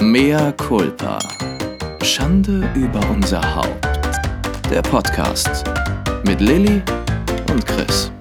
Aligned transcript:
Mea 0.00 0.52
culpa. 0.52 1.18
Schande 2.04 2.70
über 2.76 3.00
unser 3.10 3.42
Haupt. 3.56 3.84
Der 4.70 4.80
Podcast 4.80 5.64
mit 6.24 6.40
Lilly 6.40 6.80
und 7.50 7.66
Chris. 7.66 8.12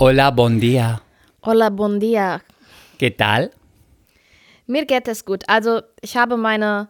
Hola, 0.00 0.32
bon 0.32 0.58
dia. 0.58 1.00
Hola, 1.44 1.70
bon 1.70 2.00
dia. 2.00 2.40
¿Qué 2.98 3.16
tal? 3.16 3.52
Mir 4.66 4.86
geht 4.86 5.06
es 5.06 5.24
gut. 5.24 5.44
Also, 5.46 5.82
ich 6.00 6.16
habe 6.16 6.36
meine, 6.36 6.88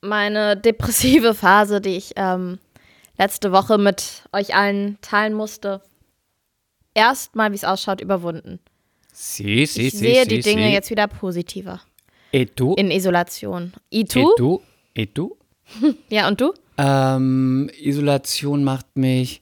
meine 0.00 0.56
depressive 0.56 1.34
Phase, 1.34 1.82
die 1.82 1.98
ich 1.98 2.14
ähm, 2.16 2.58
letzte 3.18 3.52
Woche 3.52 3.76
mit 3.76 4.22
euch 4.32 4.54
allen 4.54 4.96
teilen 5.02 5.34
musste, 5.34 5.82
erstmal, 6.94 7.52
wie 7.52 7.56
es 7.56 7.64
ausschaut, 7.64 8.00
überwunden. 8.00 8.60
Sí, 9.18 9.64
sí, 9.66 9.86
Ich 9.86 9.92
sí, 9.94 9.98
sehe 9.98 10.26
die 10.26 10.40
Dinge 10.40 10.70
jetzt 10.70 10.90
wieder 10.90 11.08
positiver. 11.08 11.80
¿Y 12.32 12.44
tú? 12.44 12.74
In 12.76 12.90
Isolation. 12.90 13.72
¿Y 13.88 14.00
¿Y 14.00 14.04
du? 14.04 14.34
tú? 14.36 14.62
¿Y 14.94 15.06
tú? 15.06 15.38
Ja, 16.10 16.28
und 16.28 16.38
du? 16.38 16.52
Ähm, 16.76 17.70
Isolation 17.80 18.62
macht 18.62 18.94
mich. 18.94 19.40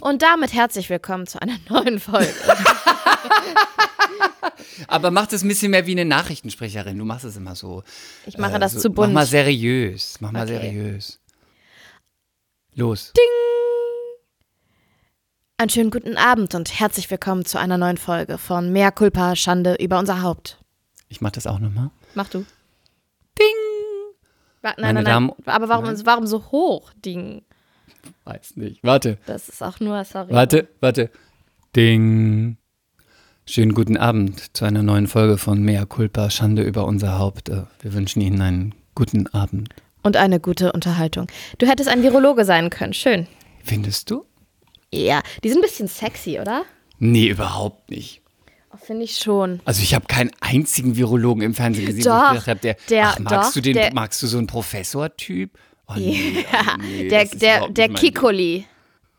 Und 0.00 0.22
damit 0.22 0.52
herzlich 0.52 0.90
willkommen 0.90 1.28
zu 1.28 1.40
einer 1.40 1.56
neuen 1.70 2.00
Folge. 2.00 2.34
Aber 4.88 5.12
mach 5.12 5.28
das 5.28 5.44
ein 5.44 5.48
bisschen 5.48 5.70
mehr 5.70 5.86
wie 5.86 5.92
eine 5.92 6.04
Nachrichtensprecherin. 6.04 6.98
Du 6.98 7.04
machst 7.04 7.24
es 7.24 7.36
immer 7.36 7.54
so. 7.54 7.84
Ich 8.26 8.38
mache 8.38 8.56
äh, 8.56 8.58
das 8.58 8.72
so, 8.72 8.80
zu 8.80 8.90
bunt. 8.90 9.12
Mach 9.12 9.20
mal 9.20 9.26
seriös. 9.26 10.16
Mach 10.18 10.32
mal 10.32 10.42
Okay. 10.42 10.58
seriös. 10.60 11.20
Los. 12.74 13.12
Einen 15.62 15.70
schönen 15.70 15.90
guten 15.92 16.16
Abend 16.16 16.56
und 16.56 16.80
herzlich 16.80 17.08
willkommen 17.08 17.44
zu 17.44 17.56
einer 17.56 17.78
neuen 17.78 17.96
Folge 17.96 18.36
von 18.36 18.72
Mehr 18.72 18.90
Culpa, 18.90 19.36
Schande 19.36 19.76
über 19.76 19.96
unser 20.00 20.20
Haupt. 20.20 20.58
Ich 21.08 21.20
mach 21.20 21.30
das 21.30 21.46
auch 21.46 21.60
nochmal. 21.60 21.90
Mach 22.16 22.26
du. 22.28 22.38
Ding. 23.38 23.46
Wa- 24.60 24.74
Meine 24.76 24.76
Nein, 24.78 24.94
nein, 24.96 25.04
Damen- 25.04 25.26
nein. 25.46 25.54
Aber 25.54 25.68
warum, 25.68 25.84
Nein. 25.84 26.00
warum 26.04 26.26
so 26.26 26.46
hoch, 26.50 26.92
Ding? 27.04 27.42
Weiß 28.24 28.56
nicht. 28.56 28.82
Warte. 28.82 29.18
Das 29.26 29.48
ist 29.48 29.62
auch 29.62 29.78
nur, 29.78 30.04
sorry. 30.04 30.32
Warte, 30.34 30.66
warte. 30.80 31.10
Ding. 31.76 32.56
Schönen 33.46 33.72
guten 33.74 33.96
Abend 33.96 34.56
zu 34.56 34.64
einer 34.64 34.82
neuen 34.82 35.06
Folge 35.06 35.38
von 35.38 35.62
Mea 35.62 35.84
Culpa, 35.84 36.28
Schande 36.30 36.64
über 36.64 36.86
unser 36.86 37.20
Haupt. 37.20 37.50
Äh, 37.50 37.66
Wir 37.82 37.92
wünschen 37.94 38.20
Ihnen 38.20 38.40
einen 38.42 38.74
guten 38.96 39.28
Abend. 39.28 39.68
Und 40.02 40.16
eine 40.16 40.40
gute 40.40 40.72
Unterhaltung. 40.72 41.28
Du 41.58 41.66
hättest 41.68 41.88
ein 41.88 42.02
Virologe 42.02 42.44
sein 42.44 42.68
können. 42.68 42.94
Schön. 42.94 43.28
Findest 43.62 44.10
du? 44.10 44.24
Ja, 44.92 45.22
die 45.42 45.48
sind 45.48 45.58
ein 45.58 45.62
bisschen 45.62 45.88
sexy, 45.88 46.38
oder? 46.40 46.64
Nee, 46.98 47.28
überhaupt 47.28 47.90
nicht. 47.90 48.20
Oh, 48.72 48.76
Finde 48.76 49.04
ich 49.04 49.16
schon. 49.18 49.60
Also 49.64 49.82
ich 49.82 49.94
habe 49.94 50.06
keinen 50.06 50.30
einzigen 50.40 50.96
Virologen 50.96 51.42
im 51.42 51.54
Fernsehen 51.54 51.86
gesehen, 51.86 52.04
wo 52.04 52.08
Doch, 52.10 52.22
ich 52.24 52.28
gedacht 52.44 52.48
habe, 52.48 52.60
der, 52.60 52.76
der- 52.88 53.06
ach, 53.08 53.18
magst 53.18 53.48
doch, 53.50 53.54
du 53.54 53.60
den, 53.62 53.74
der- 53.74 53.92
magst 53.94 54.22
du 54.22 54.26
so 54.26 54.38
einen 54.38 54.46
Professor-Typ? 54.46 55.50
Oh, 55.88 55.94
nee, 55.96 56.44
Ja, 56.52 56.58
also 56.78 56.82
nee, 56.86 57.08
der, 57.08 57.24
der, 57.26 57.68
der. 57.68 57.88
Kikoli. 57.90 58.66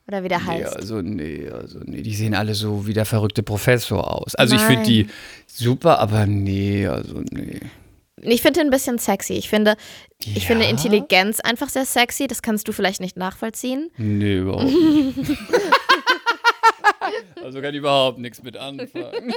Oder 0.08 0.24
wie 0.24 0.28
der 0.28 0.40
Nee, 0.40 0.46
heißt. 0.46 0.76
also 0.76 1.02
nee, 1.02 1.50
also 1.50 1.80
nee, 1.86 2.02
die 2.02 2.14
sehen 2.14 2.34
alle 2.36 2.56
so 2.56 2.86
wie 2.88 2.94
der 2.94 3.06
verrückte 3.06 3.42
Professor 3.42 4.12
aus. 4.12 4.36
Also 4.36 4.56
ich 4.56 4.62
finde 4.62 4.82
Nein. 4.82 4.90
die 4.90 5.08
super, 5.48 6.00
aber 6.00 6.26
nee, 6.26 6.86
also 6.88 7.22
nee. 7.32 7.60
Ich 8.26 8.42
finde 8.42 8.60
den 8.60 8.68
ein 8.68 8.72
bisschen 8.72 8.98
sexy. 8.98 9.34
Ich 9.34 9.50
finde, 9.50 9.76
ich 10.20 10.36
Ja? 10.36 10.42
finde 10.48 10.66
Intelligenz 10.66 11.40
einfach 11.40 11.70
sehr 11.70 11.86
sexy. 11.86 12.28
Das 12.28 12.42
kannst 12.42 12.68
du 12.68 12.72
vielleicht 12.72 13.02
nicht 13.02 13.18
nachvollziehen. 13.18 13.92
Nee, 13.98 14.38
überhaupt 14.38 14.64
nicht. 14.66 15.40
also 17.44 17.62
kann 17.62 17.74
ich 17.74 17.80
überhaupt 17.80 18.18
nichts 18.20 18.42
mit 18.44 18.56
anfangen. 18.58 19.34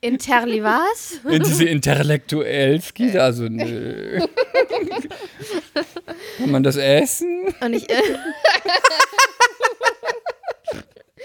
Interli 0.00 0.62
was? 0.62 1.20
In 1.28 1.42
diese 1.42 1.64
Intellektuellski, 1.64 3.16
also 3.18 3.44
nö. 3.48 4.20
Kann 6.38 6.50
man 6.50 6.62
das 6.62 6.76
essen? 6.76 7.54
Und 7.60 7.72
ich. 7.74 7.86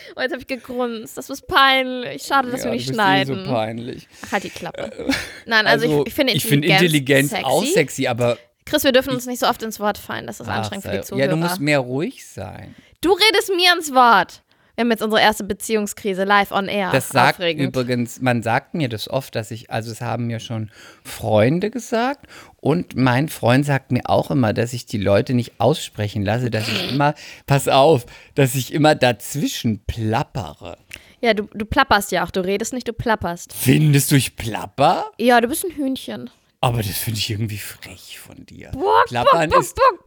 Äh 0.09 0.13
oh, 0.15 0.21
jetzt 0.21 0.31
habe 0.31 0.41
ich 0.41 0.47
gegrunzt. 0.47 1.17
Das 1.17 1.29
ist 1.29 1.47
peinlich. 1.47 2.23
Schade, 2.23 2.49
dass 2.51 2.61
Ja, 2.61 2.65
wir 2.67 2.71
nicht 2.73 2.89
eh 2.89 2.93
schneiden. 2.93 3.45
so 3.45 3.51
peinlich. 3.51 4.07
Ach, 4.25 4.31
halt 4.33 4.43
die 4.43 4.49
Klappe. 4.49 5.07
Nein, 5.45 5.67
also, 5.67 6.01
ich, 6.01 6.07
ich 6.07 6.13
finde 6.13 6.33
ich 6.33 6.43
finde 6.45 6.67
Intelligenz, 6.67 7.31
Intelligenz 7.31 7.31
sexy. 7.31 7.45
auch 7.45 7.63
sexy, 7.65 8.07
aber 8.07 8.37
Chris, 8.65 8.83
wir 8.83 8.91
dürfen 8.91 9.13
uns 9.13 9.25
nicht 9.25 9.39
so 9.39 9.47
oft 9.47 9.63
ins 9.63 9.79
Wort 9.79 9.97
fallen. 9.97 10.27
Das 10.27 10.39
ist 10.39 10.47
Ach, 10.49 10.57
anstrengend 10.57 10.85
für 10.85 10.91
die 10.91 11.01
Zuhörer. 11.01 11.25
ja, 11.25 11.31
du 11.31 11.37
musst 11.37 11.59
mehr 11.59 11.79
ruhig 11.79 12.25
sein. 12.27 12.75
Du 13.01 13.11
redest 13.13 13.49
mir 13.55 13.73
ins 13.77 13.93
Wort. 13.93 14.41
Wir 14.77 14.83
haben 14.83 14.91
jetzt 14.91 15.01
unsere 15.01 15.19
erste 15.19 15.43
Beziehungskrise 15.43 16.23
live 16.23 16.51
on 16.51 16.67
air. 16.67 16.91
Das 16.91 17.09
sagt 17.09 17.39
Aufregend. 17.39 17.67
übrigens, 17.67 18.21
man 18.21 18.43
sagt 18.43 18.75
mir 18.75 18.89
das 18.89 19.09
oft, 19.09 19.33
dass 19.33 19.49
ich, 19.49 19.71
also 19.71 19.91
es 19.91 20.01
haben 20.01 20.27
mir 20.27 20.39
schon 20.39 20.69
Freunde 21.03 21.71
gesagt 21.71 22.27
und 22.57 22.95
mein 22.95 23.27
Freund 23.27 23.65
sagt 23.65 23.91
mir 23.91 24.07
auch 24.07 24.29
immer, 24.29 24.53
dass 24.53 24.73
ich 24.73 24.85
die 24.85 24.99
Leute 24.99 25.33
nicht 25.33 25.53
aussprechen 25.59 26.23
lasse, 26.23 26.51
dass 26.51 26.67
ich 26.67 26.91
immer, 26.91 27.15
pass 27.47 27.67
auf, 27.67 28.05
dass 28.35 28.53
ich 28.53 28.71
immer 28.71 28.93
dazwischen 28.93 29.83
plappere. 29.87 30.77
Ja, 31.21 31.33
du, 31.33 31.49
du 31.55 31.65
plapperst 31.65 32.11
ja 32.11 32.23
auch. 32.23 32.29
Du 32.29 32.41
redest 32.41 32.71
nicht, 32.71 32.87
du 32.87 32.93
plapperst. 32.93 33.53
Findest 33.53 34.11
du 34.11 34.15
ich 34.15 34.35
plapper? 34.35 35.09
Ja, 35.17 35.41
du 35.41 35.47
bist 35.47 35.65
ein 35.65 35.71
Hühnchen. 35.71 36.29
Aber 36.59 36.77
das 36.77 36.97
finde 36.97 37.19
ich 37.19 37.29
irgendwie 37.29 37.57
frech 37.59 38.19
von 38.19 38.45
dir. 38.45 38.71
Bock, 38.71 39.05
Plappern 39.07 39.49
bock, 39.49 39.61
ist. 39.61 39.75
bock, 39.75 40.03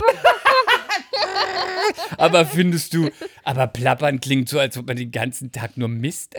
Aber 2.18 2.44
findest 2.44 2.92
du, 2.92 3.08
aber 3.44 3.68
plappern 3.68 4.20
klingt 4.20 4.48
so, 4.48 4.58
als 4.58 4.76
ob 4.76 4.86
man 4.86 4.96
den 4.96 5.12
ganzen 5.12 5.52
Tag 5.52 5.76
nur 5.76 5.88
Mist. 5.88 6.34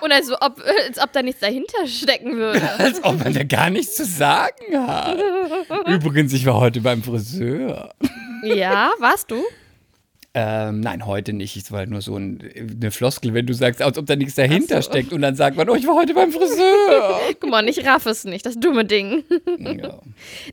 Und 0.00 0.12
als 0.12 0.30
ob, 0.40 0.62
als 0.88 0.98
ob 0.98 1.12
da 1.12 1.22
nichts 1.22 1.40
dahinter 1.40 1.86
stecken 1.86 2.36
würde. 2.36 2.62
Als 2.78 3.02
ob 3.02 3.22
man 3.22 3.34
da 3.34 3.42
gar 3.42 3.70
nichts 3.70 3.96
zu 3.96 4.04
sagen 4.04 4.86
hat. 4.86 5.18
Übrigens, 5.86 6.32
ich 6.32 6.46
war 6.46 6.54
heute 6.60 6.80
beim 6.80 7.02
Friseur. 7.02 7.92
ja, 8.44 8.92
warst 8.98 9.30
du? 9.30 9.42
Ähm, 10.32 10.80
nein, 10.80 11.06
heute 11.06 11.32
nicht. 11.32 11.56
Es 11.56 11.72
war 11.72 11.80
halt 11.80 11.90
nur 11.90 12.02
so 12.02 12.16
ein, 12.16 12.40
eine 12.54 12.90
Floskel, 12.92 13.34
wenn 13.34 13.46
du 13.46 13.52
sagst, 13.52 13.82
als 13.82 13.98
ob 13.98 14.06
da 14.06 14.14
nichts 14.14 14.36
dahinter 14.36 14.80
so. 14.80 14.90
steckt. 14.90 15.12
Und 15.12 15.22
dann 15.22 15.34
sagt 15.34 15.56
man, 15.56 15.68
oh, 15.68 15.74
ich 15.74 15.86
war 15.86 15.96
heute 15.96 16.14
beim 16.14 16.30
Friseur. 16.30 17.20
Guck 17.40 17.50
mal, 17.50 17.68
ich 17.68 17.84
raff 17.84 18.06
es 18.06 18.24
nicht, 18.24 18.46
das 18.46 18.54
dumme 18.54 18.84
Ding. 18.84 19.24
ja. 19.58 20.00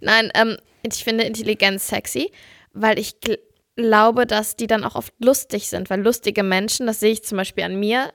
Nein, 0.01 0.31
ähm, 0.33 0.57
ich 0.81 1.03
finde 1.03 1.25
Intelligenz 1.25 1.88
sexy, 1.88 2.31
weil 2.73 2.97
ich 2.97 3.19
gl 3.19 3.38
glaube, 3.75 4.25
dass 4.25 4.55
die 4.55 4.65
dann 4.65 4.83
auch 4.83 4.95
oft 4.95 5.13
lustig 5.19 5.69
sind, 5.69 5.91
weil 5.91 6.01
lustige 6.01 6.41
Menschen, 6.41 6.88
das 6.88 6.99
sehe 6.99 7.11
ich 7.11 7.23
zum 7.23 7.38
Beispiel 7.38 7.63
an 7.63 7.79
mir, 7.79 8.11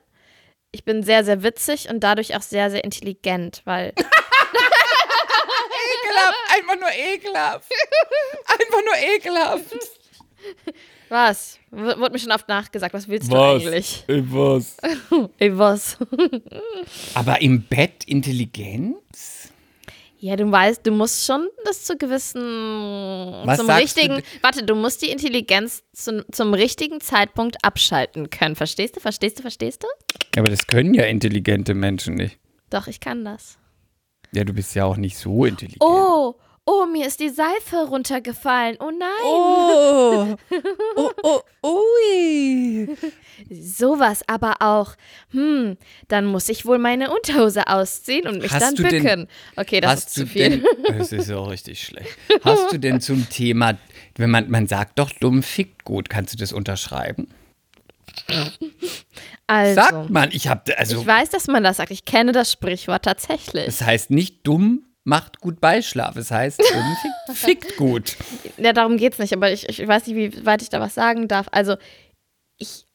ich 0.73 0.85
bin 0.85 1.05
sehr, 1.05 1.25
sehr 1.25 1.45
witzig 1.45 1.89
und 1.89 2.01
dadurch 2.01 2.35
auch 2.35 2.43
sehr, 2.43 2.69
sehr 2.69 2.83
intelligent, 2.83 3.63
weil 3.65 3.93
Ekelhaft, 5.93 6.39
einfach 6.53 6.81
nur 6.81 6.91
ekelhaft. 6.91 7.73
Einfach 8.47 8.83
nur 8.85 8.97
ekelhaft. 9.15 9.77
was? 11.13 11.59
W 11.71 11.99
wurde 11.99 12.11
mir 12.13 12.19
schon 12.19 12.33
oft 12.33 12.49
nachgesagt, 12.49 12.93
was 12.95 13.07
willst 13.07 13.31
du 13.31 13.37
eigentlich? 13.37 14.05
Was? 14.09 14.77
Ey, 15.39 15.57
was? 15.57 15.97
Aber 17.15 17.41
im 17.41 17.63
Bett 17.63 18.05
Intelligenz? 18.07 19.51
Ja, 20.19 20.37
du 20.37 20.51
weißt, 20.51 20.87
du 20.87 20.93
musst 20.93 21.27
schon 21.27 21.49
das 21.65 21.83
zu 21.83 21.97
gewissen, 21.97 22.41
Was 23.45 23.59
zum 23.59 23.67
sagst 23.67 23.97
du 23.97 24.01
richtigen, 24.01 24.15
denn? 24.15 24.25
warte, 24.41 24.63
du 24.65 24.77
musst 24.77 25.03
die 25.03 25.11
Intelligenz 25.11 25.83
zum, 25.93 26.23
zum 26.31 26.55
richtigen 26.55 27.01
Zeitpunkt 27.01 27.57
abschalten 27.65 28.31
können. 28.31 28.55
Verstehst 28.55 28.95
du, 28.95 29.01
verstehst 29.01 29.39
du, 29.39 29.43
verstehst 29.43 29.83
du? 29.83 29.89
Ja, 30.37 30.43
aber 30.43 30.51
das 30.51 30.69
können 30.69 30.95
ja 30.95 31.07
intelligente 31.07 31.75
Menschen 31.75 32.15
nicht. 32.15 32.39
Doch, 32.71 32.87
ich 32.87 33.01
kann 33.01 33.25
das. 33.25 33.59
Ja, 34.33 34.45
du 34.45 34.53
bist 34.53 34.75
ja 34.77 34.85
auch 34.85 34.97
nicht 34.97 35.19
so 35.19 35.45
intelligent. 35.45 35.83
Oh, 35.83 36.37
oh, 36.65 36.87
mir 36.87 37.07
ist 37.07 37.21
die 37.21 37.29
Seife 37.29 37.77
runtergefallen. 37.89 38.77
Oh 38.81 38.91
nein. 38.91 39.09
Oh, 39.25 40.37
oh, 40.97 41.11
oh, 41.23 41.41
ui. 41.67 42.89
Sowas 43.51 44.23
aber 44.29 44.57
auch. 44.61 44.95
Hm, 45.33 45.77
dann 46.09 46.27
muss 46.27 46.49
ich 46.49 46.65
wohl 46.65 46.79
meine 46.79 47.11
Unterhose 47.13 47.67
ausziehen 47.67 48.27
und 48.29 48.41
mich 48.43 48.53
Hast 48.53 48.63
dann 48.63 48.75
du 48.75 48.83
denn- 48.85 49.03
bücken. 49.03 49.29
okay, 49.57 49.81
das 49.81 50.01
ist 50.01 50.15
zu 50.15 50.27
viel. 50.27 50.63
denn, 50.63 50.99
das 50.99 51.13
ist 51.13 51.31
auch 51.33 51.51
richtig 51.51 51.83
schlecht. 51.83 52.17
Hast 52.45 52.73
du 52.73 52.79
denn 52.79 53.01
zum 53.01 53.29
Thema, 53.29 53.77
wenn 54.17 54.31
man, 54.31 54.51
man 54.51 54.67
sagt 54.69 54.99
doch, 54.99 55.11
dumm 55.11 55.43
fickt 55.43 55.85
gut, 55.85 56.09
kannst 56.09 56.33
du 56.35 56.39
das 56.39 56.53
unterschreiben? 56.53 57.29
Also, 59.47 59.75
Sagt 59.81 60.11
man, 60.11 60.31
ich 60.33 60.49
habe, 60.49 60.77
also, 60.79 61.01
ich 61.01 61.07
weiß, 61.07 61.31
dass 61.31 61.47
man 61.49 61.65
das 61.65 61.79
sagt. 61.79 61.91
Ich 61.91 62.05
kenne 62.05 62.33
das 62.33 62.53
Sprichwort 62.53 63.05
tatsächlich. 63.05 63.67
es 63.67 63.81
heißt 63.83 64.11
nicht 64.11 64.47
dumm 64.47 64.85
macht 65.05 65.41
gut 65.41 65.61
Beischlaf, 65.61 66.17
es 66.17 66.31
heißt 66.31 66.59
dumm 66.73 66.97
fickt, 67.37 67.39
fickt 67.39 67.77
gut. 67.77 68.17
Ja, 68.57 68.73
darum 68.73 68.97
geht's 68.97 69.19
nicht, 69.19 69.33
aber 69.33 69.53
ich, 69.53 69.69
ich 69.69 69.87
weiß 69.87 70.07
nicht, 70.07 70.17
wie 70.17 70.47
weit 70.47 70.63
ich 70.63 70.69
da 70.69 70.81
was 70.81 70.95
sagen 70.95 71.29
darf. 71.29 71.49
Also, 71.51 71.77
ich 72.59 72.87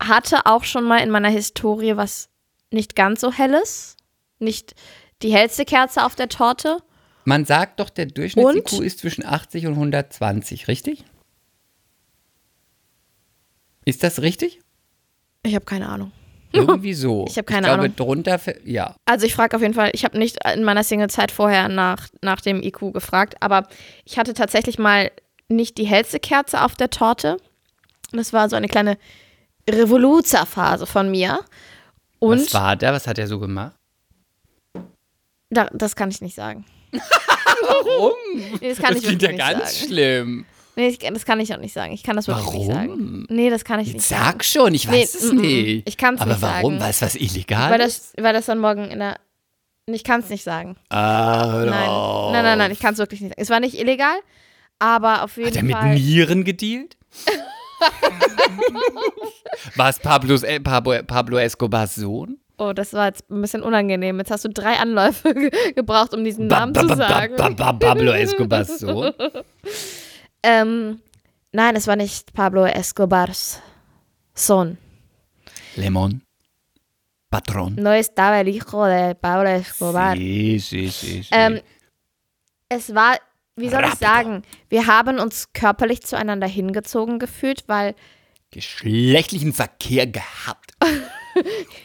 hatte 0.00 0.46
auch 0.46 0.64
schon 0.64 0.84
mal 0.84 0.98
in 0.98 1.10
meiner 1.10 1.30
Historie 1.30 1.96
was 1.96 2.28
nicht 2.70 2.94
ganz 2.94 3.20
so 3.20 3.32
helles. 3.32 3.96
Nicht 4.38 4.74
die 5.22 5.32
hellste 5.32 5.64
Kerze 5.64 6.04
auf 6.04 6.14
der 6.14 6.28
Torte. 6.28 6.78
Man 7.24 7.44
sagt 7.44 7.80
doch, 7.80 7.90
der 7.90 8.06
Durchschnitts-IQ 8.06 8.80
ist 8.80 9.00
zwischen 9.00 9.24
80 9.24 9.66
und 9.66 9.74
120, 9.74 10.68
richtig? 10.68 11.04
Ist 13.84 14.02
das 14.02 14.22
richtig? 14.22 14.60
Ich 15.42 15.54
habe 15.54 15.64
keine 15.64 15.88
Ahnung. 15.88 16.12
Irgendwie 16.52 16.94
so. 16.94 17.26
Ich 17.28 17.36
hab 17.36 17.46
keine 17.46 17.66
ich 17.66 17.66
glaube, 17.66 17.82
Ahnung. 17.84 17.96
drunter, 17.96 18.40
ja. 18.64 18.94
Also 19.04 19.26
ich 19.26 19.34
frage 19.34 19.54
auf 19.56 19.62
jeden 19.62 19.74
Fall, 19.74 19.90
ich 19.92 20.04
habe 20.04 20.18
nicht 20.18 20.38
in 20.54 20.64
meiner 20.64 20.82
Single-Zeit 20.82 21.30
vorher 21.30 21.68
nach, 21.68 22.08
nach 22.22 22.40
dem 22.40 22.62
IQ 22.62 22.92
gefragt, 22.92 23.34
aber 23.40 23.68
ich 24.04 24.18
hatte 24.18 24.34
tatsächlich 24.34 24.78
mal 24.78 25.10
nicht 25.48 25.78
die 25.78 25.84
hellste 25.86 26.20
Kerze 26.20 26.62
auf 26.62 26.74
der 26.74 26.90
Torte. 26.90 27.36
Das 28.12 28.32
war 28.32 28.48
so 28.48 28.56
eine 28.56 28.68
kleine 28.68 28.96
Revoluzer-Phase 29.68 30.86
von 30.86 31.10
mir. 31.10 31.40
Und 32.18 32.40
Was 32.40 32.54
war 32.54 32.76
der? 32.76 32.92
Was 32.92 33.06
hat 33.06 33.18
er 33.18 33.26
so 33.26 33.38
gemacht? 33.38 33.74
da, 35.50 35.68
das 35.72 35.96
kann 35.96 36.10
ich 36.10 36.20
nicht 36.20 36.34
sagen. 36.34 36.64
Warum? 37.62 38.12
Nee, 38.60 38.68
das 38.70 38.78
kann 38.78 38.94
das 38.94 39.02
ich 39.02 39.08
klingt 39.08 39.22
ja 39.22 39.32
ganz 39.32 39.78
sagen. 39.80 39.86
schlimm. 39.92 40.46
Nee, 40.78 40.88
ich, 40.90 40.98
das 41.00 41.24
kann 41.24 41.40
ich 41.40 41.52
auch 41.52 41.58
nicht 41.58 41.72
sagen. 41.72 41.92
Ich 41.92 42.04
kann 42.04 42.14
das 42.14 42.28
wirklich 42.28 42.52
nicht 42.52 42.68
Warum? 42.68 42.72
sagen. 42.72 43.26
Nee, 43.30 43.50
das 43.50 43.64
kann 43.64 43.80
ich 43.80 43.92
nicht 43.92 44.06
sagen. 44.06 44.22
Sag 44.26 44.44
schon, 44.44 44.72
ich 44.74 44.86
Nee, 44.88 45.02
weiß 45.02 45.14
es 45.16 45.32
mm, 45.32 45.36
mm, 45.36 45.40
nicht. 45.40 45.88
ich 45.88 45.96
kann's 45.96 46.20
Aber 46.20 46.30
nicht 46.34 46.42
warum? 46.42 46.74
sagen. 46.74 46.80
War 46.82 46.88
es 46.90 47.02
was 47.02 47.16
illegal? 47.16 47.70
Weil 47.72 47.78
das, 47.80 48.12
weil 48.16 48.32
das 48.32 48.46
dann 48.46 48.60
morgen 48.60 48.84
in 48.88 49.00
der. 49.00 49.16
Ich 49.86 50.04
kann 50.04 50.20
es 50.20 50.28
nicht 50.30 50.44
sagen. 50.44 50.76
ah, 50.90 51.64
Nein. 51.66 51.88
auf. 51.88 52.32
Nein, 52.32 52.44
nein, 52.44 52.58
nein, 52.58 52.70
ich 52.70 52.78
kann 52.78 52.92
es 52.92 52.98
wirklich 52.98 53.20
nicht 53.20 53.30
sagen. 53.30 53.42
Es 53.42 53.50
war 53.50 53.58
nicht 53.58 53.76
illegal, 53.76 54.14
aber 54.78 55.24
auf 55.24 55.36
jeden 55.36 55.48
Hat 55.48 55.56
er 55.56 55.62
mit 55.64 55.74
Fall. 55.76 55.94
Nieren 55.96 56.44
gedealt? 56.44 56.96
War 59.76 59.88
es 59.88 59.98
Pablos, 59.98 60.42
äh, 60.44 60.60
Pablo, 60.60 61.02
Pablo 61.06 61.38
Escobars 61.38 61.96
Sohn? 61.96 62.38
Oh, 62.58 62.72
das 62.72 62.92
war 62.92 63.06
jetzt 63.06 63.30
ein 63.30 63.40
bisschen 63.40 63.62
unangenehm. 63.62 64.18
Jetzt 64.18 64.30
hast 64.32 64.44
du 64.44 64.48
drei 64.48 64.74
Anläufe 64.78 65.32
ge 65.34 65.50
gebraucht, 65.74 66.12
um 66.14 66.24
diesen 66.24 66.48
Namen 66.48 66.72
Ba- 66.72 66.80
zu 66.80 66.86
ba- 66.88 66.94
ba- 66.96 67.08
sagen. 67.08 67.36
ba- 67.36 67.50
ba- 67.50 67.72
Pablo 67.72 68.12
Escobars 68.12 68.78
Sohn? 68.80 69.12
Ähm, 70.42 71.00
nein, 71.52 71.76
es 71.76 71.86
war 71.86 71.96
nicht 71.96 72.32
Pablo 72.32 72.64
Escobars 72.66 73.60
Sohn. 74.34 74.78
Lemon. 75.76 76.22
Patron. 77.30 77.74
No 77.76 77.92
estaba 77.92 78.40
el 78.40 78.48
hijo 78.48 78.86
de 78.86 79.14
Pablo 79.14 79.48
Escobar. 79.50 80.16
Sí, 80.16 80.58
sí, 80.60 80.90
sí, 80.90 81.22
sí. 81.24 81.28
Ähm, 81.30 81.60
es 82.70 82.94
war, 82.94 83.18
wie 83.56 83.68
soll 83.68 83.80
ich 83.84 83.90
Rapido. 83.90 84.06
sagen, 84.10 84.42
wir 84.70 84.86
haben 84.86 85.18
uns 85.18 85.52
körperlich 85.52 86.02
zueinander 86.02 86.46
hingezogen 86.46 87.18
gefühlt, 87.18 87.64
weil 87.66 87.94
Geschlechtlichen 88.50 89.52
Verkehr 89.52 90.06
gehabt. 90.06 90.72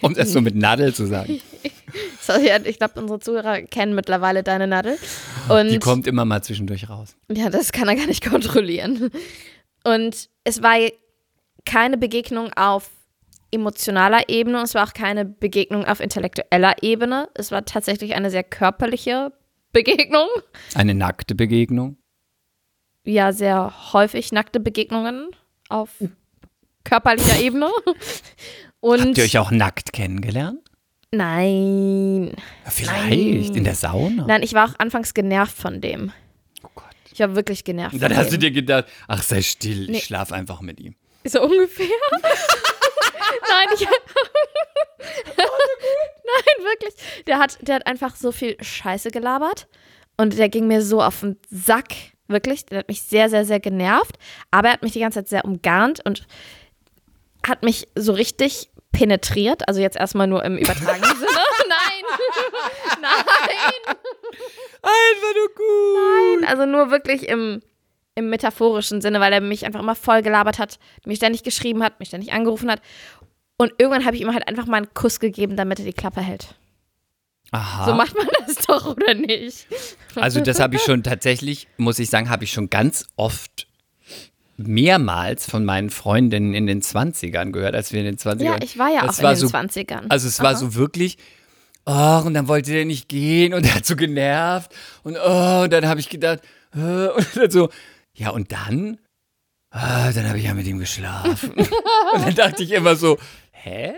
um 0.02 0.14
das 0.14 0.32
so 0.32 0.40
mit 0.40 0.56
Nadel 0.56 0.94
zu 0.94 1.06
sagen. 1.08 1.42
so, 2.28 2.34
ja, 2.34 2.58
ich 2.64 2.78
glaube, 2.78 3.00
unsere 3.00 3.20
Zuhörer 3.20 3.62
kennen 3.62 3.96
mittlerweile 3.96 4.44
deine 4.44 4.68
Nadel. 4.68 4.98
Und 5.50 5.70
Die 5.70 5.80
kommt 5.80 6.08
immer 6.08 6.26
mal 6.26 6.42
zwischendurch 6.44 6.90
raus. 6.90 7.16
Ja, 7.32 7.50
das 7.50 7.72
kann 7.72 7.88
er 7.88 7.96
gar 7.96 8.08
nicht 8.08 8.24
kontrollieren. 8.30 9.12
Und 9.84 10.30
es 10.44 10.62
war 10.64 10.78
keine 11.66 11.98
Begegnung 11.98 12.52
auf 12.54 12.90
emotionaler 13.52 14.30
Ebene 14.30 14.58
und 14.58 14.64
es 14.64 14.74
war 14.74 14.88
auch 14.88 14.94
keine 14.94 15.26
Begegnung 15.26 15.86
auf 15.86 16.00
intellektueller 16.00 16.82
Ebene. 16.82 17.30
Es 17.36 17.52
war 17.52 17.66
tatsächlich 17.66 18.16
eine 18.16 18.32
sehr 18.32 18.44
körperliche 18.44 19.32
Begegnung. 19.72 20.28
Eine 20.74 20.96
nackte 20.96 21.36
Begegnung. 21.36 21.98
Ja, 23.06 23.34
sehr 23.34 23.74
häufig 23.94 24.32
nackte 24.32 24.60
Begegnungen 24.60 25.30
auf 25.70 25.90
körperlicher 26.84 27.40
Ebene. 27.42 27.70
Und 28.80 29.02
Habt 29.02 29.18
ihr 29.18 29.24
euch 29.24 29.38
auch 29.38 29.52
nackt 29.52 29.94
kennengelernt? 29.94 30.60
Nein. 31.16 32.36
Vielleicht 32.66 33.56
in 33.56 33.64
der 33.64 33.76
Sauna. 33.76 34.26
Nein, 34.28 34.44
ich 34.44 34.54
war 34.54 34.70
auch 34.70 34.80
anfangs 34.80 35.14
genervt 35.14 35.56
von 35.58 35.80
dem. 35.82 36.12
Oh 36.64 36.70
Gott. 36.76 36.86
Ich 37.12 37.20
war 37.20 37.36
wirklich 37.36 37.64
genervt. 37.64 37.94
Und 37.94 38.02
dann 38.02 38.16
hast 38.16 38.28
du 38.32 38.38
dem. 38.38 38.42
dir 38.42 38.52
gedacht, 38.52 38.86
ach 39.08 39.24
sei 39.24 39.42
still, 39.42 39.88
Nee. 39.88 39.98
ich 39.98 40.04
schlaf 40.06 40.32
einfach 40.32 40.62
mit 40.62 40.80
ihm. 40.80 40.96
So 41.26 41.42
ungefähr. 41.42 41.86
Nein, 42.22 43.68
ich. 43.76 43.88
Nein, 45.38 46.66
wirklich. 46.66 46.94
Der 47.28 47.40
hat, 47.40 47.58
der 47.62 47.76
hat 47.76 47.88
einfach 47.88 48.16
so 48.16 48.32
viel 48.32 48.56
Scheiße 48.62 49.12
gelabert. 49.12 49.68
Und 50.18 50.38
der 50.38 50.50
ging 50.50 50.68
mir 50.68 50.82
so 50.82 51.02
auf 51.02 51.22
den 51.22 51.38
Sack. 51.50 51.94
Wirklich. 52.28 52.66
Der 52.66 52.80
hat 52.80 52.88
mich 52.88 53.02
sehr, 53.04 53.30
sehr, 53.30 53.46
sehr 53.46 53.60
genervt. 53.60 54.18
Aber 54.52 54.70
er 54.70 54.74
hat 54.74 54.82
mich 54.84 54.94
die 54.94 55.00
ganze 55.00 55.20
Zeit 55.20 55.30
sehr 55.30 55.46
umgarnt 55.46 56.02
und 56.06 56.26
hat 57.46 57.64
mich 57.64 57.88
so 57.96 58.14
richtig 58.14 58.70
penetriert. 58.94 59.68
Also 59.68 59.82
jetzt 59.82 59.98
erstmal 59.98 60.28
nur 60.28 60.46
im 60.46 60.58
übertragenen 60.58 61.16
Sinne. 61.18 61.28
Nein. 61.68 62.04
Nein. 63.02 63.96
Einfach 64.82 65.34
nur 65.36 65.50
gut. 66.40 66.48
Also 66.48 66.66
nur 66.66 66.92
wirklich 66.92 67.28
im, 67.28 67.62
im 68.16 68.30
metaphorischen 68.30 69.02
Sinne, 69.02 69.20
weil 69.20 69.34
er 69.34 69.42
mich 69.42 69.66
einfach 69.66 69.82
immer 69.82 69.96
voll 69.96 70.22
gelabert 70.22 70.60
hat, 70.60 70.80
mich 71.06 71.18
ständig 71.18 71.44
geschrieben 71.44 71.84
hat, 71.84 72.00
mich 72.00 72.08
ständig 72.08 72.32
angerufen 72.32 72.72
hat. 72.72 72.82
Und 73.58 73.74
irgendwann 73.78 74.06
habe 74.06 74.16
ich 74.16 74.22
ihm 74.22 74.34
halt 74.34 74.48
einfach 74.48 74.66
mal 74.66 74.78
einen 74.78 74.94
Kuss 74.94 75.20
gegeben, 75.20 75.58
damit 75.58 75.80
er 75.80 75.86
die 75.86 75.94
Klappe 75.94 76.22
hält. 76.22 76.56
Aha. 77.52 77.86
So 77.86 77.94
macht 77.94 78.16
man 78.16 78.28
das 78.48 78.56
doch, 78.66 78.88
oder 78.88 79.14
nicht? 79.14 79.68
Also 80.16 80.42
das 80.42 80.60
habe 80.60 80.76
ich 80.76 80.82
schon 80.82 81.04
tatsächlich, 81.04 81.68
muss 81.78 82.00
ich 82.00 82.10
sagen, 82.10 82.30
habe 82.30 82.46
ich 82.46 82.52
schon 82.52 82.70
ganz 82.70 83.06
oft 83.16 83.68
mehrmals 84.58 85.50
von 85.50 85.66
meinen 85.66 85.90
Freundinnen 85.90 86.54
in 86.54 86.68
den 86.68 86.82
20ern 86.82 87.52
gehört, 87.52 87.76
als 87.76 87.92
wir 87.92 88.00
in 88.00 88.06
den 88.06 88.18
20ern 88.18 88.44
Ja, 88.44 88.58
ich 88.62 88.78
war 88.78 88.90
ja 88.90 89.06
das 89.06 89.20
auch 89.20 89.24
war 89.24 89.34
in 89.34 89.40
den 89.40 89.48
so, 89.48 89.58
20ern. 89.58 90.06
Also 90.10 90.28
es 90.28 90.40
war 90.42 90.56
so 90.56 90.76
wirklich, 90.76 91.18
oh, 91.86 92.22
und 92.26 92.34
dann 92.34 92.48
wollte 92.48 92.72
der 92.72 92.86
nicht 92.86 93.10
gehen 93.10 93.54
und 93.54 93.66
er 93.66 93.76
hat 93.76 93.86
so 93.86 93.96
genervt 93.96 94.74
und 95.04 95.18
oh, 95.18 95.62
und 95.64 95.74
dann 95.74 95.88
habe 95.88 96.00
ich 96.00 96.10
gedacht, 96.10 96.40
äh, 96.76 96.80
und 97.08 97.28
dann 97.36 97.52
so, 97.52 97.70
ja 98.14 98.30
und 98.30 98.52
dann? 98.52 99.00
Ah, 99.72 100.12
dann 100.12 100.28
habe 100.28 100.38
ich 100.38 100.46
ja 100.46 100.54
mit 100.54 100.68
ihm 100.68 100.78
geschlafen. 100.78 101.52
und 102.14 102.26
dann 102.26 102.36
dachte 102.36 102.62
ich 102.62 102.72
immer 102.72 102.96
so, 102.96 103.18
hä? 103.52 103.94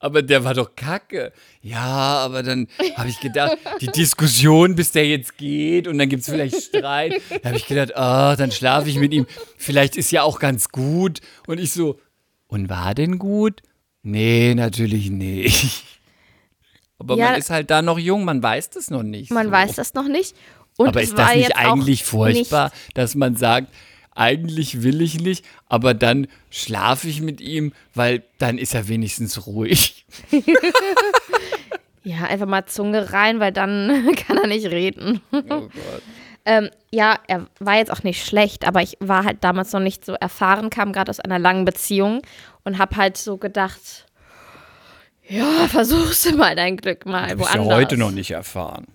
Aber 0.00 0.22
der 0.22 0.44
war 0.44 0.54
doch 0.54 0.76
kacke. 0.76 1.32
Ja, 1.60 1.82
aber 2.18 2.42
dann 2.44 2.68
habe 2.96 3.08
ich 3.08 3.18
gedacht, 3.18 3.58
die 3.80 3.88
Diskussion, 3.88 4.76
bis 4.76 4.92
der 4.92 5.06
jetzt 5.06 5.36
geht 5.36 5.88
und 5.88 5.98
dann 5.98 6.08
gibt 6.08 6.22
es 6.22 6.28
vielleicht 6.28 6.62
Streit. 6.62 7.20
Da 7.42 7.48
habe 7.48 7.56
ich 7.56 7.66
gedacht, 7.66 7.96
ah, 7.96 8.36
dann 8.36 8.52
schlafe 8.52 8.88
ich 8.88 8.96
mit 8.96 9.12
ihm. 9.12 9.26
Vielleicht 9.56 9.96
ist 9.96 10.12
ja 10.12 10.22
auch 10.22 10.38
ganz 10.38 10.68
gut. 10.68 11.20
Und 11.48 11.58
ich 11.58 11.72
so, 11.72 11.98
und 12.46 12.68
war 12.68 12.94
denn 12.94 13.18
gut? 13.18 13.62
Nee, 14.02 14.54
natürlich 14.54 15.10
nicht. 15.10 15.84
Aber 16.98 17.16
Ja. 17.16 17.30
man 17.30 17.34
ist 17.38 17.50
halt 17.50 17.70
da 17.70 17.82
noch 17.82 17.98
jung, 17.98 18.24
man 18.24 18.42
weiß 18.42 18.70
das 18.70 18.90
noch 18.90 19.02
nicht. 19.02 19.30
man 19.30 19.46
so. 19.46 19.52
weiß 19.52 19.74
das 19.76 19.94
noch 19.94 20.08
nicht. 20.08 20.34
Und 20.76 20.88
Aber 20.88 21.00
es 21.02 21.08
ist 21.08 21.18
das 21.18 21.26
war 21.28 21.34
nicht 21.34 21.56
eigentlich 21.56 22.04
furchtbar, 22.04 22.66
Nicht, 22.70 22.96
dass 22.96 23.14
man 23.16 23.34
sagt, 23.36 23.72
eigentlich 24.18 24.82
will 24.82 25.00
ich 25.00 25.20
nicht, 25.20 25.44
aber 25.68 25.94
dann 25.94 26.26
schlafe 26.50 27.08
ich 27.08 27.20
mit 27.20 27.40
ihm, 27.40 27.72
weil 27.94 28.24
dann 28.38 28.58
ist 28.58 28.74
er 28.74 28.88
wenigstens 28.88 29.46
ruhig. 29.46 30.04
ja, 32.02 32.24
einfach 32.24 32.46
mal 32.46 32.66
Zunge 32.66 33.12
rein, 33.12 33.38
weil 33.38 33.52
dann 33.52 34.14
kann 34.26 34.36
er 34.38 34.48
nicht 34.48 34.66
reden. 34.66 35.20
Oh 35.30 35.42
Gott. 35.42 35.70
Ähm, 36.44 36.70
ja, 36.90 37.18
er 37.28 37.46
war 37.60 37.76
jetzt 37.76 37.92
auch 37.92 38.02
nicht 38.02 38.24
schlecht, 38.24 38.66
aber 38.66 38.82
ich 38.82 38.96
war 39.00 39.24
halt 39.24 39.44
damals 39.44 39.72
noch 39.72 39.80
nicht 39.80 40.04
so 40.04 40.14
erfahren, 40.14 40.70
kam 40.70 40.92
gerade 40.92 41.10
aus 41.10 41.20
einer 41.20 41.38
langen 41.38 41.64
Beziehung 41.64 42.22
und 42.64 42.78
habe 42.78 42.96
halt 42.96 43.18
so 43.18 43.36
gedacht, 43.36 44.06
ja, 45.28 45.68
versuchst 45.68 46.24
du 46.24 46.36
mal 46.36 46.56
dein 46.56 46.76
Glück 46.78 47.04
mal 47.04 47.24
Hab 47.24 47.32
ich 47.32 47.38
woanders. 47.38 47.68
ja 47.68 47.74
heute 47.74 47.96
noch 47.98 48.10
nicht 48.10 48.30
erfahren. 48.30 48.86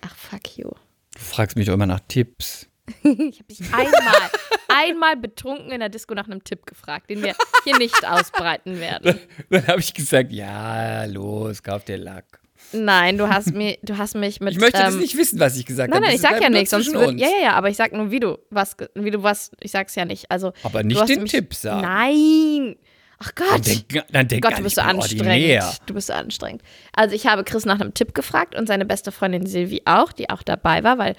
Ach, 0.00 0.14
fuck 0.14 0.58
you. 0.58 0.70
Du 1.14 1.20
fragst 1.20 1.56
mich 1.56 1.66
doch 1.66 1.74
immer 1.74 1.86
nach 1.86 2.00
Tipps. 2.08 2.66
Ich 3.04 3.38
habe 3.38 3.44
dich 3.48 3.60
einmal, 3.72 4.30
einmal 4.68 5.16
betrunken 5.16 5.70
in 5.70 5.80
der 5.80 5.88
Disco 5.88 6.14
nach 6.14 6.26
einem 6.26 6.42
Tipp 6.44 6.66
gefragt, 6.66 7.10
den 7.10 7.22
wir 7.22 7.34
hier 7.64 7.78
nicht 7.78 8.04
ausbreiten 8.06 8.80
werden. 8.80 9.18
Dann 9.50 9.66
habe 9.66 9.80
ich 9.80 9.94
gesagt, 9.94 10.32
ja, 10.32 11.04
los, 11.04 11.62
kauf 11.62 11.84
dir 11.84 11.96
Lack. 11.98 12.40
Nein, 12.72 13.18
du 13.18 13.28
hast, 13.28 13.52
mir, 13.52 13.76
du 13.82 13.98
hast 13.98 14.14
mich 14.14 14.40
mit. 14.40 14.52
Ich 14.54 14.58
möchte 14.60 14.78
das 14.80 14.94
ähm, 14.94 15.00
nicht 15.00 15.16
wissen, 15.16 15.38
was 15.40 15.56
ich 15.56 15.66
gesagt 15.66 15.90
Nein, 15.90 15.96
habe. 15.98 16.06
nein, 16.06 16.14
ich 16.16 16.22
Das 16.22 16.30
sag 16.30 16.40
ja 16.42 16.48
nichts. 16.48 16.70
Sonst 16.70 16.94
uns. 16.94 17.20
ja, 17.20 17.28
ja, 17.28 17.42
ja, 17.42 17.52
aber 17.52 17.68
ich 17.68 17.76
sag 17.76 17.92
nur, 17.92 18.10
wie 18.10 18.20
du 18.20 18.38
was, 18.50 18.76
wie 18.94 19.10
du 19.10 19.22
was, 19.22 19.50
ich 19.60 19.70
sag's 19.72 19.94
ja 19.94 20.04
nicht. 20.04 20.30
Also, 20.30 20.52
Aber 20.62 20.82
nicht 20.82 21.08
den 21.08 21.22
mich- 21.22 21.32
Tipp 21.32 21.54
sagen. 21.54 21.82
Nein. 21.82 22.76
Ach 23.18 23.30
Dann 23.32 23.48
Gott. 23.48 23.66
denk, 23.66 24.04
dann 24.10 24.26
denk 24.28 24.42
Gott, 24.44 24.58
du 24.58 24.62
bist 24.62 24.76
so 24.76 24.80
anstrengend. 24.80 25.26
ordinär. 25.28 25.72
Du 25.86 25.94
bist 25.94 26.06
so 26.08 26.12
anstrengend. 26.14 26.62
Also 26.92 27.14
ich 27.14 27.26
habe 27.26 27.44
Chris 27.44 27.64
nach 27.66 27.78
einem 27.80 27.94
Tipp 27.94 28.14
gefragt 28.14 28.54
und 28.56 28.66
seine 28.66 28.84
beste 28.84 29.12
Freundin 29.12 29.46
Silvi 29.46 29.82
auch, 29.84 30.12
die 30.12 30.28
auch 30.30 30.42
dabei 30.42 30.82
war, 30.82 30.98
weil 30.98 31.14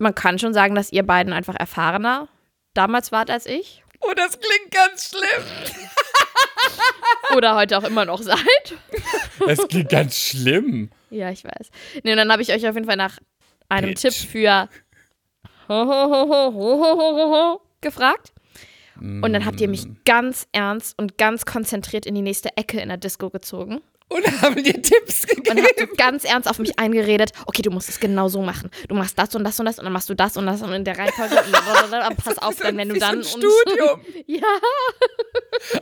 man 0.00 0.14
kann 0.14 0.38
schon 0.38 0.52
sagen, 0.54 0.74
dass 0.74 0.92
ihr 0.92 1.02
beiden 1.04 1.32
einfach 1.32 1.54
erfahrener 1.54 2.28
damals 2.74 3.12
wart 3.12 3.30
als 3.30 3.46
ich. 3.46 3.84
Oh, 4.00 4.12
das 4.16 4.38
klingt 4.38 4.70
ganz 4.72 5.10
schlimm. 5.10 5.44
Oder 7.36 7.54
heute 7.54 7.76
auch 7.78 7.84
immer 7.84 8.04
noch 8.06 8.22
seid. 8.22 8.38
Das 9.46 9.58
klingt 9.68 9.90
ganz 9.90 10.16
schlimm. 10.16 10.90
Ja, 11.10 11.30
ich 11.30 11.44
weiß. 11.44 11.70
Nee, 12.02 12.12
und 12.12 12.16
dann 12.16 12.32
habe 12.32 12.40
ich 12.42 12.50
euch 12.52 12.66
auf 12.66 12.74
jeden 12.74 12.86
Fall 12.86 12.96
nach 12.96 13.18
einem 13.68 13.90
Bitch. 13.90 14.00
Tipp 14.02 14.14
für 14.14 14.68
gefragt. 17.80 18.32
Und 18.96 19.32
dann 19.32 19.46
habt 19.46 19.60
ihr 19.60 19.68
mich 19.68 19.86
Mm. 19.86 19.96
ganz 20.04 20.46
ernst 20.52 20.98
und 20.98 21.16
ganz 21.16 21.46
konzentriert 21.46 22.04
in 22.06 22.14
die 22.14 22.22
nächste 22.22 22.56
Ecke 22.56 22.80
in 22.80 22.88
der 22.88 22.98
Disco 22.98 23.30
gezogen. 23.30 23.80
Und 24.10 24.42
haben 24.42 24.62
dir 24.62 24.82
Tipps 24.82 25.26
gegeben. 25.26 25.58
und 25.58 25.64
hat 25.64 25.96
ganz 25.96 26.24
ernst 26.24 26.48
auf 26.50 26.58
mich 26.58 26.78
eingeredet, 26.78 27.30
okay, 27.46 27.62
du 27.62 27.70
musst 27.70 27.88
es 27.88 28.00
genau 28.00 28.28
so 28.28 28.42
machen. 28.42 28.68
Du 28.88 28.94
machst 28.94 29.18
das 29.18 29.34
und 29.34 29.44
das 29.44 29.58
und 29.60 29.66
das 29.66 29.78
und 29.78 29.84
dann 29.84 29.92
machst 29.92 30.08
du 30.10 30.14
das 30.14 30.36
und 30.36 30.46
das 30.46 30.60
und 30.62 30.72
in 30.72 30.84
der 30.84 30.98
Reihenfolge. 30.98 31.36
und 31.36 32.16
pass 32.24 32.36
auf, 32.38 32.56
dann 32.56 32.76
wenn 32.76 32.88
du 32.88 32.96
Wie 32.96 33.00
so 33.00 33.06
ein 33.06 33.12
dann. 33.16 33.24
Studium. 33.24 34.00
Und, 34.00 34.04
ja. 34.26 34.42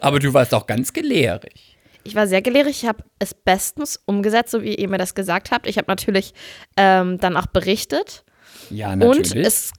Aber 0.00 0.18
du 0.18 0.32
warst 0.34 0.54
auch 0.54 0.66
ganz 0.66 0.92
gelehrig. 0.92 1.76
Ich 2.04 2.14
war 2.14 2.26
sehr 2.26 2.40
gelehrig, 2.42 2.82
ich 2.82 2.88
habe 2.88 3.02
es 3.18 3.34
bestens 3.34 4.00
umgesetzt, 4.06 4.50
so 4.50 4.62
wie 4.62 4.74
ihr 4.74 4.88
mir 4.88 4.98
das 4.98 5.14
gesagt 5.14 5.50
habt. 5.50 5.66
Ich 5.66 5.76
habe 5.76 5.86
natürlich 5.88 6.32
ähm, 6.76 7.18
dann 7.18 7.36
auch 7.36 7.46
berichtet. 7.46 8.24
Ja, 8.70 8.92
Und 8.92 8.98
natürlich. 9.00 9.46
es, 9.46 9.72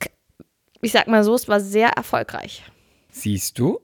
ich 0.82 0.92
sag 0.92 1.06
mal 1.08 1.24
so, 1.24 1.34
es 1.34 1.48
war 1.48 1.60
sehr 1.60 1.88
erfolgreich. 1.90 2.62
Siehst 3.10 3.58
du? 3.58 3.80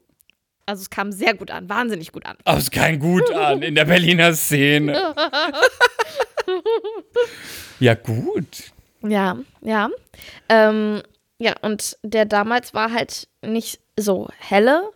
Also 0.67 0.83
es 0.83 0.91
kam 0.91 1.13
sehr 1.13 1.35
gut 1.35 1.53
an, 1.53 1.69
wahnsinnig 1.69 2.11
gut 2.11 2.27
an. 2.27 2.37
Aus 2.45 2.73
kein 2.73 2.99
Gut 2.99 3.33
an 3.33 3.63
in 3.63 3.77
der 3.77 3.85
Berliner 3.85 4.35
Szene. 4.35 5.15
ja, 7.81 7.95
gut. 7.95 8.73
Ja, 9.03 9.37
ja. 9.63 9.89
Ähm, 10.49 11.03
ja, 11.39 11.55
und 11.63 11.97
der 12.03 12.25
damals 12.25 12.75
war 12.75 12.93
halt 12.93 13.29
nicht 13.43 13.79
so 13.97 14.29
helle, 14.39 14.91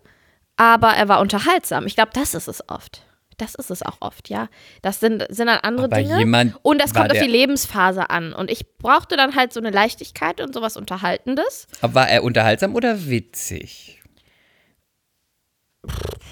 aber 0.57 0.89
er 0.89 1.09
war 1.09 1.21
unterhaltsam. 1.21 1.87
Ich 1.87 1.95
glaube, 1.95 2.11
das 2.15 2.35
ist 2.35 2.49
es 2.49 2.69
oft. 2.69 3.03
Das 3.37 3.55
ist 3.55 3.71
es 3.71 3.83
auch 3.83 3.99
oft, 4.01 4.29
ja. 4.29 4.49
Das 4.83 5.01
sind, 5.01 5.25
sind 5.31 5.47
dann 5.47 5.61
andere 5.61 5.87
Aber 5.87 5.97
Dinge. 5.97 6.55
und 6.63 6.79
das 6.79 6.93
kommt 6.93 7.11
auf 7.11 7.19
die 7.19 7.31
Lebensphase 7.31 8.11
an. 8.11 8.35
Und 8.35 8.51
ich 8.51 8.77
brauchte 8.77 9.17
dann 9.17 9.35
halt 9.35 9.53
so 9.55 9.61
eine 9.61 9.71
Leichtigkeit 9.71 10.41
und 10.43 10.53
sowas 10.53 10.77
Unterhaltendes. 10.77 11.67
Aber 11.81 11.95
war 11.95 12.09
er 12.11 12.23
unterhaltsam 12.23 12.75
oder 12.75 13.07
witzig? 13.07 14.00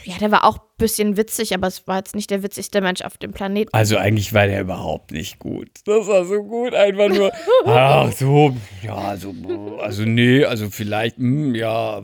Ja, 0.05 0.17
der 0.19 0.31
war 0.31 0.45
auch 0.45 0.57
ein 0.59 0.65
bisschen 0.79 1.17
witzig, 1.17 1.55
aber 1.55 1.67
es 1.67 1.87
war 1.87 1.99
jetzt 1.99 2.15
nicht 2.15 2.31
der 2.31 2.43
witzigste 2.43 2.81
Mensch 2.81 3.03
auf 3.03 3.19
dem 3.19 3.33
Planeten. 3.33 3.73
Also 3.73 3.97
eigentlich 3.97 4.33
war 4.33 4.47
der 4.47 4.61
überhaupt 4.61 5.11
nicht 5.13 5.39
gut. 5.39 5.69
Das 5.85 6.07
war 6.07 6.25
so 6.25 6.43
gut, 6.43 6.75
einfach 6.75 7.09
nur. 7.09 7.31
Ach 7.67 8.13
so, 8.13 8.57
ja, 8.83 9.17
so, 9.17 9.35
also 9.81 10.05
nee, 10.05 10.45
also 10.45 10.71
vielleicht, 10.71 11.17
hm, 11.17 11.55
ja. 11.55 12.03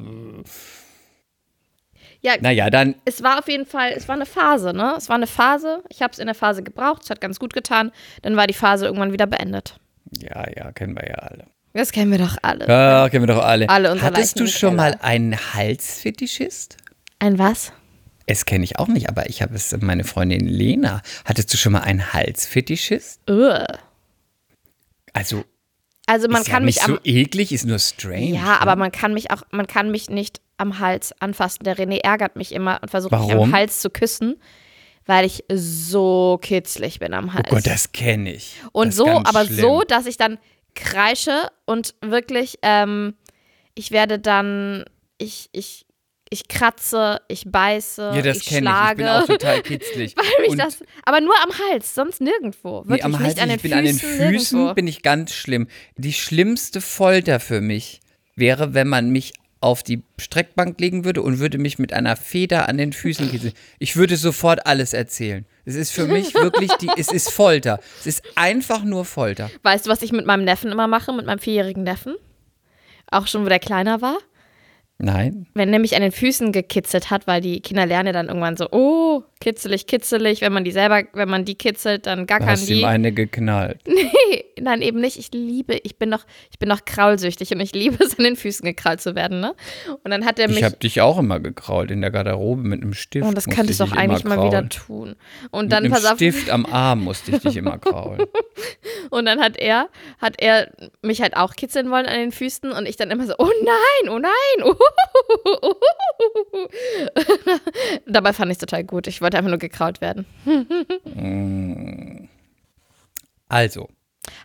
Ja, 2.21 2.33
Naja, 2.41 2.71
dann, 2.71 2.95
es 3.05 3.23
war 3.23 3.39
auf 3.39 3.49
jeden 3.49 3.67
Fall, 3.67 3.93
es 3.95 4.09
war 4.09 4.15
eine 4.15 4.27
Phase, 4.27 4.73
ne? 4.73 4.95
Es 4.97 5.09
war 5.11 5.17
eine 5.17 5.27
Phase. 5.27 5.83
Ich 5.91 6.01
habe 6.01 6.13
es 6.13 6.19
in 6.19 6.27
der 6.27 6.35
Phase 6.35 6.63
gebraucht, 6.63 7.03
es 7.05 7.11
hat 7.11 7.21
ganz 7.21 7.39
gut 7.39 7.53
getan. 7.53 7.93
Dann 8.23 8.37
war 8.37 8.47
die 8.47 8.55
Phase 8.55 8.87
irgendwann 8.87 9.13
wieder 9.13 9.27
beendet. 9.27 9.79
ja, 10.19 10.47
ja, 10.57 10.73
kennen 10.73 10.97
wir 10.97 11.07
ja 11.07 11.17
alle. 11.17 11.47
Das 11.75 11.91
kennen 11.91 12.13
wir 12.13 12.19
doch 12.19 12.37
alle. 12.41 12.69
Ja, 12.69 13.09
kennen 13.09 13.27
wir 13.27 13.35
doch 13.35 13.43
alle. 13.43 13.69
Alle 13.69 14.01
Hattest 14.01 14.39
du 14.39 14.47
schon 14.47 14.77
mal 14.77 14.97
einen 15.03 15.37
Halsfetischist? 15.55 16.77
Ein 17.25 17.38
was? 17.38 17.73
Es 18.26 18.45
kenne 18.45 18.64
ich 18.64 18.78
auch 18.78 18.88
nicht, 18.88 19.09
aber 19.09 19.31
ich 19.31 19.40
habe 19.40 19.54
es, 19.54 19.75
meine 19.81 20.04
Freundin 20.04 20.47
Lena. 20.47 21.00
Hattest 21.25 21.50
du 21.54 21.57
schon 21.57 21.73
mal 21.73 21.81
einen 21.81 22.12
Halsfetischist? 22.12 23.19
Ugh. 23.31 23.64
Also, 25.14 25.45
Also 26.07 26.28
man 26.28 26.43
ist 26.43 26.49
kann 26.49 26.64
ja 26.64 26.66
mich 26.66 26.75
nicht 26.76 26.85
am 26.85 26.95
so 26.97 27.00
eklig, 27.04 27.50
ist 27.52 27.64
nur 27.64 27.78
strange. 27.78 28.35
Ja, 28.35 28.43
ne? 28.43 28.61
aber 28.61 28.76
man 28.76 28.93
kann 28.93 29.14
mich 29.14 29.31
auch, 29.31 29.43
man 29.52 29.66
kann 29.66 29.90
mich 29.90 30.11
nicht 30.11 30.43
am 30.59 30.81
Hals 30.81 31.19
anfassen. 31.23 31.64
Der 31.64 31.78
René 31.78 32.00
ärgert 32.04 32.37
mich 32.37 32.52
immer 32.52 32.78
und 32.83 32.90
versucht 32.90 33.12
mich 33.12 33.21
Warum? 33.21 33.49
am 33.49 33.52
Hals 33.54 33.81
zu 33.81 33.88
küssen, 33.88 34.37
weil 35.07 35.25
ich 35.25 35.45
so 35.50 36.38
kitzlig 36.43 36.99
bin 36.99 37.14
am 37.14 37.31
Oh 37.31 37.33
Hals. 37.33 37.49
Gott, 37.49 37.66
das 37.66 37.93
kenne 37.93 38.35
ich. 38.35 38.57
und 38.73 38.88
das 38.88 38.97
so, 38.97 39.07
aber 39.07 39.47
schlimm. 39.47 39.61
so, 39.61 39.83
dass 39.83 40.04
ich 40.04 40.19
dann 40.19 40.37
kreische 40.75 41.49
und 41.64 41.95
wirklich, 42.02 42.59
ähm, 42.61 43.14
ich 43.75 43.93
werde 43.93 44.19
dann, 44.19 44.85
ich, 45.16 45.49
ich, 45.52 45.84
ich 46.35 46.49
kratze, 46.49 47.21
ich 47.29 47.45
beiße, 47.47 48.12
Ja, 48.14 48.23
das 48.23 48.38
ich 48.38 48.45
kenne 48.47 48.59
ich. 48.61 48.64
Ich 48.67 48.71
schlage. 48.71 48.97
bin 48.97 49.09
auch 49.09 49.26
total 49.26 49.62
kitzlig. 49.62 50.14
weil 50.17 50.47
mich 50.49 50.59
das, 50.59 50.79
aber 51.05 51.21
nur 51.21 51.35
am 51.43 51.50
Hals, 51.71 51.95
sonst 51.95 52.21
nirgendwo. 52.21 52.85
Wirklich 52.87 52.99
nee, 52.99 53.03
am 53.03 53.19
Hals, 53.19 53.35
nicht 53.37 53.43
an 53.43 53.49
den 53.49 53.57
ich 53.57 53.62
bin 53.62 53.71
Füßen, 53.73 53.79
an 53.79 53.85
den 53.85 53.99
Füßen 53.99 54.59
nirgendwo. 54.59 54.75
bin 54.75 54.87
ich 54.88 55.03
ganz 55.03 55.33
schlimm. 55.33 55.69
Die 55.97 56.12
schlimmste 56.12 56.81
Folter 56.81 57.41
für 57.41 57.61
mich 57.61 58.00
wäre, 58.37 58.75
wenn 58.75 58.88
man 58.88 59.11
mich 59.11 59.33
auf 59.61 59.83
die 59.83 60.03
Streckbank 60.19 60.79
legen 60.79 61.05
würde 61.07 61.23
und 61.23 61.38
würde 61.38 61.57
mich 61.57 61.79
mit 61.79 61.93
einer 61.95 62.17
Feder 62.17 62.69
an 62.69 62.76
den 62.76 62.93
Füßen 62.93 63.31
kitzeln. 63.31 63.55
Ich 63.79 63.97
würde 63.97 64.17
sofort 64.19 64.67
alles 64.67 64.93
erzählen. 64.93 65.47
Es 65.64 65.75
ist 65.75 65.91
für 65.93 66.07
mich 66.07 66.35
wirklich 66.35 66.71
die, 66.83 66.91
es 66.99 67.11
ist 67.11 67.31
Folter. 67.31 67.81
Es 68.00 68.07
ist 68.07 68.23
einfach 68.35 68.85
nur 68.85 69.07
Folter. 69.07 69.50
Weißt 69.62 69.87
du, 69.87 69.91
was 69.91 70.03
ich 70.03 70.12
mit 70.12 70.26
meinem 70.26 70.45
Neffen 70.45 70.71
immer 70.71 70.87
mache, 70.87 71.14
mit 71.14 71.25
meinem 71.25 71.38
vierjährigen 71.38 71.83
Neffen? 71.83 72.17
Auch 73.11 73.26
schon, 73.26 73.45
wo 73.45 73.49
der 73.49 73.59
kleiner 73.59 74.03
war? 74.03 74.19
Nein. 74.99 75.47
Wenn 75.55 75.71
mich 75.81 75.97
an 75.97 76.03
den 76.03 76.13
Füßen 76.13 76.53
gekitzelt 76.53 77.11
hat, 77.11 77.27
weil 77.27 77.41
die 77.41 77.61
Kinder 77.61 77.85
lernen 77.85 78.13
dann 78.13 78.29
irgendwann 78.29 78.57
so, 78.57 78.69
oh, 78.71 79.25
kitzelig, 79.41 79.87
kitzelig. 79.87 80.41
Wenn 80.41 80.53
man 80.53 80.65
die 80.65 80.71
selber, 80.71 81.03
wenn 81.13 81.29
man 81.29 81.45
die 81.45 81.57
kitzelt, 81.57 82.07
dann 82.07 82.27
Da 82.27 82.39
gackern 82.39 82.51
hast 82.51 82.69
du 82.69 82.73
ihm 82.73 82.79
die. 82.79 82.85
eine 82.85 83.13
geknallt. 83.13 83.81
Nee, 84.27 84.45
nein, 84.61 84.83
eben 84.83 85.01
nicht. 85.01 85.19
Ich 85.19 85.31
liebe, 85.33 85.75
ich 85.83 85.97
bin 85.97 86.09
noch, 86.09 86.25
ich 86.51 86.59
bin 86.59 86.69
noch 86.69 86.85
kraulsüchtig 86.85 87.53
und 87.53 87.61
ich 87.61 87.73
liebe 87.73 88.03
es, 88.03 88.17
an 88.19 88.25
den 88.25 88.37
Füßen 88.37 88.65
gekrallt 88.65 89.01
zu 89.01 89.15
werden, 89.15 89.41
ne? 89.41 89.55
Und 90.03 90.11
dann 90.11 90.25
hat 90.25 90.39
er 90.39 90.49
mich. 90.49 90.59
Ich 90.59 90.65
habe 90.65 90.77
dich 90.77 91.01
auch 91.01 91.19
immer 91.19 91.41
gekrault 91.41 91.91
in 91.91 92.01
der 92.01 92.11
Garderobe 92.11 92.63
mit 92.63 92.83
einem 92.83 92.95
Stift. 92.95 93.27
Oh, 93.27 93.33
das 93.33 93.47
musste 93.47 93.57
könnte 93.57 93.73
ich 93.73 93.79
doch 93.79 93.93
eigentlich 93.93 94.25
mal 94.25 94.45
wieder 94.47 94.69
tun. 94.69 95.17
Und 95.51 95.65
Mit 95.65 95.73
dann, 95.73 95.85
einem 95.85 95.93
pass 95.93 96.05
auf, 96.05 96.17
Stift 96.17 96.51
am 96.51 96.67
Arm 96.67 97.05
musste 97.05 97.33
ich 97.33 97.39
dich 97.39 97.57
immer 97.57 97.79
kraulen. 97.79 98.23
und 99.11 99.27
dann 99.27 99.41
hat 99.41 99.57
er, 99.57 99.89
hat 100.19 100.35
er 100.39 100.71
mich 101.03 101.21
halt 101.21 101.37
auch 101.37 101.55
kitzeln 101.55 101.91
wollen 101.91 102.07
an 102.07 102.19
den 102.19 102.33
Füßen 102.33 102.73
und 102.73 102.87
ich 102.87 102.97
dann 102.97 103.11
immer 103.11 103.27
so, 103.27 103.35
oh 103.39 103.51
nein, 103.65 104.11
oh 104.11 104.19
nein, 104.19 104.75
Dabei 108.07 108.33
fand 108.33 108.50
ich 108.50 108.57
es 108.57 108.61
total 108.61 108.85
gut. 108.85 109.07
Ich 109.07 109.21
wollte 109.21 109.38
einfach 109.38 109.50
nur 109.50 109.59
gekraut 109.59 110.00
werden. 110.00 110.26
Also, 113.49 113.88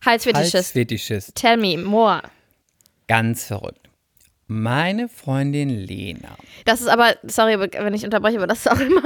Halsfetischist. 0.06 0.54
Halsfetischist. 0.56 1.36
Tell 1.36 1.58
me 1.58 1.78
more. 1.78 2.22
Ganz 3.08 3.46
verrückt. 3.46 3.88
Meine 4.52 5.10
Freundin 5.10 5.70
Lena. 5.70 6.36
Das 6.66 6.82
ist 6.82 6.88
aber, 6.88 7.16
sorry, 7.22 7.60
wenn 7.60 7.94
ich 7.94 8.04
unterbreche, 8.04 8.38
aber 8.38 8.48
das 8.48 8.66
ist 8.66 8.72
auch 8.72 8.80
immer, 8.80 9.04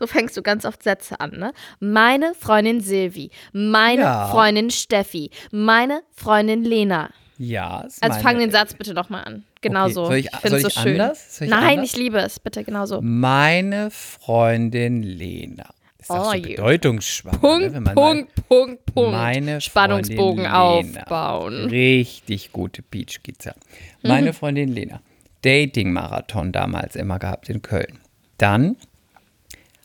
so 0.00 0.06
fängst 0.06 0.34
du 0.34 0.42
ganz 0.42 0.64
oft 0.64 0.82
Sätze 0.82 1.20
an, 1.20 1.32
ne? 1.32 1.52
Meine 1.78 2.34
Freundin 2.34 2.80
Silvi, 2.80 3.30
meine 3.52 4.02
Ja. 4.02 4.28
Freundin 4.28 4.70
Steffi, 4.70 5.30
meine 5.50 6.02
Freundin 6.14 6.64
Lena. 6.64 7.10
Ja, 7.38 7.82
ist 7.82 8.02
Also 8.02 8.18
fang 8.20 8.38
den 8.38 8.50
Satz 8.50 8.74
bitte 8.74 8.94
doch 8.94 9.10
mal 9.10 9.22
an. 9.22 9.44
Genau 9.60 9.84
Okay, 9.84 9.92
so. 9.92 10.04
soll 10.06 10.16
ich- 10.16 10.30
find's 10.30 10.50
soll 10.50 10.60
so 10.60 10.68
ich 10.68 10.74
schön. 10.74 11.00
anders? 11.00 11.40
Ich 11.40 11.48
Nein, 11.48 11.62
anders? 11.78 11.84
ich 11.86 11.96
liebe 11.96 12.18
es. 12.18 12.40
Bitte 12.40 12.64
genau 12.64 12.84
so. 12.86 13.00
Meine 13.00 13.90
Freundin 13.90 15.02
Lena. 15.04 15.70
Ist 16.00 16.10
doch 16.10 16.28
Oh, 16.28 16.32
so 16.36 16.40
bedeutungsschwanger, 16.42 17.36
ne, 17.36 17.40
Punkt, 17.40 17.80
man 17.80 17.94
Punkt, 17.94 18.48
Punkt, 18.48 18.86
Punkt. 18.86 19.12
Meine 19.12 19.60
Spannungsbogen 19.60 20.42
Lena. 20.44 20.60
aufbauen. 20.62 21.66
Richtig 21.66 22.52
gute 22.52 22.82
Peach-Skizze. 22.82 23.54
Meine 24.02 24.32
Freundin 24.32 24.68
Lena. 24.72 25.00
Dating-Marathon 25.42 26.50
damals 26.52 26.96
immer 26.96 27.18
gehabt 27.18 27.48
in 27.48 27.62
Köln. 27.62 27.98
Dann 28.38 28.76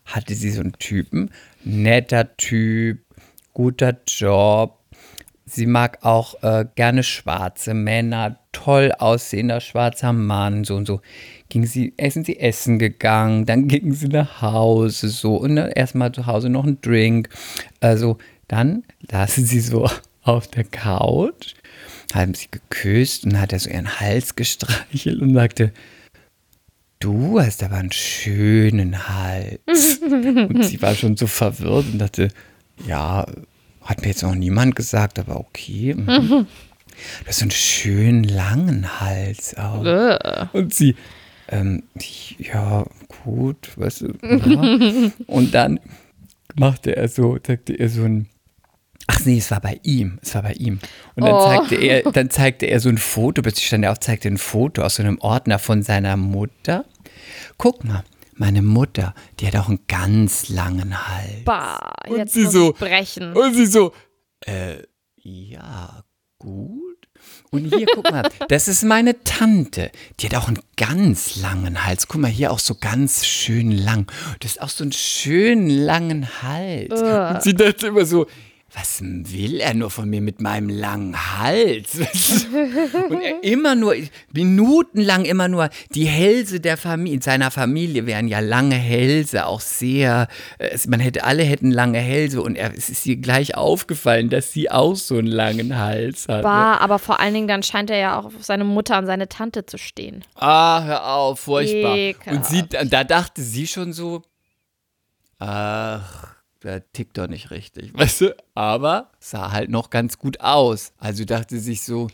hatte 0.05 0.33
sie 0.35 0.49
so 0.51 0.61
einen 0.61 0.73
Typen, 0.73 1.29
netter 1.63 2.35
Typ, 2.37 2.99
guter 3.53 3.95
Job. 4.07 4.79
Sie 5.45 5.65
mag 5.65 5.99
auch 6.03 6.41
äh, 6.41 6.65
gerne 6.75 7.03
schwarze 7.03 7.73
Männer, 7.73 8.39
toll 8.53 8.93
aussehender 8.97 9.59
schwarzer 9.59 10.13
Mann, 10.13 10.63
so 10.63 10.75
und 10.75 10.87
so. 10.87 11.01
Ging 11.49 11.65
sie, 11.65 11.93
essen 11.97 12.23
sie 12.23 12.39
essen 12.39 12.79
gegangen, 12.79 13.45
dann 13.45 13.67
gingen 13.67 13.93
sie 13.93 14.07
nach 14.07 14.41
Hause, 14.41 15.09
so 15.09 15.35
und 15.35 15.57
dann 15.57 15.69
erstmal 15.71 16.11
zu 16.13 16.27
Hause 16.27 16.49
noch 16.49 16.65
ein 16.65 16.79
Drink. 16.81 17.29
Also 17.81 18.17
dann 18.47 18.83
lasen 19.11 19.45
sie 19.45 19.59
so 19.59 19.89
auf 20.23 20.47
der 20.47 20.63
Couch, 20.63 21.55
haben 22.13 22.33
sie 22.33 22.47
geküsst 22.49 23.25
und 23.25 23.39
hat 23.39 23.51
er 23.51 23.59
so 23.59 23.69
ihren 23.69 23.99
Hals 23.99 24.35
gestreichelt 24.35 25.19
und 25.19 25.33
sagte, 25.33 25.73
du 26.99 27.39
hast 27.41 27.61
aber 27.63 27.75
einen 27.75 27.91
schönen 27.91 29.09
Hals. 29.09 29.59
und 30.01 30.63
sie 30.63 30.81
war 30.81 30.95
schon 30.95 31.17
so 31.17 31.27
verwirrt 31.27 31.85
und 31.91 31.99
dachte, 31.99 32.29
ja, 32.87 33.25
hat 33.85 34.01
mir 34.01 34.07
jetzt 34.07 34.23
noch 34.23 34.35
niemand 34.35 34.75
gesagt, 34.75 35.19
aber 35.19 35.39
okay. 35.39 35.93
mhm. 35.95 36.47
Du 37.21 37.27
hast 37.27 37.39
so 37.39 37.43
einen 37.45 37.51
schönen 37.51 38.23
langen 38.23 38.99
Hals 39.01 39.57
auch. 39.57 39.83
Äh. 39.83 40.45
Und 40.53 40.75
sie, 40.75 40.95
ähm, 41.49 41.83
ja, 42.37 42.85
gut, 43.23 43.71
weißt 43.75 44.01
du. 44.01 44.13
Ja. 44.21 45.11
Und 45.27 45.55
dann 45.55 45.79
machte 46.55 46.95
er 46.95 47.07
so, 47.07 47.39
sagte 47.45 47.73
er 47.73 47.89
so 47.89 48.03
ein, 48.03 48.29
ach 49.07 49.19
nee, 49.25 49.39
es 49.39 49.49
war 49.49 49.59
bei 49.59 49.79
ihm, 49.81 50.19
es 50.21 50.35
war 50.35 50.43
bei 50.43 50.53
ihm. 50.53 50.79
Und 51.15 51.25
dann 51.25 51.33
Oh. 51.33 51.43
zeigte 51.47 51.75
er, 51.75 52.03
dann 52.11 52.29
zeigte 52.29 52.67
er 52.67 52.79
so 52.79 52.89
ein 52.89 52.99
Foto, 52.99 53.41
plötzlich 53.41 53.65
stand 53.65 53.83
er 53.83 53.91
auf, 53.91 53.99
zeigte 53.99 54.27
ein 54.27 54.37
Foto 54.37 54.83
aus 54.83 54.95
so 54.97 55.03
einem 55.03 55.17
Ordner 55.19 55.57
von 55.57 55.81
seiner 55.81 56.15
Mutter. 56.15 56.85
Guck 57.57 57.83
mal, 57.83 58.03
meine 58.35 58.61
Mutter, 58.61 59.13
die 59.39 59.47
hat 59.47 59.55
auch 59.55 59.69
einen 59.69 59.79
ganz 59.87 60.49
langen 60.49 61.07
Hals. 61.07 61.43
Bah, 61.45 61.93
Und 62.07 62.17
jetzt 62.17 62.33
sie 62.33 62.43
muss 62.43 62.53
so- 62.53 62.71
ich 62.71 62.77
brechen. 62.77 63.33
Und 63.33 63.53
sie 63.53 63.65
so, 63.65 63.93
äh, 64.45 64.77
ja, 65.17 66.03
gut. 66.39 66.81
Und 67.51 67.65
hier, 67.73 67.85
guck 67.93 68.11
mal, 68.11 68.23
das 68.49 68.67
ist 68.67 68.83
meine 68.83 69.23
Tante. 69.23 69.91
Die 70.19 70.25
hat 70.27 70.35
auch 70.35 70.47
einen 70.47 70.59
ganz 70.75 71.35
langen 71.37 71.85
Hals. 71.85 72.07
Guck 72.07 72.19
mal, 72.21 72.29
hier 72.31 72.51
auch 72.51 72.59
so 72.59 72.75
ganz 72.75 73.25
schön 73.25 73.71
lang. 73.71 74.11
Das 74.39 74.51
ist 74.53 74.61
auch 74.61 74.69
so 74.69 74.83
einen 74.83 74.91
schönen 74.91 75.69
langen 75.69 76.41
Hals. 76.41 76.99
Und 77.01 77.43
sie 77.43 77.53
dachte 77.53 77.87
immer 77.87 78.05
so, 78.05 78.25
was 78.75 79.01
will 79.01 79.59
er 79.59 79.73
nur 79.75 79.91
von 79.91 80.09
mir 80.09 80.21
mit 80.21 80.41
meinem 80.41 80.69
langen 80.69 81.39
Hals? 81.39 81.95
Und 83.09 83.21
er 83.21 83.43
immer 83.43 83.75
nur, 83.75 83.95
minutenlang 84.31 85.25
immer 85.25 85.47
nur, 85.47 85.69
die 85.93 86.05
Hälse 86.05 86.59
der 86.59 86.77
Familie, 86.77 87.21
seiner 87.21 87.51
Familie 87.51 88.07
wären 88.07 88.27
ja 88.27 88.39
lange 88.39 88.75
Hälse, 88.75 89.45
auch 89.45 89.61
sehr, 89.61 90.27
äh, 90.57 90.77
man 90.87 90.99
hätte, 90.99 91.23
alle 91.23 91.43
hätten 91.43 91.69
lange 91.69 91.99
Hälse 91.99 92.41
und 92.41 92.55
er, 92.55 92.75
es 92.75 92.89
ist 92.89 93.05
ihr 93.05 93.17
gleich 93.17 93.55
aufgefallen, 93.55 94.29
dass 94.29 94.51
sie 94.51 94.71
auch 94.71 94.95
so 94.95 95.17
einen 95.17 95.27
langen 95.27 95.77
Hals 95.77 96.27
hat. 96.27 96.41
Bah, 96.41 96.77
aber 96.77 96.97
vor 96.97 97.19
allen 97.19 97.33
Dingen 97.33 97.47
dann 97.47 97.63
scheint 97.63 97.91
er 97.91 97.97
ja 97.97 98.19
auch 98.19 98.25
auf 98.25 98.43
seine 98.43 98.63
Mutter 98.63 98.97
und 98.97 99.05
seine 99.05 99.29
Tante 99.29 99.65
zu 99.65 99.77
stehen. 99.77 100.25
Ah, 100.35 100.83
hör 100.83 101.13
auf, 101.13 101.41
furchtbar. 101.41 101.95
Ekelhaft. 101.95 102.37
Und 102.37 102.45
sie, 102.45 102.63
da 102.89 103.03
dachte 103.03 103.41
sie 103.41 103.67
schon 103.67 103.93
so, 103.93 104.23
ach, 105.37 106.32
der 106.63 106.91
tickt 106.93 107.17
doch 107.17 107.27
nicht 107.27 107.51
richtig, 107.51 107.93
weißt 107.97 108.21
du? 108.21 108.35
Aber 108.55 109.09
sah 109.19 109.51
halt 109.51 109.69
noch 109.69 109.89
ganz 109.89 110.17
gut 110.17 110.39
aus. 110.41 110.93
Also 110.97 111.25
dachte 111.25 111.59
sich 111.59 111.81
so, 111.83 112.07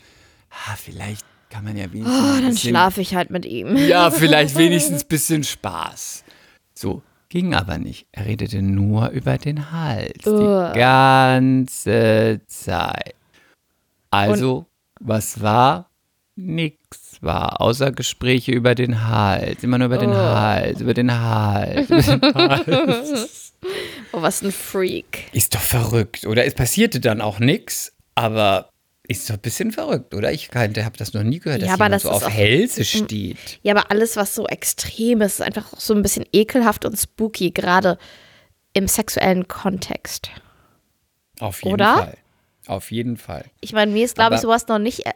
ah, 0.50 0.76
vielleicht 0.76 1.24
kann 1.50 1.64
man 1.64 1.76
ja 1.76 1.92
wenigstens 1.92 2.16
Oh, 2.38 2.40
dann 2.42 2.56
schlafe 2.56 3.00
ich 3.00 3.14
halt 3.14 3.30
mit 3.30 3.44
ihm. 3.44 3.76
ja, 3.76 4.10
vielleicht 4.10 4.54
wenigstens 4.58 5.02
ein 5.04 5.08
bisschen 5.08 5.42
Spaß. 5.44 6.24
So, 6.74 7.02
ging 7.28 7.54
aber 7.54 7.78
nicht. 7.78 8.06
Er 8.12 8.26
redete 8.26 8.62
nur 8.62 9.08
über 9.10 9.36
den 9.38 9.70
Hals 9.72 10.26
Uah. 10.26 10.72
die 10.72 10.78
ganze 10.78 12.40
Zeit. 12.46 13.14
Also, 14.10 14.66
was 15.00 15.40
war? 15.40 15.86
Nix 16.36 17.18
war, 17.20 17.60
außer 17.60 17.92
Gespräche 17.92 18.52
über 18.52 18.74
den 18.74 19.06
Hals. 19.06 19.62
Immer 19.62 19.78
nur 19.78 19.86
über 19.86 19.98
den 19.98 20.14
Hals, 20.14 20.80
über 20.80 20.94
den 20.94 21.12
Hals, 21.12 21.90
über 21.90 22.00
den 22.18 22.34
Hals. 22.34 23.49
Oh, 24.12 24.22
was 24.22 24.42
ein 24.42 24.52
Freak. 24.52 25.28
Ist 25.32 25.54
doch 25.54 25.60
verrückt, 25.60 26.26
oder? 26.26 26.44
Es 26.44 26.54
passierte 26.54 27.00
dann 27.00 27.20
auch 27.20 27.38
nichts, 27.38 27.92
aber 28.14 28.70
ist 29.06 29.28
doch 29.28 29.34
ein 29.34 29.40
bisschen 29.40 29.72
verrückt, 29.72 30.14
oder? 30.14 30.32
Ich 30.32 30.50
habe 30.54 30.96
das 30.96 31.12
noch 31.14 31.22
nie 31.22 31.40
gehört, 31.40 31.62
dass 31.62 31.68
Ja, 31.68 31.74
aber 31.74 31.86
jemand 31.86 31.94
das 31.94 32.02
so 32.04 32.10
auf 32.10 32.28
Hälse 32.28 32.84
steht. 32.84 33.58
Ja, 33.62 33.74
aber 33.74 33.90
alles, 33.90 34.16
was 34.16 34.34
so 34.34 34.46
extrem 34.46 35.20
ist, 35.20 35.40
ist 35.40 35.42
einfach 35.42 35.72
so 35.76 35.94
ein 35.94 36.02
bisschen 36.02 36.24
ekelhaft 36.32 36.84
und 36.84 36.96
spooky, 36.96 37.50
gerade 37.50 37.98
im 38.72 38.86
sexuellen 38.86 39.48
Kontext. 39.48 40.30
Auf 41.40 41.62
jeden 41.62 41.74
Oder? 41.74 41.96
Fall. 41.96 42.16
Auf 42.66 42.92
jeden 42.92 43.16
Fall. 43.16 43.46
Ich 43.60 43.72
meine, 43.72 43.90
mir 43.90 44.04
ist, 44.04 44.14
glaube 44.14 44.36
ich, 44.36 44.42
sowas 44.42 44.68
noch 44.68 44.78
nicht 44.78 45.06
äh, 45.06 45.12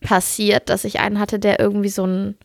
passiert, 0.00 0.68
dass 0.68 0.84
ich 0.84 0.98
einen 0.98 1.20
hatte, 1.20 1.38
der 1.38 1.60
irgendwie 1.60 1.88
so 1.88 2.02
einen 2.02 2.36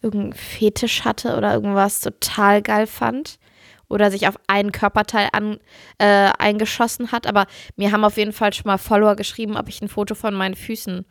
irgendeinen 0.00 0.32
Fetisch 0.32 1.04
hatte 1.04 1.36
oder 1.36 1.52
irgendwas 1.52 2.00
total 2.00 2.62
geil 2.62 2.86
fand. 2.86 3.38
Oder 3.88 4.10
sich 4.10 4.26
auf 4.26 4.36
einen 4.48 4.72
Körperteil 4.72 5.28
an, 5.32 5.58
äh, 5.98 6.30
eingeschossen 6.38 7.12
hat. 7.12 7.26
Aber 7.26 7.46
mir 7.76 7.92
haben 7.92 8.04
auf 8.04 8.16
jeden 8.16 8.32
Fall 8.32 8.52
schon 8.52 8.66
mal 8.66 8.78
Follower 8.78 9.14
geschrieben, 9.16 9.56
ob 9.56 9.68
ich 9.68 9.80
ein 9.80 9.88
Foto 9.88 10.14
von 10.14 10.34
meinen 10.34 10.54
Füßen 10.54 11.04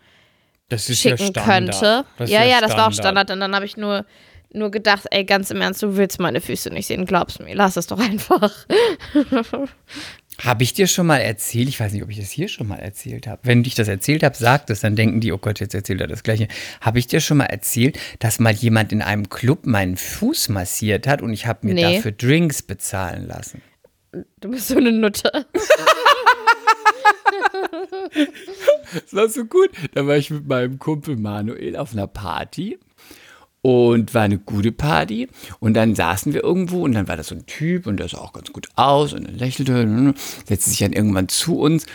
schicken 0.77 1.33
könnte. 1.33 2.05
Das 2.17 2.29
ist 2.29 2.33
ja, 2.33 2.43
ja, 2.43 2.59
das 2.59 2.75
war 2.75 2.87
auch 2.87 2.93
Standard. 2.93 3.31
Und 3.31 3.39
dann 3.39 3.55
habe 3.55 3.65
ich 3.65 3.77
nur, 3.77 4.05
nur 4.51 4.71
gedacht, 4.71 5.05
ey, 5.11 5.23
ganz 5.23 5.51
im 5.51 5.61
Ernst, 5.61 5.83
du 5.83 5.95
willst 5.95 6.19
meine 6.19 6.41
Füße 6.41 6.69
nicht 6.69 6.87
sehen. 6.87 7.05
Glaub's 7.05 7.39
mir, 7.39 7.55
lass 7.55 7.77
es 7.77 7.87
doch 7.87 7.99
einfach. 7.99 8.51
Habe 10.43 10.63
ich 10.63 10.73
dir 10.73 10.87
schon 10.87 11.07
mal 11.07 11.17
erzählt? 11.19 11.69
Ich 11.69 11.79
weiß 11.79 11.93
nicht, 11.93 12.03
ob 12.03 12.09
ich 12.09 12.17
das 12.19 12.29
hier 12.29 12.47
schon 12.49 12.67
mal 12.67 12.77
erzählt 12.79 13.25
habe. 13.27 13.39
Wenn 13.43 13.63
ich 13.63 13.75
das 13.75 13.87
erzählt 13.87 14.21
habe, 14.23 14.35
sag 14.35 14.67
das, 14.67 14.81
dann 14.81 14.95
denken 14.95 15.21
die, 15.21 15.31
oh 15.31 15.37
Gott, 15.37 15.59
jetzt 15.59 15.73
erzählt 15.73 16.01
er 16.01 16.07
das 16.07 16.23
Gleiche. 16.23 16.47
Habe 16.81 16.99
ich 16.99 17.07
dir 17.07 17.19
schon 17.21 17.37
mal 17.37 17.45
erzählt, 17.45 17.97
dass 18.19 18.39
mal 18.39 18.51
jemand 18.53 18.91
in 18.91 19.01
einem 19.01 19.29
Club 19.29 19.65
meinen 19.65 19.95
Fuß 19.97 20.49
massiert 20.49 21.07
hat 21.07 21.21
und 21.21 21.31
ich 21.31 21.45
habe 21.47 21.65
mir 21.67 21.73
Nee. 21.73 21.95
dafür 21.95 22.11
Drinks 22.11 22.61
bezahlen 22.61 23.27
lassen? 23.27 23.61
Du 24.41 24.49
bist 24.51 24.67
so 24.67 24.77
eine 24.77 24.91
Nutte. 24.91 25.31
Das 28.93 29.13
war 29.13 29.27
so 29.29 29.45
gut. 29.45 29.69
Da 29.93 30.05
war 30.07 30.15
ich 30.17 30.29
mit 30.29 30.47
meinem 30.47 30.79
Kumpel 30.79 31.17
Manuel 31.17 31.75
auf 31.75 31.91
einer 31.93 32.07
Party 32.07 32.77
und 33.65 34.13
war 34.13 34.21
eine 34.21 34.37
gute 34.37 34.71
Party. 34.71 35.27
Und 35.59 35.73
dann 35.73 35.95
saßen 35.95 36.35
wir 36.35 36.43
irgendwo 36.43 36.83
und 36.83 36.91
dann 36.91 37.07
war 37.07 37.17
da 37.17 37.23
so 37.23 37.33
ein 37.33 37.47
Typ 37.47 37.87
und 37.87 37.97
der 37.97 38.07
sah 38.07 38.19
auch 38.19 38.31
ganz 38.31 38.53
gut 38.53 38.69
aus 38.75 39.11
und 39.11 39.25
er 39.25 39.31
lächelte, 39.31 40.13
setzte 40.47 40.69
sich 40.69 40.77
dann 40.77 40.93
irgendwann 40.93 41.29
zu 41.29 41.57
uns 41.57 41.87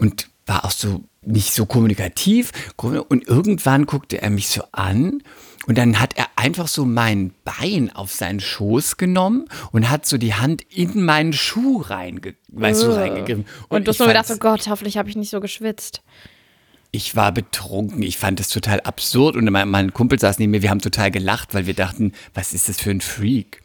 und 0.00 0.30
war 0.46 0.64
auch 0.64 0.70
so 0.70 1.04
nicht 1.20 1.52
so 1.52 1.66
kommunikativ. 1.66 2.72
Und 2.78 3.28
irgendwann 3.28 3.84
guckte 3.84 4.22
er 4.22 4.30
mich 4.30 4.48
so 4.48 4.62
an 4.72 5.22
und 5.66 5.76
dann 5.76 6.00
hat 6.00 6.16
er 6.16 6.28
einfach 6.36 6.66
so 6.66 6.86
mein 6.86 7.34
Bein 7.44 7.94
auf 7.94 8.10
seinen 8.10 8.40
Schoß 8.40 8.96
genommen 8.96 9.50
und 9.70 9.90
hat 9.90 10.06
so 10.06 10.16
die 10.16 10.32
Hand 10.32 10.62
in 10.62 11.04
meinen 11.04 11.34
Schuh 11.34 11.82
reinge 11.82 12.36
weißt 12.48 12.84
du, 12.84 12.96
reingegriffen. 12.96 13.44
Und, 13.68 13.86
du 13.86 13.90
hast 13.90 13.96
ich 13.96 13.98
nur 13.98 14.08
gedacht, 14.08 14.30
oh 14.30 14.38
Gott, 14.38 14.66
hoffentlich 14.66 14.96
habe 14.96 15.10
ich 15.10 15.16
nicht 15.16 15.28
so 15.28 15.40
geschwitzt. 15.40 16.00
Ich 16.90 17.16
war 17.16 17.32
betrunken. 17.32 18.02
Ich 18.02 18.18
fand 18.18 18.40
das 18.40 18.48
total 18.48 18.80
absurd. 18.80 19.36
Und 19.36 19.50
mein, 19.50 19.68
mein 19.68 19.92
Kumpel 19.92 20.18
saß 20.18 20.38
neben 20.38 20.52
mir. 20.52 20.62
Wir 20.62 20.70
haben 20.70 20.80
total 20.80 21.10
gelacht, 21.10 21.54
weil 21.54 21.66
wir 21.66 21.74
dachten, 21.74 22.12
was 22.34 22.52
ist 22.52 22.68
das 22.68 22.80
für 22.80 22.90
ein 22.90 23.00
Freak? 23.00 23.62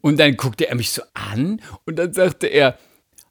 Und 0.00 0.18
dann 0.18 0.36
guckte 0.36 0.68
er 0.68 0.76
mich 0.76 0.90
so 0.90 1.02
an 1.14 1.60
und 1.84 1.98
dann 1.98 2.12
sagte 2.12 2.46
er, 2.46 2.78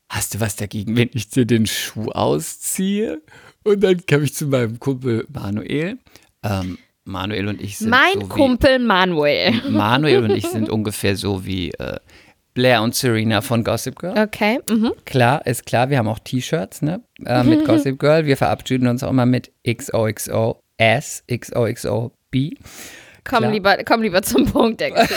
hast 0.09 0.35
du 0.35 0.39
was 0.39 0.55
dagegen, 0.55 0.95
wenn 0.95 1.09
ich 1.13 1.29
dir 1.29 1.45
den 1.45 1.65
Schuh 1.65 2.11
ausziehe? 2.11 3.21
Und 3.63 3.81
dann 3.83 4.05
kam 4.05 4.23
ich 4.23 4.35
zu 4.35 4.45
meinem 4.47 4.79
Kumpel 4.79 5.25
Manuel. 5.31 5.97
Ähm, 6.43 6.77
Manuel 7.03 7.47
und 7.47 7.61
ich 7.61 7.77
sind 7.77 7.89
Mein 7.89 8.13
so 8.13 8.21
wie, 8.21 8.29
Kumpel 8.29 8.79
Manuel. 8.79 9.53
Manuel 9.69 10.23
und 10.25 10.31
ich 10.31 10.45
sind 10.47 10.69
ungefähr 10.69 11.15
so 11.15 11.45
wie 11.45 11.71
äh, 11.71 11.99
Blair 12.53 12.81
und 12.81 12.93
Serena 12.95 13.41
von 13.41 13.63
Gossip 13.63 13.97
Girl. 13.99 14.17
Okay. 14.17 14.59
Mhm. 14.69 14.91
Klar, 15.05 15.45
ist 15.45 15.65
klar, 15.65 15.89
wir 15.89 15.97
haben 15.97 16.07
auch 16.07 16.19
T-Shirts, 16.19 16.81
ne? 16.81 17.01
Äh, 17.25 17.43
mit 17.43 17.65
Gossip 17.65 17.97
Girl. 17.99 18.25
Wir 18.25 18.37
verabschieden 18.37 18.87
uns 18.87 19.03
auch 19.03 19.09
immer 19.11 19.25
mit 19.25 19.51
XOXO 19.65 20.61
S, 20.77 21.23
XOXO 21.31 22.11
B. 22.29 22.51
Komm 23.23 23.39
Klar. 23.39 23.51
lieber, 23.51 23.77
komm 23.85 24.01
lieber 24.01 24.21
zum 24.23 24.45
Punkt, 24.45 24.81
der. 24.81 24.91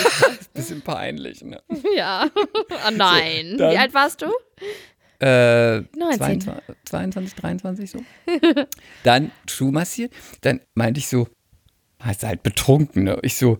Bisschen 0.54 0.82
peinlich, 0.82 1.42
ne? 1.42 1.60
ja. 1.96 2.28
Oh 2.36 2.90
nein. 2.94 3.56
dann- 3.56 3.72
Wie 3.72 3.78
alt 3.78 3.94
warst 3.94 4.22
du? 4.22 4.26
Äh, 5.20 5.80
19. 5.96 6.40
22, 6.42 6.64
22, 6.84 7.34
23 7.34 7.90
so. 7.90 8.00
dann 9.04 9.30
Schuh 9.48 9.70
massiert. 9.70 10.12
Dann 10.42 10.60
meinte 10.74 10.98
ich 10.98 11.08
so, 11.08 11.28
hast 11.98 12.22
du 12.22 12.26
halt 12.26 12.42
betrunken, 12.42 13.04
ne? 13.04 13.18
Ich 13.22 13.36
so, 13.36 13.58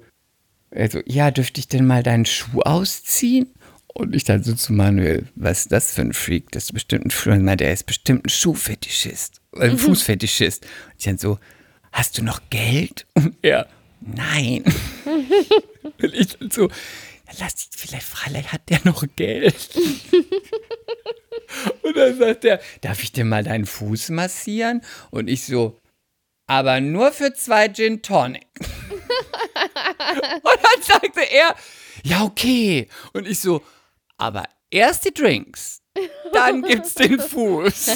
also, 0.71 1.01
ja, 1.07 1.31
dürfte 1.31 1.61
ich 1.61 1.69
denn 1.69 1.87
mal 1.87 2.03
deinen 2.03 2.27
Schuh 2.27 2.61
ausziehen? 2.61 3.49
Und 3.97 4.15
ich 4.15 4.25
dann 4.25 4.43
so 4.43 4.55
zu 4.55 4.73
Manuel, 4.73 5.29
was 5.37 5.61
ist 5.61 5.73
das 5.73 5.95
für 5.95 6.01
ein 6.01 6.13
Freak? 6.13 6.51
Das 6.51 6.65
ist 6.65 6.73
bestimmt 6.73 7.07
ein 7.07 7.11
Freak. 7.13 7.37
Und 7.37 7.45
meinte, 7.45 7.65
er 7.65 7.73
ist 7.73 7.87
bestimmt 7.87 8.27
ein 8.27 8.29
Schuhfetischist, 8.29 9.41
äh, 9.55 9.71
ein 9.71 9.79
Fußfetischist. 9.79 10.65
Und 10.65 10.95
ich 10.99 11.05
dann 11.05 11.19
so, 11.19 11.39
hast 11.93 12.19
du 12.19 12.25
noch 12.25 12.41
Geld? 12.51 13.07
Und 13.15 13.37
er, 13.43 13.69
nein. 14.01 14.65
Und 16.03 16.13
ich 16.13 16.37
dann 16.37 16.51
so, 16.51 16.69
lass 17.39 17.55
dich, 17.55 17.69
vielleicht, 17.77 18.05
vielleicht 18.05 18.53
hat 18.53 18.69
der 18.69 18.81
noch 18.83 19.05
Geld. 19.15 19.71
Und 21.83 21.97
dann 21.97 22.19
sagt 22.19 22.45
er, 22.45 22.61
darf 22.81 23.01
ich 23.01 23.13
dir 23.13 23.25
mal 23.25 23.45
deinen 23.45 23.65
Fuß 23.65 24.09
massieren? 24.11 24.83
Und 25.13 25.29
ich 25.29 25.45
so, 25.45 25.81
aber 26.49 26.81
nur 26.81 27.13
für 27.13 27.33
zwei 27.33 27.69
Gin 27.69 28.03
Tonic. 28.03 28.49
Und 28.59 28.69
dann 30.45 30.83
sagte 30.83 31.21
er, 31.31 31.55
ja, 32.03 32.23
okay. 32.23 32.89
Und 33.13 33.29
ich 33.29 33.39
so, 33.39 33.63
aber 34.19 34.45
erst 34.71 35.05
die 35.05 35.15
Drinks, 35.15 35.83
dann 36.33 36.63
gibt's 36.63 36.95
den 36.95 37.21
Fuß. 37.21 37.87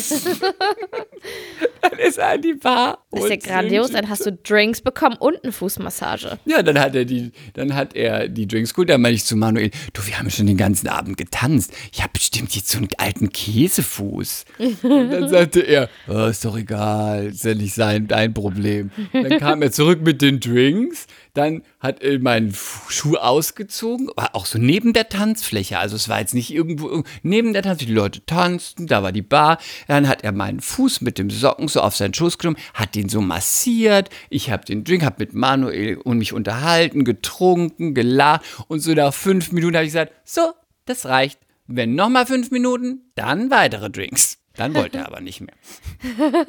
dann 1.81 1.99
ist 1.99 2.19
er 2.19 2.29
an 2.29 2.43
die 2.43 2.55
Bar. 2.55 3.05
Das 3.11 3.25
ist 3.25 3.31
ja 3.31 3.37
grandios. 3.37 3.91
Dann 3.91 4.09
hast 4.09 4.25
du 4.25 4.33
Drinks 4.33 4.81
bekommen 4.81 5.17
und 5.19 5.43
eine 5.43 5.53
Fußmassage. 5.53 6.39
Ja, 6.45 6.63
dann 6.63 6.79
hat 6.79 6.95
er 6.95 7.05
die, 7.05 7.33
dann 7.55 7.75
hat 7.75 7.97
er 7.97 8.29
die 8.29 8.47
Drinks 8.47 8.73
geholt. 8.73 8.91
Dann 8.91 9.01
meinte 9.01 9.17
ich 9.17 9.25
zu 9.25 9.35
Manuel, 9.35 9.71
du, 9.93 10.07
wir 10.07 10.17
haben 10.17 10.31
schon 10.31 10.47
den 10.47 10.57
ganzen 10.57 10.87
Abend 10.87 11.17
getanzt. 11.17 11.73
Ich 11.93 12.01
habe 12.01 12.13
bestimmt 12.13 12.55
jetzt 12.55 12.69
so 12.71 12.79
einen 12.79 12.89
alten 12.99 13.31
Käsefuß. 13.31 14.45
Und 14.59 15.11
dann 15.11 15.29
sagte 15.29 15.61
er, 15.61 15.89
oh, 16.07 16.27
ist 16.27 16.45
doch 16.45 16.57
egal, 16.57 17.27
ist 17.27 17.45
ja 17.45 17.55
nicht 17.55 17.75
sein, 17.75 18.07
dein 18.07 18.33
Problem. 18.33 18.93
Dann 19.13 19.41
kam 19.41 19.61
er 19.61 19.73
zurück 19.73 20.03
mit 20.03 20.23
den 20.23 20.39
Drinks. 20.39 21.09
Dann 21.39 21.63
hat 21.79 22.03
er 22.03 22.19
meinen 22.19 22.51
Fu- 22.51 22.91
Schuh 22.91 23.15
ausgezogen, 23.17 24.09
war 24.17 24.35
auch 24.35 24.45
so 24.45 24.59
neben 24.59 24.93
der 24.93 25.09
Tanzfläche. 25.09 25.79
Also 25.79 25.95
es 25.95 26.09
war 26.09 26.19
jetzt 26.19 26.35
nicht 26.35 26.53
irgendwo, 26.53 26.89
irg- 26.89 27.07
neben 27.23 27.53
der 27.53 27.63
Tanzfläche. 27.63 27.93
Die 27.93 27.95
Leute 27.97 28.27
tanzten, 28.27 28.89
da 28.89 29.05
war 29.05 29.13
die 29.13 29.23
Bar. 29.23 29.59
Dann 29.87 30.09
hat 30.09 30.25
er 30.25 30.33
meinen 30.33 30.61
Fuß 30.61 31.01
mit 31.01 31.17
dem 31.17 31.31
Socken 31.31 31.69
so 31.69 31.81
auf 31.81 31.95
seinen 31.95 32.13
Schoß 32.13 32.39
genommen, 32.39 32.59
hat 32.75 32.97
den 32.97 33.09
so 33.09 33.21
massiert. 33.21 34.11
Ich 34.31 34.51
habe 34.51 34.65
den 34.65 34.83
Drink, 34.83 35.05
habe 35.05 35.15
mit 35.21 35.33
Manuel 35.33 35.99
und 35.99 36.19
mich 36.19 36.33
unterhalten, 36.33 37.05
getrunken, 37.05 37.95
gelacht. 37.95 38.43
Und 38.67 38.81
so 38.81 38.93
nach 38.93 39.15
fünf 39.15 39.53
Minuten 39.53 39.77
habe 39.77 39.85
ich 39.87 39.91
gesagt, 39.93 40.13
so, 40.25 40.41
das 40.87 41.07
reicht. 41.07 41.39
Wenn 41.69 41.95
noch 41.95 42.09
mal 42.09 42.27
fünf 42.27 42.51
Minuten, 42.51 43.13
dann 43.15 43.51
weitere 43.53 43.91
Drinks. 43.91 44.39
Dann 44.57 44.75
wollte 44.75 44.99
er 44.99 45.07
aber 45.07 45.21
nicht 45.21 45.41
mehr. 45.41 45.55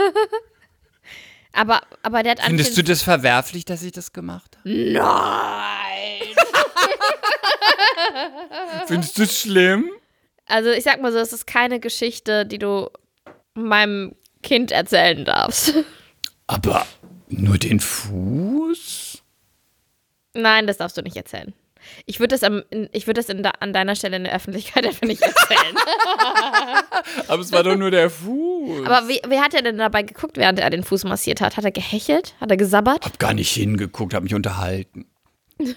Aber, 1.54 1.82
aber 2.04 2.24
der 2.24 2.34
hat 2.34 2.42
Findest 2.42 2.78
du 2.78 2.84
das 2.84 3.02
verwerflich, 3.02 3.66
dass 3.66 3.82
ich 3.82 3.92
das 3.92 4.14
gemacht 4.14 4.58
habe? 4.58 4.70
Nein! 4.70 6.36
Findest 8.88 9.18
du 9.18 9.24
es 9.24 9.40
schlimm? 9.42 9.90
Also 10.46 10.70
ich 10.70 10.84
sag 10.84 11.02
mal 11.02 11.12
so, 11.12 11.20
es 11.20 11.34
ist 11.34 11.48
keine 11.48 11.80
Geschichte, 11.80 12.46
die 12.46 12.60
du 12.60 12.90
meinem 13.54 14.16
Kind 14.42 14.72
erzählen 14.72 15.26
darfst. 15.26 15.74
Aber 16.48 16.86
nur 17.28 17.58
den 17.58 17.80
Fuß? 17.80 19.22
Nein, 20.34 20.68
das 20.68 20.78
darfst 20.78 20.98
du 20.98 21.02
nicht 21.02 21.16
erzählen. 21.18 21.54
Ich 22.06 22.20
würde 22.20 22.36
das, 22.36 22.44
am, 22.44 22.64
ich 22.92 23.08
würd 23.08 23.18
das 23.18 23.28
da- 23.28 23.54
an 23.60 23.74
deiner 23.74 23.96
Stelle 23.96 24.18
in 24.18 24.24
der 24.26 24.36
Öffentlichkeit 24.36 24.86
einfach 24.88 25.08
nicht 25.08 25.22
erzählen. 25.22 25.76
Aber 27.28 27.42
es 27.42 27.52
war 27.52 27.64
doch 27.64 27.76
nur 27.76 27.92
der 27.92 28.10
Fuß. 28.10 28.86
Aber 28.86 29.08
wie, 29.08 29.22
wie 29.28 29.40
hat 29.40 29.54
er 29.54 29.62
denn 29.62 29.78
dabei 29.78 30.04
geguckt, 30.04 30.38
während 30.38 30.60
er 30.60 30.70
den 30.70 30.84
Fuß 30.84 31.04
massiert 31.06 31.42
hat? 31.42 31.58
Hat 31.58 31.66
er 31.66 31.72
gehechelt? 31.72 32.36
Hat 32.42 32.52
er 32.52 32.58
gesabbert? 32.58 33.06
hab 33.06 33.20
gar 33.20 33.34
nicht 33.34 33.52
hingeguckt, 33.52 34.14
hab 34.14 34.24
mich 34.24 34.36
unterhalten. 34.36 35.06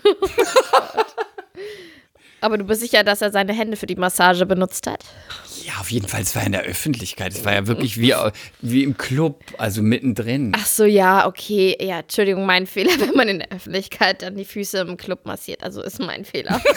Aber 2.42 2.58
du 2.58 2.64
bist 2.64 2.80
sicher, 2.80 3.04
dass 3.04 3.22
er 3.22 3.30
seine 3.30 3.52
Hände 3.52 3.76
für 3.76 3.86
die 3.86 3.94
Massage 3.94 4.44
benutzt 4.46 4.88
hat? 4.88 5.04
Ja, 5.64 5.74
auf 5.78 5.92
jeden 5.92 6.08
Fall, 6.08 6.22
es 6.22 6.34
war 6.34 6.44
in 6.44 6.50
der 6.50 6.62
Öffentlichkeit. 6.62 7.32
Es 7.32 7.44
war 7.44 7.54
ja 7.54 7.68
wirklich 7.68 7.98
wie, 7.98 8.12
wie 8.62 8.82
im 8.82 8.96
Club, 8.96 9.44
also 9.58 9.80
mittendrin. 9.80 10.52
Ach 10.56 10.66
so, 10.66 10.84
ja, 10.84 11.28
okay. 11.28 11.76
Ja, 11.80 12.00
Entschuldigung, 12.00 12.44
mein 12.44 12.66
Fehler, 12.66 12.90
wenn 12.98 13.14
man 13.14 13.28
in 13.28 13.38
der 13.38 13.52
Öffentlichkeit 13.52 14.22
dann 14.22 14.36
die 14.36 14.44
Füße 14.44 14.78
im 14.78 14.96
Club 14.96 15.24
massiert. 15.24 15.62
Also 15.62 15.82
ist 15.82 16.00
mein 16.00 16.24
Fehler. 16.24 16.60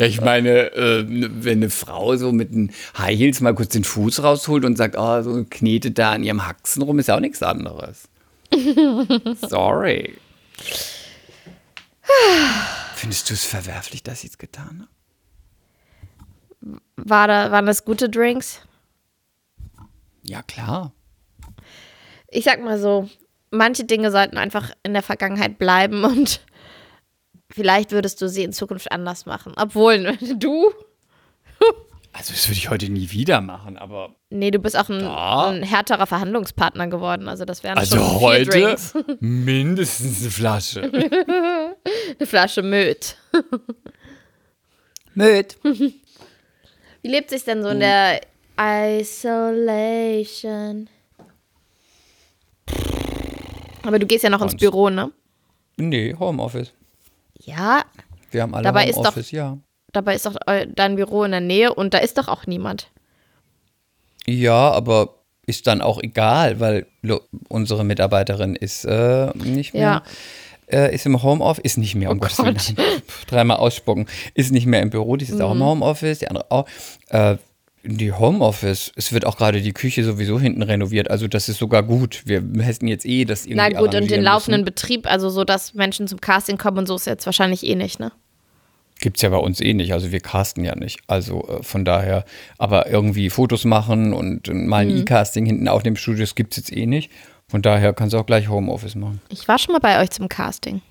Ja, 0.00 0.06
ich 0.06 0.20
meine, 0.20 0.72
äh, 0.74 1.04
wenn 1.08 1.58
eine 1.58 1.70
Frau 1.70 2.16
so 2.16 2.30
mit 2.32 2.52
den 2.52 2.72
High 2.96 3.18
Heels 3.18 3.40
mal 3.40 3.54
kurz 3.54 3.70
den 3.70 3.84
Fuß 3.84 4.22
rausholt 4.22 4.64
und 4.64 4.76
sagt, 4.76 4.96
oh, 4.96 5.22
so 5.22 5.44
knetet 5.48 5.98
da 5.98 6.12
an 6.12 6.22
ihrem 6.22 6.46
Haxen 6.46 6.82
rum, 6.82 6.98
ist 6.98 7.08
ja 7.08 7.16
auch 7.16 7.20
nichts 7.20 7.42
anderes. 7.42 8.08
Sorry. 9.48 10.14
Findest 12.98 13.30
du 13.30 13.34
es 13.34 13.44
verwerflich, 13.44 14.02
dass 14.02 14.24
ich 14.24 14.30
es 14.30 14.38
getan 14.38 14.88
habe? 16.60 16.80
War 16.96 17.28
da, 17.28 17.52
waren 17.52 17.66
das 17.66 17.84
gute 17.84 18.10
Drinks? 18.10 18.60
Ja, 20.24 20.42
klar. 20.42 20.90
Ich 22.28 22.42
sag 22.44 22.60
mal 22.60 22.76
so, 22.80 23.08
manche 23.52 23.84
Dinge 23.84 24.10
sollten 24.10 24.36
einfach 24.36 24.72
in 24.82 24.94
der 24.94 25.04
Vergangenheit 25.04 25.58
bleiben 25.58 26.02
und 26.02 26.40
vielleicht 27.48 27.92
würdest 27.92 28.20
du 28.20 28.28
sie 28.28 28.42
in 28.42 28.52
Zukunft 28.52 28.90
anders 28.90 29.26
machen. 29.26 29.52
Obwohl, 29.56 30.16
du, 30.36 30.72
Also, 32.12 32.32
das 32.32 32.48
würde 32.48 32.58
ich 32.58 32.68
heute 32.68 32.90
nie 32.90 33.12
wieder 33.12 33.40
machen, 33.40 33.78
aber. 33.78 34.16
nee, 34.30 34.50
du 34.50 34.58
bist 34.58 34.76
auch 34.76 34.88
ein, 34.88 35.06
ein 35.06 35.62
härterer 35.62 36.06
Verhandlungspartner 36.08 36.88
geworden. 36.88 37.28
Also 37.28 37.44
das 37.44 37.62
wären 37.62 37.78
Also 37.78 37.96
schon 37.96 38.20
heute 38.20 38.76
mindestens 39.20 40.20
eine 40.22 40.30
Flasche. 40.32 40.80
Eine 42.18 42.26
Flasche 42.26 42.62
Möd. 42.62 43.16
Mit. 45.14 45.56
Wie 45.64 47.08
lebt 47.08 47.30
sich 47.30 47.44
denn 47.44 47.62
so 47.62 47.68
in 47.70 47.80
der 47.80 48.20
Isolation? 49.38 50.88
Aber 53.82 53.98
du 53.98 54.06
gehst 54.06 54.24
ja 54.24 54.30
noch 54.30 54.42
ins 54.42 54.56
Büro, 54.56 54.90
ne? 54.90 55.10
Nee, 55.76 56.14
Homeoffice. 56.18 56.72
Ja, 57.44 57.84
Wir 58.30 58.42
haben 58.42 58.54
alle 58.54 58.64
Dabei 58.64 58.84
ist 58.86 58.96
doch- 58.96 59.04
Homeoffice, 59.04 59.30
ja. 59.30 59.56
dabei 59.92 60.14
ist 60.16 60.26
doch 60.26 60.36
eu- 60.46 60.66
dein 60.66 60.96
Büro 60.96 61.24
in 61.24 61.30
der 61.30 61.40
Nähe 61.40 61.72
und 61.74 61.94
da 61.94 61.98
ist 61.98 62.18
doch 62.18 62.28
auch 62.28 62.46
niemand. 62.46 62.90
Ja, 64.26 64.70
aber 64.72 65.14
ist 65.46 65.66
dann 65.66 65.80
auch 65.80 66.02
egal, 66.02 66.60
weil 66.60 66.86
unsere 67.48 67.84
Mitarbeiterin 67.84 68.54
ist 68.56 68.84
äh, 68.84 69.30
nicht 69.38 69.72
mehr. 69.72 70.02
Äh, 70.70 70.94
ist 70.94 71.06
im 71.06 71.22
Homeoffice, 71.22 71.64
ist 71.64 71.78
nicht 71.78 71.94
mehr, 71.94 72.10
um 72.10 72.18
Oh 72.18 72.20
Gottes 72.20 72.38
Willen, 72.38 72.56
dreimal 73.26 73.56
ausspucken, 73.58 74.06
ist 74.34 74.52
nicht 74.52 74.66
mehr 74.66 74.82
im 74.82 74.90
Büro, 74.90 75.16
die 75.16 75.24
ist 75.24 75.40
auch 75.40 75.54
Mhm. 75.54 75.60
im 75.60 75.66
Homeoffice, 75.66 76.18
die 76.18 76.28
andere 76.28 76.50
auch. 76.50 76.66
Äh, 77.08 77.36
die 77.84 78.12
Homeoffice, 78.12 78.92
es 78.96 79.12
wird 79.12 79.24
auch 79.24 79.36
gerade 79.38 79.62
die 79.62 79.72
Küche 79.72 80.04
sowieso 80.04 80.38
hinten 80.38 80.62
renoviert, 80.62 81.10
also 81.10 81.26
das 81.28 81.48
ist 81.48 81.58
sogar 81.58 81.82
gut. 81.82 82.22
Wir 82.26 82.42
hätten 82.60 82.86
jetzt 82.88 83.06
eh 83.06 83.24
das 83.24 83.46
irgendwie 83.46 83.56
Na 83.56 83.68
gut, 83.68 83.78
und 83.78 83.84
den 83.92 83.94
arrangieren 83.94 84.22
laufenden 84.24 84.60
müssen. 84.62 84.74
Betrieb, 84.74 85.06
also 85.10 85.30
so, 85.30 85.44
dass 85.44 85.72
Menschen 85.74 86.06
zum 86.08 86.20
Casting 86.20 86.58
kommen 86.58 86.78
und 86.78 86.86
so 86.86 86.96
ist 86.96 87.06
jetzt 87.06 87.24
wahrscheinlich 87.24 87.64
eh 87.64 87.76
nicht, 87.76 87.98
ne? 88.00 88.12
Gibt's 89.00 89.22
ja 89.22 89.28
bei 89.28 89.36
uns 89.36 89.60
eh 89.60 89.74
nicht, 89.74 89.92
also 89.92 90.10
wir 90.10 90.18
casten 90.20 90.64
ja 90.64 90.74
nicht. 90.74 90.98
Also 91.06 91.46
äh, 91.48 91.62
von 91.62 91.84
daher, 91.84 92.24
aber 92.58 92.90
irgendwie 92.90 93.30
Fotos 93.30 93.64
machen 93.64 94.12
und, 94.12 94.48
und 94.48 94.66
mal 94.66 94.78
ein 94.78 94.88
Mhm. 94.92 95.02
E-Casting 95.02 95.46
hinten 95.46 95.68
auf 95.68 95.84
dem 95.84 95.94
Studio, 95.96 96.24
das 96.24 96.34
gibt's 96.34 96.56
jetzt 96.56 96.72
eh 96.76 96.84
nicht. 96.84 97.10
Von 97.48 97.62
daher 97.62 97.92
kannst 97.94 98.12
du 98.12 98.18
auch 98.18 98.26
gleich 98.26 98.48
Homeoffice 98.48 98.94
machen. 98.94 99.20
Ich 99.30 99.48
war 99.48 99.58
schon 99.58 99.72
mal 99.72 99.78
bei 99.78 100.02
euch 100.02 100.10
zum 100.10 100.28
Casting. 100.28 100.82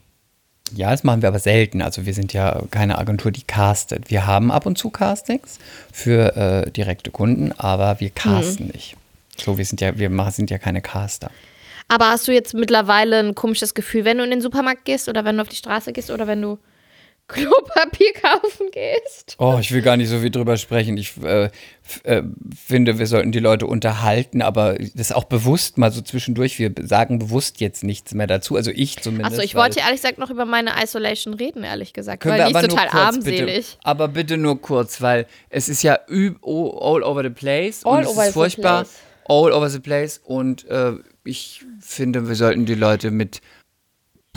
Ja, 0.73 0.91
das 0.91 1.03
machen 1.03 1.21
wir 1.21 1.29
aber 1.29 1.39
selten. 1.39 1.81
Also 1.81 2.05
wir 2.05 2.13
sind 2.13 2.33
ja 2.33 2.61
keine 2.71 2.97
Agentur, 2.97 3.31
die 3.31 3.43
castet. 3.43 4.09
Wir 4.09 4.25
haben 4.27 4.51
ab 4.51 4.65
und 4.65 4.77
zu 4.77 4.89
Castings 4.89 5.59
für 5.93 6.35
äh, 6.35 6.71
direkte 6.71 7.11
Kunden, 7.11 7.53
aber 7.53 7.99
wir 7.99 8.09
casten 8.09 8.65
Mhm. 8.67 8.71
nicht. 8.73 8.97
So, 9.37 9.57
wir 9.57 9.65
sind 9.65 9.79
ja, 9.81 9.97
wir 9.97 10.09
machen, 10.09 10.31
sind 10.31 10.49
ja 10.49 10.57
keine 10.57 10.81
Caster. 10.81 11.29
Aber 11.87 12.09
hast 12.09 12.27
du 12.27 12.33
jetzt 12.33 12.53
mittlerweile 12.53 13.19
ein 13.19 13.33
komisches 13.35 13.73
Gefühl, 13.75 14.03
wenn 14.03 14.17
du 14.17 14.23
in 14.25 14.31
den 14.31 14.41
Supermarkt 14.41 14.83
gehst 14.83 15.07
oder 15.07 15.23
wenn 15.23 15.37
du 15.37 15.43
auf 15.43 15.47
die 15.47 15.55
Straße 15.55 15.93
gehst 15.93 16.09
oder 16.11 16.27
wenn 16.27 16.41
du 16.41 16.57
Klopapier 17.27 18.13
kaufen 18.13 18.67
gehst? 18.71 19.35
Oh, 19.37 19.57
ich 19.59 19.73
will 19.73 19.81
gar 19.81 19.97
nicht 19.97 20.07
so 20.07 20.19
viel 20.19 20.29
drüber 20.29 20.55
sprechen. 20.55 20.97
Ich 20.97 21.21
äh, 21.21 21.49
äh, 22.03 22.23
finde, 22.55 22.99
wir 22.99 23.07
sollten 23.07 23.33
die 23.33 23.39
Leute 23.39 23.67
unterhalten, 23.67 24.41
aber 24.41 24.77
das 24.95 25.11
auch 25.11 25.25
bewusst 25.25 25.77
mal 25.77 25.91
so 25.91 26.01
zwischendurch. 26.01 26.57
Wir 26.57 26.71
sagen 26.81 27.19
bewusst 27.19 27.59
jetzt 27.59 27.83
nichts 27.83 28.13
mehr 28.13 28.27
dazu. 28.27 28.55
Also 28.55 28.71
ich 28.71 29.01
zumindest. 29.01 29.33
Achso, 29.33 29.41
ich 29.41 29.55
wollte 29.55 29.79
ehrlich 29.79 30.01
gesagt 30.01 30.19
noch 30.19 30.29
über 30.29 30.45
meine 30.45 30.71
Isolation 30.81 31.33
reden, 31.33 31.63
ehrlich 31.63 31.91
gesagt. 31.91 32.23
Können 32.23 32.39
weil 32.39 32.49
wir 32.49 32.57
aber 32.57 32.67
total 32.67 32.87
kurz, 32.87 33.01
armselig. 33.01 33.45
Bitte, 33.45 33.77
aber 33.83 34.07
bitte 34.07 34.37
nur 34.37 34.61
kurz, 34.61 35.01
weil 35.01 35.25
es 35.49 35.67
ist 35.67 35.83
ja 35.83 35.99
all 36.07 37.03
over 37.03 37.23
the 37.23 37.29
place 37.29 37.85
All 37.85 37.97
und 37.97 38.03
es 38.03 38.09
over 38.09 38.21
ist 38.21 38.27
the 38.27 38.33
furchtbar. 38.33 38.83
place. 38.83 38.95
All 39.29 39.51
over 39.51 39.69
the 39.69 39.79
place 39.79 40.21
und 40.23 40.65
äh, 40.69 40.93
ich 41.25 41.65
finde, 41.81 42.29
wir 42.29 42.35
sollten 42.35 42.65
die 42.65 42.75
Leute 42.75 43.11
mit 43.11 43.41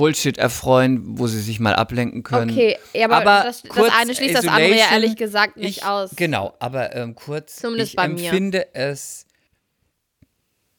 Bullshit 0.01 0.39
erfreuen, 0.39 1.19
wo 1.19 1.27
sie 1.27 1.41
sich 1.41 1.61
mal 1.61 1.75
ablenken 1.75 2.23
können. 2.23 2.51
Okay, 2.51 2.77
ja, 2.95 3.11
aber 3.11 3.45
das- 3.45 3.61
das 3.63 3.71
kurz 3.71 3.93
eine 4.01 4.15
schließt 4.15 4.35
das 4.35 4.49
andere 4.49 4.69
ja 4.71 4.75
Isolation, 4.75 4.93
ehrlich 5.03 5.17
gesagt 5.17 5.57
nicht 5.59 5.79
ich, 5.79 5.85
aus. 5.85 6.11
Genau, 6.17 6.55
aber 6.59 6.97
ähm, 6.97 7.15
kurz, 7.15 7.57
Zumindest 7.57 7.91
ich 7.91 7.97
bei 7.97 8.09
mir. 8.09 8.31
empfinde 8.31 8.75
es 8.75 9.27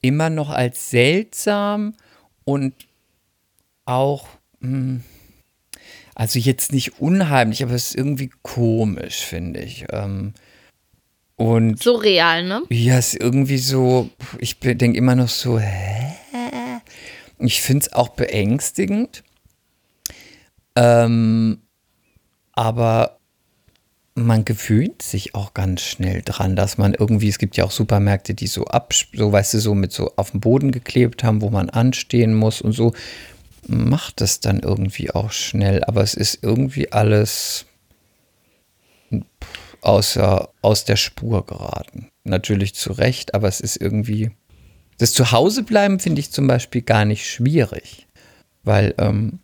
immer 0.02 0.30
noch 0.32 0.50
als 0.50 0.90
seltsam 0.90 1.94
und 2.46 2.74
auch, 3.86 4.28
mh, 4.60 5.02
also 6.16 6.40
jetzt 6.40 6.74
nicht 6.74 7.00
unheimlich, 7.00 7.62
aber 7.64 7.74
es 7.74 7.90
ist 7.92 7.96
irgendwie 7.96 8.32
komisch, 8.42 9.20
finde 9.26 9.60
ich. 9.62 9.86
Ähm, 9.92 10.34
und 11.36 11.82
So 11.82 11.94
real, 11.96 12.44
ne? 12.44 12.62
ja, 12.70 12.98
es 12.98 13.14
ist 13.14 13.22
irgendwie 13.22 13.58
so, 13.58 14.10
ich 14.40 14.60
denke 14.60 14.98
immer 14.98 15.16
noch 15.16 15.30
so, 15.30 15.60
hä? 15.60 16.16
Ich 17.42 17.62
finde 17.62 17.86
es 17.86 17.94
auch 17.94 18.10
beängstigend. 18.10 19.24
Ähm, 20.76 21.62
aber 22.54 23.18
man 24.14 24.46
gewöhnt 24.46 25.02
sich 25.02 25.36
auch 25.36 25.54
ganz 25.54 25.82
schnell 25.82 26.22
dran, 26.24 26.56
dass 26.56 26.78
man 26.78 26.94
irgendwie, 26.94 27.30
es 27.30 27.40
gibt 27.40 27.58
ja 27.58 27.64
auch 27.64 27.72
Supermärkte, 27.72 28.34
die 28.34 28.48
so 28.48 28.66
ab, 28.66 28.94
so 29.14 29.32
weißt 29.32 29.56
du, 29.56 29.60
so 29.60 29.74
mit 29.74 29.92
so 29.92 30.14
auf 30.18 30.32
dem 30.32 30.42
Boden 30.42 30.72
geklebt 30.72 31.24
haben, 31.24 31.42
wo 31.42 31.50
man 31.50 31.70
anstehen 31.70 32.34
muss 32.34 32.62
und 32.62 32.74
so, 32.74 32.94
macht 33.68 34.22
es 34.22 34.40
dann 34.40 34.60
irgendwie 34.60 35.12
auch 35.12 35.32
schnell. 35.32 35.84
Aber 35.84 36.02
es 36.02 36.14
ist 36.14 36.40
irgendwie 36.44 36.92
alles 36.92 37.66
außer, 39.82 40.50
aus 40.62 40.86
der 40.86 40.96
Spur 40.96 41.46
geraten. 41.46 42.10
Natürlich 42.24 42.76
zu 42.76 42.92
Recht, 42.92 43.34
aber 43.34 43.48
es 43.48 43.60
ist 43.60 43.78
irgendwie. 43.78 44.32
Das 45.02 45.14
Zuhausebleiben 45.14 45.98
finde 45.98 46.20
ich 46.20 46.30
zum 46.30 46.46
Beispiel 46.46 46.84
gar 46.84 47.06
nicht 47.06 47.28
schwierig, 47.28 48.06
weil 48.62 48.94
ähm, 49.00 49.40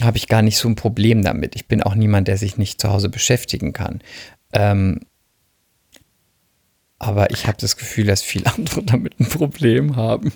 habe 0.00 0.16
ich 0.16 0.26
gar 0.26 0.40
nicht 0.40 0.56
so 0.56 0.66
ein 0.66 0.74
Problem 0.74 1.22
damit. 1.22 1.54
Ich 1.54 1.68
bin 1.68 1.82
auch 1.82 1.94
niemand, 1.94 2.28
der 2.28 2.38
sich 2.38 2.56
nicht 2.56 2.80
zu 2.80 2.88
Hause 2.88 3.10
beschäftigen 3.10 3.74
kann. 3.74 4.00
Ähm, 4.54 5.00
aber 6.98 7.30
ich 7.30 7.46
habe 7.46 7.58
das 7.60 7.76
Gefühl, 7.76 8.06
dass 8.06 8.22
viele 8.22 8.46
andere 8.56 8.82
damit 8.82 9.20
ein 9.20 9.28
Problem 9.28 9.96
haben. 9.96 10.32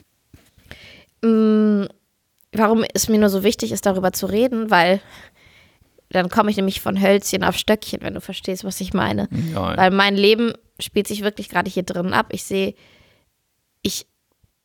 Warum 1.23 2.85
es 2.93 3.09
mir 3.09 3.19
nur 3.19 3.31
so 3.31 3.43
wichtig 3.43 3.73
ist, 3.73 3.87
darüber 3.87 4.13
zu 4.13 4.27
reden, 4.27 4.71
weil 4.71 5.01
dann 6.11 6.29
komme 6.29 6.51
ich 6.51 6.59
nämlich 6.59 6.83
von 6.83 7.01
Hölzchen 7.01 7.45
auf 7.45 7.57
Stöckchen, 7.57 8.03
wenn 8.03 8.13
du 8.13 8.21
verstehst, 8.21 8.63
was 8.63 8.79
ich 8.83 8.93
meine. 8.93 9.31
Ja. 9.55 9.75
Weil 9.75 9.91
mein 9.91 10.17
Leben 10.17 10.53
spielt 10.79 11.09
sich 11.09 11.23
wirklich 11.23 11.49
gerade 11.49 11.71
hier 11.71 11.85
drin 11.85 12.13
ab. 12.13 12.27
Ich 12.33 12.45
sehe, 12.45 12.75
ich, 13.81 14.05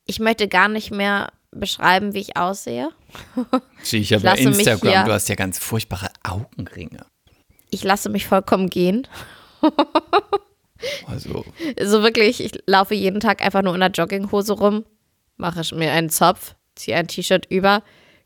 ich 0.05 0.19
möchte 0.19 0.47
gar 0.47 0.67
nicht 0.67 0.91
mehr 0.91 1.31
beschreiben, 1.51 2.13
wie 2.13 2.19
ich 2.19 2.35
aussehe. 2.37 2.89
Sehe 3.83 4.01
ich 4.01 4.09
ja 4.09 4.17
Ich 4.17 4.23
lasse 4.23 4.49
mich 4.49 4.59
Instagram, 4.59 4.91
hier- 4.91 5.03
du 5.03 5.11
hast 5.13 5.29
ja 5.29 5.35
ganz 5.35 5.59
furchtbare 5.59 6.09
Augenringe. 6.23 7.05
Ich 7.69 7.83
lasse 7.83 8.09
mich 8.09 8.27
vollkommen 8.27 8.69
gehen. 8.69 9.07
Also, 11.07 11.45
So 11.81 12.03
wirklich, 12.03 12.43
ich 12.43 12.51
laufe 12.67 12.93
jeden 12.93 13.19
Tag 13.21 13.41
einfach 13.41 13.61
nur 13.61 13.73
in 13.73 13.81
einer 13.81 13.93
Jogginghose 13.93 14.53
rum. 14.53 14.83
mache 15.37 15.61
ich 15.61 15.71
mir 15.73 15.91
einen 15.91 16.09
Zopf, 16.09 16.55
ziehe 16.75 16.97
ein 16.97 17.07
T-Shirt 17.07 17.45
über, 17.49 17.83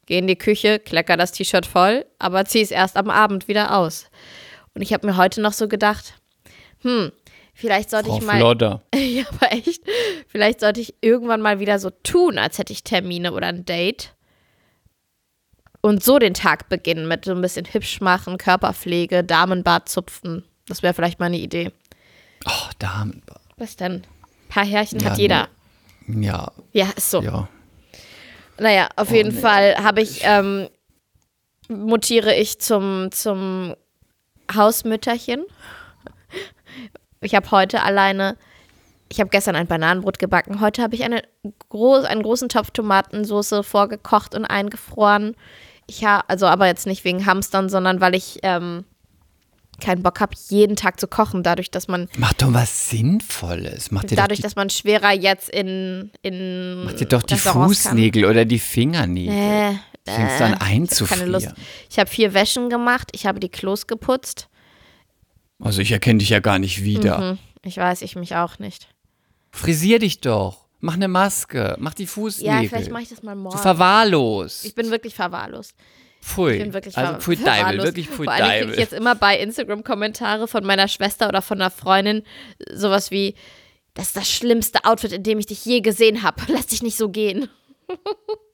gehe 0.07 0.17
in 0.19 0.25
die 0.27 0.37
Küche, 0.37 0.79
klecker 0.79 1.17
das 1.17 1.31
T-Shirt 1.31 1.65
voll, 1.67 2.05
aber 2.17 2.45
ziehe 2.45 2.63
es 2.63 2.71
erst 2.71 2.97
am 2.97 3.09
Abend 3.11 3.47
wieder 3.47 3.77
aus. 3.77 4.09
Und 4.73 4.81
ich 4.81 4.91
habe 4.93 5.05
mir 5.05 5.17
heute 5.17 5.39
noch 5.41 5.53
so 5.53 5.67
gedacht, 5.67 6.15
hm, 6.81 7.11
vielleicht 7.57 7.89
sollte 7.89 8.09
Frau 8.09 8.17
ich 8.19 8.23
mal. 8.23 8.37
Flodder. 8.37 8.81
Ja, 8.95 9.23
aber 9.29 9.51
echt. 9.51 9.81
Vielleicht 10.27 10.59
sollte 10.61 10.79
ich 10.81 10.95
irgendwann 11.01 11.41
mal 11.41 11.59
wieder 11.59 11.79
so 11.79 11.89
tun, 11.89 12.37
als 12.37 12.57
hätte 12.57 12.71
ich 12.73 12.83
Termine 12.83 13.33
oder 13.33 13.47
ein 13.47 13.65
Date. 13.65 14.13
Und 15.81 16.03
so 16.03 16.19
den 16.19 16.33
Tag 16.33 16.69
beginnen 16.69 17.07
mit 17.07 17.25
so 17.25 17.31
ein 17.31 17.41
bisschen 17.41 17.65
hübsch 17.71 18.01
machen, 18.01 18.37
Körperpflege, 18.37 19.23
Damenbart 19.23 19.87
zupfen. 19.89 20.43
Das 20.67 20.83
wäre 20.83 20.93
vielleicht 20.93 21.19
mal 21.19 21.27
eine 21.27 21.37
Idee. 21.37 21.71
Oh, 22.45 22.69
Damenbart. 22.79 23.41
Was 23.57 23.75
denn? 23.75 23.93
Ein 24.03 24.03
paar 24.49 24.65
Härchen 24.65 24.99
Ja, 24.99 25.09
hat 25.11 25.17
jeder. 25.17 25.47
Ja, 26.07 26.51
Ja, 26.73 26.89
ist 26.95 27.11
so. 27.11 27.21
ja. 27.21 27.47
Naja, 28.59 28.89
auf 28.95 29.11
Oh, 29.11 29.13
jeden 29.15 29.35
nee. 29.35 29.39
Fall 29.41 29.75
habe 29.77 30.01
ich, 30.01 30.21
ähm, 30.23 30.67
mutiere 31.69 32.33
ich 32.35 32.59
zum, 32.59 33.09
zum 33.11 33.75
Hausmütterchen. 34.53 35.45
Ich 37.21 37.35
habe 37.35 37.49
heute 37.51 37.83
alleine, 37.83 38.37
ich 39.09 39.19
habe 39.19 39.29
gestern 39.29 39.55
ein 39.55 39.67
Bananenbrot 39.67 40.19
gebacken. 40.19 40.61
Heute 40.61 40.81
habe 40.81 40.95
ich 40.95 41.03
eine 41.03 41.23
groß, 41.69 42.05
einen 42.05 42.23
großen 42.23 42.49
Topf 42.49 42.71
Tomatensauce 42.71 43.65
vorgekocht 43.65 44.35
und 44.35 44.45
eingefroren. 44.45 45.35
Ich 45.87 46.03
habe, 46.03 46.29
also 46.29 46.45
aber 46.47 46.67
jetzt 46.67 46.85
nicht 46.85 47.03
wegen 47.05 47.25
Hamstern, 47.25 47.69
sondern 47.69 48.01
weil 48.01 48.13
ich 48.13 48.39
ähm, 48.43 48.83
keinen 49.79 50.03
Bock 50.03 50.19
habe, 50.19 50.35
jeden 50.49 50.75
Tag 50.75 50.99
zu 50.99 51.07
kochen. 51.07 51.43
Dadurch, 51.43 51.71
dass 51.71 51.87
man, 51.87 52.09
Mach 52.17 52.33
doch 52.33 52.53
was 52.53 52.89
Sinnvolles. 52.89 53.91
Mach 53.91 54.03
dir 54.03 54.15
dadurch, 54.15 54.29
doch 54.29 54.35
die, 54.37 54.41
dass 54.43 54.55
man 54.55 54.69
schwerer 54.69 55.13
jetzt 55.13 55.49
in, 55.49 56.11
in 56.21 56.83
mach 56.85 56.93
dir 56.93 57.05
doch 57.05 57.23
die 57.23 57.35
Restaurants 57.35 57.83
kann. 57.83 57.91
Fußnägel 57.91 58.25
oder 58.25 58.45
die 58.45 58.59
Fingernägel. 58.59 59.33
Äh, 59.33 59.73
Fängst 60.05 60.39
dann 60.39 60.53
äh, 60.53 60.55
Lust. 60.55 60.61
einzufrieren. 60.61 61.53
Ich 61.89 61.99
habe 61.99 62.09
vier 62.09 62.33
Wäschen 62.33 62.69
gemacht, 62.69 63.09
ich 63.13 63.25
habe 63.25 63.39
die 63.39 63.49
Klos 63.49 63.87
geputzt. 63.87 64.47
Also 65.59 65.81
ich 65.81 65.91
erkenne 65.91 66.19
dich 66.19 66.29
ja 66.29 66.39
gar 66.39 66.59
nicht 66.59 66.83
wieder. 66.83 67.17
Hm, 67.31 67.37
ich 67.63 67.77
weiß, 67.77 68.01
ich 68.03 68.15
mich 68.15 68.35
auch 68.35 68.59
nicht. 68.59 68.87
Frisier 69.51 69.99
dich 69.99 70.21
doch. 70.21 70.65
Mach 70.79 70.93
eine 70.93 71.07
Maske. 71.07 71.75
Mach 71.79 71.93
die 71.95 72.03
Ja, 72.03 72.09
Fußnägel. 72.09 72.69
vielleicht 72.69 72.91
mache 72.91 73.03
ich 73.03 73.09
das 73.09 73.23
mal 73.23 73.35
morgen. 73.35 73.57
so 73.57 73.61
verwahrlost. 73.61 74.65
ich 74.65 74.75
bin 74.75 74.91
wirklich 74.91 75.15
verwahrlost. 75.15 75.73
Pfui. 76.21 76.53
Ich 76.53 76.63
bin 76.63 76.73
wirklich 76.73 76.97
also 76.97 77.19
pfui 77.19 77.37
Deibel, 77.37 77.83
wirklich 77.83 78.07
pfui 78.09 78.25
Vor 78.25 78.33
allem 78.33 78.59
kriege 78.61 78.73
ich 78.73 78.79
jetzt 78.79 78.93
immer 78.93 79.15
bei 79.15 79.39
Instagram 79.39 79.83
Kommentare 79.83 80.47
von 80.47 80.63
meiner 80.65 80.87
Schwester 80.87 81.27
oder 81.29 81.41
von 81.41 81.59
einer 81.61 81.71
Freundin 81.71 82.23
sowas 82.73 83.11
wie, 83.11 83.35
das 83.93 84.07
ist 84.07 84.17
das 84.17 84.29
schlimmste 84.29 84.83
Outfit, 84.83 85.11
in 85.13 85.23
dem 85.23 85.39
ich 85.39 85.45
dich 85.47 85.63
je 85.65 85.81
gesehen 85.81 86.23
habe. 86.23 86.41
Lass 86.47 86.67
dich 86.67 86.83
nicht 86.83 86.97
so 86.97 87.09
gehen. 87.09 87.49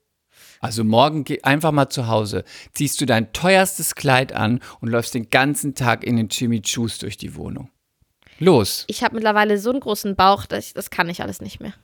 Also 0.64 0.82
morgen 0.82 1.24
geh 1.24 1.42
einfach 1.42 1.72
mal 1.72 1.90
zu 1.90 2.08
Hause, 2.08 2.42
ziehst 2.72 2.98
du 2.98 3.04
dein 3.04 3.34
teuerstes 3.34 3.94
Kleid 3.94 4.32
an 4.32 4.60
und 4.80 4.88
läufst 4.88 5.12
den 5.12 5.28
ganzen 5.28 5.74
Tag 5.74 6.02
in 6.04 6.16
den 6.16 6.28
Jimmy 6.28 6.62
Choos 6.62 6.96
durch 6.98 7.18
die 7.18 7.34
Wohnung. 7.36 7.68
Los, 8.38 8.84
Ich 8.88 9.04
habe 9.04 9.14
mittlerweile 9.14 9.58
so 9.58 9.68
einen 9.70 9.80
großen 9.80 10.16
Bauch, 10.16 10.46
dass 10.46 10.68
ich, 10.68 10.72
das 10.72 10.88
kann 10.88 11.10
ich 11.10 11.20
alles 11.20 11.42
nicht 11.42 11.60
mehr. 11.60 11.74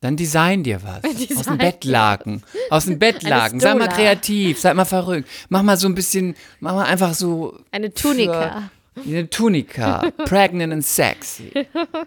dann 0.00 0.16
design 0.16 0.62
dir 0.62 0.84
was. 0.84 1.02
Aus 1.02 1.16
Design 1.26 1.44
dem 1.44 1.58
Bettlaken. 1.58 2.42
Aus 2.70 2.84
dem 2.84 2.98
Bettlaken. 3.00 3.58
Sei 3.58 3.74
mal 3.74 3.88
kreativ, 3.88 4.60
sei 4.60 4.72
mal 4.74 4.84
verrückt. 4.84 5.28
Mach 5.48 5.64
mal 5.64 5.76
so 5.76 5.88
ein 5.88 5.96
bisschen, 5.96 6.36
mach 6.60 6.74
mal 6.74 6.84
einfach 6.84 7.12
so 7.14 7.58
Eine 7.72 7.92
Tunika. 7.92 8.70
eine 9.04 9.28
Tunika. 9.28 10.12
Pregnant 10.26 10.72
and 10.72 10.84
sexy. 10.84 11.50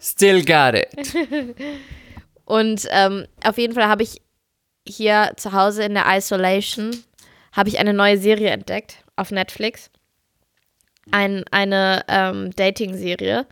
Still 0.02 0.46
got 0.46 0.76
it. 0.76 1.14
Und 2.46 2.88
ähm, 2.92 3.26
auf 3.44 3.58
jeden 3.58 3.74
Fall 3.74 3.88
habe 3.90 4.04
ich 4.04 4.22
hier 4.88 5.34
zu 5.38 5.54
Hause 5.54 5.84
in 5.84 5.94
der 5.94 6.06
Isolation 6.08 6.92
habe 7.52 7.70
ich 7.70 7.80
eine 7.80 7.94
neue 7.94 8.18
Serie 8.18 8.50
entdeckt 8.50 9.04
auf 9.16 9.32
Netflix. 9.32 9.90
Ein, 11.12 11.44
eine 11.52 12.04
ähm, 12.08 12.52
Dating-Serie. 12.56 13.46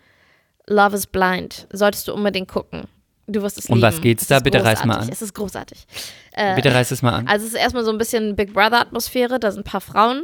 Love 0.68 0.96
is 0.96 1.08
Blind. 1.08 1.68
Solltest 1.72 2.08
du 2.08 2.14
unbedingt 2.14 2.48
gucken. 2.48 2.88
Du 3.26 3.42
wirst 3.42 3.58
es 3.58 3.66
Um 3.66 3.76
lieben. 3.78 3.88
was 3.88 4.00
geht's 4.02 4.24
Es 4.24 4.28
da? 4.30 4.40
Bitte 4.40 4.64
reiß 4.64 4.86
mal 4.86 4.98
an. 4.98 5.10
Es 5.10 5.22
ist 5.22 5.34
großartig. 5.34 5.86
Äh, 6.34 6.56
Bitte 6.56 6.74
reiß 6.74 6.92
es 6.92 7.02
mal 7.02 7.14
an. 7.14 7.28
also 7.28 7.46
es 7.46 7.54
ist 7.54 7.60
erstmal 7.60 7.84
so 7.84 7.92
ein 7.92 7.98
bisschen 7.98 8.36
Big 8.36 8.54
Brother-Atmosphäre. 8.54 9.40
Da 9.40 9.52
sind 9.52 9.62
ein 9.62 9.72
paar 9.72 9.82
Frauen 9.82 10.24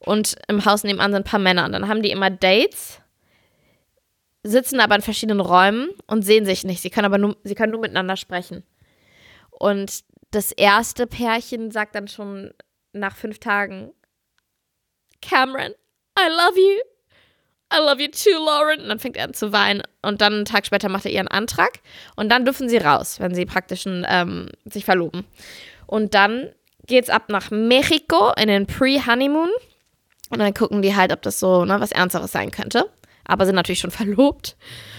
und 0.00 0.36
im 0.48 0.64
Haus 0.64 0.82
nebenan 0.84 1.12
sind 1.12 1.22
ein 1.22 1.30
paar 1.30 1.40
Männer. 1.40 1.64
Und 1.64 1.72
dann 1.72 1.88
haben 1.88 2.02
die 2.02 2.10
immer 2.10 2.28
Dates, 2.30 3.00
sitzen 4.42 4.80
aber 4.80 4.96
in 4.96 5.02
verschiedenen 5.02 5.40
Räumen 5.40 5.88
und 6.06 6.22
sehen 6.22 6.44
sich 6.44 6.64
nicht. 6.64 6.82
Sie 6.82 6.90
können 6.90 7.06
aber 7.06 7.18
nur, 7.18 7.36
sie 7.44 7.54
können 7.54 7.72
nur 7.72 7.80
miteinander 7.80 8.16
sprechen. 8.16 8.64
Und 9.50 10.04
das 10.36 10.52
erste 10.52 11.06
Pärchen 11.06 11.70
sagt 11.70 11.94
dann 11.94 12.08
schon 12.08 12.50
nach 12.92 13.16
fünf 13.16 13.38
Tagen, 13.38 13.92
Cameron, 15.22 15.72
I 16.18 16.28
love 16.28 16.60
you. 16.60 16.80
I 17.72 17.78
love 17.78 18.00
you 18.00 18.08
too, 18.08 18.44
Lauren. 18.44 18.82
Und 18.82 18.88
dann 18.88 18.98
fängt 18.98 19.16
er 19.16 19.24
an 19.24 19.34
zu 19.34 19.52
weinen. 19.52 19.82
Und 20.02 20.20
dann 20.20 20.34
einen 20.34 20.44
Tag 20.44 20.66
später 20.66 20.88
macht 20.88 21.06
er 21.06 21.10
ihren 21.10 21.26
Antrag. 21.26 21.80
Und 22.16 22.28
dann 22.28 22.44
dürfen 22.44 22.68
sie 22.68 22.76
raus, 22.76 23.18
wenn 23.18 23.34
sie 23.34 23.46
praktisch 23.46 23.84
ähm, 23.86 24.50
sich 24.66 24.84
verloben. 24.84 25.24
Und 25.86 26.14
dann 26.14 26.50
geht's 26.86 27.10
ab 27.10 27.24
nach 27.28 27.50
Mexiko 27.50 28.32
in 28.36 28.48
den 28.48 28.66
Pre-Honeymoon. 28.66 29.50
Und 30.28 30.38
dann 30.38 30.54
gucken 30.54 30.82
die 30.82 30.94
halt, 30.94 31.12
ob 31.12 31.22
das 31.22 31.40
so 31.40 31.64
ne, 31.64 31.80
was 31.80 31.92
Ernsteres 31.92 32.30
sein 32.30 32.50
könnte. 32.50 32.90
Aber 33.24 33.46
sind 33.46 33.54
natürlich 33.54 33.80
schon 33.80 33.90
verlobt. 33.90 34.56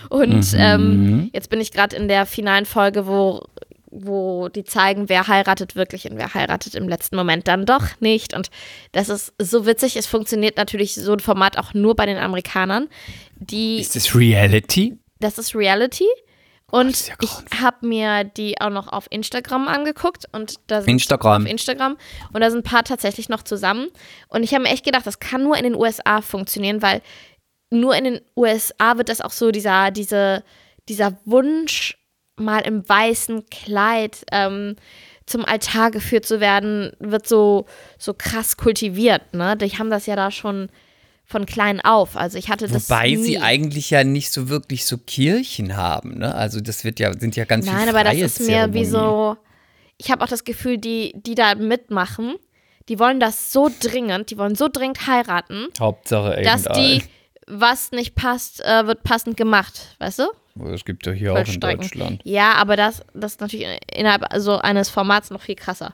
Und 0.09 0.53
ähm, 0.57 1.29
jetzt 1.31 1.49
bin 1.49 1.61
ich 1.61 1.71
gerade 1.71 1.95
in 1.95 2.07
der 2.07 2.25
finalen 2.25 2.65
Folge, 2.65 3.07
wo, 3.07 3.45
wo 3.89 4.49
die 4.49 4.63
zeigen, 4.63 5.09
wer 5.09 5.27
heiratet 5.27 5.75
wirklich 5.75 6.09
und 6.09 6.17
wer 6.17 6.33
heiratet 6.33 6.75
im 6.75 6.87
letzten 6.89 7.15
Moment 7.15 7.47
dann 7.47 7.65
doch 7.65 7.85
nicht. 7.99 8.33
Und 8.33 8.49
das 8.91 9.09
ist 9.09 9.33
so 9.39 9.65
witzig. 9.65 9.95
Es 9.95 10.07
funktioniert 10.07 10.57
natürlich 10.57 10.95
so 10.95 11.13
ein 11.13 11.19
Format 11.19 11.57
auch 11.57 11.73
nur 11.73 11.95
bei 11.95 12.05
den 12.05 12.17
Amerikanern. 12.17 12.87
Die 13.35 13.79
Ist 13.79 13.95
das 13.95 14.13
Reality? 14.15 14.97
das 15.19 15.37
ist 15.39 15.55
Reality. 15.55 16.05
Und 16.69 16.89
ist 16.89 17.07
ja 17.07 17.15
ich 17.21 17.61
habe 17.61 17.87
mir 17.87 18.25
die 18.25 18.59
auch 18.59 18.69
noch 18.69 18.89
auf 18.89 19.07
Instagram 19.09 19.69
angeguckt 19.69 20.25
und 20.33 20.55
da 20.67 20.81
sind 20.81 20.91
Instagram. 20.91 21.43
auf 21.45 21.49
Instagram 21.49 21.97
und 22.33 22.41
da 22.41 22.51
sind 22.51 22.59
ein 22.59 22.69
paar 22.69 22.83
tatsächlich 22.83 23.29
noch 23.29 23.41
zusammen 23.41 23.87
und 24.27 24.43
ich 24.43 24.53
habe 24.53 24.63
mir 24.63 24.69
echt 24.71 24.83
gedacht, 24.83 25.07
das 25.07 25.19
kann 25.19 25.43
nur 25.43 25.55
in 25.55 25.63
den 25.63 25.75
USA 25.75 26.21
funktionieren, 26.21 26.81
weil 26.81 27.01
nur 27.69 27.95
in 27.95 28.03
den 28.03 28.21
USA 28.35 28.97
wird 28.97 29.07
das 29.07 29.21
auch 29.21 29.31
so 29.31 29.51
dieser 29.51 29.91
diese 29.91 30.43
dieser 30.89 31.17
Wunsch 31.23 31.97
mal 32.39 32.59
im 32.59 32.87
weißen 32.87 33.45
Kleid 33.49 34.25
ähm, 34.31 34.75
zum 35.25 35.45
Altar 35.45 35.91
geführt 35.91 36.25
zu 36.25 36.39
werden, 36.39 36.91
wird 36.99 37.27
so 37.27 37.65
so 37.97 38.13
krass 38.13 38.57
kultiviert, 38.57 39.33
ne? 39.33 39.57
Die 39.57 39.69
haben 39.69 39.89
das 39.89 40.05
ja 40.05 40.15
da 40.15 40.31
schon 40.31 40.69
von 41.27 41.45
klein 41.45 41.81
auf. 41.81 42.15
Also 42.15 42.37
ich 42.37 42.49
hatte 42.49 42.67
das 42.67 42.89
Wobei 42.89 43.09
nie. 43.09 43.17
sie 43.17 43.39
eigentlich 43.39 43.89
ja 43.89 44.05
nicht 44.05 44.31
so 44.31 44.47
wirklich 44.47 44.85
so 44.85 44.97
Kirchen 44.97 45.75
haben, 45.75 46.17
ne? 46.17 46.33
Also 46.33 46.61
das 46.61 46.85
wird 46.85 46.99
ja, 46.99 47.11
sind 47.17 47.35
ja 47.35 47.43
ganz 47.43 47.65
Nein, 47.65 47.79
viele 47.79 47.89
aber 47.89 48.03
das 48.05 48.15
ist 48.15 48.47
mehr 48.47 48.73
wie 48.73 48.85
so. 48.85 49.35
Ich 49.97 50.09
habe 50.09 50.23
auch 50.23 50.29
das 50.29 50.45
Gefühl, 50.45 50.77
die, 50.77 51.13
die 51.15 51.35
da 51.35 51.55
mitmachen, 51.55 52.35
die 52.87 52.99
wollen 52.99 53.19
das 53.19 53.51
so 53.51 53.69
dringend, 53.81 54.31
die 54.31 54.37
wollen 54.37 54.55
so 54.55 54.69
dringend 54.69 55.07
heiraten, 55.07 55.67
Hauptsache 55.79 56.41
dass 56.43 56.63
die, 56.63 57.03
was 57.47 57.91
nicht 57.91 58.15
passt, 58.15 58.63
äh, 58.63 58.87
wird 58.87 59.03
passend 59.03 59.35
gemacht, 59.35 59.95
weißt 59.99 60.19
du? 60.19 60.27
Das 60.59 60.85
gibt 60.85 61.05
ja 61.05 61.11
hier 61.11 61.33
auch 61.33 61.47
in. 61.47 61.59
Deutschland. 61.59 62.21
Ja, 62.23 62.53
aber 62.53 62.75
das, 62.75 63.01
das 63.13 63.33
ist 63.33 63.41
natürlich 63.41 63.67
innerhalb 63.93 64.25
so 64.37 64.57
eines 64.57 64.89
Formats 64.89 65.29
noch 65.29 65.41
viel 65.41 65.55
krasser. 65.55 65.93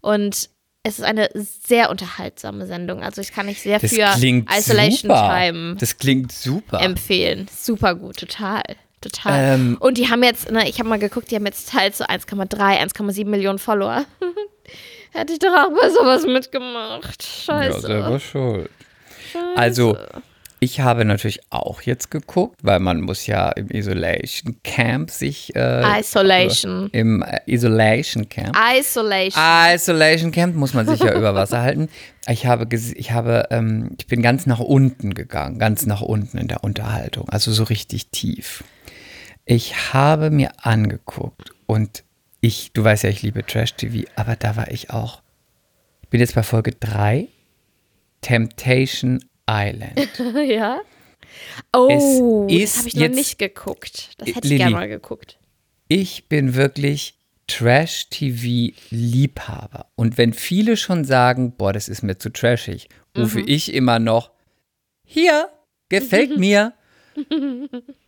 Und 0.00 0.50
es 0.82 0.98
ist 0.98 1.04
eine 1.04 1.28
sehr 1.34 1.90
unterhaltsame 1.90 2.66
Sendung. 2.66 3.02
Also 3.02 3.20
ich 3.20 3.32
kann 3.32 3.46
nicht 3.46 3.60
sehr 3.60 3.78
Das 3.78 3.90
für 3.90 3.96
Isolation 4.00 5.10
super. 5.10 5.30
Time 5.36 5.76
Das 5.78 5.98
klingt 5.98 6.32
super. 6.32 6.80
empfehlen. 6.80 7.48
Super 7.54 7.94
gut, 7.94 8.16
total. 8.16 8.62
Total. 9.02 9.54
Ähm, 9.54 9.76
und 9.80 9.96
die 9.96 10.08
haben 10.10 10.22
jetzt, 10.22 10.50
ne, 10.50 10.68
ich 10.68 10.78
habe 10.78 10.88
mal 10.88 10.98
geguckt, 10.98 11.30
die 11.30 11.36
haben 11.36 11.46
jetzt 11.46 11.70
teils 11.70 11.98
so 11.98 12.04
1,3, 12.04 12.54
1,7 12.56 13.24
Millionen 13.26 13.58
Follower. 13.58 14.04
Hätte 15.12 15.32
ich 15.32 15.38
doch 15.38 15.48
auch 15.48 15.70
bei 15.70 15.88
sowas 15.90 16.24
mitgemacht. 16.26 17.22
Scheiße. 17.22 17.72
Ja, 17.72 17.80
selber 17.80 18.20
schuld. 18.20 18.70
Also, 19.56 19.96
ich 20.62 20.80
habe 20.80 21.06
natürlich 21.06 21.40
auch 21.48 21.80
jetzt 21.80 22.10
geguckt, 22.10 22.60
weil 22.62 22.80
man 22.80 23.00
muss 23.00 23.26
ja 23.26 23.48
im 23.48 23.70
Isolation 23.70 24.56
Camp 24.62 25.10
sich 25.10 25.56
äh, 25.56 26.00
Isolation. 26.00 26.90
im 26.92 27.22
äh, 27.22 27.40
Isolation 27.46 28.28
Camp 28.28 28.54
Isolation. 28.78 29.42
Isolation 29.74 30.32
Camp 30.32 30.54
muss 30.54 30.74
man 30.74 30.86
sich 30.86 31.00
ja 31.00 31.16
über 31.16 31.34
Wasser 31.34 31.62
halten. 31.62 31.88
Ich 32.28 32.44
habe, 32.44 32.68
ich 32.76 33.10
habe, 33.10 33.48
ähm, 33.50 33.96
ich 33.98 34.06
bin 34.06 34.20
ganz 34.20 34.44
nach 34.44 34.60
unten 34.60 35.14
gegangen, 35.14 35.58
ganz 35.58 35.86
nach 35.86 36.02
unten 36.02 36.36
in 36.36 36.48
der 36.48 36.62
Unterhaltung, 36.62 37.30
also 37.30 37.52
so 37.52 37.64
richtig 37.64 38.08
tief. 38.08 38.62
Ich 39.46 39.94
habe 39.94 40.30
mir 40.30 40.50
angeguckt 40.62 41.52
und 41.64 42.04
ich, 42.42 42.72
du 42.74 42.84
weißt 42.84 43.04
ja, 43.04 43.10
ich 43.10 43.22
liebe 43.22 43.44
Trash 43.46 43.74
TV, 43.74 44.06
aber 44.14 44.36
da 44.36 44.56
war 44.56 44.70
ich 44.70 44.90
auch. 44.90 45.22
Ich 46.02 46.10
bin 46.10 46.20
jetzt 46.20 46.34
bei 46.34 46.42
Folge 46.42 46.72
3, 46.72 47.28
Temptation 48.20 49.20
Island. 49.50 50.08
ja. 50.48 50.80
Oh, 51.72 52.46
Es 52.48 52.58
das 52.60 52.70
ist 52.70 52.78
habe 52.78 52.88
ich 52.88 52.94
noch 52.94 53.02
jetzt- 53.02 53.14
nicht 53.16 53.38
geguckt. 53.38 54.10
Das 54.18 54.28
hätte 54.28 54.38
ich 54.38 54.44
Lilly. 54.44 54.58
gerne 54.58 54.72
mal 54.76 54.88
geguckt. 54.88 55.38
ich 55.88 56.28
bin 56.28 56.54
wirklich 56.54 57.14
Trash-TV-Liebhaber. 58.50 59.86
Und 59.96 60.18
wenn 60.18 60.32
viele 60.32 60.76
schon 60.76 61.04
sagen, 61.04 61.52
boah, 61.56 61.72
das 61.72 61.88
ist 61.88 62.02
mir 62.02 62.18
zu 62.18 62.30
trashig, 62.30 62.88
rufe 63.16 63.40
ich 63.40 63.72
immer 63.74 63.98
noch, 63.98 64.30
hier, 65.04 65.48
gefällt 65.88 66.36
mir. 66.38 66.72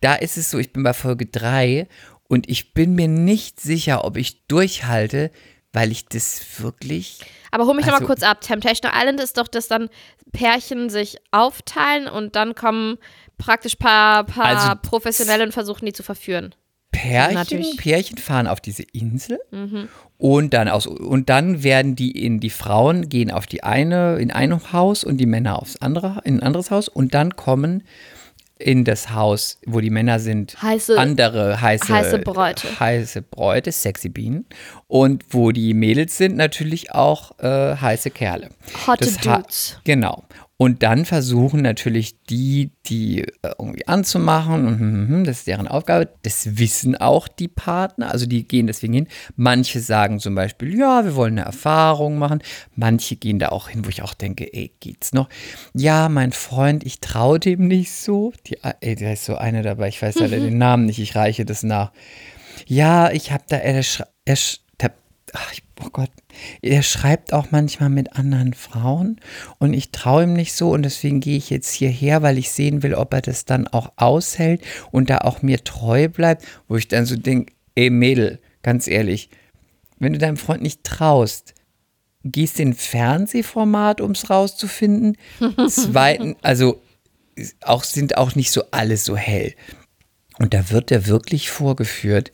da 0.01 0.15
ist 0.15 0.37
es 0.37 0.49
so, 0.49 0.59
ich 0.59 0.71
bin 0.73 0.83
bei 0.83 0.93
Folge 0.93 1.25
3 1.25 1.87
und 2.27 2.49
ich 2.49 2.73
bin 2.73 2.95
mir 2.95 3.07
nicht 3.07 3.59
sicher, 3.59 4.05
ob 4.05 4.15
ich 4.17 4.45
durchhalte, 4.47 5.29
weil 5.73 5.91
ich 5.91 6.05
das 6.05 6.41
wirklich. 6.59 7.19
Aber 7.51 7.65
hol 7.65 7.73
mich 7.75 7.85
noch 7.85 7.93
Also- 7.93 8.03
mal 8.03 8.07
kurz 8.07 8.23
ab. 8.23 8.41
Temptation 8.41 8.91
Island 8.95 9.19
ist 9.19 9.37
doch, 9.37 9.47
dass 9.47 9.67
dann 9.67 9.89
Pärchen 10.31 10.89
sich 10.89 11.17
aufteilen 11.31 12.07
und 12.07 12.35
dann 12.35 12.55
kommen 12.55 12.97
praktisch 13.37 13.75
paar, 13.75 14.23
paar 14.25 14.45
Also- 14.45 14.79
Professionelle 14.81 15.43
und 15.43 15.51
versuchen 15.51 15.85
die 15.85 15.93
zu 15.93 16.03
verführen. 16.03 16.55
Pärchen, 16.91 17.33
Natürlich. 17.33 17.77
Pärchen 17.77 18.17
fahren 18.19 18.45
auf 18.45 18.61
diese 18.61 18.83
Insel 18.83 19.39
und 20.19 20.53
dann 20.53 20.69
aus 20.69 20.85
und 20.85 21.27
dann 21.27 21.63
werden 21.63 21.95
die 21.95 22.11
in 22.11 22.39
die 22.39 22.51
Frauen 22.51 23.09
gehen 23.09 23.31
auf 23.31 23.47
die 23.47 23.63
eine 23.63 24.17
in 24.19 24.29
ein 24.31 24.71
Haus 24.71 25.03
und 25.03 25.17
die 25.17 25.25
Männer 25.25 25.59
aufs 25.59 25.77
andere 25.77 26.21
in 26.23 26.35
ein 26.37 26.43
anderes 26.43 26.69
Haus 26.69 26.87
und 26.89 27.15
dann 27.15 27.35
kommen 27.35 27.81
in 28.59 28.85
das 28.85 29.11
Haus, 29.11 29.59
wo 29.65 29.79
die 29.81 29.89
Männer 29.89 30.19
sind, 30.19 30.55
Heiße- 30.57 30.95
andere 30.95 31.59
heiße, 31.59 31.91
heiße 31.91 32.19
Bräute. 32.19 32.79
heiße 32.79 33.21
Bräute, 33.23 33.71
sexy 33.71 34.09
Bienen 34.09 34.45
und 34.87 35.23
wo 35.31 35.51
die 35.51 35.73
Mädels 35.73 36.17
sind 36.17 36.35
natürlich 36.37 36.91
auch 36.91 37.37
äh, 37.39 37.75
heiße 37.75 38.11
Kerle. 38.11 38.49
Hotte 38.87 39.05
Das 39.05 39.17
Dudes. 39.17 39.79
Genau. 39.83 40.23
Und 40.55 40.83
dann 40.83 41.05
versuchen 41.05 41.61
natürlich 41.61 42.21
die, 42.29 42.71
die 42.85 43.21
äh, 43.21 43.53
irgendwie 43.57 43.87
anzumachen 43.87 44.67
und 44.67 44.79
hm, 44.79 44.93
hm, 44.93 45.09
hm, 45.09 45.23
das 45.23 45.39
ist 45.39 45.47
deren 45.47 45.67
Aufgabe. 45.67 46.09
Das 46.21 46.57
wissen 46.57 46.95
auch 46.95 47.27
die 47.27 47.47
Partner, 47.47 48.11
also 48.11 48.27
die 48.27 48.47
gehen 48.47 48.67
deswegen 48.67 48.93
hin. 48.93 49.07
Manche 49.35 49.79
sagen 49.79 50.19
zum 50.19 50.35
Beispiel, 50.35 50.77
ja, 50.77 51.05
wir 51.05 51.15
wollen 51.15 51.39
eine 51.39 51.47
Erfahrung 51.47 52.19
machen. 52.19 52.43
Manche 52.75 53.15
gehen 53.15 53.39
da 53.39 53.49
auch 53.49 53.67
hin, 53.67 53.83
wo 53.83 53.89
ich 53.89 54.03
auch 54.03 54.13
denke, 54.13 54.53
ey, 54.53 54.71
geht's 54.79 55.11
noch? 55.11 55.27
Ja, 55.73 56.07
mein 56.07 56.31
Freund, 56.31 56.85
ich 56.85 56.99
traue 56.99 57.39
dem 57.39 57.67
nicht 57.67 57.91
so. 57.91 58.31
Die, 58.45 58.57
ey, 58.79 58.95
da 58.95 59.11
ist 59.11 59.25
so 59.25 59.35
eine 59.35 59.63
dabei, 59.63 59.87
ich 59.87 60.01
weiß 60.01 60.15
leider 60.19 60.39
den 60.39 60.59
Namen 60.59 60.85
nicht, 60.85 60.99
ich 60.99 61.15
reiche 61.15 61.45
das 61.45 61.63
nach. 61.63 61.91
Ja, 62.67 63.11
ich 63.11 63.31
habe 63.31 63.43
da, 63.49 63.57
er, 63.57 63.83
er, 64.25 64.37
ach, 65.33 65.51
ich, 65.51 65.63
oh 65.83 65.89
Gott, 65.91 66.11
er 66.61 66.83
schreibt 66.83 67.33
auch 67.33 67.51
manchmal 67.51 67.89
mit 67.89 68.13
anderen 68.13 68.53
Frauen 68.53 69.19
und 69.59 69.73
ich 69.73 69.91
traue 69.91 70.23
ihm 70.23 70.33
nicht 70.33 70.53
so 70.53 70.71
und 70.71 70.83
deswegen 70.83 71.19
gehe 71.19 71.37
ich 71.37 71.49
jetzt 71.49 71.71
hierher, 71.71 72.21
weil 72.21 72.37
ich 72.37 72.51
sehen 72.51 72.83
will, 72.83 72.93
ob 72.93 73.13
er 73.13 73.21
das 73.21 73.45
dann 73.45 73.67
auch 73.67 73.91
aushält 73.95 74.61
und 74.91 75.09
da 75.09 75.19
auch 75.19 75.41
mir 75.41 75.63
treu 75.63 76.07
bleibt, 76.07 76.45
wo 76.67 76.75
ich 76.75 76.87
dann 76.87 77.05
so 77.05 77.15
denke, 77.15 77.53
ey 77.75 77.89
Mädel, 77.89 78.39
ganz 78.61 78.87
ehrlich, 78.87 79.29
wenn 79.99 80.13
du 80.13 80.19
deinem 80.19 80.37
Freund 80.37 80.61
nicht 80.61 80.83
traust, 80.83 81.53
gehst 82.23 82.59
in 82.59 82.69
ein 82.69 82.73
Fernsehformat, 82.73 84.01
um 84.01 84.11
es 84.11 84.29
rauszufinden. 84.29 85.17
Zweitens, 85.69 86.37
also 86.41 86.81
auch 87.61 87.83
sind 87.83 88.17
auch 88.17 88.35
nicht 88.35 88.51
so 88.51 88.63
alle 88.71 88.97
so 88.97 89.17
hell. 89.17 89.53
Und 90.39 90.53
da 90.53 90.69
wird 90.69 90.91
er 90.91 91.07
wirklich 91.07 91.51
vorgeführt, 91.51 92.31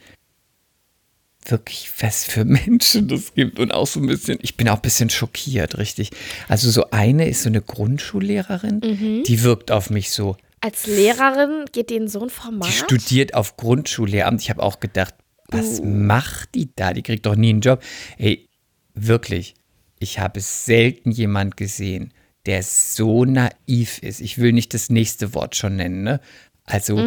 wirklich, 1.52 1.90
was 2.00 2.26
für 2.26 2.46
Menschen 2.46 3.08
das 3.08 3.34
gibt. 3.34 3.60
Und 3.60 3.74
auch 3.74 3.88
so 3.88 4.00
ein 4.00 4.08
bisschen, 4.08 4.40
ich 4.42 4.58
bin 4.58 4.70
auch 4.70 4.76
ein 4.76 4.82
bisschen 4.82 5.10
schockiert, 5.10 5.78
richtig. 5.78 6.12
Also 6.48 6.70
so 6.70 6.92
eine 6.92 7.28
ist 7.28 7.44
so 7.44 7.50
eine 7.50 7.62
Grundschullehrerin, 7.62 9.24
die 9.26 9.44
wirkt 9.44 9.72
auf 9.72 9.90
mich 9.90 10.12
so. 10.12 10.38
Als 10.62 10.88
Lehrerin 10.88 11.66
geht 11.72 11.90
in 11.92 12.08
so 12.08 12.22
ein 12.22 12.30
Format? 12.30 12.68
Die 12.68 12.74
studiert 12.74 13.34
auf 13.34 13.56
Grundschullehramt. 13.56 14.42
Ich 14.42 14.50
habe 14.50 14.62
auch 14.62 14.80
gedacht, 14.80 15.16
was 15.48 15.82
macht 15.82 16.54
die 16.56 16.70
da? 16.76 16.94
Die 16.94 17.02
kriegt 17.02 17.26
doch 17.26 17.36
nie 17.36 17.50
einen 17.50 17.62
Job. 17.62 17.82
Ey, 18.18 18.48
wirklich, 18.94 19.56
ich 20.00 20.20
habe 20.20 20.42
selten 20.42 21.12
jemand 21.12 21.58
gesehen, 21.58 22.14
der 22.46 22.64
so 22.64 23.26
naiv 23.26 24.00
ist. 24.00 24.22
Ich 24.22 24.38
will 24.38 24.52
nicht 24.52 24.74
das 24.74 24.90
nächste 24.90 25.34
Wort 25.34 25.56
schon 25.56 25.76
nennen, 25.76 26.04
ne? 26.04 26.20
Also, 26.66 26.98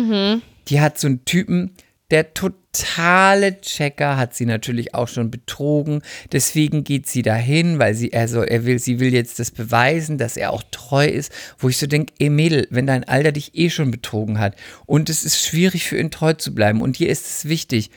die 0.69 0.81
hat 0.81 0.99
so 0.99 1.07
einen 1.07 1.25
Typen, 1.25 1.73
der 2.13 2.35
totale 2.35 3.63
Checker 3.63 4.19
hat 4.19 4.35
sie 4.35 4.45
natürlich 4.45 4.95
auch 4.95 5.09
schon 5.09 5.31
betrogen. 5.31 6.03
Deswegen 6.31 6.85
geht 6.85 7.07
sie 7.07 7.23
dahin, 7.23 7.79
weil 7.79 7.95
sie, 7.95 8.13
also 8.13 8.43
er 8.43 8.67
will, 8.67 8.79
sie 8.79 9.01
will 9.01 9.15
jetzt 9.15 9.39
das 9.39 9.51
beweisen, 9.51 10.19
dass 10.19 10.37
er 10.37 10.53
auch 10.53 10.63
treu 10.71 11.07
ist. 11.07 11.33
Wo 11.59 11.71
ich 11.71 11.79
so 11.79 11.87
denke, 11.87 12.13
ey 12.19 12.29
Mädel, 12.29 12.69
wenn 12.69 12.87
dein 12.87 13.05
Alter 13.05 13.33
dich 13.33 13.55
eh 13.55 13.71
schon 13.71 13.91
betrogen 13.91 14.39
hat 14.39 14.57
und 14.85 15.09
es 15.09 15.25
ist 15.25 15.43
schwierig 15.43 15.85
für 15.85 15.99
ihn 15.99 16.11
treu 16.11 16.35
zu 16.35 16.55
bleiben 16.55 16.83
und 16.83 16.99
dir 16.99 17.09
ist 17.09 17.27
es 17.27 17.49
wichtig, 17.49 17.91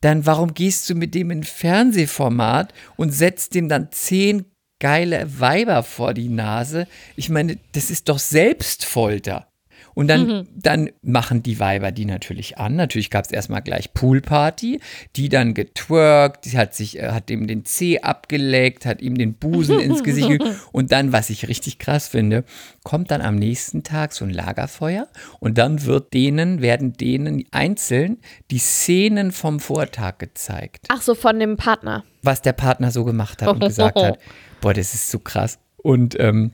dann 0.00 0.26
warum 0.26 0.54
gehst 0.54 0.88
du 0.88 0.94
mit 0.94 1.14
dem 1.14 1.32
in 1.32 1.42
Fernsehformat 1.42 2.72
und 2.94 3.10
setzt 3.10 3.54
dem 3.56 3.68
dann 3.68 3.90
zehn 3.90 4.44
geile 4.78 5.40
Weiber 5.40 5.82
vor 5.82 6.14
die 6.14 6.28
Nase? 6.28 6.86
Ich 7.16 7.30
meine, 7.30 7.58
das 7.72 7.90
ist 7.90 8.08
doch 8.08 8.20
Selbstfolter. 8.20 9.48
Und 9.94 10.08
dann, 10.08 10.48
dann 10.56 10.90
machen 11.02 11.42
die 11.42 11.60
Weiber 11.60 11.92
die 11.92 12.04
natürlich 12.04 12.58
an. 12.58 12.74
Natürlich 12.74 13.10
gab 13.10 13.24
es 13.24 13.30
erstmal 13.30 13.62
gleich 13.62 13.94
Poolparty, 13.94 14.80
die 15.16 15.28
dann 15.28 15.54
getwerkt, 15.54 16.44
die 16.46 16.58
hat 16.58 16.74
sich, 16.74 16.98
äh, 16.98 17.10
hat 17.12 17.30
ihm 17.30 17.46
den 17.46 17.64
Zeh 17.64 18.00
abgeleckt, 18.00 18.86
hat 18.86 19.00
ihm 19.02 19.16
den 19.16 19.34
Busen 19.34 19.78
ins 19.78 20.02
Gesicht 20.02 20.28
ge- 20.28 20.40
und 20.72 20.90
dann, 20.92 21.12
was 21.12 21.30
ich 21.30 21.46
richtig 21.48 21.78
krass 21.78 22.08
finde, 22.08 22.44
kommt 22.82 23.10
dann 23.10 23.20
am 23.22 23.36
nächsten 23.36 23.82
Tag 23.84 24.12
so 24.12 24.24
ein 24.24 24.30
Lagerfeuer 24.30 25.06
und 25.40 25.58
dann 25.58 25.84
wird 25.84 26.12
denen, 26.12 26.60
werden 26.60 26.94
denen 26.94 27.44
einzeln 27.52 28.18
die 28.50 28.58
Szenen 28.58 29.30
vom 29.32 29.60
Vortag 29.60 30.18
gezeigt 30.18 30.86
Ach 30.88 31.02
so, 31.02 31.14
von 31.14 31.38
dem 31.38 31.56
Partner. 31.56 32.04
was 32.22 32.42
der 32.42 32.52
Partner 32.52 32.90
so 32.90 33.04
gemacht 33.04 33.42
hat 33.42 33.48
und 33.48 33.60
gesagt 33.60 33.96
hat, 34.00 34.18
boah, 34.60 34.74
das 34.74 34.94
ist 34.94 35.10
so 35.10 35.18
krass. 35.18 35.58
Und 35.76 36.18
ähm, 36.18 36.52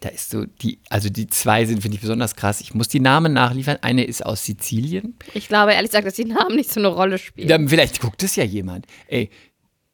da 0.00 0.08
ist 0.08 0.30
so 0.30 0.44
die, 0.46 0.80
also 0.88 1.10
die 1.10 1.26
zwei 1.26 1.64
sind, 1.66 1.82
finde 1.82 1.96
ich, 1.96 2.00
besonders 2.00 2.34
krass. 2.34 2.60
Ich 2.60 2.72
muss 2.74 2.88
die 2.88 3.00
Namen 3.00 3.32
nachliefern. 3.34 3.78
Eine 3.82 4.04
ist 4.04 4.24
aus 4.24 4.44
Sizilien. 4.46 5.18
Ich 5.34 5.46
glaube 5.48 5.74
ehrlich 5.74 5.90
gesagt, 5.90 6.06
dass 6.06 6.14
die 6.14 6.24
Namen 6.24 6.56
nicht 6.56 6.72
so 6.72 6.80
eine 6.80 6.88
Rolle 6.88 7.18
spielen. 7.18 7.48
Dann, 7.48 7.68
vielleicht 7.68 8.00
guckt 8.00 8.22
es 8.22 8.34
ja 8.36 8.44
jemand. 8.44 8.86
Ey, 9.08 9.28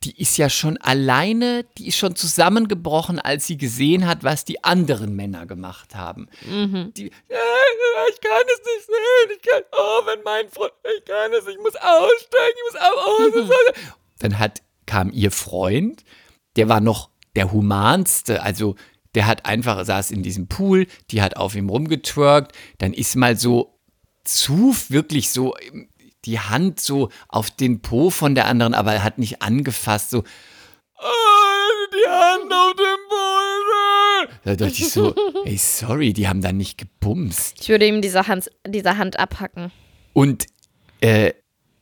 die 0.04 0.20
ist 0.20 0.36
ja 0.36 0.48
schon 0.48 0.76
alleine, 0.76 1.64
die 1.78 1.88
ist 1.88 1.96
schon 1.96 2.14
zusammengebrochen, 2.14 3.18
als 3.18 3.46
sie 3.48 3.56
gesehen 3.56 4.06
hat, 4.06 4.22
was 4.22 4.44
die 4.44 4.62
anderen 4.62 5.16
Männer 5.16 5.46
gemacht 5.46 5.96
haben. 5.96 6.28
Die, 6.44 7.06
äh, 7.06 8.10
ich 8.12 8.20
kann 8.20 8.42
es 8.46 8.60
nicht 8.60 8.86
sehen, 8.86 9.36
ich 9.36 9.42
kann, 9.42 9.62
oh, 9.72 10.06
wenn 10.06 10.22
mein 10.22 10.48
Freund, 10.50 10.72
ich 10.96 11.04
kann 11.04 11.32
es, 11.32 11.48
ich 11.48 11.56
muss 11.58 11.74
aussteigen, 11.74 12.54
ich 12.56 12.72
muss 12.72 12.80
au- 12.80 13.40
oh, 13.42 13.46
so- 13.46 13.52
Dann 14.20 14.38
hat, 14.38 14.62
kam 14.86 15.10
ihr 15.12 15.32
Freund, 15.32 16.04
der 16.54 16.68
war 16.68 16.80
noch 16.80 17.10
der 17.34 17.50
humanste, 17.50 18.42
also 18.42 18.76
der 19.16 19.26
hat 19.26 19.46
einfach, 19.46 19.84
saß 19.84 20.12
in 20.12 20.22
diesem 20.22 20.46
Pool, 20.46 20.86
die 21.10 21.22
hat 21.22 21.36
auf 21.36 21.56
ihm 21.56 21.68
rumgetwerkt, 21.68 22.54
dann 22.78 22.92
ist 22.92 23.16
mal 23.16 23.36
so 23.36 23.80
zu 24.24 24.76
wirklich 24.88 25.30
so 25.30 25.56
ähm, 25.56 25.88
die 26.24 26.38
Hand 26.38 26.78
so 26.80 27.08
auf 27.28 27.50
den 27.50 27.80
Po 27.82 28.10
von 28.10 28.34
der 28.34 28.46
anderen, 28.46 28.74
aber 28.74 28.92
er 28.92 29.02
hat 29.02 29.18
nicht 29.18 29.42
angefasst, 29.42 30.10
so 30.10 30.22
"Ah, 30.98 31.02
die 31.92 32.08
Hand 32.08 32.52
auf 32.52 32.74
dem 32.74 33.08
Po. 33.08 33.16
Da 34.44 34.54
dachte 34.56 34.72
ich 34.72 34.90
so, 34.90 35.14
ey, 35.44 35.56
sorry, 35.56 36.12
die 36.12 36.28
haben 36.28 36.40
da 36.42 36.52
nicht 36.52 36.78
gebumst. 36.78 37.56
Ich 37.60 37.68
würde 37.68 37.86
ihm 37.86 38.00
diese 38.02 38.28
Hand, 38.28 38.50
diese 38.66 38.96
Hand 38.96 39.18
abhacken. 39.18 39.72
Und 40.12 40.46
äh, 41.00 41.32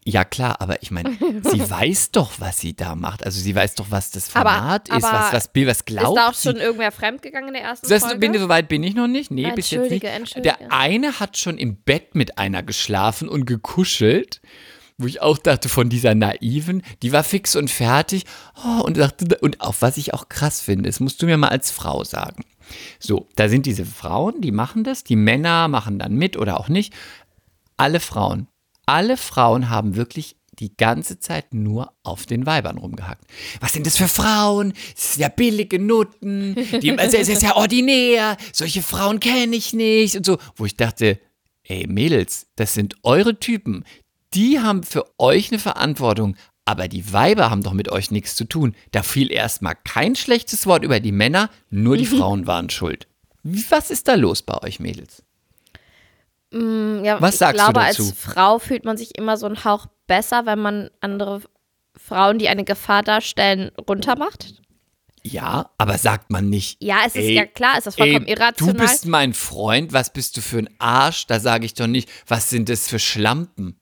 ja 0.06 0.24
klar, 0.24 0.60
aber 0.60 0.82
ich 0.82 0.90
meine, 0.90 1.10
sie 1.42 1.70
weiß 1.70 2.10
doch, 2.10 2.32
was 2.38 2.58
sie 2.58 2.74
da 2.76 2.94
macht. 2.94 3.24
Also 3.24 3.40
sie 3.40 3.54
weiß 3.54 3.74
doch, 3.74 3.86
was 3.90 4.10
das 4.10 4.34
Aber- 4.36 4.50
Format 4.52 4.88
ist, 4.88 5.04
aber 5.04 5.32
was, 5.32 5.48
Bill, 5.48 5.66
was 5.66 5.84
glaubt 5.84 6.08
ist 6.08 6.14
da 6.16 6.28
auch 6.28 6.34
schon 6.34 6.56
irgendwer 6.60 6.92
fremdgegangen 6.92 7.48
in 7.48 7.54
der 7.54 7.62
ersten 7.64 7.88
Das, 7.88 8.02
Folge? 8.04 8.18
bin, 8.18 8.38
so 8.38 8.48
weit 8.48 8.68
bin 8.68 8.82
ich 8.82 8.94
noch 8.94 9.06
nicht. 9.08 9.30
Nee, 9.30 9.50
bis 9.54 9.70
jetzt 9.70 9.90
nicht. 9.90 10.04
Der 10.04 10.58
eine 10.72 11.18
hat 11.20 11.38
schon 11.38 11.56
im 11.58 11.76
Bett 11.76 12.14
mit 12.14 12.38
einer 12.38 12.62
geschlafen 12.62 13.28
und 13.28 13.46
gekuschelt, 13.46 14.40
wo 14.98 15.06
ich 15.06 15.20
auch 15.22 15.38
dachte, 15.38 15.68
von 15.68 15.88
dieser 15.88 16.14
naiven, 16.14 16.82
die 17.02 17.10
war 17.12 17.24
fix 17.24 17.56
und 17.56 17.68
fertig. 17.70 18.26
Oh, 18.64 18.82
und, 18.82 18.96
dachte, 18.98 19.38
und 19.40 19.60
auch 19.60 19.74
was 19.80 19.96
ich 19.96 20.14
auch 20.14 20.28
krass 20.28 20.60
finde, 20.60 20.88
das 20.88 21.00
musst 21.00 21.20
du 21.22 21.26
mir 21.26 21.36
mal 21.36 21.48
als 21.48 21.70
Frau 21.70 22.04
sagen. 22.04 22.44
So, 22.98 23.26
da 23.36 23.48
sind 23.48 23.66
diese 23.66 23.84
Frauen, 23.84 24.40
die 24.40 24.52
machen 24.52 24.84
das, 24.84 25.02
die 25.02 25.16
Männer 25.16 25.68
machen 25.68 25.98
dann 25.98 26.14
mit 26.14 26.36
oder 26.36 26.60
auch 26.60 26.68
nicht. 26.68 26.92
Alle 27.76 27.98
Frauen, 28.00 28.46
alle 28.86 29.16
Frauen 29.16 29.70
haben 29.70 29.96
wirklich 29.96 30.36
die 30.58 30.76
ganze 30.76 31.18
Zeit 31.18 31.52
nur 31.52 31.92
auf 32.02 32.26
den 32.26 32.46
Weibern 32.46 32.78
rumgehackt. 32.78 33.24
Was 33.60 33.72
sind 33.72 33.86
das 33.86 33.96
für 33.96 34.08
Frauen? 34.08 34.72
Das 34.94 35.14
sind 35.14 35.22
ja 35.22 35.28
billige 35.28 35.78
Nutten. 35.78 36.54
Die, 36.80 36.96
also 36.98 37.16
es 37.16 37.28
ist 37.28 37.42
ja 37.42 37.56
ordinär. 37.56 38.36
Solche 38.52 38.82
Frauen 38.82 39.20
kenne 39.20 39.56
ich 39.56 39.72
nicht 39.72 40.16
und 40.16 40.26
so. 40.26 40.38
Wo 40.56 40.64
ich 40.64 40.76
dachte, 40.76 41.18
ey 41.64 41.86
Mädels, 41.88 42.46
das 42.56 42.74
sind 42.74 42.96
eure 43.02 43.38
Typen. 43.38 43.84
Die 44.32 44.60
haben 44.60 44.82
für 44.82 45.06
euch 45.18 45.50
eine 45.50 45.58
Verantwortung. 45.58 46.36
Aber 46.66 46.88
die 46.88 47.12
Weiber 47.12 47.50
haben 47.50 47.62
doch 47.62 47.74
mit 47.74 47.90
euch 47.90 48.10
nichts 48.10 48.36
zu 48.36 48.44
tun. 48.44 48.74
Da 48.92 49.02
fiel 49.02 49.30
erstmal 49.30 49.74
kein 49.84 50.16
schlechtes 50.16 50.66
Wort 50.66 50.82
über 50.82 50.98
die 50.98 51.12
Männer, 51.12 51.50
nur 51.68 51.96
die 51.96 52.06
Frauen 52.06 52.46
waren 52.46 52.70
schuld. 52.70 53.06
Was 53.42 53.90
ist 53.90 54.08
da 54.08 54.14
los 54.14 54.42
bei 54.42 54.62
euch 54.62 54.80
Mädels? 54.80 55.23
Ja, 56.54 57.20
Was 57.20 57.38
sagst 57.38 57.60
du 57.60 57.64
glaube, 57.64 57.80
dazu? 57.80 58.02
als 58.02 58.12
Frau 58.12 58.58
fühlt 58.58 58.84
man 58.84 58.96
sich 58.96 59.18
immer 59.18 59.36
so 59.36 59.46
einen 59.46 59.64
Hauch 59.64 59.86
besser, 60.06 60.46
wenn 60.46 60.60
man 60.60 60.90
andere 61.00 61.42
Frauen, 61.96 62.38
die 62.38 62.48
eine 62.48 62.64
Gefahr 62.64 63.02
darstellen, 63.02 63.72
runtermacht. 63.88 64.62
Ja, 65.22 65.70
aber 65.78 65.96
sagt 65.98 66.30
man 66.30 66.50
nicht. 66.50 66.82
Ja, 66.82 66.98
es 67.06 67.16
ist 67.16 67.24
Ey, 67.24 67.34
ja 67.34 67.46
klar, 67.46 67.74
es 67.78 67.86
ist 67.86 67.96
vollkommen 67.96 68.26
Ey, 68.26 68.34
irrational. 68.34 68.74
Du 68.74 68.80
bist 68.80 69.06
mein 69.06 69.32
Freund, 69.32 69.92
was 69.92 70.12
bist 70.12 70.36
du 70.36 70.42
für 70.42 70.58
ein 70.58 70.68
Arsch? 70.78 71.26
Da 71.26 71.40
sage 71.40 71.64
ich 71.64 71.74
doch 71.74 71.86
nicht, 71.86 72.10
was 72.26 72.50
sind 72.50 72.68
das 72.68 72.88
für 72.88 72.98
Schlampen? 72.98 73.80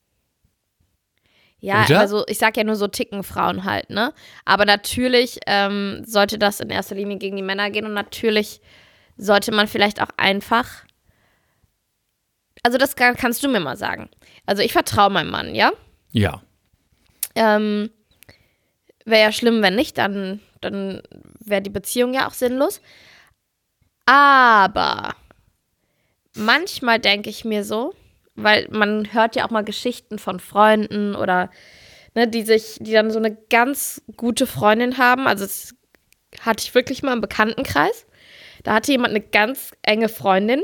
Ja, 1.59 1.85
Oder? 1.85 1.99
also 1.99 2.25
ich 2.27 2.39
sag 2.39 2.57
ja 2.57 2.63
nur 2.63 2.75
so 2.75 2.87
ticken 2.87 3.23
Frauen 3.23 3.63
halt, 3.65 3.89
ne? 3.89 4.13
Aber 4.45 4.65
natürlich 4.65 5.39
ähm, 5.45 6.03
sollte 6.05 6.37
das 6.37 6.59
in 6.59 6.69
erster 6.69 6.95
Linie 6.95 7.17
gegen 7.17 7.35
die 7.35 7.41
Männer 7.41 7.69
gehen 7.69 7.85
und 7.85 7.93
natürlich 7.93 8.61
sollte 9.15 9.51
man 9.53 9.67
vielleicht 9.67 10.01
auch 10.01 10.09
einfach. 10.17 10.67
Also 12.63 12.77
das 12.77 12.95
kann, 12.95 13.15
kannst 13.15 13.43
du 13.43 13.49
mir 13.49 13.59
mal 13.59 13.77
sagen. 13.77 14.09
Also 14.45 14.63
ich 14.63 14.71
vertraue 14.71 15.09
meinem 15.09 15.29
Mann, 15.29 15.53
ja? 15.53 15.73
Ja. 16.11 16.41
Ähm, 17.35 17.89
wäre 19.05 19.21
ja 19.21 19.31
schlimm, 19.31 19.61
wenn 19.61 19.75
nicht, 19.75 19.97
dann, 19.97 20.39
dann 20.61 21.01
wäre 21.39 21.61
die 21.61 21.69
Beziehung 21.69 22.13
ja 22.13 22.27
auch 22.27 22.33
sinnlos. 22.33 22.81
Aber 24.05 25.15
manchmal 26.35 26.99
denke 26.99 27.29
ich 27.29 27.43
mir 27.43 27.65
so, 27.65 27.93
weil 28.35 28.67
man 28.71 29.13
hört 29.13 29.35
ja 29.35 29.45
auch 29.45 29.51
mal 29.51 29.63
Geschichten 29.63 30.17
von 30.17 30.39
Freunden 30.39 31.15
oder 31.15 31.49
ne, 32.15 32.27
die 32.27 32.43
sich, 32.43 32.77
die 32.79 32.93
dann 32.93 33.11
so 33.11 33.19
eine 33.19 33.35
ganz 33.49 34.01
gute 34.17 34.47
Freundin 34.47 34.97
haben. 34.97 35.27
Also 35.27 35.45
das 35.45 35.75
hatte 36.41 36.63
ich 36.63 36.73
wirklich 36.75 37.03
mal 37.03 37.13
im 37.13 37.21
Bekanntenkreis. 37.21 38.05
Da 38.63 38.73
hatte 38.75 38.91
jemand 38.91 39.11
eine 39.11 39.21
ganz 39.21 39.71
enge 39.81 40.09
Freundin 40.09 40.61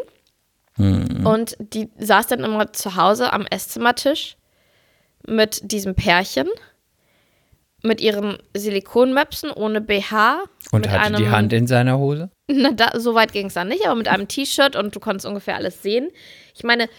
und 1.26 1.55
die 1.59 1.89
saß 1.97 2.28
dann 2.28 2.43
immer 2.43 2.72
zu 2.74 2.95
Hause 2.95 3.32
am 3.34 3.45
Esszimmertisch 3.47 4.36
mit 5.28 5.72
diesem 5.72 5.95
Pärchen, 5.95 6.47
mit 7.82 8.01
ihren 8.01 8.38
Silikonmöpsen 8.55 9.51
ohne 9.51 9.82
BH. 9.82 10.43
Und 10.72 10.88
hatte 10.89 10.99
einem, 10.99 11.15
die 11.17 11.30
Hand 11.30 11.53
in 11.53 11.67
seiner 11.67 11.97
Hose? 11.97 12.30
Na, 12.51 12.72
da, 12.72 12.99
so 12.99 13.15
weit 13.15 13.32
ging 13.32 13.47
es 13.47 13.53
dann 13.53 13.67
nicht, 13.70 13.86
aber 13.86 13.95
mit 13.95 14.07
einem 14.07 14.28
T-Shirt 14.28 14.76
und 14.76 14.95
du 14.95 14.99
konntest 14.99 15.26
ungefähr 15.26 15.55
alles 15.55 15.82
sehen. 15.82 16.09
Ich 16.55 16.63
meine, 16.63 16.89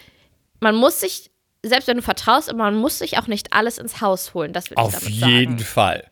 man 0.59 0.75
muss 0.75 0.99
sich, 1.01 1.29
selbst 1.63 1.87
wenn 1.87 1.97
du 1.97 2.03
vertraust, 2.03 2.51
man 2.53 2.75
muss 2.75 2.99
sich 2.99 3.17
auch 3.19 3.27
nicht 3.27 3.53
alles 3.53 3.77
ins 3.77 4.01
Haus 4.01 4.33
holen. 4.33 4.53
Das 4.53 4.69
will 4.69 4.77
ich 4.79 4.83
Auf 4.83 4.93
damit 4.93 5.09
jeden 5.09 5.57
sagen. 5.59 5.69
Fall. 5.69 6.07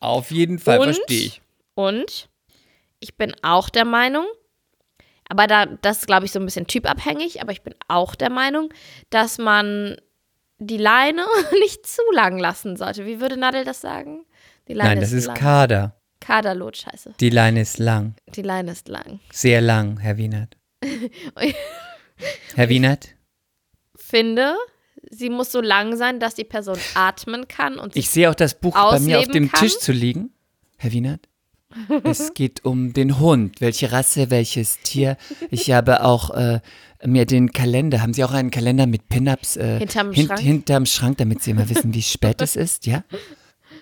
Auf 0.00 0.30
jeden 0.30 0.58
Fall, 0.58 0.78
Und- 0.78 0.94
verstehe 0.94 1.26
ich. 1.26 1.40
Und 1.74 2.28
ich 3.00 3.16
bin 3.16 3.34
auch 3.42 3.68
der 3.68 3.84
Meinung, 3.84 4.24
aber 5.28 5.46
da, 5.46 5.66
das 5.66 5.98
ist, 5.98 6.06
glaube 6.06 6.26
ich, 6.26 6.32
so 6.32 6.38
ein 6.38 6.44
bisschen 6.44 6.66
typabhängig, 6.66 7.40
aber 7.40 7.52
ich 7.52 7.62
bin 7.62 7.74
auch 7.88 8.14
der 8.14 8.30
Meinung, 8.30 8.72
dass 9.10 9.38
man 9.38 9.96
die 10.58 10.76
Leine 10.76 11.24
nicht 11.60 11.86
zu 11.86 12.02
lang 12.12 12.38
lassen 12.38 12.76
sollte. 12.76 13.06
Wie 13.06 13.20
würde 13.20 13.36
Nadel 13.36 13.64
das 13.64 13.80
sagen? 13.80 14.24
Die 14.68 14.74
Leine 14.74 14.90
Nein, 14.90 15.00
das 15.00 15.12
ist 15.12 15.26
lang. 15.26 15.36
Kader. 15.36 15.96
Kaderlot, 16.20 16.78
scheiße. 16.78 17.14
Die 17.20 17.30
Leine 17.30 17.60
ist 17.60 17.78
lang. 17.78 18.14
Die 18.34 18.42
Leine 18.42 18.72
ist 18.72 18.88
lang. 18.88 19.20
Sehr 19.30 19.60
lang, 19.60 19.98
Herr 19.98 20.16
Wienert. 20.16 20.56
Herr 22.54 22.68
Wienert? 22.68 23.10
Finde, 23.94 24.54
sie 25.10 25.28
muss 25.28 25.52
so 25.52 25.60
lang 25.60 25.96
sein, 25.96 26.20
dass 26.20 26.34
die 26.34 26.44
Person 26.44 26.78
atmen 26.94 27.46
kann 27.48 27.78
und 27.78 27.92
sich 27.92 28.04
Ich 28.04 28.10
sehe 28.10 28.30
auch 28.30 28.34
das 28.34 28.58
Buch 28.58 28.74
bei 28.74 29.00
mir 29.00 29.18
auf 29.18 29.28
dem 29.28 29.50
kann? 29.50 29.60
Tisch 29.60 29.78
zu 29.78 29.92
liegen. 29.92 30.32
Herr 30.78 30.92
Wienert? 30.92 31.28
Es 32.04 32.34
geht 32.34 32.64
um 32.64 32.92
den 32.92 33.18
Hund. 33.18 33.60
Welche 33.60 33.92
Rasse, 33.92 34.30
welches 34.30 34.78
Tier. 34.80 35.16
Ich 35.50 35.70
habe 35.70 36.04
auch 36.04 36.30
äh, 36.30 36.60
mir 37.04 37.26
den 37.26 37.52
Kalender. 37.52 38.00
Haben 38.02 38.14
Sie 38.14 38.24
auch 38.24 38.32
einen 38.32 38.50
Kalender 38.50 38.86
mit 38.86 39.08
Pin-Ups 39.08 39.56
äh, 39.56 39.78
Hinterm 39.78 40.12
hin- 40.12 40.26
Schrank? 40.26 40.40
hinterm 40.40 40.86
Schrank, 40.86 41.18
damit 41.18 41.42
Sie 41.42 41.50
immer 41.50 41.68
wissen, 41.68 41.92
wie 41.94 42.02
spät 42.02 42.40
es 42.40 42.56
ist? 42.56 42.86
Ja? 42.86 43.04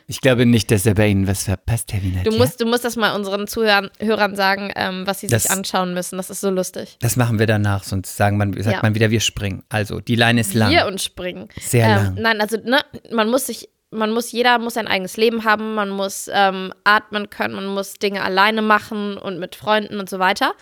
Ich 0.09 0.21
glaube 0.21 0.47
nicht, 0.47 0.71
dass 0.71 0.85
er 0.85 0.95
bei 0.95 1.09
Ihnen 1.09 1.27
was 1.27 1.45
verpasst, 1.45 1.93
Herr 1.93 2.03
Wienert. 2.03 2.27
Du 2.27 2.33
ja? 2.33 2.39
musst, 2.39 2.61
du 2.61 2.67
musst 2.67 2.85
das 2.85 2.97
mal 2.97 3.15
unseren 3.15 3.47
Zuhörern 3.47 3.89
Hörern 4.01 4.35
sagen, 4.37 4.71
ähm, 4.75 5.07
was 5.07 5.21
sie 5.21 5.27
Das- 5.29 5.45
sich 5.45 5.51
anschauen 5.53 5.95
müssen. 5.95 6.17
Das 6.17 6.29
ist 6.31 6.41
so 6.41 6.51
lustig. 6.51 6.97
Das 7.01 7.17
machen 7.17 7.39
wir 7.39 7.47
danach, 7.47 7.85
sonst 7.85 8.17
sagen 8.17 8.37
man, 8.37 8.53
sagt 8.55 8.77
Ja. 8.77 8.81
man 8.83 8.95
wieder, 8.95 9.11
wir 9.11 9.21
springen. 9.21 9.63
Also, 9.69 10.01
die 10.01 10.17
Leine 10.17 10.41
ist 10.41 10.55
lang. 10.55 10.71
Wir 10.71 10.87
und 10.87 11.01
springen. 11.01 11.49
Sehr 11.61 11.87
ähm, 11.87 11.93
lang. 11.95 12.15
Nein, 12.21 12.41
also 12.41 12.57
ne, 12.57 12.81
man 13.13 13.31
muss 13.31 13.47
sich, 13.47 13.69
man 13.93 14.11
muss, 14.11 14.33
jeder 14.33 14.59
muss 14.59 14.75
sein 14.75 14.89
eigenes 14.89 15.17
Leben 15.17 15.45
haben, 15.45 15.75
man 15.75 15.91
muss 15.91 16.29
ähm, 16.33 16.73
atmen 16.85 17.31
können, 17.31 17.55
man 17.55 17.67
muss 17.67 17.95
Dinge 17.95 18.23
alleine 18.23 18.63
machen 18.63 19.17
und 19.19 19.39
mit 19.39 19.55
Freunden 19.55 20.01
und 20.01 20.09
so 20.11 20.19
weiter. 20.19 20.55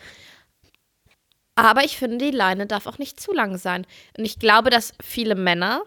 Aber 1.54 1.84
ich 1.84 1.96
finde, 1.98 2.18
die 2.18 2.30
Leine 2.36 2.66
darf 2.66 2.86
auch 2.86 2.98
nicht 2.98 3.20
zu 3.20 3.32
lang 3.32 3.58
sein. 3.58 3.86
Und 4.16 4.24
ich 4.24 4.38
glaube, 4.38 4.70
dass 4.70 4.94
viele 5.02 5.34
Männer 5.34 5.82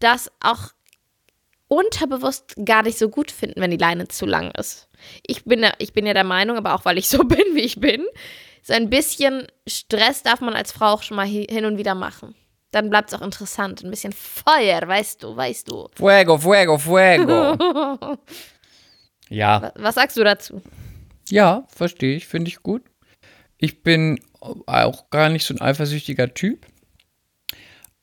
das 0.00 0.30
auch 0.40 0.72
unterbewusst 1.68 2.54
gar 2.64 2.82
nicht 2.82 2.98
so 2.98 3.08
gut 3.08 3.30
finden, 3.30 3.60
wenn 3.60 3.70
die 3.70 3.76
Leine 3.76 4.08
zu 4.08 4.26
lang 4.26 4.50
ist. 4.52 4.88
Ich 5.26 5.44
bin, 5.44 5.60
ja- 5.62 5.72
ich 5.78 5.92
bin 5.92 6.06
ja 6.06 6.12
der 6.14 6.24
Meinung, 6.24 6.56
aber 6.56 6.74
auch 6.74 6.84
weil 6.84 6.98
ich 6.98 7.08
so 7.08 7.18
bin, 7.24 7.44
wie 7.54 7.60
ich 7.60 7.80
bin, 7.80 8.04
so 8.62 8.72
ein 8.74 8.90
bisschen 8.90 9.46
Stress 9.66 10.22
darf 10.22 10.40
man 10.40 10.54
als 10.54 10.72
Frau 10.72 10.86
auch 10.88 11.02
schon 11.02 11.16
mal 11.16 11.26
hi- 11.26 11.46
hin 11.48 11.64
und 11.64 11.78
wieder 11.78 11.94
machen. 11.94 12.34
Dann 12.72 12.90
bleibt 12.90 13.12
es 13.12 13.18
auch 13.18 13.22
interessant. 13.22 13.84
Ein 13.84 13.90
bisschen 13.90 14.12
Feuer, 14.12 14.80
weißt 14.86 15.22
du, 15.22 15.36
weißt 15.36 15.70
du. 15.70 15.88
Fuego, 15.94 16.36
fuego, 16.38 16.76
fuego. 16.78 17.56
ja, 19.28 19.62
Wa- 19.62 19.72
Was 19.76 19.94
sagst 19.94 20.16
du 20.16 20.24
dazu? 20.24 20.60
ja, 21.28 21.64
verstehe 21.68 22.16
ich, 22.16 22.26
finde 22.26 22.48
ich 22.48 22.62
gut. 22.62 22.82
Ich 23.58 23.82
bin 23.84 24.18
auch 24.66 25.08
gar 25.10 25.28
nicht 25.28 25.46
so 25.46 25.54
ein 25.54 25.60
eifersüchtiger 25.60 26.34
Typ. 26.34 26.66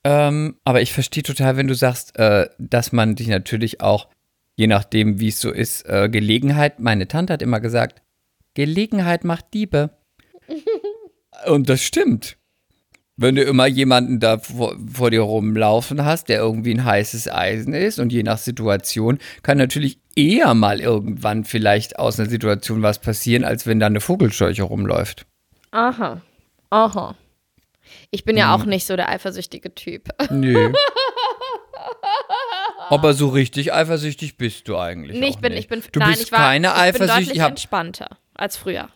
Ähm, 0.06 0.56
aber 0.64 0.82
ich 0.82 0.94
verstehe 0.94 1.24
total, 1.24 1.58
wenn 1.58 1.68
du 1.68 1.74
sagst, 1.76 2.18
äh, 2.18 2.48
dass 2.58 2.92
man 2.94 3.16
dich 3.16 3.28
natürlich 3.28 3.82
auch, 3.82 4.08
je 4.56 4.68
nachdem, 4.68 5.20
wie 5.20 5.28
es 5.28 5.42
so 5.42 5.52
ist, 5.52 5.82
äh, 5.88 6.08
Gelegenheit, 6.10 6.80
meine 6.80 7.08
Tante 7.08 7.34
hat 7.34 7.42
immer 7.42 7.60
gesagt, 7.60 8.02
Gelegenheit 8.54 9.26
macht 9.26 9.54
Diebe. 9.54 9.90
Und 11.46 11.70
das 11.70 11.82
stimmt. 11.84 12.38
Wenn 13.22 13.36
du 13.36 13.44
immer 13.44 13.68
jemanden 13.68 14.22
da 14.22 14.38
vor, 14.38 14.78
vor 14.94 15.12
dir 15.12 15.20
rumlaufen 15.22 16.06
hast, 16.06 16.30
der 16.30 16.40
irgendwie 16.40 16.74
ein 16.74 16.86
heißes 16.86 17.30
Eisen 17.30 17.74
ist 17.74 18.00
und 18.00 18.14
je 18.14 18.24
nach 18.24 18.38
Situation 18.38 19.20
kann 19.44 19.58
natürlich 19.58 20.00
eher 20.16 20.54
mal 20.54 20.80
irgendwann 20.80 21.44
vielleicht 21.44 22.00
aus 22.00 22.18
einer 22.18 22.30
Situation 22.30 22.82
was 22.82 23.00
passieren, 23.00 23.44
als 23.44 23.68
wenn 23.68 23.82
da 23.82 23.88
eine 23.88 24.00
Vogelscheuche 24.00 24.64
rumläuft. 24.64 25.26
Aha. 25.72 26.22
Aha. 26.70 27.16
Ich 28.10 28.24
bin 28.24 28.38
ja 28.38 28.56
auch 28.56 28.64
nicht 28.64 28.86
so 28.86 28.96
der 28.96 29.10
eifersüchtige 29.10 29.76
Typ. 29.76 30.08
Nö. 30.30 30.72
Aber 32.90 33.14
so 33.14 33.28
richtig 33.28 33.74
eifersüchtig 33.74 34.38
bist 34.38 34.70
du 34.70 34.78
eigentlich. 34.78 35.20
Nee, 35.20 35.28
ich 35.28 35.40
bin, 35.40 35.52
nicht. 35.52 35.64
ich 35.64 35.68
bin, 35.68 35.84
du 35.92 36.00
nein, 36.00 36.12
bist 36.12 36.24
ich 36.24 36.32
war, 36.32 36.40
keine 36.40 36.68
ich 36.68 36.74
bin 36.74 36.82
eifersüchtige. 36.82 37.26
deutlich 37.26 37.44
entspannter 37.44 38.18
als 38.34 38.56
früher. 38.56 38.88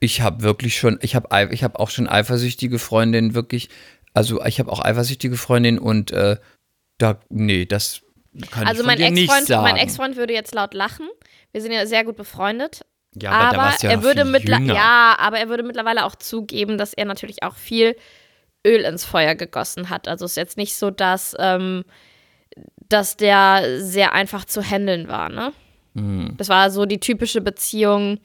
Ich 0.00 0.22
hab 0.22 0.42
wirklich 0.42 0.76
schon, 0.78 0.98
ich 1.02 1.14
habe 1.14 1.52
ich 1.52 1.62
hab 1.62 1.78
auch 1.78 1.90
schon 1.90 2.08
eifersüchtige 2.08 2.78
Freundinnen, 2.78 3.34
wirklich. 3.34 3.68
Also 4.14 4.44
ich 4.44 4.58
habe 4.58 4.72
auch 4.72 4.80
eifersüchtige 4.84 5.36
Freundinnen 5.36 5.78
und 5.78 6.10
äh, 6.10 6.36
da, 6.98 7.20
nee, 7.28 7.64
das 7.66 8.00
kann 8.50 8.66
Also 8.66 8.80
ich 8.80 8.86
mein 8.86 8.98
dir 8.98 9.10
nicht 9.10 9.24
Ex-Freund, 9.24 9.46
sagen. 9.46 9.62
mein 9.62 9.76
Ex-Freund 9.76 10.16
würde 10.16 10.32
jetzt 10.32 10.54
laut 10.54 10.74
lachen. 10.74 11.08
Wir 11.52 11.62
sind 11.62 11.72
ja 11.72 11.86
sehr 11.86 12.04
gut 12.04 12.16
befreundet. 12.16 12.80
ja, 13.14 13.30
aber, 13.30 13.58
aber 13.58 13.76
ja 13.82 13.90
er 13.90 14.02
würde 14.02 14.22
viel 14.22 14.30
mittler 14.32 14.58
jünger. 14.58 14.74
ja, 14.74 15.16
aber 15.18 15.38
er 15.38 15.48
würde 15.48 15.62
mittlerweile 15.62 16.04
auch 16.04 16.16
zugeben, 16.16 16.78
dass 16.78 16.92
er 16.94 17.04
natürlich 17.04 17.42
auch 17.42 17.54
viel 17.56 17.94
Öl 18.66 18.80
ins 18.82 19.04
Feuer 19.04 19.34
gegossen 19.34 19.90
hat. 19.90 20.08
Also 20.08 20.24
es 20.24 20.32
ist 20.32 20.36
jetzt 20.36 20.56
nicht 20.56 20.76
so, 20.76 20.90
dass, 20.90 21.34
ähm, 21.38 21.84
dass 22.88 23.16
der 23.16 23.80
sehr 23.80 24.12
einfach 24.12 24.44
zu 24.44 24.62
handeln 24.62 25.08
war, 25.08 25.28
ne? 25.28 25.52
Mhm. 25.94 26.34
Das 26.36 26.48
war 26.48 26.70
so 26.70 26.84
die 26.86 27.00
typische 27.00 27.40
Beziehung, 27.40 28.20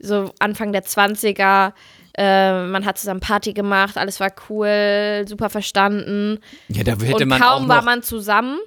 so 0.00 0.32
Anfang 0.38 0.72
der 0.72 0.84
20er. 0.84 1.72
Äh, 2.16 2.66
man 2.66 2.84
hat 2.84 2.98
zusammen 2.98 3.20
Party 3.20 3.52
gemacht, 3.52 3.96
alles 3.96 4.18
war 4.18 4.32
cool, 4.48 5.24
super 5.28 5.50
verstanden. 5.50 6.40
Ja, 6.68 6.82
da 6.82 6.92
hätte 6.92 7.22
und 7.24 7.28
man 7.28 7.40
auch 7.40 7.46
kaum 7.46 7.62
noch, 7.62 7.76
war 7.76 7.82
man 7.82 8.02
zusammen, 8.02 8.58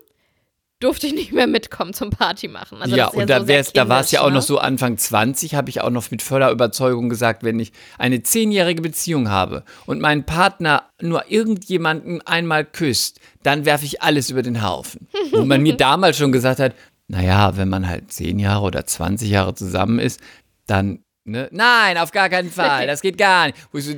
durfte 0.80 1.08
ich 1.08 1.14
nicht 1.14 1.34
mehr 1.34 1.48
mitkommen 1.48 1.94
zum 1.94 2.10
Party 2.10 2.48
machen. 2.48 2.82
Also 2.82 2.96
ja, 2.96 3.08
und 3.08 3.20
ja 3.20 3.26
da, 3.26 3.64
so 3.64 3.72
da 3.74 3.90
war 3.90 4.00
es 4.00 4.12
ja 4.12 4.22
auch 4.22 4.26
kindisch, 4.26 4.44
noch 4.44 4.56
ne? 4.56 4.56
so 4.56 4.60
Anfang 4.60 4.98
20, 4.98 5.56
habe 5.56 5.70
ich 5.70 5.82
auch 5.82 5.90
noch 5.90 6.10
mit 6.12 6.22
voller 6.22 6.52
Überzeugung 6.52 7.10
gesagt, 7.10 7.44
wenn 7.44 7.60
ich 7.60 7.72
eine 7.98 8.24
zehnjährige 8.24 8.82
Beziehung 8.82 9.30
habe 9.30 9.64
und 9.86 10.00
meinen 10.00 10.26
Partner 10.26 10.84
nur 11.02 11.30
irgendjemanden 11.30 12.22
einmal 12.22 12.66
küsst, 12.66 13.20
dann 13.44 13.66
werfe 13.66 13.86
ich 13.86 14.02
alles 14.02 14.30
über 14.30 14.44
den 14.44 14.64
Haufen. 14.64 15.08
Wo 15.32 15.44
man 15.44 15.62
mir 15.62 15.74
damals 15.78 16.18
schon 16.18 16.32
gesagt 16.32 16.60
hat, 16.60 16.74
naja, 17.08 17.58
wenn 17.58 17.68
man 17.68 17.88
halt 17.88 18.12
zehn 18.12 18.40
Jahre 18.40 18.64
oder 18.64 18.86
20 18.86 19.30
Jahre 19.30 19.54
zusammen 19.54 20.00
ist, 20.00 20.22
dann, 20.66 21.04
ne? 21.26 21.50
Nein, 21.52 21.98
auf 21.98 22.12
gar 22.12 22.30
keinen 22.30 22.52
Fall, 22.52 22.88
das 22.88 23.02
geht 23.02 23.18
gar 23.18 23.48
nicht. 23.48 23.58
Wo 23.72 23.78
ich 23.78 23.86
so, 23.86 23.94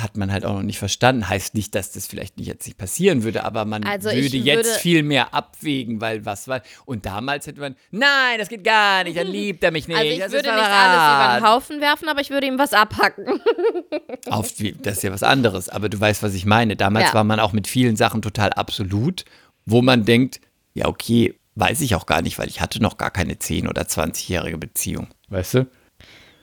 hat 0.00 0.16
man 0.16 0.32
halt 0.32 0.46
auch 0.46 0.54
noch 0.54 0.62
nicht 0.62 0.78
verstanden. 0.78 1.28
Heißt 1.28 1.54
nicht, 1.54 1.74
dass 1.74 1.92
das 1.92 2.06
vielleicht 2.06 2.38
nicht 2.38 2.46
jetzt 2.46 2.66
nicht 2.66 2.78
passieren 2.78 3.24
würde, 3.24 3.44
aber 3.44 3.66
man 3.66 3.84
Also 3.84 4.08
würde 4.10 4.20
jetzt 4.38 4.66
würde- 4.66 4.78
viel 4.78 5.02
mehr 5.02 5.34
abwägen, 5.34 6.00
weil 6.00 6.24
was 6.24 6.48
war. 6.48 6.62
Und 6.86 7.04
damals 7.04 7.46
hätte 7.46 7.60
man, 7.60 7.76
nein, 7.90 8.38
das 8.38 8.48
geht 8.48 8.64
gar 8.64 9.04
nicht, 9.04 9.18
dann 9.18 9.26
liebt 9.28 9.62
er 9.62 9.70
mich 9.70 9.88
nicht. 9.88 9.98
Also 9.98 10.10
ich 10.10 10.18
das 10.18 10.32
würde 10.32 10.50
nicht 10.50 10.64
alles 10.64 11.14
über 11.14 11.40
den 11.40 11.52
Haufen 11.54 11.80
werfen, 11.82 12.08
aber 12.08 12.20
ich 12.22 12.30
würde 12.30 12.46
ihm 12.46 12.58
was 12.58 12.72
abhacken. 12.72 13.26
Auf, 14.30 14.52
das 14.82 14.96
ist 14.96 15.02
ja 15.02 15.12
was 15.12 15.22
anderes, 15.22 15.68
aber 15.68 15.88
du 15.90 16.00
weißt, 16.00 16.22
was 16.22 16.32
ich 16.34 16.46
meine. 16.46 16.74
Damals 16.76 17.08
Ja. 17.08 17.14
war 17.14 17.24
man 17.24 17.38
auch 17.40 17.52
mit 17.52 17.66
vielen 17.66 17.96
Sachen 17.96 18.22
total 18.22 18.50
absolut, 18.54 19.24
wo 19.66 19.82
man 19.82 20.04
denkt, 20.06 20.40
ja, 20.74 20.86
okay, 20.86 21.34
weiß 21.54 21.82
ich 21.82 21.94
auch 21.96 22.06
gar 22.06 22.22
nicht, 22.22 22.38
weil 22.38 22.48
ich 22.48 22.62
hatte 22.62 22.80
noch 22.82 22.96
gar 22.96 23.10
keine 23.10 23.34
10- 23.34 23.68
oder 23.68 23.82
20-jährige 23.82 24.56
Beziehung. 24.56 25.08
Weißt 25.28 25.54
du? 25.54 25.66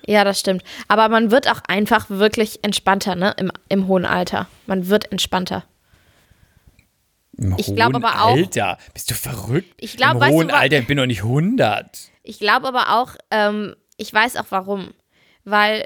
Ja, 0.09 0.23
das 0.23 0.39
stimmt. 0.39 0.63
Aber 0.87 1.07
man 1.07 1.29
wird 1.29 1.47
auch 1.51 1.61
einfach 1.67 2.09
wirklich 2.09 2.63
entspannter, 2.63 3.15
ne? 3.15 3.35
Im, 3.37 3.51
im 3.69 3.87
hohen 3.87 4.05
Alter. 4.05 4.47
Man 4.65 4.87
wird 4.89 5.11
entspannter. 5.11 5.65
Im 7.37 7.55
Ich 7.57 7.73
glaub 7.75 7.93
hohen 7.93 8.03
aber 8.03 8.23
auch- 8.23 8.35
Alter, 8.35 8.77
bist 8.93 9.11
du 9.11 9.13
verrückt? 9.15 9.71
Ich 9.77 9.97
glaub, 9.97 10.15
Im 10.15 10.19
du 10.19 10.25
hohen 10.29 10.47
wa- 10.49 10.53
Alter, 10.55 10.79
ich 10.79 10.87
bin 10.87 10.97
doch 10.97 11.05
nicht 11.05 11.21
100. 11.23 12.09
Ich 12.23 12.39
glaube 12.39 12.67
aber 12.67 12.99
auch, 12.99 13.15
ähm, 13.29 13.75
ich 13.97 14.11
weiß 14.13 14.35
auch 14.37 14.47
warum. 14.49 14.93
Weil, 15.45 15.85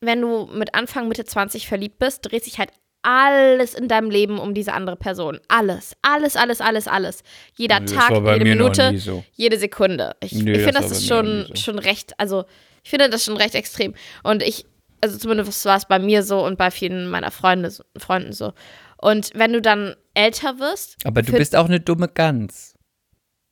wenn 0.00 0.20
du 0.22 0.46
mit 0.46 0.74
Anfang, 0.74 1.08
Mitte 1.08 1.24
20 1.24 1.66
verliebt 1.68 1.98
bist, 1.98 2.20
dreht 2.30 2.44
sich 2.44 2.58
halt 2.58 2.70
alles 3.02 3.74
in 3.74 3.88
deinem 3.88 4.08
Leben 4.10 4.38
um 4.38 4.54
diese 4.54 4.72
andere 4.72 4.96
Person. 4.96 5.38
Alles. 5.48 5.96
Alles, 6.02 6.36
alles, 6.36 6.60
alles, 6.60 6.88
alles. 6.88 7.24
Jeder 7.56 7.80
Das 7.80 7.92
Tag, 7.92 8.10
jede 8.10 8.24
noch 8.24 8.38
Minute, 8.44 8.98
so. 8.98 9.22
jede 9.34 9.58
Sekunde. 9.58 10.16
Ich, 10.20 10.32
ich 10.32 10.38
das 10.38 10.46
finde, 10.62 10.72
das 10.72 10.80
bei 10.90 10.96
ist 10.96 11.10
noch 11.10 11.16
schon, 11.18 11.56
schon 11.56 11.78
recht, 11.78 12.18
also 12.18 12.44
ich 12.82 12.90
finde 12.90 13.08
das 13.10 13.24
schon 13.24 13.36
recht 13.36 13.54
extrem. 13.54 13.94
Und 14.22 14.42
ich, 14.42 14.66
also 15.00 15.18
zumindest 15.18 15.64
war 15.64 15.76
es 15.76 15.86
bei 15.86 15.98
mir 15.98 16.22
so 16.22 16.44
und 16.44 16.58
bei 16.58 16.70
vielen 16.70 17.08
meiner 17.08 17.30
Freunde, 17.30 17.72
Freunden 17.96 18.32
so. 18.32 18.52
Und 18.98 19.30
wenn 19.34 19.52
du 19.52 19.60
dann 19.60 19.96
älter 20.14 20.58
wirst, 20.58 20.96
Aber 21.04 21.22
du 21.22 21.32
bist 21.32 21.56
auch 21.56 21.66
eine 21.66 21.80
dumme 21.80 22.08
Gans. 22.08 22.74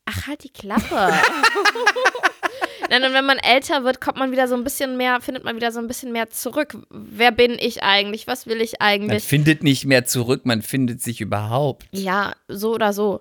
Ach, 0.06 0.26
halt 0.26 0.44
die 0.44 0.52
Klappe. 0.52 1.12
Nein, 2.90 3.04
und 3.04 3.12
wenn 3.12 3.24
man 3.24 3.38
älter 3.38 3.84
wird, 3.84 4.00
kommt 4.00 4.18
man 4.18 4.32
wieder 4.32 4.48
so 4.48 4.56
ein 4.56 4.64
bisschen 4.64 4.96
mehr, 4.96 5.20
findet 5.20 5.44
man 5.44 5.54
wieder 5.54 5.70
so 5.70 5.78
ein 5.78 5.86
bisschen 5.86 6.10
mehr 6.10 6.28
zurück. 6.30 6.76
Wer 6.90 7.30
bin 7.30 7.52
ich 7.52 7.84
eigentlich? 7.84 8.26
Was 8.26 8.46
will 8.46 8.60
ich 8.60 8.72
Man 8.72 8.88
eigentlich? 8.88 9.22
findet 9.24 9.62
nicht 9.62 9.84
mehr 9.86 10.04
zurück, 10.04 10.44
man 10.44 10.62
findet 10.62 11.00
sich 11.00 11.20
überhaupt. 11.20 11.86
Ja, 11.92 12.32
so 12.48 12.74
oder 12.74 12.92
so. 12.92 13.20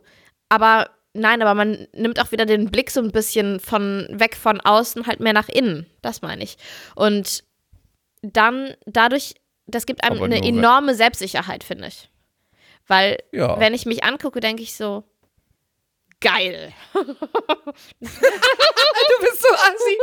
Aber 0.50 0.90
nein, 1.14 1.42
aber 1.42 1.54
man 1.56 1.88
nimmt 1.94 2.20
auch 2.22 2.32
wieder 2.32 2.46
den 2.46 2.70
Blick 2.72 2.92
so 2.92 3.00
ein 3.02 3.12
bisschen 3.12 3.60
von 3.60 4.08
weg 4.12 4.36
von 4.36 4.62
außen 4.62 5.08
halt 5.08 5.20
mehr 5.20 5.34
nach 5.34 5.50
innen. 5.50 5.86
Das 6.02 6.22
meine 6.22 6.44
ich. 6.44 6.58
Und 6.96 7.44
dann 8.22 8.76
dadurch, 8.86 9.36
das 9.68 9.86
gibt 9.86 10.04
einem 10.04 10.18
Aber 10.18 10.26
eine 10.26 10.44
enorme 10.44 10.96
Selbstsicherheit, 10.96 11.64
finde 11.64 11.88
ich. 11.88 12.10
Weil, 12.88 13.18
Ja. 13.32 13.60
wenn 13.60 13.74
ich 13.74 13.86
mich 13.86 14.04
angucke, 14.04 14.40
denke 14.40 14.64
ich 14.64 14.74
so, 14.76 15.04
geil. 16.22 16.74
Du 18.02 19.26
bist 19.26 19.42
so 19.42 19.54
assi. 19.54 19.98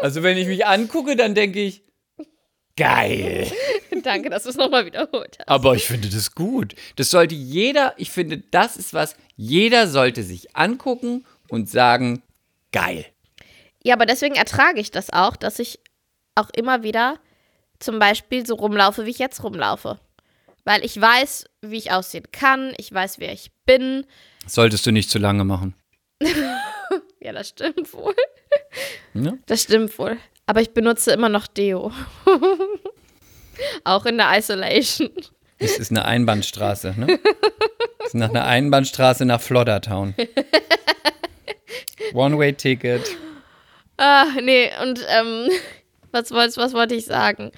Also 0.00 0.22
wenn 0.22 0.36
ich 0.36 0.46
mich 0.46 0.66
angucke, 0.66 1.16
dann 1.16 1.34
denke 1.34 1.60
ich, 1.60 1.82
geil. 2.76 3.50
Danke, 4.02 4.30
dass 4.30 4.44
du 4.44 4.50
es 4.50 4.56
nochmal 4.56 4.86
wiederholt 4.86 5.38
hast. 5.38 5.48
Aber 5.48 5.74
ich 5.74 5.84
finde 5.86 6.08
das 6.08 6.34
gut. 6.34 6.74
Das 6.96 7.10
sollte 7.10 7.34
jeder, 7.34 7.94
ich 7.96 8.10
finde, 8.10 8.38
das 8.50 8.76
ist 8.76 8.92
was, 8.92 9.16
jeder 9.36 9.88
sollte 9.88 10.22
sich 10.22 10.56
angucken 10.56 11.24
und 11.48 11.70
sagen, 11.70 12.22
geil. 12.72 13.06
Ja, 13.82 13.94
aber 13.94 14.06
deswegen 14.06 14.34
ertrage 14.34 14.80
ich 14.80 14.90
das 14.90 15.10
auch, 15.10 15.36
dass 15.36 15.58
ich 15.58 15.78
auch 16.34 16.50
immer 16.50 16.82
wieder 16.82 17.18
zum 17.78 17.98
Beispiel 17.98 18.46
so 18.46 18.54
rumlaufe, 18.54 19.06
wie 19.06 19.10
ich 19.10 19.18
jetzt 19.18 19.42
rumlaufe. 19.42 19.98
Weil 20.64 20.84
ich 20.84 20.98
weiß, 20.98 21.44
wie 21.60 21.76
ich 21.76 21.92
aussehen 21.92 22.24
kann, 22.32 22.72
ich 22.78 22.92
weiß, 22.92 23.18
wer 23.18 23.32
ich 23.32 23.50
bin. 23.66 24.06
Solltest 24.46 24.86
du 24.86 24.92
nicht 24.92 25.10
zu 25.10 25.18
lange 25.18 25.44
machen. 25.44 25.74
Ja, 27.20 27.32
das 27.32 27.48
stimmt 27.48 27.90
wohl. 27.94 28.14
Ne? 29.14 29.38
Das 29.46 29.62
stimmt 29.62 29.98
wohl. 29.98 30.18
Aber 30.44 30.60
ich 30.60 30.74
benutze 30.74 31.10
immer 31.10 31.30
noch 31.30 31.46
Deo. 31.46 31.90
auch 33.84 34.06
in 34.06 34.16
der 34.18 34.36
Isolation. 34.38 35.10
Es 35.58 35.78
ist 35.78 35.90
eine 35.90 36.04
Einbahnstraße, 36.04 36.94
ne? 36.96 37.18
Es 38.00 38.06
ist 38.08 38.14
nach 38.14 38.30
einer 38.30 38.44
Einbahnstraße 38.44 39.24
nach 39.24 39.40
Floddertown. 39.40 40.14
One-Way-Ticket. 42.12 43.16
Ah, 43.96 44.26
nee, 44.42 44.70
und 44.82 45.00
ähm, 45.08 45.48
was, 46.12 46.30
wollt- 46.30 46.56
was 46.56 46.74
wollte 46.74 46.94
ich 46.94 47.04
sagen? 47.06 47.52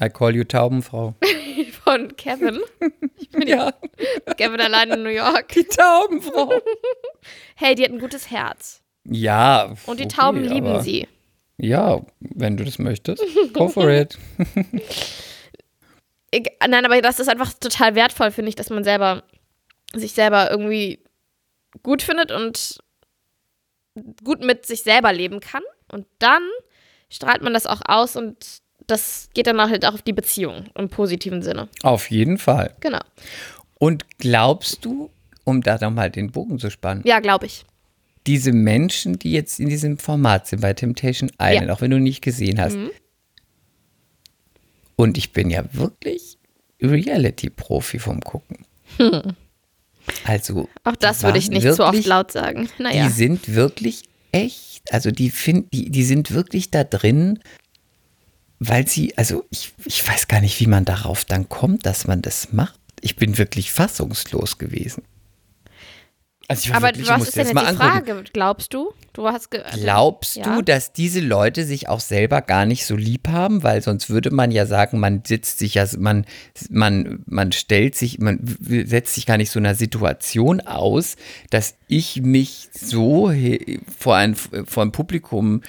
I 0.00 0.08
call 0.08 0.34
you 0.34 0.44
Taubenfrau. 0.44 1.14
Von 1.84 2.16
Kevin. 2.16 2.60
Ja, 3.44 3.72
Kevin 4.38 4.60
allein 4.60 4.90
in 4.90 5.02
New 5.02 5.10
York. 5.10 5.48
die 5.48 5.64
Taubenfrau. 5.64 6.52
Hey, 7.56 7.74
die 7.74 7.84
hat 7.84 7.90
ein 7.90 7.98
gutes 7.98 8.30
Herz. 8.30 8.80
Ja. 9.04 9.74
Und 9.86 10.00
die 10.00 10.04
okay, 10.04 10.16
Tauben 10.16 10.44
lieben 10.44 10.80
sie. 10.80 11.06
Ja, 11.58 12.04
wenn 12.20 12.56
du 12.56 12.64
das 12.64 12.78
möchtest. 12.78 13.22
Go 13.52 13.68
for 13.68 13.88
it. 13.90 14.18
Nein, 16.66 16.86
aber 16.86 17.00
das 17.02 17.20
ist 17.20 17.28
einfach 17.28 17.52
total 17.52 17.94
wertvoll, 17.94 18.30
finde 18.30 18.48
ich, 18.48 18.54
dass 18.54 18.70
man 18.70 18.84
selber 18.84 19.22
sich 19.94 20.12
selber 20.12 20.50
irgendwie 20.50 21.00
gut 21.82 22.02
findet 22.02 22.32
und 22.32 22.78
gut 24.24 24.40
mit 24.42 24.64
sich 24.66 24.82
selber 24.82 25.12
leben 25.12 25.40
kann. 25.40 25.62
Und 25.90 26.06
dann 26.18 26.42
strahlt 27.10 27.42
man 27.42 27.52
das 27.52 27.66
auch 27.66 27.82
aus 27.84 28.16
und 28.16 28.62
das 28.86 29.28
geht 29.34 29.46
dann 29.46 29.60
halt 29.60 29.84
auch 29.84 29.94
auf 29.94 30.02
die 30.02 30.12
Beziehung 30.12 30.66
im 30.74 30.88
positiven 30.88 31.42
Sinne. 31.42 31.68
Auf 31.82 32.10
jeden 32.10 32.38
Fall. 32.38 32.74
Genau. 32.80 33.00
Und 33.78 34.04
glaubst 34.18 34.84
du, 34.84 35.10
um 35.44 35.60
da 35.62 35.78
nochmal 35.78 36.10
den 36.10 36.32
Bogen 36.32 36.58
zu 36.58 36.70
spannen, 36.70 37.02
Ja, 37.04 37.20
glaube 37.20 37.46
ich. 37.46 37.64
Diese 38.26 38.52
Menschen, 38.52 39.18
die 39.18 39.32
jetzt 39.32 39.58
in 39.60 39.68
diesem 39.68 39.98
Format 39.98 40.46
sind 40.46 40.60
bei 40.60 40.72
Temptation 40.74 41.30
Island, 41.40 41.70
auch 41.70 41.80
wenn 41.80 41.90
du 41.90 41.98
nicht 42.00 42.22
gesehen 42.22 42.60
hast, 42.60 42.76
Mhm. 42.76 42.90
und 44.96 45.18
ich 45.18 45.32
bin 45.32 45.50
ja 45.50 45.64
wirklich 45.72 46.38
Reality-Profi 46.80 47.98
vom 47.98 48.20
Gucken. 48.20 48.64
Also, 50.24 50.68
Auch 50.84 50.96
das 50.96 51.22
würde 51.22 51.38
ich 51.38 51.48
nicht 51.48 51.62
zu 51.62 51.70
oft 51.84 51.92
wirklich- 51.94 52.06
laut 52.06 52.30
sagen. 52.32 52.68
Naja. 52.78 53.06
Die 53.06 53.12
sind 53.12 53.54
wirklich 53.54 54.02
echt, 54.32 54.82
also 54.92 55.10
die 55.10 55.30
find, 55.30 55.72
die, 55.72 55.90
die 55.90 56.04
sind 56.04 56.32
wirklich 56.32 56.70
da 56.70 56.84
drin, 56.84 57.38
weil 58.58 58.86
sie, 58.88 59.16
also 59.16 59.44
ich, 59.50 59.72
ich 59.84 60.06
weiß 60.06 60.28
gar 60.28 60.40
nicht, 60.40 60.58
wie 60.60 60.66
man 60.66 60.84
darauf 60.84 61.24
dann 61.24 61.48
kommt, 61.48 61.86
dass 61.86 62.06
man 62.06 62.22
das 62.22 62.52
macht. 62.52 62.78
Ich 63.00 63.16
bin 63.16 63.38
wirklich 63.38 63.72
fassungslos 63.72 64.58
gewesen. 64.58 65.02
Also 66.52 66.66
ich 66.66 66.70
war 66.70 66.76
aber 66.76 66.98
was 67.20 67.28
ist 67.28 67.36
denn 67.36 67.46
jetzt 67.46 67.52
die 67.54 67.58
angucken. 67.58 67.76
Frage? 67.76 68.24
Glaubst 68.32 68.74
du? 68.74 68.92
Du 69.12 69.26
hast 69.26 69.54
also, 69.54 69.78
Glaubst 69.80 70.36
ja. 70.36 70.44
du, 70.44 70.62
dass 70.62 70.92
diese 70.92 71.20
Leute 71.20 71.64
sich 71.64 71.88
auch 71.88 72.00
selber 72.00 72.40
gar 72.40 72.64
nicht 72.64 72.86
so 72.86 72.96
lieb 72.96 73.28
haben? 73.28 73.62
Weil 73.62 73.82
sonst 73.82 74.08
würde 74.08 74.30
man 74.30 74.50
ja 74.50 74.66
sagen, 74.66 75.00
man 75.00 75.22
sitzt 75.26 75.58
sich 75.58 75.74
ja, 75.74 75.86
man, 75.98 76.24
man, 76.70 77.22
man 77.26 77.52
stellt 77.52 77.94
sich, 77.94 78.18
man 78.18 78.40
setzt 78.42 79.14
sich 79.14 79.26
gar 79.26 79.36
nicht 79.36 79.50
so 79.50 79.58
einer 79.58 79.74
Situation 79.74 80.60
aus, 80.60 81.16
dass 81.50 81.74
ich 81.88 82.22
mich 82.22 82.68
so 82.72 83.32
vor 83.98 84.16
ein, 84.16 84.34
vor 84.34 84.82
ein 84.82 84.92
Publikum 84.92 85.62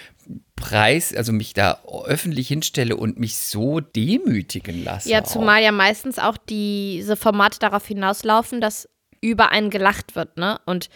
preis, 0.56 1.14
also 1.14 1.34
mich 1.34 1.54
da 1.54 1.80
öffentlich 2.06 2.48
hinstelle 2.48 2.96
und 2.96 3.20
mich 3.20 3.38
so 3.38 3.80
demütigen 3.82 4.84
lasse. 4.84 5.10
Ja, 5.10 5.22
auch. 5.22 5.28
zumal 5.28 5.62
ja 5.62 5.72
meistens 5.72 6.20
auch 6.20 6.38
diese 6.38 7.18
Formate 7.18 7.60
darauf 7.60 7.86
hinauslaufen, 7.86 8.62
dass 8.62 8.88
über 9.24 9.52
einen 9.52 9.70
gelacht 9.70 10.16
wird, 10.16 10.38
ne? 10.38 10.60
Und 10.66 10.90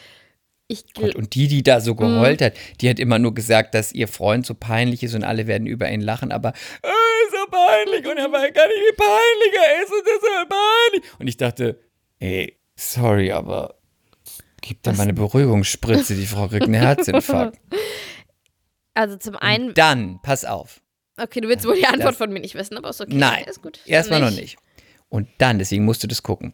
ich 0.68 0.94
Gott, 0.94 1.16
und 1.16 1.34
die, 1.36 1.48
die 1.48 1.64
da 1.64 1.80
so 1.80 1.94
Mhm. 1.94 1.98
geheult 1.98 2.42
hat, 2.42 2.54
die 2.82 2.90
hat 2.90 3.00
immer 3.00 3.20
nur 3.20 3.34
gesagt, 3.34 3.74
dass 3.74 3.94
ihr 3.94 4.08
Freund 4.10 4.46
so 4.46 4.54
peinlich 4.54 5.02
ist 5.02 5.16
und 5.16 5.24
alle 5.24 5.48
werden 5.48 5.66
über 5.66 5.90
ihn 5.90 6.02
lachen, 6.02 6.32
aber 6.32 6.50
äh, 6.50 6.88
so 7.32 7.50
peinlich 7.50 8.06
und 8.06 8.18
er 8.18 8.30
weiß 8.32 8.54
gar 8.54 8.68
nicht, 8.68 8.78
wie 8.78 8.96
peinlich 8.96 9.54
er 9.56 9.84
ist 9.84 9.92
und 9.94 10.06
das 10.06 10.16
ist 10.16 10.22
so 10.22 10.50
peinlich. 10.50 11.20
Und 11.20 11.28
ich 11.28 11.38
dachte, 11.38 11.80
ey, 12.20 12.58
sorry, 12.76 13.32
aber 13.32 13.76
gib 14.62 14.84
dann 14.84 14.98
mal 14.98 15.04
eine 15.04 15.14
Beruhigungsspritze, 15.14 16.16
die 16.16 16.26
Frau 16.26 16.50
kriegt 16.50 16.64
einen 16.66 16.74
Herzinfarkt. 16.74 17.58
also 18.94 19.16
zum 19.16 19.38
einen, 19.38 19.74
Dann, 19.74 20.20
pass 20.22 20.44
auf. 20.44 20.82
okay, 21.18 21.40
du 21.40 21.48
willst 21.48 21.66
wohl 21.66 21.76
die 21.78 21.86
Antwort 21.86 22.10
das- 22.12 22.18
von 22.18 22.32
mir 22.34 22.40
nicht 22.42 22.56
wissen, 22.56 22.78
aber 22.78 22.90
ist 22.90 23.00
okay. 23.00 23.14
Nein, 23.16 23.46
ist 23.46 23.62
gut. 23.62 23.80
erstmal 23.86 24.20
noch 24.20 24.32
nicht. 24.32 24.58
Und 25.10 25.30
dann, 25.38 25.60
deswegen 25.60 25.86
musst 25.86 26.04
du 26.04 26.08
das 26.08 26.22
gucken. 26.24 26.54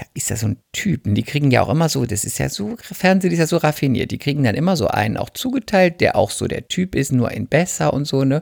Da 0.00 0.06
ist 0.14 0.30
ja 0.30 0.36
so 0.36 0.46
ein 0.46 0.56
Typ, 0.72 1.04
und 1.04 1.14
die 1.14 1.22
kriegen 1.22 1.50
ja 1.50 1.60
auch 1.60 1.68
immer 1.68 1.90
so, 1.90 2.06
das 2.06 2.24
ist 2.24 2.38
ja 2.38 2.48
so, 2.48 2.74
Fernsehen 2.80 3.32
ist 3.32 3.38
ja 3.38 3.46
so 3.46 3.58
raffiniert, 3.58 4.10
die 4.10 4.16
kriegen 4.16 4.44
dann 4.44 4.54
immer 4.54 4.74
so 4.74 4.88
einen 4.88 5.18
auch 5.18 5.28
zugeteilt, 5.28 6.00
der 6.00 6.16
auch 6.16 6.30
so 6.30 6.46
der 6.46 6.68
Typ 6.68 6.94
ist, 6.94 7.12
nur 7.12 7.30
in 7.32 7.46
besser 7.46 7.92
und 7.92 8.06
so, 8.06 8.24
ne? 8.24 8.40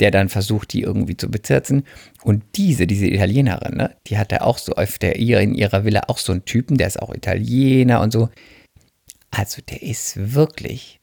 Der 0.00 0.10
dann 0.10 0.28
versucht, 0.28 0.72
die 0.72 0.80
irgendwie 0.80 1.16
zu 1.16 1.30
bezirzen. 1.30 1.84
Und 2.24 2.42
diese, 2.56 2.88
diese 2.88 3.06
Italienerin, 3.06 3.76
ne, 3.76 3.94
die 4.08 4.18
hat 4.18 4.32
da 4.32 4.38
auch 4.38 4.58
so 4.58 4.72
auf 4.72 4.98
der, 4.98 5.14
in 5.14 5.54
ihrer 5.54 5.84
Villa 5.84 6.02
auch 6.08 6.18
so 6.18 6.32
einen 6.32 6.44
Typen, 6.44 6.78
der 6.78 6.88
ist 6.88 7.00
auch 7.00 7.14
Italiener 7.14 8.00
und 8.00 8.12
so. 8.12 8.28
Also 9.30 9.62
der 9.62 9.82
ist 9.82 10.34
wirklich 10.34 10.98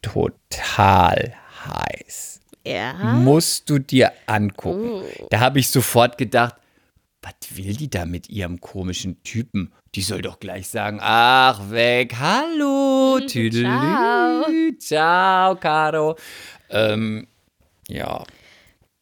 total 0.00 1.34
heiß. 1.66 2.40
Ja. 2.66 2.94
Musst 2.94 3.68
du 3.68 3.78
dir 3.78 4.12
angucken. 4.24 5.02
Da 5.28 5.40
habe 5.40 5.58
ich 5.58 5.68
sofort 5.68 6.16
gedacht, 6.16 6.54
was 7.22 7.56
will 7.56 7.74
die 7.76 7.88
da 7.88 8.04
mit 8.04 8.28
ihrem 8.28 8.60
komischen 8.60 9.22
Typen? 9.22 9.72
Die 9.94 10.02
soll 10.02 10.22
doch 10.22 10.40
gleich 10.40 10.68
sagen, 10.68 10.98
ach 11.00 11.70
weg, 11.70 12.14
hallo, 12.18 13.20
tüdelü, 13.26 14.76
ciao, 14.78 15.54
Caro. 15.56 16.16
Ähm, 16.70 17.26
ja, 17.88 18.24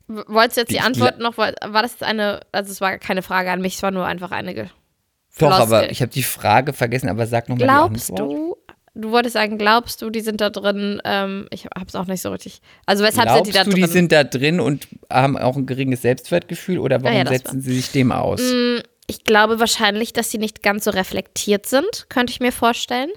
Wolltest 0.09 0.57
du 0.57 0.61
jetzt 0.63 0.71
die 0.71 0.77
Ich 0.77 0.83
Antwort 0.83 1.19
noch, 1.21 1.39
war 1.39 1.53
das 1.83 2.03
eine, 2.03 2.41
also 2.51 2.73
es 2.73 2.81
war 2.81 2.99
keine 2.99 3.23
Frage 3.23 3.51
an 3.53 3.61
mich, 3.61 3.77
es 3.77 3.83
war 3.83 3.93
nur 3.93 4.07
einfach 4.07 4.33
eine 4.33 4.55
Ge 4.55 4.67
doch, 5.39 5.47
Floskel. 5.57 5.63
aber 5.77 5.91
ich 5.93 6.03
habe 6.03 6.11
die 6.11 6.25
Frage 6.25 6.73
vergessen, 6.73 7.09
aber 7.09 7.27
sag 7.29 7.49
nochmal 7.49 7.59
die 7.59 7.65
Glaubst 7.73 8.11
Antwort. 8.11 8.31
du, 8.33 8.50
du 8.95 9.11
wolltest 9.11 9.35
sagen, 9.35 9.59
glaubst 9.59 10.03
du, 10.03 10.11
die 10.11 10.21
sind 10.21 10.41
da 10.41 10.51
drin, 10.51 11.01
ähm, 11.05 11.47
ich 11.51 11.67
hab's 11.67 11.95
auch 11.95 12.07
nicht 12.07 12.23
so 12.23 12.31
richtig, 12.31 12.61
also 12.87 13.05
weshalb 13.05 13.29
Glaubst 13.29 13.45
sind 13.45 13.55
die 13.55 13.59
da 13.59 13.65
du, 13.65 13.71
drin? 13.71 13.83
die 13.83 13.89
sind 13.91 14.13
da 14.13 14.25
drin 14.25 14.61
und 14.61 14.89
haben 15.11 15.37
auch 15.37 15.57
ein 15.57 15.67
geringes 15.67 16.03
Selbstwertgefühl 16.03 16.79
oder 16.79 17.03
warum 17.03 17.17
ja, 17.17 17.25
das 17.25 17.35
setzen 17.39 17.61
sie 17.61 17.75
sich 17.75 17.93
dem 17.93 18.13
aus? 18.13 18.41
ich 19.07 19.25
glaube 19.25 19.59
wahrscheinlich, 19.59 20.13
dass 20.13 20.31
sie 20.31 20.39
nicht 20.39 20.63
ganz 20.63 20.85
so 20.85 20.91
reflektiert 20.93 21.67
sind, 21.67 22.07
könnte 22.09 22.33
ich 22.33 22.39
mir 22.39 22.53
vorstellen. 22.53 23.11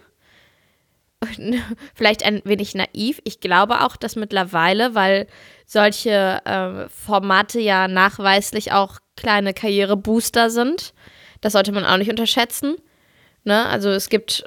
Vielleicht 1.96 2.26
ein 2.26 2.42
wenig 2.46 2.74
naiv. 2.74 3.22
Ich 3.24 3.40
glaube 3.40 3.82
auch, 3.82 3.96
dass 3.96 4.16
mittlerweile, 4.16 4.96
weil 4.96 5.28
solche 5.68 6.42
ähm, 6.46 6.88
Formate 6.90 7.60
ja 7.60 7.88
nachweislich 7.88 8.72
auch 8.72 8.98
kleine 9.16 9.54
Karrierebooster 9.54 10.50
sind, 10.50 10.94
das 11.42 11.54
sollte 11.54 11.72
man 11.72 11.86
auch 11.86 11.98
nicht 11.98 12.10
unterschätzen. 12.10 12.76
Ne? 13.44 13.66
Also 13.68 13.90
es 13.90 14.10
gibt 14.10 14.46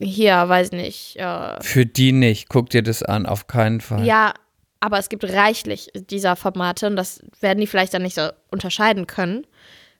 hier, 0.00 0.48
weiß 0.48 0.72
nicht, 0.72 1.16
äh, 1.16 1.62
Für 1.62 1.86
die 1.86 2.12
nicht. 2.12 2.48
Guck 2.48 2.70
dir 2.70 2.82
das 2.82 3.02
an, 3.02 3.26
auf 3.26 3.46
keinen 3.46 3.80
Fall. 3.80 4.04
ja, 4.04 4.34
aber 4.80 4.98
es 4.98 5.08
gibt 5.08 5.24
reichlich 5.24 5.88
dieser 5.94 6.36
Formate 6.36 6.86
und 6.86 6.96
das 6.96 7.20
werden 7.40 7.58
die 7.60 7.66
vielleicht 7.66 7.94
dann 7.94 8.02
nicht 8.02 8.14
so 8.14 8.28
unterscheiden 8.50 9.06
können, 9.08 9.44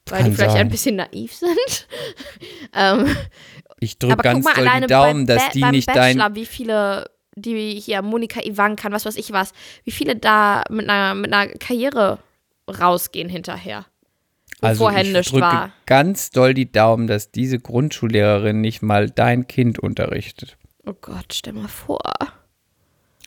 weil 0.06 0.20
Kann 0.22 0.30
die 0.30 0.36
vielleicht 0.36 0.52
sein. 0.52 0.60
ein 0.60 0.68
bisschen 0.70 0.96
naiv 0.96 1.34
sind. 1.34 1.88
ähm, 2.74 3.16
Ich 3.80 3.98
drücke 3.98 4.16
ganz 4.22 4.44
mal 4.44 4.54
doll 4.54 4.68
die 4.80 4.86
Daumen, 4.86 5.26
dass 5.26 5.46
Ba- 5.46 5.50
die 5.52 5.60
beim 5.60 5.70
nicht 5.72 5.86
Bachelor, 5.86 6.14
dein. 6.28 6.34
wie 6.36 6.46
viele, 6.46 7.10
die 7.34 7.80
hier 7.80 8.02
Monika 8.02 8.40
Ivankan, 8.40 8.92
was 8.92 9.04
weiß 9.04 9.16
ich 9.16 9.32
was, 9.32 9.52
wie 9.84 9.90
viele 9.90 10.14
da 10.16 10.62
mit 10.70 10.88
einer, 10.88 11.14
mit 11.14 11.32
einer 11.32 11.48
Karriere 11.54 12.18
rausgehen 12.68 13.28
hinterher. 13.28 13.84
Also 14.60 14.84
vorher 14.84 15.04
ich 15.04 15.28
drücke 15.28 15.40
war. 15.40 15.72
ganz 15.86 16.30
doll 16.30 16.52
die 16.54 16.70
Daumen, 16.70 17.06
dass 17.06 17.30
diese 17.30 17.58
Grundschullehrerin 17.58 18.60
nicht 18.60 18.82
mal 18.82 19.08
dein 19.08 19.46
Kind 19.46 19.78
unterrichtet. 19.78 20.56
Oh 20.86 20.94
Gott, 21.00 21.32
stell 21.32 21.52
mal 21.52 21.68
vor. 21.68 22.00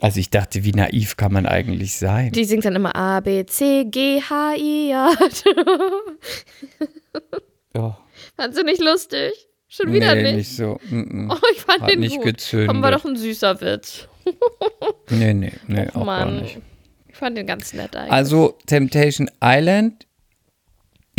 Also 0.02 0.20
ich 0.20 0.30
dachte, 0.32 0.64
wie 0.64 0.72
naiv 0.72 1.16
kann 1.16 1.32
man 1.32 1.46
eigentlich 1.46 1.96
sein? 1.98 2.32
Die 2.32 2.44
singt 2.44 2.66
dann 2.66 2.76
immer 2.76 2.96
A, 2.96 3.20
B, 3.20 3.46
C, 3.46 3.86
G, 3.86 4.20
H, 4.22 4.56
I, 4.56 4.92
J. 4.92 5.56
Ja, 7.74 7.98
Fandst 8.36 8.60
du 8.60 8.64
nicht 8.64 8.82
lustig? 8.82 9.32
Schon 9.70 9.94
wieder 9.94 10.14
nee, 10.16 10.24
nicht. 10.24 10.36
nicht 10.36 10.56
so. 10.58 10.78
Mm, 10.90 11.26
mm. 11.26 11.32
Oh, 11.32 11.38
ich 11.54 11.62
fand 11.62 11.84
Hat 11.84 11.92
den 11.92 12.02
nicht 12.02 12.18
gut. 12.18 12.26
gezündet. 12.26 12.68
Komm, 12.68 12.82
war 12.82 12.92
doch 12.92 13.06
ein 13.06 13.16
süßer 13.16 13.62
Witz. 13.62 14.10
Nee, 15.10 15.34
nee, 15.34 15.54
nee, 15.68 15.88
auch 15.90 15.94
gar 15.94 16.06
Mann. 16.06 16.42
nicht. 16.42 16.60
Ich 17.08 17.16
fand 17.16 17.38
den 17.38 17.48
ganz 17.48 17.72
nett 17.74 17.96
eigentlich. 17.96 18.12
Also 18.12 18.58
Temptation 18.68 19.30
Island 19.42 20.08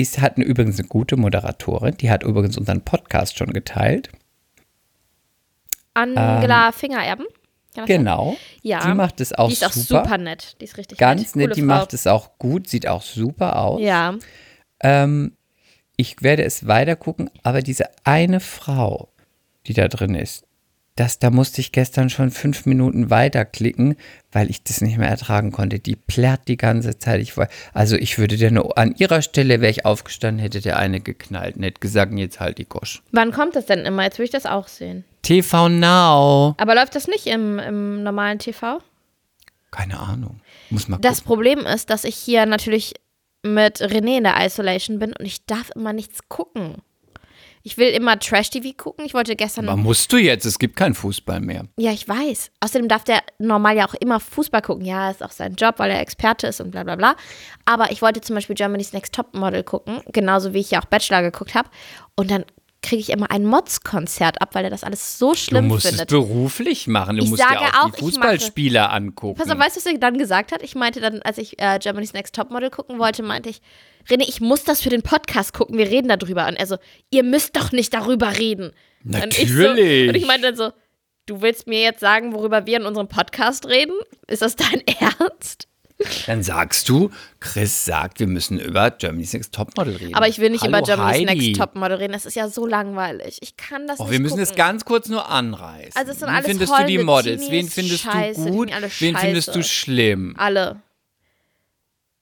ist, 0.03 0.21
hat 0.21 0.37
eine, 0.37 0.45
übrigens 0.45 0.79
eine 0.79 0.89
gute 0.89 1.17
Moderatorin. 1.17 1.97
Die 1.97 2.11
hat 2.11 2.23
übrigens 2.23 2.59
unseren 2.59 2.83
Podcast 2.83 3.39
schon 3.39 3.53
geteilt. 3.53 4.11
Angela 5.95 6.73
Fingererben. 6.73 7.27
Das 7.75 7.87
sein? 7.87 7.99
Genau. 7.99 8.37
Ja. 8.63 8.87
Die 8.87 8.95
macht 8.95 9.21
es 9.21 9.33
auch 9.33 9.49
Die 9.49 9.55
ist 9.55 9.65
auch 9.65 9.73
super. 9.73 10.05
super 10.05 10.19
nett. 10.19 10.57
Die 10.61 10.65
ist 10.65 10.77
richtig 10.77 10.99
Ganz 10.99 11.35
nett. 11.35 11.49
nett, 11.49 11.57
die 11.57 11.61
Frau. 11.61 11.67
macht 11.69 11.95
es 11.95 12.07
auch 12.07 12.39
gut, 12.39 12.69
sieht 12.69 12.87
auch 12.87 13.03
super 13.03 13.57
aus. 13.57 13.81
Ja. 13.81 14.15
Ähm, 14.81 15.37
ich 15.97 16.23
werde 16.23 16.45
es 16.45 16.67
weiter 16.67 16.97
gucken, 16.97 17.31
aber 17.43 17.63
diese 17.63 17.87
eine 18.05 18.41
Frau, 18.41 19.09
die 19.67 19.75
da 19.75 19.89
drin 19.89 20.15
ist, 20.15 20.45
das, 20.97 21.19
da 21.19 21.31
musste 21.31 21.61
ich 21.63 21.73
gestern 21.73 22.11
schon 22.11 22.31
fünf 22.31 22.67
Minuten 22.67 23.09
weiterklicken, 23.09 23.97
weil 24.31 24.51
ich 24.51 24.63
das 24.63 24.83
nicht 24.83 24.99
mehr 24.99 25.09
ertragen 25.09 25.51
konnte. 25.51 25.79
Die 25.79 25.97
plärrt 25.97 26.49
die 26.49 26.59
ganze 26.59 26.99
Zeit. 26.99 27.21
Ich 27.23 27.37
war, 27.37 27.49
also 27.73 27.97
ich 27.97 28.19
würde 28.19 28.37
der 28.37 28.51
nur, 28.51 28.77
an 28.77 28.95
ihrer 28.97 29.23
Stelle 29.23 29.61
wäre 29.63 29.71
ich 29.71 29.87
aufgestanden, 29.87 30.43
hätte 30.43 30.61
der 30.61 30.79
eine 30.79 31.01
geknallt 31.01 31.57
und 31.57 31.63
hätte 31.63 31.81
gesagt, 31.81 32.13
jetzt 32.15 32.41
halt 32.41 32.59
die 32.59 32.67
Gosch. 32.67 33.03
Wann 33.11 33.33
kommt 33.33 33.57
das 33.57 33.67
denn 33.67 33.81
immer? 33.87 34.05
Jetzt 34.05 34.19
will 34.19 34.27
ich 34.27 34.31
das 34.31 34.45
auch 34.45 34.69
sehen. 34.69 35.05
TV 35.23 35.69
Now. 35.69 36.55
Aber 36.59 36.75
läuft 36.75 36.95
das 36.95 37.09
nicht 37.09 37.27
im, 37.27 37.59
im 37.59 38.03
normalen 38.03 38.39
TV? 38.39 38.81
Keine 39.71 39.99
Ahnung. 39.99 40.41
Muss 40.69 40.89
mal 40.89 40.99
Das 41.01 41.19
gucken. 41.25 41.27
Problem 41.27 41.59
ist, 41.61 41.89
dass 41.89 42.05
ich 42.05 42.17
hier 42.17 42.45
natürlich 42.45 42.95
mit 43.43 43.79
René 43.81 44.19
in 44.19 44.25
der 44.25 44.45
Isolation 44.45 44.99
bin 44.99 45.15
und 45.19 45.25
ich 45.25 45.47
darf 45.47 45.71
immer 45.75 45.93
nichts 45.93 46.29
gucken. 46.29 46.77
Ich 47.63 47.79
will 47.79 47.89
immer 47.89 48.19
Trash-TV 48.19 48.73
gucken. 48.77 49.05
Ich 49.05 49.15
wollte 49.15 49.37
gestern. 49.37 49.69
Aber 49.69 49.77
musst 49.77 50.13
du 50.13 50.17
jetzt, 50.17 50.45
es 50.45 50.59
gibt 50.59 50.77
keinen 50.77 50.95
Fußball 50.95 51.41
mehr. 51.41 51.67
Ja, 51.77 51.93
ich 51.93 52.09
weiß. 52.09 52.51
Außerdem 52.61 52.89
darf 52.89 53.05
der 53.05 53.23
normal 53.39 53.77
ja 53.77 53.87
auch 53.87 53.95
immer 53.95 54.21
Fußball 54.21 54.63
gucken. 54.63 54.85
Ja, 54.85 55.11
ist 55.11 55.23
auch 55.23 55.31
sein 55.31 55.55
Job, 55.55 55.77
weil 55.79 55.91
er 55.91 56.01
Experte 56.01 56.49
ist 56.49 56.61
und 56.61 56.71
bla 56.73 56.83
bla 56.83 56.97
bla. 56.97 57.17
Aber 57.65 57.93
ich 57.93 58.03
wollte 58.03 58.21
zum 58.21 58.35
Beispiel 58.35 58.57
Germany's 58.57 58.93
Next 58.93 59.15
Top 59.15 59.35
Model 59.35 59.63
gucken, 59.63 60.01
genauso 60.13 60.53
wie 60.55 60.61
ich 60.61 60.73
ja 60.73 60.81
auch 60.81 60.87
Bachelor 60.87 61.23
geguckt 61.23 61.55
habe. 61.55 61.69
Und 62.17 62.31
dann 62.31 62.45
kriege 62.83 63.01
ich 63.01 63.11
immer 63.11 63.31
ein 63.31 63.45
Mods-Konzert 63.47 64.43
ab, 64.43 64.51
weil 64.55 64.65
er 64.65 64.71
das 64.71 64.83
alles 64.85 65.19
so 65.19 65.31
Du 65.33 65.39
schlimm 65.39 65.69
musst 65.69 65.87
findet. 65.87 66.11
es 66.11 66.17
beruflich 66.17 66.87
machen. 66.89 67.17
Du 67.17 67.23
Ich 67.25 67.31
musst 67.31 67.41
ja 67.43 67.59
auch, 67.61 67.85
auch, 67.87 67.91
die 67.91 68.01
Fußballspieler 68.01 68.93
angucken. 68.93 69.39
Pass 69.39 69.51
auf, 69.51 69.59
weißt 69.59 69.77
du, 69.77 69.81
was 69.81 69.87
er 69.87 69.99
dann 69.99 70.19
gesagt 70.19 70.53
hat? 70.53 70.63
Ich 70.63 70.75
meinte 70.75 71.01
dann, 71.01 71.23
als 71.23 71.39
ich 71.39 71.59
äh, 71.61 71.79
Germany's 71.81 72.13
Next 72.13 72.35
Topmodel 72.35 72.71
gucken 72.71 72.99
wollte, 72.99 73.23
meinte 73.23 73.49
ich, 73.51 73.61
René, 74.09 74.25
ich 74.29 74.41
muss 74.41 74.65
das 74.65 74.83
für 74.83 74.91
den 74.91 75.03
Podcast 75.03 75.53
gucken, 75.55 75.79
wir 75.79 75.89
reden 75.89 76.09
darüber. 76.09 76.47
Und 76.49 76.57
er 76.57 76.67
so, 76.67 76.77
ihr 77.11 77.23
müsst 77.23 77.57
doch 77.57 77.71
nicht 77.73 77.95
darüber 77.95 78.37
reden. 78.37 78.73
Und 79.05 79.39
ich, 79.39 79.49
so, 79.53 79.63
Natürlich. 79.63 80.09
und 80.09 80.15
ich 80.17 80.27
meinte 80.27 80.49
dann 80.49 80.57
so, 80.57 80.73
du 81.27 81.41
willst 81.41 81.69
mir 81.69 81.81
jetzt 81.83 82.01
sagen, 82.01 82.33
worüber 82.33 82.67
wir 82.67 82.79
in 82.79 82.87
unserem 82.87 83.07
Podcast 83.09 83.67
reden? 83.69 83.95
Ist 84.27 84.43
das 84.43 84.57
dein 84.57 84.83
Ernst? 84.99 85.69
Dann 86.27 86.43
sagst 86.43 86.89
du, 86.89 87.11
Chris 87.41 87.85
sagt, 87.85 88.21
wir 88.21 88.27
müssen 88.27 88.59
über 88.61 88.91
Germany's 88.91 89.33
Next 89.33 89.55
Topmodel 89.55 89.97
reden. 89.97 90.15
Aber 90.15 90.29
ich 90.29 90.39
will 90.39 90.51
nicht 90.51 90.63
Hallo, 90.63 90.79
über 90.79 90.83
Germany's 90.87 91.29
Heidi. 91.29 91.47
Next 91.49 91.61
Topmodel 91.61 91.97
reden, 91.99 92.13
das 92.13 92.27
ist 92.27 92.35
ja 92.35 92.49
so 92.49 92.67
langweilig. 92.67 93.39
Ich 93.41 93.57
kann 93.57 93.87
das 93.87 93.99
Oh, 94.01 94.05
nicht 94.05 94.13
wir 94.13 94.21
müssen 94.21 94.39
gucken. 94.39 94.51
es 94.51 94.55
ganz 94.57 94.85
kurz 94.85 95.09
nur 95.09 95.29
anreißen. 95.29 95.93
Also 95.95 96.13
es 96.13 96.19
sind 96.21 96.29
Wie 96.29 96.33
alles 96.33 96.47
findest 96.47 96.73
du 96.79 96.85
die 96.87 96.99
Models? 96.99 97.43
Wen 97.43 97.51
Teenies. 97.51 97.75
findest 97.75 98.03
Scheiße, 98.03 98.45
du 98.47 98.51
gut? 98.51 98.71
Wen 99.01 99.17
findest 99.17 99.55
du 99.55 99.63
schlimm? 99.63 100.35
Alle. 100.39 100.81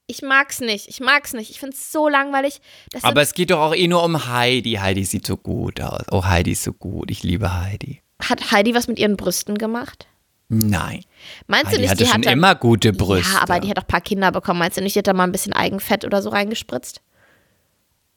Ich 0.07 0.23
mag's 0.23 0.61
nicht, 0.61 0.89
ich 0.89 0.99
mag's 0.99 1.35
nicht. 1.35 1.51
Ich 1.51 1.61
find's 1.61 1.93
so 1.93 2.09
langweilig. 2.09 2.61
Das 2.91 3.05
Aber 3.05 3.23
es 3.23 3.33
geht 3.33 3.51
doch 3.53 3.61
auch 3.61 3.75
eh 3.77 3.87
nur 3.87 4.03
um 4.03 4.27
Heidi. 4.27 4.73
Heidi 4.75 5.05
sieht 5.05 5.25
so 5.25 5.37
gut 5.37 5.81
aus. 5.81 6.03
Oh, 6.11 6.25
Heidi 6.25 6.51
ist 6.53 6.65
so 6.65 6.73
gut. 6.73 7.11
Ich 7.13 7.23
liebe 7.23 7.55
Heidi. 7.61 8.03
hat 8.21 8.51
Heidi 8.51 8.75
was 8.75 8.89
mit 8.89 8.99
ihren 8.99 9.17
Brüsten 9.17 9.57
gemacht? 9.57 10.09
Nein. 10.53 11.05
Meinst 11.47 11.67
du 11.67 11.71
Heidi 11.71 11.81
nicht, 11.83 11.91
hatte 11.91 11.99
die 12.03 12.05
schon 12.07 12.15
hat 12.19 12.27
dann, 12.27 12.33
immer 12.33 12.55
gute 12.57 12.93
Brüste. 12.93 13.33
Ja, 13.35 13.43
aber 13.43 13.61
die 13.61 13.71
hat 13.71 13.79
auch 13.79 13.85
ein 13.85 13.87
paar 13.89 14.01
Kinder 14.01 14.33
bekommen. 14.33 14.59
Meinst 14.59 14.77
du 14.77 14.83
nicht, 14.83 14.97
die 14.97 14.99
hat 14.99 15.07
da 15.07 15.13
mal 15.13 15.23
ein 15.25 15.33
bisschen 15.33 15.53
Eigenfett 15.53 16.05
oder 16.05 16.21
so 16.23 16.31
reingespritzt? 16.31 17.01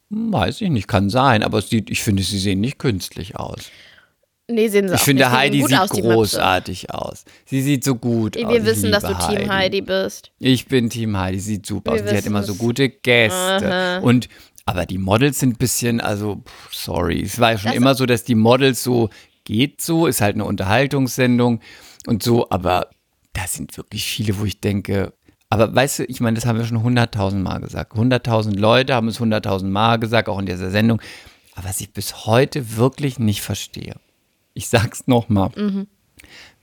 Weiß 0.09 0.61
ich 0.61 0.69
nicht, 0.69 0.87
kann 0.87 1.09
sein. 1.09 1.43
Aber 1.43 1.59
es 1.59 1.69
sieht, 1.69 1.89
ich 1.89 2.01
finde, 2.03 2.23
sie 2.23 2.39
sehen 2.39 2.59
nicht 2.59 2.79
künstlich 2.79 3.35
aus. 3.35 3.59
Nee, 4.47 4.67
sehen 4.67 4.87
sie 4.87 4.95
Ich 4.95 4.99
auch 4.99 5.03
finde, 5.05 5.23
nicht. 5.23 5.31
Die 5.31 5.37
Heidi 5.37 5.61
sieht 5.63 5.77
aus, 5.79 5.89
die 5.91 6.01
großartig 6.01 6.91
aus. 6.93 7.23
Sie 7.45 7.61
sieht 7.61 7.83
so 7.83 7.95
gut 7.95 8.35
aus. 8.37 8.51
Wir 8.51 8.65
wissen, 8.65 8.91
dass 8.91 9.03
du 9.03 9.13
Team 9.13 9.51
Heidi 9.51 9.81
bist. 9.81 10.31
Ich 10.39 10.67
bin 10.67 10.89
Team 10.89 11.17
Heidi, 11.17 11.39
sieht 11.39 11.65
super 11.65 11.93
Wir 11.93 12.03
aus. 12.03 12.09
Sie 12.09 12.17
hat 12.17 12.25
immer 12.25 12.43
so 12.43 12.55
gute 12.55 12.89
Gäste. 12.89 14.01
Und 14.03 14.27
aber 14.65 14.85
die 14.85 14.97
Models 14.97 15.39
sind 15.39 15.51
ein 15.51 15.57
bisschen, 15.57 15.99
also 16.01 16.41
pff, 16.45 16.73
sorry, 16.73 17.21
es 17.21 17.37
war 17.39 17.51
ja 17.51 17.57
schon 17.57 17.69
Das- 17.71 17.75
immer 17.77 17.95
so, 17.95 18.05
dass 18.05 18.23
die 18.23 18.35
Models 18.35 18.81
so 18.83 19.09
geht 19.45 19.81
so, 19.81 20.07
ist 20.07 20.21
halt 20.21 20.35
eine 20.35 20.45
Unterhaltungssendung 20.45 21.59
und 22.07 22.23
so, 22.23 22.49
aber 22.49 22.89
da 23.33 23.47
sind 23.47 23.75
wirklich 23.77 24.05
viele, 24.05 24.39
wo 24.39 24.45
ich 24.45 24.59
denke, 24.59 25.13
aber 25.49 25.73
weißt 25.73 25.99
du, 25.99 26.03
ich 26.05 26.19
meine, 26.19 26.35
das 26.35 26.47
haben 26.47 26.57
wir 26.57 26.65
schon 26.65 26.81
hunderttausend 26.81 27.43
Mal 27.43 27.59
gesagt. 27.59 27.93
Hunderttausend 27.93 28.59
Leute 28.59 28.95
haben 28.95 29.07
es 29.07 29.19
hunderttausend 29.19 29.71
Mal 29.71 29.99
gesagt, 29.99 30.27
auch 30.27 30.39
in 30.39 30.47
dieser 30.47 30.71
Sendung. 30.71 30.99
Aber 31.53 31.69
was 31.69 31.79
ich 31.79 31.93
bis 31.93 32.25
heute 32.25 32.77
wirklich 32.77 33.19
nicht 33.19 33.41
verstehe, 33.41 33.95
ich 34.55 34.67
sag's 34.67 35.05
nochmal, 35.05 35.51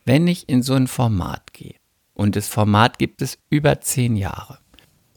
wenn 0.04 0.26
ich 0.26 0.48
in 0.48 0.64
so 0.64 0.74
ein 0.74 0.88
Format 0.88 1.52
gehe 1.52 1.76
und 2.14 2.34
das 2.34 2.48
Format 2.48 2.98
gibt 2.98 3.22
es 3.22 3.38
über 3.48 3.80
zehn 3.80 4.16
Jahre, 4.16 4.58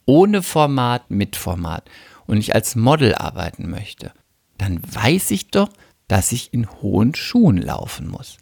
ohne 0.06 0.44
Format, 0.44 1.10
mit 1.10 1.36
Format 1.36 1.90
und 2.28 2.38
ich 2.38 2.54
als 2.54 2.76
Model 2.76 3.16
arbeiten 3.16 3.70
möchte, 3.70 4.14
dann 4.60 4.82
weiß 4.84 5.32
ich 5.32 5.50
doch, 5.50 5.70
dass 6.08 6.32
ich 6.32 6.54
in 6.54 6.70
hohen 6.70 7.16
Schuhen 7.16 7.58
laufen 7.58 8.08
muss. 8.08 8.38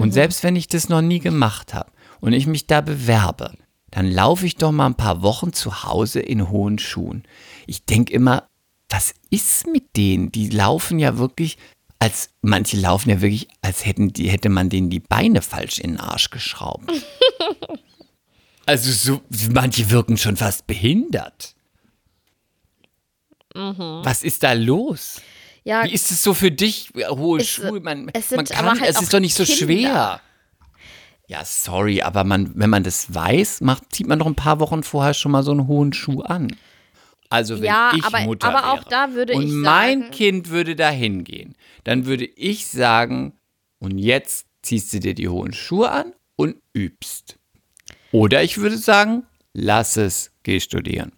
Und 0.00 0.12
selbst 0.12 0.42
wenn 0.42 0.56
ich 0.56 0.68
das 0.68 0.88
noch 0.88 1.02
nie 1.02 1.18
gemacht 1.18 1.74
habe 1.74 1.90
und 2.20 2.32
ich 2.32 2.46
mich 2.46 2.66
da 2.66 2.80
bewerbe, 2.80 3.52
dann 3.90 4.10
laufe 4.10 4.46
ich 4.46 4.56
doch 4.56 4.72
mal 4.72 4.86
ein 4.86 4.96
paar 4.96 5.22
Wochen 5.22 5.52
zu 5.52 5.84
Hause 5.84 6.20
in 6.20 6.50
hohen 6.50 6.78
Schuhen. 6.78 7.22
Ich 7.66 7.84
denke 7.84 8.12
immer, 8.12 8.48
was 8.88 9.14
ist 9.30 9.66
mit 9.66 9.96
denen? 9.96 10.32
Die 10.32 10.48
laufen 10.48 10.98
ja 10.98 11.16
wirklich, 11.18 11.58
als 11.98 12.30
manche 12.42 12.76
laufen 12.76 13.10
ja 13.10 13.20
wirklich, 13.20 13.48
als 13.62 13.86
hätten 13.86 14.12
die, 14.12 14.28
hätte 14.28 14.48
man 14.48 14.68
denen 14.68 14.90
die 14.90 15.00
Beine 15.00 15.42
falsch 15.42 15.78
in 15.78 15.92
den 15.92 16.00
Arsch 16.00 16.30
geschraubt. 16.30 16.90
Also 18.66 18.90
so, 18.90 19.20
manche 19.50 19.90
wirken 19.90 20.16
schon 20.16 20.38
fast 20.38 20.66
behindert. 20.66 21.54
Was 23.54 24.22
ist 24.22 24.42
da 24.42 24.54
los? 24.54 25.20
Ja, 25.64 25.84
Wie 25.84 25.92
ist 25.94 26.10
es 26.10 26.22
so 26.22 26.34
für 26.34 26.50
dich, 26.50 26.90
hohe 26.94 27.40
Es- 27.40 27.48
Schuhe? 27.48 27.80
Man, 27.80 28.10
es 28.12 28.28
sind 28.28 28.36
man 28.36 28.44
kann, 28.46 28.66
aber 28.68 28.80
halt 28.80 28.90
es 28.90 29.00
ist 29.00 29.12
doch 29.14 29.20
nicht 29.20 29.34
so 29.34 29.44
Kinder. 29.44 29.56
schwer. 29.58 30.20
Ja, 31.26 31.42
sorry, 31.44 32.02
aber 32.02 32.22
man, 32.24 32.52
wenn 32.54 32.68
man 32.68 32.82
das 32.82 33.14
weiß, 33.14 33.62
macht, 33.62 33.94
zieht 33.94 34.06
man 34.06 34.18
doch 34.18 34.26
ein 34.26 34.34
paar 34.34 34.60
Wochen 34.60 34.82
vorher 34.82 35.14
schon 35.14 35.32
mal 35.32 35.42
so 35.42 35.52
einen 35.52 35.66
hohen 35.66 35.94
Schuh 35.94 36.20
an. 36.20 36.54
Also 37.30 37.56
wenn 37.56 37.64
Ja, 37.64 37.92
ich 37.96 38.04
aber- 38.04 38.20
Mutter 38.20 38.48
aber 38.54 38.72
auch 38.72 38.76
wäre 38.76 38.90
da 38.90 39.12
würde 39.14 39.32
und 39.34 39.42
ich 39.46 39.50
mein 39.52 40.00
sagen- 40.02 40.10
Kind 40.12 40.50
würde 40.50 40.76
da 40.76 40.90
hingehen, 40.90 41.54
dann 41.84 42.04
würde 42.04 42.26
ich 42.26 42.66
sagen, 42.66 43.32
und 43.78 43.96
jetzt 43.98 44.46
ziehst 44.62 44.92
du 44.92 45.00
dir 45.00 45.14
die 45.14 45.28
hohen 45.30 45.54
Schuhe 45.54 45.90
an 45.90 46.12
und 46.36 46.56
übst. 46.74 47.38
Oder 48.12 48.42
ich 48.42 48.58
würde 48.58 48.76
sagen, 48.76 49.24
lass 49.54 49.96
es, 49.96 50.30
geh 50.42 50.60
studieren. 50.60 51.12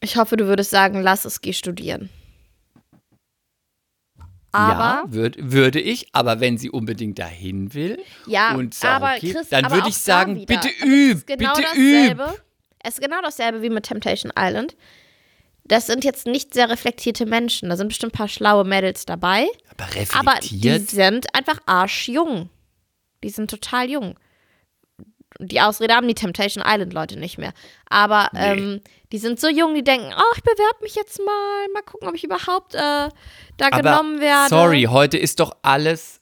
ich 0.00 0.16
hoffe, 0.18 0.36
du 0.36 0.46
würdest 0.46 0.70
sagen, 0.70 1.00
lass 1.00 1.24
es, 1.24 1.40
geh 1.40 1.52
studieren. 1.54 2.10
Ja, 4.56 5.02
Aber, 5.02 5.12
würd, 5.12 5.36
würde 5.38 5.80
ich, 5.80 6.08
aber 6.12 6.40
wenn 6.40 6.58
sie 6.58 6.70
unbedingt 6.70 7.18
dahin 7.18 7.74
will 7.74 7.98
ja, 8.26 8.54
und 8.54 8.76
auch 8.82 8.88
aber 8.88 9.14
okay, 9.16 9.32
Chris, 9.32 9.48
dann 9.48 9.70
würde 9.70 9.88
ich 9.88 9.96
sagen, 9.98 10.36
wieder. 10.36 10.46
bitte 10.60 10.68
üb, 10.84 11.26
genau 11.26 11.54
bitte 11.54 11.76
üb. 11.76 12.20
Es 12.82 12.94
ist 12.94 13.00
genau 13.00 13.20
dasselbe 13.22 13.62
wie 13.62 13.70
mit 13.70 13.84
Temptation 13.84 14.32
Island. 14.38 14.76
Das 15.64 15.86
sind 15.86 16.04
jetzt 16.04 16.26
nicht 16.26 16.54
sehr 16.54 16.70
reflektierte 16.70 17.26
Menschen. 17.26 17.68
Da 17.68 17.76
sind 17.76 17.88
bestimmt 17.88 18.12
ein 18.14 18.18
paar 18.18 18.28
schlaue 18.28 18.64
Mädels 18.64 19.04
dabei. 19.04 19.46
Aber 19.76 19.84
Aber 20.14 20.40
die 20.40 20.54
reflektiert. 20.68 20.90
sind 20.90 21.34
einfach 21.34 21.58
arschjung. 21.66 22.48
Die 23.24 23.30
sind 23.30 23.50
total 23.50 23.90
jung. 23.90 24.14
Die 25.40 25.60
Ausrede 25.60 25.94
haben 25.94 26.08
die 26.08 26.14
Temptation 26.14 26.64
Island 26.66 26.92
Leute 26.92 27.18
nicht 27.18 27.38
mehr. 27.38 27.52
Aber 27.88 28.30
ähm, 28.34 28.80
die 29.12 29.18
sind 29.18 29.38
so 29.40 29.48
jung, 29.48 29.74
die 29.74 29.84
denken, 29.84 30.12
oh, 30.16 30.34
ich 30.36 30.42
bewerbe 30.42 30.82
mich 30.82 30.94
jetzt 30.94 31.18
mal, 31.18 31.66
mal 31.72 31.82
gucken, 31.82 32.08
ob 32.08 32.14
ich 32.14 32.24
überhaupt 32.24 32.74
äh, 32.74 32.78
da 32.78 33.10
aber 33.70 33.82
genommen 33.82 34.20
werde. 34.20 34.48
sorry, 34.48 34.84
heute 34.90 35.18
ist 35.18 35.40
doch 35.40 35.56
alles 35.62 36.20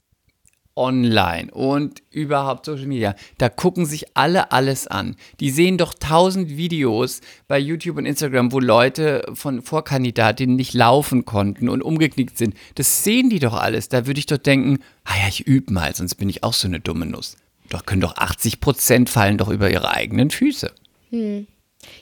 online 0.77 1.51
und 1.53 2.03
überhaupt 2.11 2.67
Social 2.67 2.87
Media. 2.87 3.15
Da 3.39 3.49
gucken 3.49 3.87
sich 3.87 4.17
alle 4.17 4.53
alles 4.53 4.87
an. 4.87 5.17
Die 5.41 5.51
sehen 5.51 5.79
doch 5.79 5.95
tausend 5.95 6.57
Videos 6.57 7.21
bei 7.47 7.59
YouTube 7.59 7.97
und 7.97 8.07
Instagram, 8.07 8.53
wo 8.53 8.59
Leute 8.59 9.25
von 9.35 9.63
Vorkandidatinnen 9.63 10.57
nicht 10.57 10.75
laufen 10.75 11.25
konnten 11.25 11.69
und 11.69 11.83
umgeknickt 11.83 12.39
sind. 12.39 12.55
Das 12.75 13.05
sehen 13.05 13.31
die 13.31 13.39
doch 13.39 13.55
alles. 13.55 13.89
Da 13.89 14.07
würde 14.07 14.19
ich 14.19 14.27
doch 14.27 14.39
denken, 14.39 14.79
ah 15.05 15.15
ja, 15.23 15.29
ich 15.29 15.47
übe 15.47 15.73
mal, 15.73 15.95
sonst 15.95 16.17
bin 16.17 16.29
ich 16.29 16.43
auch 16.43 16.55
so 16.55 16.67
eine 16.67 16.81
dumme 16.81 17.07
Nuss. 17.07 17.37
Doch 17.71 17.87
können 17.87 18.01
doch 18.01 18.17
80 18.17 18.61
Prozent 18.61 19.11
fallen 19.11 19.39
doch 19.39 19.49
über 19.49 19.71
ihre 19.71 19.91
eigenen 19.91 20.31
Füße. 20.31 20.73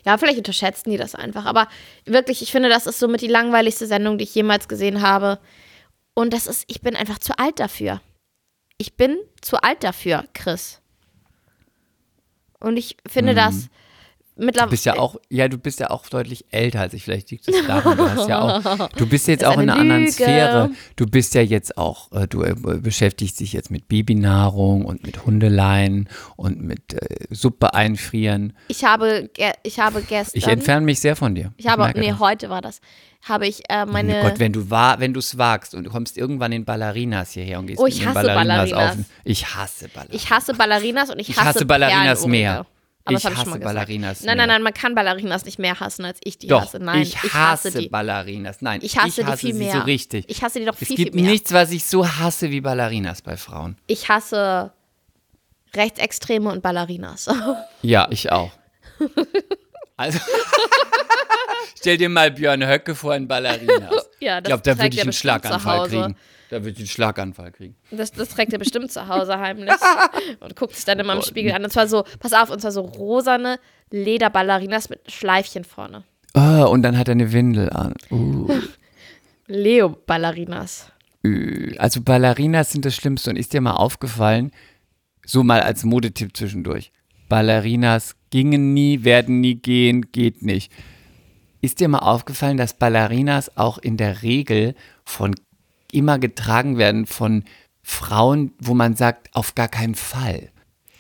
Ja, 0.05 0.19
vielleicht 0.19 0.39
unterschätzen 0.39 0.91
die 0.91 0.97
das 0.97 1.15
einfach. 1.15 1.45
Aber 1.45 1.69
wirklich, 2.05 2.43
ich 2.43 2.53
finde, 2.53 2.69
das 2.69 2.87
ist 2.87 2.99
somit 2.99 3.21
die 3.21 3.29
langweiligste 3.29 3.87
Sendung, 3.87 4.19
die 4.19 4.25
ich 4.25 4.35
jemals 4.35 4.69
gesehen 4.69 5.03
habe. 5.03 5.39
Und 6.15 6.33
das 6.33 6.47
ist, 6.47 6.65
ich 6.67 6.81
bin 6.81 6.97
einfach 6.97 7.19
zu 7.19 7.39
alt 7.39 7.59
dafür. 7.59 8.01
Ich 8.79 8.95
bin 8.95 9.19
zu 9.41 9.63
alt 9.63 9.85
dafür, 9.85 10.25
Chris. 10.35 10.81
Und 12.59 12.77
ich 12.77 12.97
finde 13.09 13.35
das 13.35 13.69
Mhm. 14.35 14.41
Du 14.41 14.47
mittlerweile. 14.47 14.71
bist 14.71 14.85
ja 14.87 14.99
auch, 14.99 15.17
ja, 15.29 15.49
du 15.49 15.59
bist 15.59 15.79
ja 15.81 15.91
auch 15.91 16.07
deutlich 16.09 16.47
älter 16.51 16.81
als 16.81 16.95
ich. 16.95 17.05
Vielleicht 17.05 17.31
liegt 17.31 17.47
es 17.49 17.67
daran. 17.67 17.97
Du 17.99 18.09
hast 18.11 18.29
ja 18.29 18.41
auch, 18.41 18.89
du 18.97 19.07
bist 19.07 19.29
jetzt 19.29 19.45
auch 19.45 19.55
in 19.55 19.61
eine 19.61 19.73
einer 19.73 19.81
anderen 19.81 20.01
Lüge. 20.03 20.13
Sphäre. 20.13 20.71
Du 20.97 21.07
bist 21.07 21.35
ja 21.35 21.43
jetzt 21.43 21.77
auch, 21.77 22.11
äh, 22.13 22.27
du 22.27 22.43
äh, 22.43 22.55
beschäftigst 22.55 23.41
dich 23.41 23.53
jetzt 23.53 23.71
mit 23.71 23.89
Babynahrung 23.89 24.85
und 24.87 25.05
mit 25.05 25.27
Hundeleien 25.27 26.09
und 26.37 26.63
mit 26.63 26.95
äh, 26.95 27.27
Suppe 27.31 27.75
einfrieren. 27.75 28.55
Ich 28.69 28.85
habe, 28.85 29.31
ich 29.63 29.81
habe 29.81 30.03
gestern. 30.03 30.39
Ich 30.39 30.47
entferne 30.47 30.85
mich 30.87 31.01
sehr 31.01 31.15
von 31.17 31.35
dir. 31.35 31.53
Ich 31.59 31.67
habe, 31.69 31.83
merke 31.83 32.01
nee, 32.01 32.11
das. 32.11 32.19
heute 32.19 32.49
war 32.51 32.63
das. 32.63 32.81
Habe 33.25 33.47
ich 33.47 33.63
äh, 33.69 33.87
meine. 33.87 34.19
Oh 34.21 34.23
Gott, 34.31 34.39
wenn 34.41 34.53
du 34.53 34.69
war, 34.71 34.99
wenn 34.99 35.15
du 35.15 35.21
es 35.21 35.39
wagst 35.39 35.75
und 35.77 35.85
du 35.85 35.91
kommst 35.91 36.17
irgendwann 36.19 36.51
in 36.51 36.65
Ballerinas 36.65 37.31
hierher 37.33 37.61
und 37.61 37.67
gehst 37.67 37.79
Oh, 37.81 37.87
ich 37.87 38.05
hasse 38.05 38.27
Ballerinas. 38.27 38.73
auf. 38.73 38.97
Ich 39.25 39.55
hasse 39.55 39.89
Ballerinas. 39.89 40.23
ich 40.25 40.31
hasse 40.31 40.55
Ballerinas 40.55 41.11
und 41.11 41.19
ich 41.21 41.29
Ich 41.29 41.37
hasse, 41.37 41.47
hasse 41.49 41.67
Ballerinas 41.67 42.27
mehr. 42.27 42.67
Aber 43.05 43.17
Ich 43.17 43.23
das 43.23 43.25
habe 43.25 43.35
ich 43.35 43.39
schon 43.41 43.41
hasse 43.41 43.51
mal 43.51 43.59
gesagt. 43.59 43.75
Ballerinas 43.75 44.21
Nein, 44.23 44.27
mehr. 44.37 44.47
nein, 44.47 44.55
nein, 44.57 44.63
man 44.63 44.75
kann 44.75 44.95
Ballerinas 44.95 45.45
nicht 45.45 45.59
mehr 45.59 45.81
hassen, 45.81 46.05
als 46.05 46.19
ich 46.23 46.39
die 46.39 46.47
Doch, 46.47 46.63
hasse. 46.63 46.79
Nein, 46.79 47.03
ich 47.03 47.17
hasse, 47.35 47.71
die. 47.73 47.89
Ballerinas. 47.89 48.61
Nein, 48.63 48.81
Ich 48.83 48.97
hasse 48.97 49.25
die 49.25 49.37
viel 49.37 49.55
mehr. 49.55 49.73
so 49.73 49.79
richtig. 49.81 50.25
Ich 50.29 50.43
hasse 50.43 50.61
die 50.61 50.67
doch 50.67 50.77
es 50.81 50.87
viel, 50.87 50.97
gibt 50.97 51.15
viel 51.15 51.23
mehr. 51.23 51.31
nichts, 51.33 51.53
was 51.53 51.71
ich 51.73 51.85
so 51.85 52.07
hasse 52.07 52.51
wie 52.51 52.61
Ballerinas 52.61 53.23
bei 53.23 53.37
Frauen. 53.37 53.77
Ich 53.89 54.09
hasse 54.09 54.73
Rechtsextreme 55.75 56.51
und 56.51 56.63
Ballerinas. 56.63 57.29
Ja, 57.83 58.07
ich 58.11 58.31
auch. 58.31 58.53
Also, 59.97 60.21
stell 61.79 61.97
dir 61.97 62.09
mal 62.09 62.31
Björn 62.31 62.65
Höcke 62.67 62.95
vor 62.95 63.15
in 63.17 63.27
Ballerinas. 63.29 64.09
Ja, 64.21 64.39
ich 64.39 64.45
das 64.45 64.49
glaube, 64.49 64.63
da 64.63 64.79
würde 64.79 64.95
ich 64.95 65.03
einen 65.03 65.13
Schlaganfall 65.13 65.89
kriegen. 65.89 66.17
Da 66.53 66.59
würde 66.59 66.73
ich 66.73 66.79
einen 66.81 66.87
Schlaganfall 66.87 67.51
kriegen. 67.51 67.77
Das, 67.91 68.13
das 68.13 68.29
trägt 68.29 68.53
er 68.53 68.59
bestimmt 68.59 68.93
zu 68.93 69.09
Hause 69.09 69.39
heimlich 69.39 69.73
und 70.41 70.55
guckt 70.55 70.77
sich 70.77 70.85
dann 70.85 70.99
immer 70.99 71.15
im 71.15 71.23
Spiegel 71.23 71.53
an. 71.53 71.65
Und 71.65 71.71
zwar 71.71 71.89
so, 71.89 72.05
pass 72.21 72.35
auf, 72.35 72.51
und 72.51 72.61
zwar 72.61 72.73
so 72.73 72.83
rosane 72.83 73.59
Lederballerinas 73.91 74.91
mit 74.91 75.11
Schleifchen 75.11 75.65
vorne. 75.65 76.05
Oh, 76.35 76.69
und 76.69 76.83
dann 76.83 76.99
hat 76.99 77.09
er 77.09 77.13
eine 77.13 77.33
Windel 77.33 77.71
an. 77.71 77.95
Uh. 78.11 78.51
Leo-Ballerinas. 79.47 80.93
Also 81.79 82.03
Ballerinas 82.03 82.71
sind 82.71 82.85
das 82.85 82.97
Schlimmste. 82.97 83.31
Und 83.31 83.37
ist 83.37 83.55
dir 83.55 83.63
mal 83.63 83.73
aufgefallen, 83.73 84.51
so 85.25 85.43
mal 85.43 85.63
als 85.63 85.85
Modetipp 85.85 86.37
zwischendurch, 86.37 86.93
Ballerinas 87.31 88.15
gingen 88.29 88.75
nie, 88.75 89.05
werden 89.05 89.41
nie 89.41 89.55
gehen, 89.55 90.13
geht 90.13 90.43
nicht. 90.43 90.71
Ist 91.63 91.81
dir 91.81 91.89
mal 91.89 92.01
aufgefallen, 92.01 92.59
dass 92.59 92.75
Ballerinas 92.75 93.57
auch 93.57 93.79
in 93.79 93.97
der 93.97 94.23
Regel 94.23 94.75
von 95.07 95.35
immer 95.93 96.19
getragen 96.19 96.77
werden 96.79 97.07
von 97.07 97.45
Frauen, 97.85 98.53
wo 98.59 98.75
man 98.75 98.97
sagt, 98.97 99.29
auf 99.35 99.55
gar 99.55 99.69
keinen 99.69 99.95
Fall. 99.95 100.51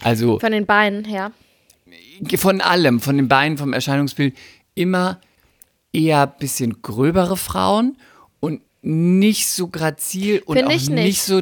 Also 0.00 0.38
Von 0.38 0.52
den 0.52 0.66
Beinen 0.66 1.04
her. 1.04 1.32
von 2.36 2.60
allem, 2.60 3.00
von 3.00 3.16
den 3.16 3.26
Beinen, 3.28 3.58
vom 3.58 3.72
Erscheinungsbild, 3.72 4.36
immer 4.74 5.20
eher 5.92 6.22
ein 6.22 6.38
bisschen 6.38 6.82
gröbere 6.82 7.36
Frauen 7.36 7.96
und 8.40 8.60
nicht 8.82 9.46
so 9.48 9.68
grazil 9.68 10.42
und 10.44 10.56
Find 10.56 10.68
auch 10.68 10.72
ich 10.72 10.88
nicht. 10.90 11.04
nicht. 11.04 11.22
so. 11.22 11.40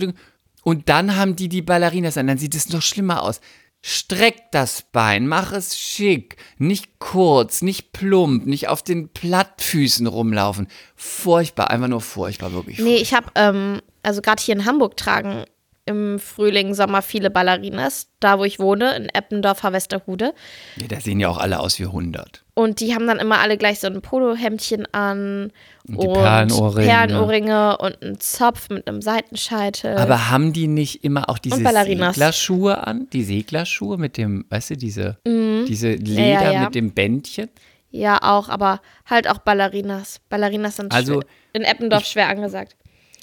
Und 0.62 0.88
dann 0.88 1.16
haben 1.16 1.36
die 1.36 1.48
die 1.48 1.62
Ballerinas 1.62 2.18
an, 2.18 2.26
dann 2.26 2.38
sieht 2.38 2.54
es 2.54 2.68
noch 2.68 2.82
schlimmer 2.82 3.22
aus. 3.22 3.40
Streck 3.82 4.50
das 4.52 4.84
Bein, 4.92 5.26
mach 5.26 5.52
es 5.52 5.78
schick, 5.78 6.36
nicht 6.58 6.98
kurz, 6.98 7.62
nicht 7.62 7.92
plump, 7.92 8.46
nicht 8.46 8.68
auf 8.68 8.82
den 8.82 9.08
Plattfüßen 9.08 10.06
rumlaufen. 10.06 10.68
Furchtbar, 10.94 11.70
einfach 11.70 11.88
nur 11.88 12.02
furchtbar, 12.02 12.52
wirklich. 12.52 12.78
Nee, 12.78 12.96
ich 12.96 13.14
habe, 13.14 13.28
ähm, 13.36 13.80
also 14.02 14.20
gerade 14.20 14.42
hier 14.42 14.54
in 14.54 14.66
Hamburg 14.66 14.96
tragen 14.96 15.44
im 15.90 16.18
Frühling, 16.18 16.72
Sommer 16.74 17.02
viele 17.02 17.30
Ballerinas. 17.30 18.06
Da, 18.20 18.38
wo 18.38 18.44
ich 18.44 18.58
wohne, 18.58 18.94
in 18.96 19.08
Eppendorfer 19.08 19.72
Westerhude. 19.72 20.32
Ja, 20.76 20.86
da 20.88 21.00
sehen 21.00 21.20
ja 21.20 21.28
auch 21.28 21.38
alle 21.38 21.60
aus 21.60 21.78
wie 21.78 21.84
100. 21.84 22.42
Und 22.54 22.80
die 22.80 22.94
haben 22.94 23.06
dann 23.06 23.18
immer 23.18 23.38
alle 23.40 23.56
gleich 23.56 23.80
so 23.80 23.86
ein 23.86 24.02
Polohemdchen 24.02 24.86
an. 24.92 25.52
Und 25.88 26.02
die 26.02 26.06
Perlenohrringe. 26.06 26.86
Perlenohrringe 26.86 27.78
und 27.78 28.02
einen 28.02 28.20
Zopf 28.20 28.68
mit 28.70 28.86
einem 28.88 29.00
Seitenscheitel. 29.02 29.96
Aber 29.96 30.30
haben 30.30 30.52
die 30.52 30.66
nicht 30.68 31.02
immer 31.04 31.28
auch 31.30 31.38
diese 31.38 31.56
Und. 31.56 32.10
Seglerschuhe 32.12 32.86
an? 32.86 33.08
Die 33.12 33.22
Seglerschuhe 33.22 33.96
mit 33.96 34.16
dem, 34.16 34.44
weißt 34.50 34.70
du, 34.70 34.76
diese, 34.76 35.16
diese 35.26 35.92
Leder 35.92 36.20
Mhm. 36.40 36.44
ja, 36.44 36.52
ja. 36.52 36.64
mit 36.64 36.74
dem 36.74 36.92
Bändchen? 36.92 37.48
ja, 37.92 38.18
auch, 38.22 38.48
aber 38.48 38.80
halt 39.06 39.28
auch 39.28 39.38
Ballerinas. 39.38 40.20
Ballerinas 40.28 40.76
sind 40.76 40.92
Also, 40.94 41.14
schwer, 41.22 41.24
in 41.54 41.62
Eppendorf 41.62 42.04
schwer 42.04 42.28
angesagt. 42.28 42.76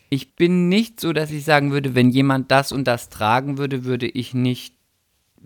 Ich 0.09 0.35
bin 0.35 0.69
nicht 0.69 0.99
so, 1.01 1.11
dass 1.13 1.31
ich 1.31 1.43
sagen 1.43 1.71
würde, 1.71 1.95
wenn 1.95 2.09
jemand 2.09 2.51
das 2.51 2.71
und 2.71 2.85
das 2.85 3.09
tragen 3.09 3.57
würde, 3.57 3.83
würde 3.83 4.07
ich 4.07 4.33
nicht 4.33 4.73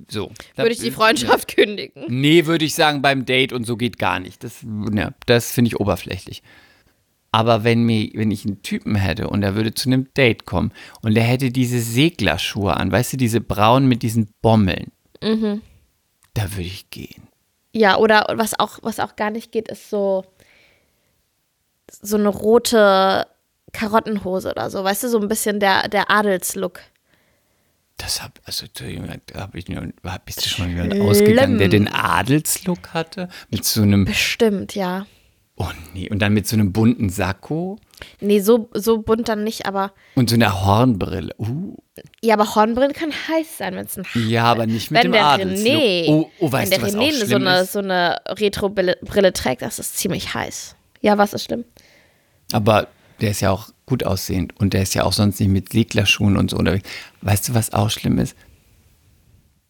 so. 0.09 0.31
Würde 0.55 0.71
ich 0.71 0.79
die 0.79 0.91
Freundschaft 0.91 1.55
kündigen. 1.55 2.05
Nee, 2.07 2.45
würde 2.45 2.65
ich 2.65 2.75
sagen, 2.75 3.01
beim 3.01 3.25
Date 3.25 3.53
und 3.53 3.65
so 3.65 3.75
geht 3.77 3.97
gar 3.97 4.19
nicht. 4.19 4.43
Das, 4.43 4.63
ne, 4.63 5.13
das 5.25 5.51
finde 5.51 5.69
ich 5.69 5.79
oberflächlich. 5.79 6.43
Aber 7.33 7.63
wenn, 7.63 7.83
mir, 7.83 8.09
wenn 8.13 8.29
ich 8.29 8.45
einen 8.45 8.61
Typen 8.61 8.95
hätte 8.95 9.29
und 9.29 9.41
er 9.41 9.55
würde 9.55 9.73
zu 9.73 9.89
einem 9.89 10.13
Date 10.13 10.45
kommen 10.45 10.73
und 11.01 11.15
er 11.17 11.23
hätte 11.23 11.49
diese 11.49 11.79
Seglerschuhe 11.79 12.75
an, 12.75 12.91
weißt 12.91 13.13
du, 13.13 13.17
diese 13.17 13.39
braunen 13.41 13.87
mit 13.87 14.03
diesen 14.03 14.29
Bommeln, 14.41 14.91
Mhm. 15.23 15.61
da 16.33 16.51
würde 16.51 16.63
ich 16.63 16.89
gehen. 16.89 17.27
Ja, 17.73 17.97
oder 17.97 18.25
was 18.35 18.59
auch, 18.59 18.79
was 18.81 18.99
auch 18.99 19.15
gar 19.15 19.29
nicht 19.31 19.51
geht, 19.51 19.69
ist 19.69 19.89
so, 19.89 20.25
so 22.01 22.17
eine 22.17 22.27
rote 22.29 23.27
Karottenhose 23.73 24.49
oder 24.51 24.69
so. 24.69 24.83
Weißt 24.83 25.03
du, 25.03 25.09
so 25.09 25.19
ein 25.19 25.27
bisschen 25.27 25.59
der, 25.59 25.87
der 25.87 26.09
Adelslook. 26.11 26.79
Das 27.97 28.21
hab, 28.23 28.39
also 28.45 28.65
da 28.73 29.39
hab 29.39 29.53
ich, 29.55 29.67
nur- 29.69 29.87
bist 30.25 30.43
du 30.45 30.49
schon 30.49 30.65
mal 30.75 30.83
jemand 30.85 31.01
ausgegangen, 31.01 31.59
der 31.59 31.67
den 31.67 31.87
Adelslook 31.87 32.93
hatte? 32.93 33.29
Mit 33.49 33.63
so 33.65 33.83
einem, 33.83 34.05
Bestimmt, 34.05 34.73
ja. 34.75 35.05
Oh 35.57 35.67
nee, 35.93 36.09
und 36.09 36.19
dann 36.19 36.33
mit 36.33 36.47
so 36.47 36.55
einem 36.55 36.73
bunten 36.73 37.09
Sakko 37.09 37.77
Nee, 38.19 38.39
so, 38.39 38.69
so 38.73 39.03
bunt 39.03 39.29
dann 39.29 39.43
nicht, 39.43 39.67
aber. 39.67 39.93
und 40.15 40.27
so 40.27 40.35
einer 40.35 40.65
Hornbrille. 40.65 41.35
Uh, 41.37 41.75
Ja, 42.23 42.33
aber 42.33 42.55
Hornbrille 42.55 42.93
kann 42.93 43.11
heiß 43.11 43.59
sein, 43.59 43.75
wenn 43.75 43.85
es 43.85 43.95
ein 43.95 44.05
ja, 44.27 44.45
aber 44.45 44.65
nicht 44.65 44.89
mit 44.89 44.97
Wenn 45.03 45.11
dem 45.11 45.11
der 45.11 45.25
Adelslook. 45.27 45.67
René, 45.77 46.05
Oh, 46.07 46.29
oh, 46.39 46.51
weißt 46.51 46.71
wenn 46.71 46.79
du, 46.81 46.85
der 46.87 46.93
was 46.93 46.99
René 46.99 47.23
auch 47.23 47.27
so 47.27 47.35
eine, 47.35 47.65
so 47.65 47.79
eine 47.79 48.17
Retro-Brille 48.27 48.97
Brille 49.03 49.33
trägt, 49.33 49.61
das 49.61 49.77
ist 49.77 49.97
ziemlich 49.99 50.33
heiß. 50.33 50.75
Ja, 51.01 51.19
was 51.19 51.33
ist 51.33 51.43
schlimm? 51.43 51.65
Aber 52.51 52.87
der 53.21 53.31
ist 53.31 53.41
ja 53.41 53.51
auch 53.51 53.69
gut 53.85 54.03
aussehend 54.03 54.59
und 54.59 54.73
der 54.73 54.81
ist 54.81 54.95
ja 54.95 55.03
auch 55.03 55.13
sonst 55.13 55.39
nicht 55.39 55.49
mit 55.49 55.71
Seglerschuhen 55.71 56.37
und 56.37 56.49
so 56.51 56.57
unterwegs. 56.57 56.87
Weißt 57.21 57.49
du, 57.49 57.53
was 57.53 57.71
auch 57.73 57.89
schlimm 57.89 58.17
ist? 58.17 58.35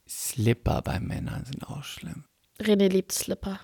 Slipper 0.07 0.81
bei 0.81 0.99
Männern 0.99 1.45
sind 1.45 1.67
auch 1.67 1.83
schlimm. 1.83 2.23
René 2.61 2.87
liebt 2.89 3.11
Slipper. 3.11 3.59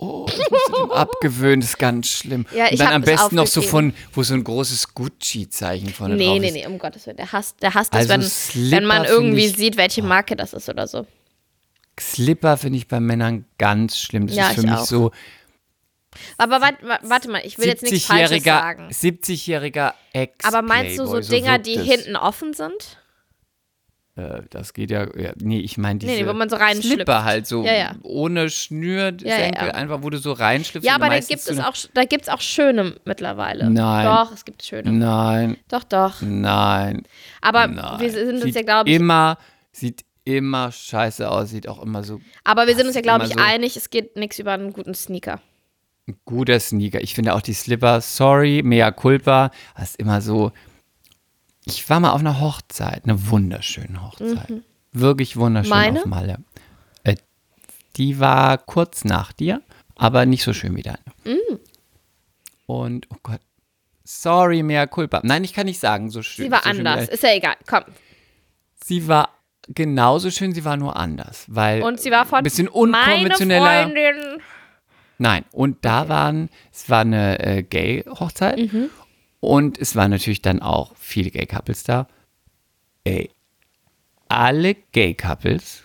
Oh, 0.00 0.26
das 0.28 0.38
musst 0.38 0.68
du 0.68 0.72
dem 0.82 0.90
abgewöhnen, 0.92 1.60
das 1.60 1.70
ist 1.70 1.78
ganz 1.78 2.06
schlimm. 2.08 2.46
Ja, 2.54 2.66
ich 2.66 2.72
und 2.72 2.80
dann 2.80 2.92
am 2.94 3.02
das 3.02 3.10
besten 3.16 3.34
noch 3.34 3.48
so 3.48 3.62
von, 3.62 3.92
wo 4.12 4.22
so 4.22 4.34
ein 4.34 4.44
großes 4.44 4.94
Gucci-Zeichen 4.94 5.88
vorne 5.88 6.14
Nee, 6.16 6.26
drauf 6.26 6.38
nee, 6.38 6.48
ist. 6.48 6.54
nee, 6.54 6.66
um 6.66 6.78
Gottes 6.78 7.06
Willen. 7.06 7.16
Der 7.16 7.32
hasst, 7.32 7.60
der 7.62 7.74
hasst 7.74 7.92
es, 7.92 7.98
Also 7.98 8.10
wenn, 8.10 8.22
Slipper 8.22 8.76
wenn 8.76 8.84
man 8.86 9.04
irgendwie 9.04 9.48
sieht, 9.48 9.76
welche 9.76 10.02
Marke 10.02 10.36
das 10.36 10.52
ist 10.52 10.68
oder 10.68 10.86
so. 10.86 11.04
Slipper 11.98 12.56
finde 12.56 12.78
ich 12.78 12.86
bei 12.86 13.00
Männern 13.00 13.44
ganz 13.58 13.98
schlimm. 13.98 14.28
Das 14.28 14.36
Ja, 14.36 14.48
ist 14.48 14.54
für 14.54 14.60
ich 14.60 14.66
mich 14.66 14.76
auch. 14.76 14.84
so 14.84 15.10
Aber 16.36 16.60
warte, 16.60 16.78
warte 17.02 17.30
mal, 17.30 17.42
ich 17.44 17.58
will 17.58 17.66
jetzt 17.66 17.82
nichts 17.82 18.06
Falsches 18.06 18.38
70-jähriger 18.38 18.44
sagen. 18.44 18.88
70-jähriger 18.90 19.92
Ex. 20.12 20.44
Aber 20.44 20.62
meinst 20.62 20.98
du 20.98 21.06
so 21.06 21.20
Dinger, 21.20 21.58
die 21.58 21.78
hinten 21.78 22.16
offen 22.16 22.52
sind? 22.54 22.98
Äh, 24.18 24.42
das 24.50 24.72
geht 24.72 24.90
ja, 24.90 25.06
ja 25.16 25.32
nee, 25.40 25.60
ich 25.60 25.78
meine 25.78 26.00
diese 26.00 26.12
Nee, 26.12 26.22
nee, 26.22 26.28
wo 26.28 26.32
man 26.32 26.48
so. 26.48 26.56
Slipper 26.56 27.24
halt 27.24 27.46
so 27.46 27.64
Ja, 27.64 27.72
ja. 27.74 27.94
ohne 28.02 28.50
Schnürsenkel, 28.50 29.70
einfach 29.70 30.02
wo 30.02 30.10
du 30.10 30.18
so 30.18 30.32
reinschlüpfst. 30.32 30.84
Ja, 30.84 30.96
aber 30.96 31.08
da 31.08 31.20
gibt 31.20 31.46
es 31.48 31.58
auch, 31.60 31.74
da 31.94 32.04
gibt's 32.04 32.28
auch 32.28 32.40
schöne 32.40 32.96
mittlerweile. 33.04 33.70
Nein. 33.70 34.06
Doch, 34.06 34.32
es 34.32 34.44
gibt 34.44 34.64
schöne. 34.64 34.90
Nein, 34.90 35.56
Doch, 35.68 35.84
doch. 35.84 36.20
nein, 36.20 37.04
Aber 37.40 37.68
nein. 37.68 38.00
wir 38.00 38.10
sind 38.10 38.34
uns 38.34 38.42
sieht 38.42 38.56
ja, 38.56 38.62
glaube 38.62 38.90
ich, 38.90 38.96
immer, 38.96 39.38
sieht 39.70 40.04
immer 40.24 40.72
scheiße 40.72 41.30
aus, 41.30 41.50
sieht 41.50 41.68
auch 41.68 41.80
immer 41.82 42.02
so 42.02 42.20
aber 42.44 42.66
wir 42.66 42.74
sind 42.74 42.86
uns 42.86 42.96
ja, 42.96 43.02
glaube 43.02 43.24
ich, 43.24 43.32
so- 43.34 43.40
einig, 43.40 43.76
es 43.76 43.88
geht 43.88 44.16
nichts 44.16 44.38
über 44.40 44.52
einen 44.52 44.72
guten 44.72 44.94
Sneaker. 44.94 45.40
Ein 46.08 46.18
guter 46.24 46.58
Sneaker. 46.58 47.00
Ich 47.00 47.14
finde 47.14 47.34
auch 47.34 47.40
die 47.42 47.52
Slipper, 47.52 48.00
sorry, 48.00 48.62
mea 48.64 48.90
culpa, 48.90 49.50
das 49.76 49.90
ist 49.90 50.00
immer 50.00 50.20
so. 50.20 50.52
Ich 51.64 51.88
war 51.90 52.00
mal 52.00 52.12
auf 52.12 52.20
einer 52.20 52.40
Hochzeit, 52.40 53.04
eine 53.04 53.28
wunderschöne 53.30 54.02
Hochzeit. 54.02 54.52
Wirklich 54.92 55.36
wunderschön 55.36 55.70
Meine? 55.70 56.00
auf 56.00 56.06
Malle. 56.06 56.38
Äh, 57.04 57.16
die 57.96 58.18
war 58.18 58.56
kurz 58.58 59.04
nach 59.04 59.32
dir, 59.32 59.60
aber 59.94 60.24
nicht 60.24 60.42
so 60.42 60.54
schön 60.54 60.74
wie 60.76 60.82
deine. 60.82 60.98
Und, 62.66 63.06
oh 63.10 63.16
Gott, 63.22 63.40
sorry, 64.04 64.62
mea 64.62 64.86
culpa. 64.86 65.20
Nein, 65.24 65.44
ich 65.44 65.52
kann 65.52 65.66
nicht 65.66 65.78
sagen, 65.78 66.10
so 66.10 66.22
schön. 66.22 66.46
Sie 66.46 66.50
war 66.50 66.62
so 66.62 66.70
anders. 66.70 67.08
Ist 67.08 67.22
ja 67.22 67.34
egal. 67.34 67.56
Komm. 67.66 67.84
Sie 68.82 69.06
war 69.06 69.30
genauso 69.68 70.30
schön, 70.30 70.54
sie 70.54 70.64
war 70.64 70.76
nur 70.78 70.96
anders. 70.96 71.44
Weil 71.48 71.82
Und 71.82 72.00
sie 72.00 72.10
war 72.10 72.24
von 72.24 72.38
ein 72.38 72.44
bisschen 72.44 72.66
meine 72.72 72.76
unkonventioneller. 72.76 73.82
Freundin. 73.82 74.42
Nein, 75.18 75.44
und 75.52 75.84
da 75.84 76.08
waren, 76.08 76.48
es 76.72 76.88
war 76.88 77.00
eine 77.00 77.38
äh, 77.40 77.62
Gay-Hochzeit 77.62 78.58
Mhm. 78.72 78.90
und 79.40 79.76
es 79.78 79.96
waren 79.96 80.10
natürlich 80.12 80.42
dann 80.42 80.62
auch 80.62 80.94
viele 80.96 81.30
Gay-Couples 81.30 81.82
da. 81.84 82.06
Ey, 83.04 83.30
alle 84.28 84.74
Gay-Couples 84.74 85.82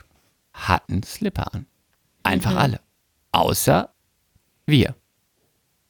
hatten 0.53 1.01
Slipper 1.03 1.53
an. 1.53 1.65
Einfach 2.21 2.51
Mhm. 2.51 2.57
alle. 2.57 2.79
Außer 3.31 3.89
wir. 4.67 4.95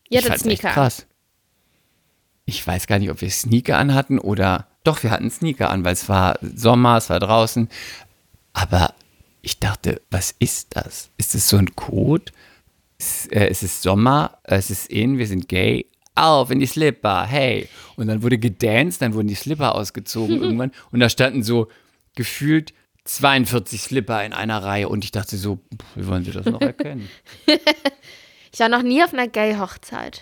Ihr 0.09 0.19
ich 0.19 0.25
hattet 0.25 0.29
fand's 0.29 0.45
echt 0.45 0.61
Sneaker. 0.61 0.73
krass. 0.73 1.05
Ich 2.45 2.65
weiß 2.65 2.87
gar 2.87 2.99
nicht, 2.99 3.09
ob 3.09 3.21
wir 3.21 3.29
Sneaker 3.29 3.77
anhatten 3.77 4.19
oder. 4.19 4.67
Doch, 4.83 5.01
wir 5.03 5.11
hatten 5.11 5.31
Sneaker 5.31 5.69
an, 5.69 5.83
weil 5.85 5.93
es 5.93 6.09
war 6.09 6.37
Sommer, 6.41 6.97
es 6.97 7.09
war 7.09 7.19
draußen. 7.19 7.69
Aber 8.53 8.93
ich 9.41 9.59
dachte, 9.59 10.01
was 10.11 10.35
ist 10.39 10.75
das? 10.75 11.09
Ist 11.17 11.35
es 11.35 11.47
so 11.49 11.57
ein 11.57 11.73
Code? 11.75 12.31
Es, 13.03 13.25
äh, 13.27 13.47
es 13.47 13.63
ist 13.63 13.81
Sommer, 13.81 14.37
es 14.43 14.69
ist 14.69 14.89
in, 14.89 15.17
wir 15.17 15.27
sind 15.27 15.47
gay. 15.47 15.85
Auf 16.15 16.51
in 16.51 16.59
die 16.59 16.65
Slipper, 16.67 17.25
hey. 17.25 17.67
Und 17.97 18.07
dann 18.07 18.21
wurde 18.23 18.37
gedanced, 18.37 19.01
dann 19.01 19.13
wurden 19.13 19.27
die 19.27 19.35
Slipper 19.35 19.75
ausgezogen 19.75 20.37
irgendwann. 20.41 20.71
Und 20.91 20.99
da 20.99 21.09
standen 21.09 21.43
so 21.43 21.67
gefühlt 22.15 22.73
42 23.05 23.81
Slipper 23.81 24.23
in 24.23 24.31
einer 24.33 24.63
Reihe. 24.63 24.87
Und 24.89 25.03
ich 25.03 25.11
dachte 25.11 25.35
so, 25.37 25.59
wie 25.95 26.07
wollen 26.07 26.23
Sie 26.23 26.31
das 26.31 26.45
noch 26.45 26.61
erkennen? 26.61 27.09
Ich 28.53 28.59
war 28.59 28.69
noch 28.69 28.83
nie 28.83 29.03
auf 29.03 29.11
einer 29.13 29.27
Gay-Hochzeit. 29.27 30.21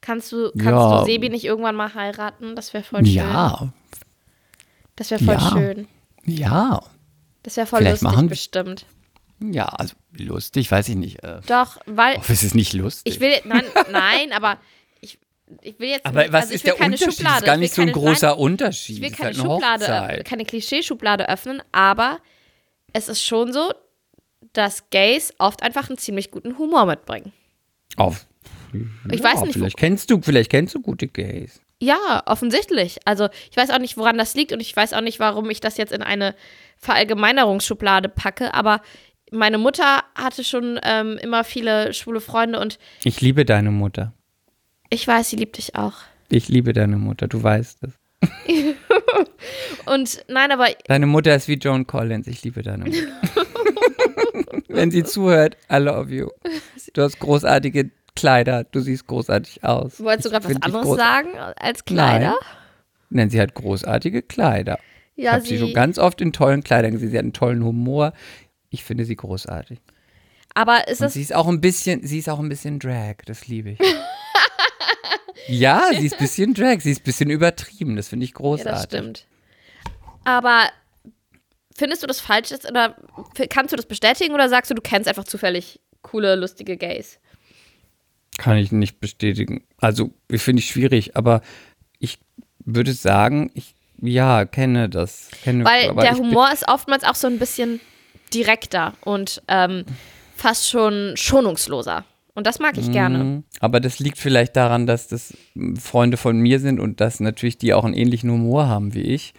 Kannst 0.00 0.30
du, 0.32 0.50
kannst 0.52 0.64
Ja. 0.66 1.00
du 1.00 1.04
Sebi 1.06 1.28
nicht 1.28 1.44
irgendwann 1.44 1.74
mal 1.74 1.92
heiraten? 1.94 2.54
Das 2.54 2.72
wäre 2.74 2.84
voll 2.84 3.04
schön. 3.04 3.14
ja, 3.14 3.72
Das 4.96 5.10
wäre 5.10 5.24
voll 5.24 5.34
Ja. 5.34 5.50
schön. 5.50 5.88
ja. 6.24 6.82
Das 7.42 7.56
wäre 7.56 7.66
voll 7.66 7.80
Vielleicht 7.80 8.02
lustig 8.02 8.16
machen- 8.16 8.28
bestimmt. 8.28 8.86
Ja, 9.52 9.66
also 9.66 9.94
lustig, 10.16 10.70
weiß 10.70 10.88
ich 10.88 10.96
nicht. 10.96 11.22
Äh, 11.22 11.40
Doch, 11.46 11.78
weil 11.86 12.16
hoffe, 12.16 12.32
es 12.32 12.42
ist 12.42 12.54
nicht 12.54 12.72
lustig. 12.72 13.14
ich 13.14 13.20
will, 13.20 13.32
nein, 13.44 13.64
nein, 13.90 14.32
aber 14.32 14.58
ich, 15.00 15.18
ich 15.60 15.78
will 15.78 15.88
jetzt 15.88 16.06
aber 16.06 16.22
nicht, 16.22 16.32
was 16.32 16.42
also 16.44 16.54
ich 16.54 16.56
ist 16.56 16.64
will 16.64 16.70
der 16.72 16.78
keine 16.78 16.94
Unterschied? 16.94 17.14
Schublade. 17.14 17.34
Das 17.34 17.40
ist 17.42 17.46
gar 17.46 17.56
nicht 17.56 17.74
so 17.74 17.82
ein 17.82 17.88
keine- 17.92 17.98
großer 18.06 18.28
Nein, 18.30 18.38
Unterschied. 18.38 18.96
Ich 18.96 19.02
will 19.02 19.10
ist 19.10 19.16
keine 19.16 19.26
halt 19.28 19.36
Schublade, 19.36 19.84
Hochzeit. 19.84 20.24
keine 20.24 20.44
Klischeeschublade 20.44 21.28
öffnen, 21.28 21.62
aber 21.72 22.18
es 22.92 23.08
ist 23.08 23.22
schon 23.22 23.52
so, 23.52 23.72
dass 24.52 24.88
Gays 24.90 25.34
oft 25.38 25.62
einfach 25.62 25.88
einen 25.88 25.98
ziemlich 25.98 26.30
guten 26.30 26.58
Humor 26.58 26.86
mitbringen. 26.86 27.32
Auf. 27.96 28.26
Ich 29.10 29.20
ja, 29.20 29.24
weiß 29.24 29.40
nicht, 29.42 29.48
wo- 29.48 29.52
Vielleicht 29.60 29.76
kennst 29.76 30.10
du, 30.10 30.20
vielleicht 30.22 30.50
kennst 30.50 30.74
du 30.74 30.80
gute 30.80 31.06
Gays. 31.08 31.60
Ja, 31.80 32.22
offensichtlich. 32.26 32.98
Also 33.04 33.28
ich 33.50 33.56
weiß 33.56 33.70
auch 33.70 33.78
nicht, 33.78 33.96
woran 33.96 34.16
das 34.16 34.34
liegt 34.34 34.52
und 34.52 34.60
ich 34.60 34.74
weiß 34.74 34.92
auch 34.94 35.00
nicht, 35.00 35.18
warum 35.20 35.50
ich 35.50 35.60
das 35.60 35.76
jetzt 35.76 35.92
in 35.92 36.02
eine 36.02 36.34
Verallgemeinerungsschublade 36.78 38.08
packe, 38.08 38.54
aber 38.54 38.80
meine 39.34 39.58
Mutter 39.58 40.02
hatte 40.14 40.44
schon 40.44 40.78
ähm, 40.82 41.18
immer 41.20 41.44
viele 41.44 41.92
schwule 41.92 42.20
Freunde 42.20 42.58
und 42.60 42.78
Ich 43.04 43.20
liebe 43.20 43.44
deine 43.44 43.70
Mutter. 43.70 44.12
ich 44.90 45.06
weiß, 45.06 45.30
sie 45.30 45.36
liebt 45.36 45.58
dich 45.58 45.74
auch. 45.74 45.94
Ich 46.30 46.48
liebe 46.48 46.72
deine 46.72 46.96
Mutter, 46.96 47.28
du 47.28 47.42
weißt 47.42 47.78
es. 47.84 47.92
Und 49.86 50.24
nein, 50.28 50.50
aber 50.50 50.68
Deine 50.86 51.06
Mutter 51.06 51.34
ist 51.34 51.46
wie 51.48 51.54
Joan 51.58 51.86
Collins. 51.86 52.26
Ich 52.26 52.42
liebe 52.42 52.62
deine 52.62 52.84
Mutter. 52.84 52.96
Wenn 54.68 54.90
sie 54.90 55.04
zuhört, 55.04 55.56
I 55.70 55.76
love 55.76 56.12
you. 56.12 56.28
Du 56.94 57.02
hast 57.02 57.18
großartige 57.20 57.90
Kleider, 58.16 58.64
du 58.64 58.80
siehst 58.80 59.06
großartig 59.06 59.62
aus. 59.64 60.00
wolltest 60.02 60.26
du 60.26 60.28
Ich 60.30 60.32
gerade 60.42 60.54
was 60.54 60.62
anderes 60.62 60.96
sagen 60.96 61.28
als 61.56 61.84
Kleider? 61.84 62.36
Nein, 63.10 63.30
sie 63.30 63.40
hat 63.40 63.54
großartige 63.54 64.22
Kleider. 64.22 64.78
ich 65.16 65.24
Ja, 65.24 65.32
habe 65.32 65.42
sie 65.42 65.58
schon 65.58 65.72
ganz 65.74 65.98
oft 65.98 66.20
in 66.20 66.32
tollen 66.32 66.62
Kleidern 66.64 66.92
gesehen. 66.92 67.10
Sie 67.10 67.18
hat 67.18 67.24
einen 67.24 67.32
tollen 67.32 67.62
Humor. 67.64 68.12
Ich 68.74 68.82
finde 68.82 69.04
sie 69.04 69.14
großartig. 69.14 69.78
aber 70.54 70.88
ist 70.88 71.00
Und 71.00 71.06
es 71.06 71.12
sie 71.14 71.22
ist 71.22 71.32
auch 71.32 71.46
ein 71.46 71.60
bisschen, 71.60 72.04
sie 72.04 72.18
ist 72.18 72.28
auch 72.28 72.40
ein 72.40 72.48
bisschen 72.48 72.80
Drag, 72.80 73.18
das 73.24 73.46
liebe 73.46 73.70
ich. 73.70 73.78
ja, 75.48 75.90
sie 75.92 76.06
ist 76.06 76.14
ein 76.14 76.18
bisschen 76.18 76.54
Drag, 76.54 76.80
sie 76.80 76.90
ist 76.90 77.02
ein 77.02 77.04
bisschen 77.04 77.30
übertrieben, 77.30 77.94
das 77.94 78.08
finde 78.08 78.24
ich 78.24 78.30
ja, 78.30 78.36
großartig. 78.38 78.72
das 78.72 78.84
stimmt. 78.84 79.26
Aber 80.24 80.68
findest 81.76 82.02
du 82.02 82.08
das 82.08 82.18
falsch 82.18 82.50
ist 82.50 82.68
oder 82.68 82.96
kannst 83.48 83.72
du 83.72 83.76
das 83.76 83.86
bestätigen 83.86 84.34
oder 84.34 84.48
sagst 84.48 84.72
du, 84.72 84.74
du 84.74 84.82
kennst 84.82 85.08
einfach 85.08 85.24
zufällig 85.24 85.80
coole, 86.02 86.34
lustige 86.34 86.76
Gays? 86.76 87.20
Kann 88.38 88.56
ich 88.56 88.72
nicht 88.72 88.98
bestätigen. 88.98 89.64
Also, 89.78 90.10
ich 90.28 90.42
finde 90.42 90.58
ich 90.58 90.66
schwierig, 90.66 91.16
aber 91.16 91.42
ich 92.00 92.18
würde 92.58 92.92
sagen, 92.92 93.52
ich 93.54 93.76
ja, 94.02 94.44
kenne 94.44 94.88
das. 94.88 95.30
Kenne, 95.44 95.64
Weil 95.64 95.94
der 95.94 96.16
Humor 96.16 96.52
ist 96.52 96.66
oftmals 96.68 97.04
auch 97.04 97.14
so 97.14 97.28
ein 97.28 97.38
bisschen 97.38 97.80
direkter 98.34 98.94
und 99.02 99.42
ähm, 99.48 99.84
fast 100.36 100.68
schon 100.68 101.12
schonungsloser. 101.16 102.04
Und 102.34 102.48
das 102.48 102.58
mag 102.58 102.76
ich 102.76 102.90
gerne. 102.90 103.18
Mhm. 103.18 103.44
Aber 103.60 103.78
das 103.78 104.00
liegt 104.00 104.18
vielleicht 104.18 104.56
daran, 104.56 104.86
dass 104.86 105.06
das 105.06 105.34
Freunde 105.80 106.16
von 106.16 106.36
mir 106.38 106.58
sind 106.58 106.80
und 106.80 107.00
dass 107.00 107.20
natürlich 107.20 107.58
die 107.58 107.72
auch 107.72 107.84
einen 107.84 107.94
ähnlichen 107.94 108.30
Humor 108.30 108.66
haben 108.66 108.92
wie 108.92 109.02
ich. 109.02 109.34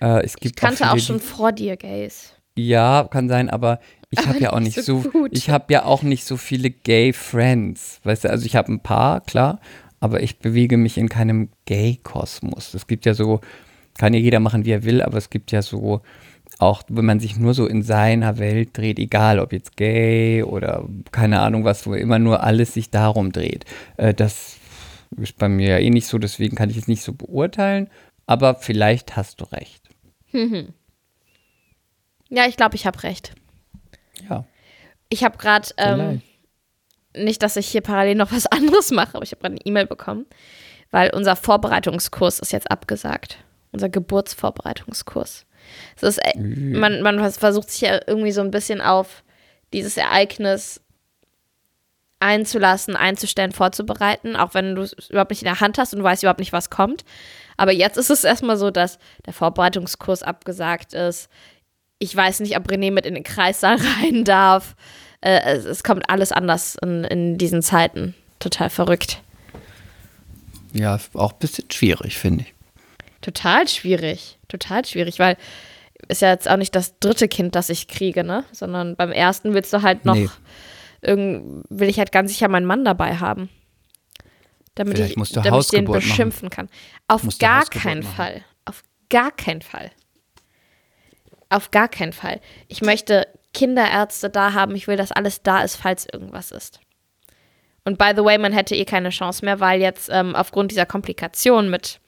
Äh, 0.00 0.24
es 0.24 0.34
Ich 0.34 0.40
gibt 0.40 0.56
kannte 0.56 0.90
auch, 0.90 0.94
auch 0.94 0.98
schon 0.98 1.20
vor 1.20 1.52
dir 1.52 1.76
Gays. 1.76 2.34
Ja, 2.56 3.06
kann 3.08 3.28
sein, 3.28 3.50
aber 3.50 3.78
ich 4.10 4.26
habe 4.26 4.38
ja 4.38 4.52
auch 4.52 4.60
nicht 4.60 4.80
so 4.82 5.02
so, 5.02 5.26
ich 5.30 5.50
habe 5.50 5.72
ja 5.72 5.84
auch 5.84 6.02
nicht 6.02 6.24
so 6.24 6.36
viele 6.36 6.70
Gay 6.70 7.12
Friends. 7.12 8.00
Weißt 8.04 8.24
du, 8.24 8.30
also 8.30 8.46
ich 8.46 8.56
habe 8.56 8.72
ein 8.72 8.80
paar, 8.80 9.20
klar, 9.20 9.60
aber 10.00 10.22
ich 10.22 10.38
bewege 10.38 10.76
mich 10.76 10.98
in 10.98 11.08
keinem 11.08 11.48
Gay-Kosmos. 11.66 12.74
Es 12.74 12.86
gibt 12.86 13.06
ja 13.06 13.14
so, 13.14 13.40
kann 13.98 14.14
ja 14.14 14.20
jeder 14.20 14.40
machen, 14.40 14.64
wie 14.64 14.72
er 14.72 14.84
will, 14.84 15.02
aber 15.02 15.18
es 15.18 15.30
gibt 15.30 15.50
ja 15.50 15.62
so, 15.62 16.02
auch 16.58 16.82
wenn 16.88 17.04
man 17.04 17.20
sich 17.20 17.36
nur 17.36 17.54
so 17.54 17.66
in 17.66 17.82
seiner 17.82 18.38
Welt 18.38 18.76
dreht, 18.76 18.98
egal 18.98 19.38
ob 19.38 19.52
jetzt 19.52 19.76
gay 19.76 20.42
oder 20.42 20.88
keine 21.10 21.40
Ahnung 21.40 21.64
was, 21.64 21.86
wo 21.86 21.94
immer 21.94 22.18
nur 22.18 22.42
alles 22.42 22.74
sich 22.74 22.90
darum 22.90 23.32
dreht. 23.32 23.64
Äh, 23.96 24.14
das 24.14 24.56
ist 25.16 25.38
bei 25.38 25.48
mir 25.48 25.68
ja 25.68 25.78
eh 25.78 25.90
nicht 25.90 26.06
so, 26.06 26.18
deswegen 26.18 26.56
kann 26.56 26.70
ich 26.70 26.76
es 26.76 26.88
nicht 26.88 27.02
so 27.02 27.12
beurteilen, 27.12 27.88
aber 28.26 28.54
vielleicht 28.54 29.16
hast 29.16 29.40
du 29.40 29.44
recht. 29.44 29.88
Ja, 32.28 32.46
ich 32.46 32.56
glaube, 32.56 32.74
ich 32.74 32.86
habe 32.86 33.02
recht. 33.02 33.34
Ja. 34.28 34.44
Ich 35.08 35.22
habe 35.22 35.38
gerade, 35.38 35.68
ähm, 35.76 36.22
nicht, 37.16 37.42
dass 37.42 37.56
ich 37.56 37.68
hier 37.68 37.80
parallel 37.80 38.16
noch 38.16 38.32
was 38.32 38.46
anderes 38.50 38.90
mache, 38.90 39.14
aber 39.14 39.24
ich 39.24 39.32
habe 39.32 39.40
gerade 39.40 39.54
eine 39.54 39.64
E-Mail 39.64 39.86
bekommen, 39.86 40.26
weil 40.90 41.10
unser 41.14 41.36
Vorbereitungskurs 41.36 42.40
ist 42.40 42.52
jetzt 42.52 42.70
abgesagt. 42.70 43.38
Unser 43.72 43.88
Geburtsvorbereitungskurs. 43.88 45.46
Es 45.96 46.02
ist, 46.02 46.18
äh, 46.18 46.38
man, 46.38 47.02
man 47.02 47.30
versucht 47.32 47.70
sich 47.70 47.82
ja 47.82 48.00
irgendwie 48.06 48.32
so 48.32 48.40
ein 48.40 48.50
bisschen 48.50 48.80
auf 48.80 49.22
dieses 49.72 49.96
Ereignis 49.96 50.80
einzulassen, 52.20 52.96
einzustellen, 52.96 53.52
vorzubereiten, 53.52 54.34
auch 54.34 54.54
wenn 54.54 54.74
du 54.74 54.82
es 54.82 55.10
überhaupt 55.10 55.30
nicht 55.30 55.42
in 55.42 55.46
der 55.46 55.60
Hand 55.60 55.76
hast 55.76 55.92
und 55.92 55.98
du 55.98 56.04
weißt 56.04 56.22
überhaupt 56.22 56.40
nicht, 56.40 56.54
was 56.54 56.70
kommt. 56.70 57.04
Aber 57.56 57.72
jetzt 57.72 57.98
ist 57.98 58.10
es 58.10 58.24
erstmal 58.24 58.56
so, 58.56 58.70
dass 58.70 58.98
der 59.26 59.34
Vorbereitungskurs 59.34 60.22
abgesagt 60.22 60.94
ist. 60.94 61.28
Ich 61.98 62.16
weiß 62.16 62.40
nicht, 62.40 62.56
ob 62.56 62.70
René 62.70 62.90
mit 62.90 63.04
in 63.04 63.14
den 63.14 63.24
Kreissaal 63.24 63.76
rein 64.02 64.24
darf. 64.24 64.74
Äh, 65.20 65.40
es, 65.44 65.64
es, 65.64 65.84
kommt 65.84 66.08
alles 66.08 66.32
anders 66.32 66.76
in, 66.82 67.04
in 67.04 67.38
diesen 67.38 67.62
Zeiten. 67.62 68.14
Total 68.38 68.70
verrückt. 68.70 69.20
Ja, 70.72 70.98
auch 71.12 71.32
ein 71.32 71.38
bisschen 71.38 71.70
schwierig, 71.70 72.18
finde 72.18 72.44
ich. 72.44 72.53
Total 73.24 73.66
schwierig. 73.66 74.38
Total 74.48 74.84
schwierig, 74.84 75.18
weil 75.18 75.38
ist 76.08 76.20
ja 76.20 76.28
jetzt 76.28 76.46
auch 76.46 76.58
nicht 76.58 76.76
das 76.76 76.98
dritte 76.98 77.26
Kind, 77.26 77.54
das 77.54 77.70
ich 77.70 77.88
kriege, 77.88 78.22
ne? 78.22 78.44
Sondern 78.52 78.96
beim 78.96 79.12
ersten 79.12 79.54
willst 79.54 79.72
du 79.72 79.80
halt 79.80 80.04
noch, 80.04 80.14
nee. 80.14 80.28
irgend, 81.00 81.64
will 81.70 81.88
ich 81.88 81.98
halt 81.98 82.12
ganz 82.12 82.30
sicher 82.30 82.48
meinen 82.48 82.66
Mann 82.66 82.84
dabei 82.84 83.16
haben. 83.16 83.48
Damit 84.74 84.98
Vielleicht 84.98 85.16
ich, 85.16 85.32
damit 85.32 85.62
ich 85.62 85.68
den 85.70 85.86
beschimpfen 85.86 86.48
machen. 86.50 86.68
kann. 86.68 86.68
Auf 87.08 87.22
gar 87.38 87.64
keinen 87.64 88.02
machen. 88.02 88.14
Fall. 88.14 88.44
Auf 88.66 88.82
gar 89.08 89.32
keinen 89.32 89.62
Fall. 89.62 89.90
Auf 91.48 91.70
gar 91.70 91.88
keinen 91.88 92.12
Fall. 92.12 92.42
Ich 92.68 92.82
möchte 92.82 93.26
Kinderärzte 93.54 94.28
da 94.28 94.52
haben. 94.52 94.74
Ich 94.74 94.86
will, 94.86 94.98
dass 94.98 95.12
alles 95.12 95.42
da 95.42 95.62
ist, 95.62 95.76
falls 95.76 96.06
irgendwas 96.12 96.50
ist. 96.50 96.80
Und 97.84 97.96
by 97.96 98.12
the 98.14 98.22
way, 98.22 98.36
man 98.36 98.52
hätte 98.52 98.76
eh 98.76 98.84
keine 98.84 99.08
Chance 99.08 99.46
mehr, 99.46 99.60
weil 99.60 99.80
jetzt 99.80 100.10
ähm, 100.12 100.34
aufgrund 100.34 100.72
dieser 100.72 100.84
Komplikation 100.84 101.70
mit 101.70 102.00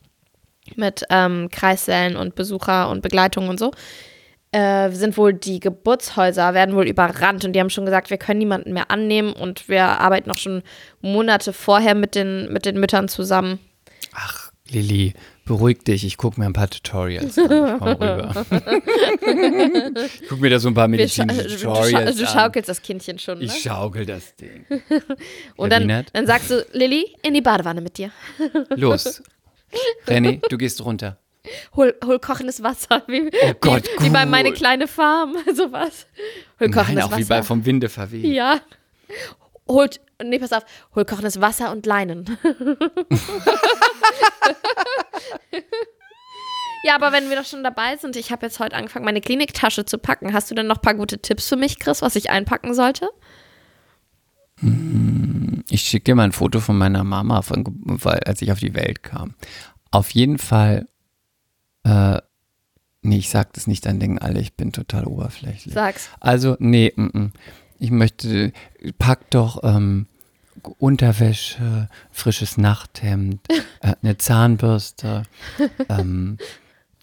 mit 0.77 1.05
ähm, 1.11 1.49
Kreissälen 1.51 2.17
und 2.17 2.35
Besucher 2.35 2.91
und 2.91 3.03
Begleitung 3.03 3.49
und 3.49 3.59
so, 3.59 3.71
äh, 4.53 4.91
sind 4.91 5.17
wohl 5.17 5.35
die 5.35 5.61
Geburtshäuser, 5.61 6.55
werden 6.55 6.75
wohl 6.75 6.89
überrannt 6.89 7.45
und 7.45 7.53
die 7.53 7.61
haben 7.61 7.71
schon 7.71 7.85
gesagt, 7.85 8.11
wir 8.11 8.19
können 8.19 8.39
niemanden 8.39 8.73
mehr 8.73 8.91
annehmen 8.91 9.33
und 9.33 9.69
wir 9.69 9.85
arbeiten 9.85 10.29
noch 10.29 10.39
schon 10.39 10.63
Monate 11.01 11.53
vorher 11.53 11.95
mit 11.95 12.15
den, 12.15 12.53
mit 12.53 12.65
den 12.65 12.81
Müttern 12.81 13.09
zusammen. 13.09 13.59
Ach, 14.15 14.51
Lilly, 14.71 15.15
beruhig 15.45 15.85
dich, 15.85 16.05
ich 16.05 16.17
gucke 16.17 16.41
mir 16.41 16.47
ein 16.47 16.53
paar 16.53 16.69
Tutorials 16.69 17.39
an. 17.39 17.45
Ich 17.45 17.79
komm 17.79 17.89
rüber. 17.89 18.47
ich 20.07 20.29
gucke 20.29 20.41
mir 20.41 20.51
da 20.51 20.59
so 20.59 20.69
ein 20.69 20.75
paar 20.75 20.89
medizinische 20.89 21.49
Tutorials 21.49 22.17
du, 22.17 22.25
scha 22.25 22.33
du 22.33 22.39
schaukelst 22.39 22.69
das 22.69 22.83
Kindchen 22.83 23.19
schon, 23.19 23.39
ne? 23.39 23.45
Ich 23.45 23.63
schaukel 23.63 24.07
das 24.07 24.35
Ding. 24.37 24.67
und 25.57 25.71
dann, 25.73 26.05
dann 26.13 26.27
sagst 26.27 26.51
du, 26.51 26.67
Lilly, 26.73 27.15
in 27.23 27.35
die 27.35 27.43
Badewanne 27.43 27.81
mit 27.81 27.97
dir. 27.99 28.11
Los, 28.71 29.23
René, 30.07 30.41
du 30.49 30.57
gehst 30.59 30.85
runter. 30.85 31.19
Hol, 31.77 31.95
hol 32.05 32.19
kochendes 32.19 32.63
Wasser. 32.63 33.03
Wie, 33.07 33.31
oh 33.43 33.55
Gott, 33.61 33.85
wie, 33.99 34.07
wie 34.07 34.11
bei 34.11 34.27
meine 34.27 34.53
kleine 34.53 34.89
Farm, 34.89 35.37
sowas. 35.55 36.07
Hol 36.61 36.71
kochendes 36.71 36.95
Nein, 36.95 37.05
auch 37.05 37.11
Wasser. 37.11 37.21
wie 37.21 37.25
bei 37.25 37.43
vom 37.43 37.65
Winde 37.65 37.89
verweht. 37.89 38.25
Ja. 38.25 38.61
Holt, 39.69 40.01
nee, 40.23 40.39
pass 40.39 40.53
auf, 40.53 40.65
hol 40.95 41.05
kochendes 41.05 41.41
Wasser 41.41 41.71
und 41.73 41.87
Leinen. 41.87 42.39
ja, 46.85 46.95
aber 46.95 47.13
wenn 47.13 47.29
wir 47.29 47.37
doch 47.37 47.45
schon 47.45 47.65
dabei 47.65 47.97
sind, 47.97 48.17
ich 48.17 48.31
habe 48.31 48.47
jetzt 48.47 48.61
heute 48.61 48.77
angefangen, 48.77 49.05
meine 49.05 49.21
Kliniktasche 49.21 49.85
zu 49.85 49.99
packen. 49.99 50.33
Hast 50.33 50.51
du 50.51 50.55
denn 50.55 50.67
noch 50.67 50.77
ein 50.77 50.83
paar 50.83 50.95
gute 50.95 51.19
Tipps 51.19 51.49
für 51.49 51.57
mich, 51.57 51.79
Chris, 51.79 52.03
was 52.03 52.17
ich 52.17 52.31
einpacken 52.31 52.75
sollte? 52.75 53.09
Ich 55.69 55.83
schicke 55.83 56.05
dir 56.05 56.15
mal 56.15 56.25
ein 56.25 56.33
Foto 56.33 56.61
von 56.61 56.79
meiner 56.79 57.05
Mama, 57.05 57.43
von, 57.43 57.65
als 58.05 58.43
ich 58.43 58.53
auf 58.53 58.61
die 58.61 58.75
Welt 58.75 59.03
kam. 59.03 59.35
Auf 59.91 60.11
jeden 60.11 60.39
Fall, 60.39 60.87
äh, 61.85 62.19
nee, 63.03 63.19
ich 63.19 63.31
sag 63.31 63.53
das 63.55 63.67
nicht 63.67 63.87
an 63.87 63.99
Dingen 63.99 64.19
alle, 64.19 64.41
ich 64.41 64.55
bin 64.55 64.73
total 64.73 65.07
oberflächlich. 65.07 65.75
Sag's. 65.75 66.11
Also, 66.21 66.57
nee, 66.59 66.93
m 66.97 67.11
-m. 67.13 67.31
ich 67.79 67.91
möchte, 67.91 68.53
pack 68.99 69.31
doch 69.31 69.63
ähm, 69.65 70.07
Unterwäsche, 70.79 71.89
frisches 72.11 72.57
Nachthemd, 72.57 73.41
äh, 73.81 73.95
eine 74.03 74.19
Zahnbürste, 74.19 75.25
ähm, 75.89 76.39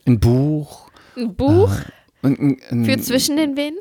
ein 0.05 0.20
Buch. 0.20 0.89
Ein 1.16 1.36
Buch? 1.36 1.74
Äh, 2.24 2.28
ein, 2.28 2.57
ein, 2.70 2.86
Für 2.86 2.97
zwischen 2.99 3.38
den 3.38 3.55
Venen? 3.55 3.80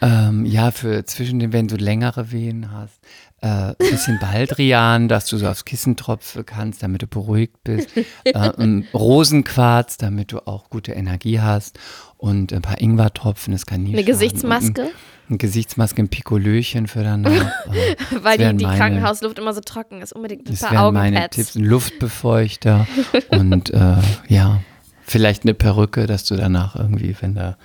Ähm, 0.00 0.44
ja, 0.44 0.70
für 0.70 1.04
zwischen 1.04 1.38
den, 1.38 1.52
wenn 1.52 1.68
du 1.68 1.76
längere 1.76 2.32
Wehen 2.32 2.72
hast. 2.72 3.00
Äh, 3.44 3.46
ein 3.46 3.76
bisschen 3.78 4.18
Baldrian, 4.20 5.06
dass 5.06 5.26
du 5.26 5.36
so 5.36 5.46
aufs 5.46 5.66
Kissen 5.66 5.96
tropfen 5.96 6.46
kannst, 6.46 6.82
damit 6.82 7.02
du 7.02 7.06
beruhigt 7.06 7.62
bist. 7.62 7.90
Äh, 8.24 8.82
Rosenquarz, 8.94 9.98
damit 9.98 10.32
du 10.32 10.46
auch 10.46 10.70
gute 10.70 10.92
Energie 10.92 11.40
hast. 11.40 11.78
Und 12.16 12.54
ein 12.54 12.62
paar 12.62 12.80
Ingwertropfen, 12.80 13.52
das 13.52 13.66
kann 13.66 13.82
nie 13.82 13.90
Eine 13.90 13.98
schaden. 13.98 14.12
Gesichtsmaske? 14.12 14.82
Ein, 14.82 14.90
eine 15.28 15.38
Gesichtsmaske, 15.38 16.02
ein 16.02 16.08
Pikolöchen 16.08 16.86
für 16.86 17.04
danach. 17.04 17.52
Äh, 17.74 17.96
Weil 18.22 18.38
die, 18.38 18.56
die 18.56 18.64
meine, 18.64 18.78
Krankenhausluft 18.78 19.38
immer 19.38 19.52
so 19.52 19.60
trocken 19.60 20.00
ist. 20.00 20.14
Unbedingt 20.14 20.48
ein 20.48 20.52
das 20.52 20.60
paar 20.60 20.86
Augenpads. 20.86 21.10
meine 21.12 21.28
Tipps. 21.28 21.56
Ein 21.56 21.64
Luftbefeuchter 21.64 22.86
und 23.28 23.70
äh, 23.74 23.96
ja, 24.28 24.60
vielleicht 25.02 25.42
eine 25.42 25.52
Perücke, 25.52 26.06
dass 26.06 26.24
du 26.24 26.36
danach 26.36 26.76
irgendwie, 26.76 27.14
wenn 27.20 27.34
da 27.34 27.58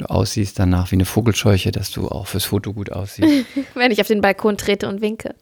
du 0.00 0.10
aussiehst 0.10 0.58
danach 0.58 0.90
wie 0.90 0.96
eine 0.96 1.04
Vogelscheuche, 1.04 1.70
dass 1.70 1.90
du 1.90 2.08
auch 2.08 2.26
fürs 2.26 2.44
Foto 2.44 2.72
gut 2.72 2.90
aussiehst. 2.90 3.46
Wenn 3.74 3.90
ich 3.90 4.00
auf 4.00 4.06
den 4.06 4.20
Balkon 4.20 4.56
trete 4.56 4.88
und 4.88 5.00
winke. 5.00 5.34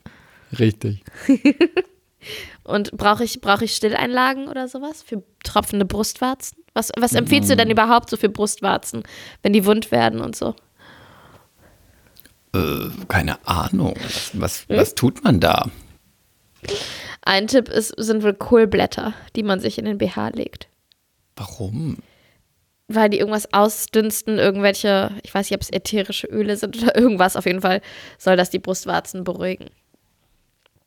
Richtig. 0.58 1.02
und 2.64 2.92
brauche 2.92 3.24
ich, 3.24 3.40
brauch 3.40 3.60
ich 3.60 3.74
Stilleinlagen 3.74 4.48
oder 4.48 4.68
sowas 4.68 5.02
für 5.02 5.22
tropfende 5.44 5.84
Brustwarzen? 5.84 6.58
Was, 6.74 6.92
was 6.96 7.14
empfiehlst 7.14 7.50
du 7.50 7.56
denn 7.56 7.68
mm. 7.68 7.72
überhaupt 7.72 8.10
so 8.10 8.16
für 8.16 8.28
Brustwarzen, 8.28 9.02
wenn 9.42 9.52
die 9.52 9.64
wund 9.64 9.90
werden 9.90 10.20
und 10.20 10.36
so? 10.36 10.54
Äh, 12.54 12.88
keine 13.08 13.46
Ahnung. 13.46 13.94
Was, 14.02 14.30
was, 14.34 14.68
hm? 14.68 14.76
was 14.76 14.94
tut 14.94 15.24
man 15.24 15.40
da? 15.40 15.70
Ein 17.22 17.46
Tipp 17.46 17.68
ist, 17.68 17.94
sind 17.96 18.22
wohl 18.22 18.34
Kohlblätter, 18.34 19.14
die 19.36 19.42
man 19.42 19.60
sich 19.60 19.78
in 19.78 19.84
den 19.84 19.98
BH 19.98 20.30
legt. 20.30 20.68
Warum? 21.36 21.98
Weil 22.88 23.10
die 23.10 23.18
irgendwas 23.18 23.52
ausdünsten, 23.52 24.38
irgendwelche, 24.38 25.12
ich 25.22 25.34
weiß 25.34 25.48
nicht, 25.48 25.56
ob 25.56 25.62
es 25.62 25.70
ätherische 25.70 26.26
Öle 26.26 26.56
sind 26.56 26.82
oder 26.82 26.96
irgendwas, 26.96 27.36
auf 27.36 27.46
jeden 27.46 27.60
Fall 27.60 27.82
soll 28.16 28.36
das 28.36 28.50
die 28.50 28.58
Brustwarzen 28.58 29.24
beruhigen. 29.24 29.66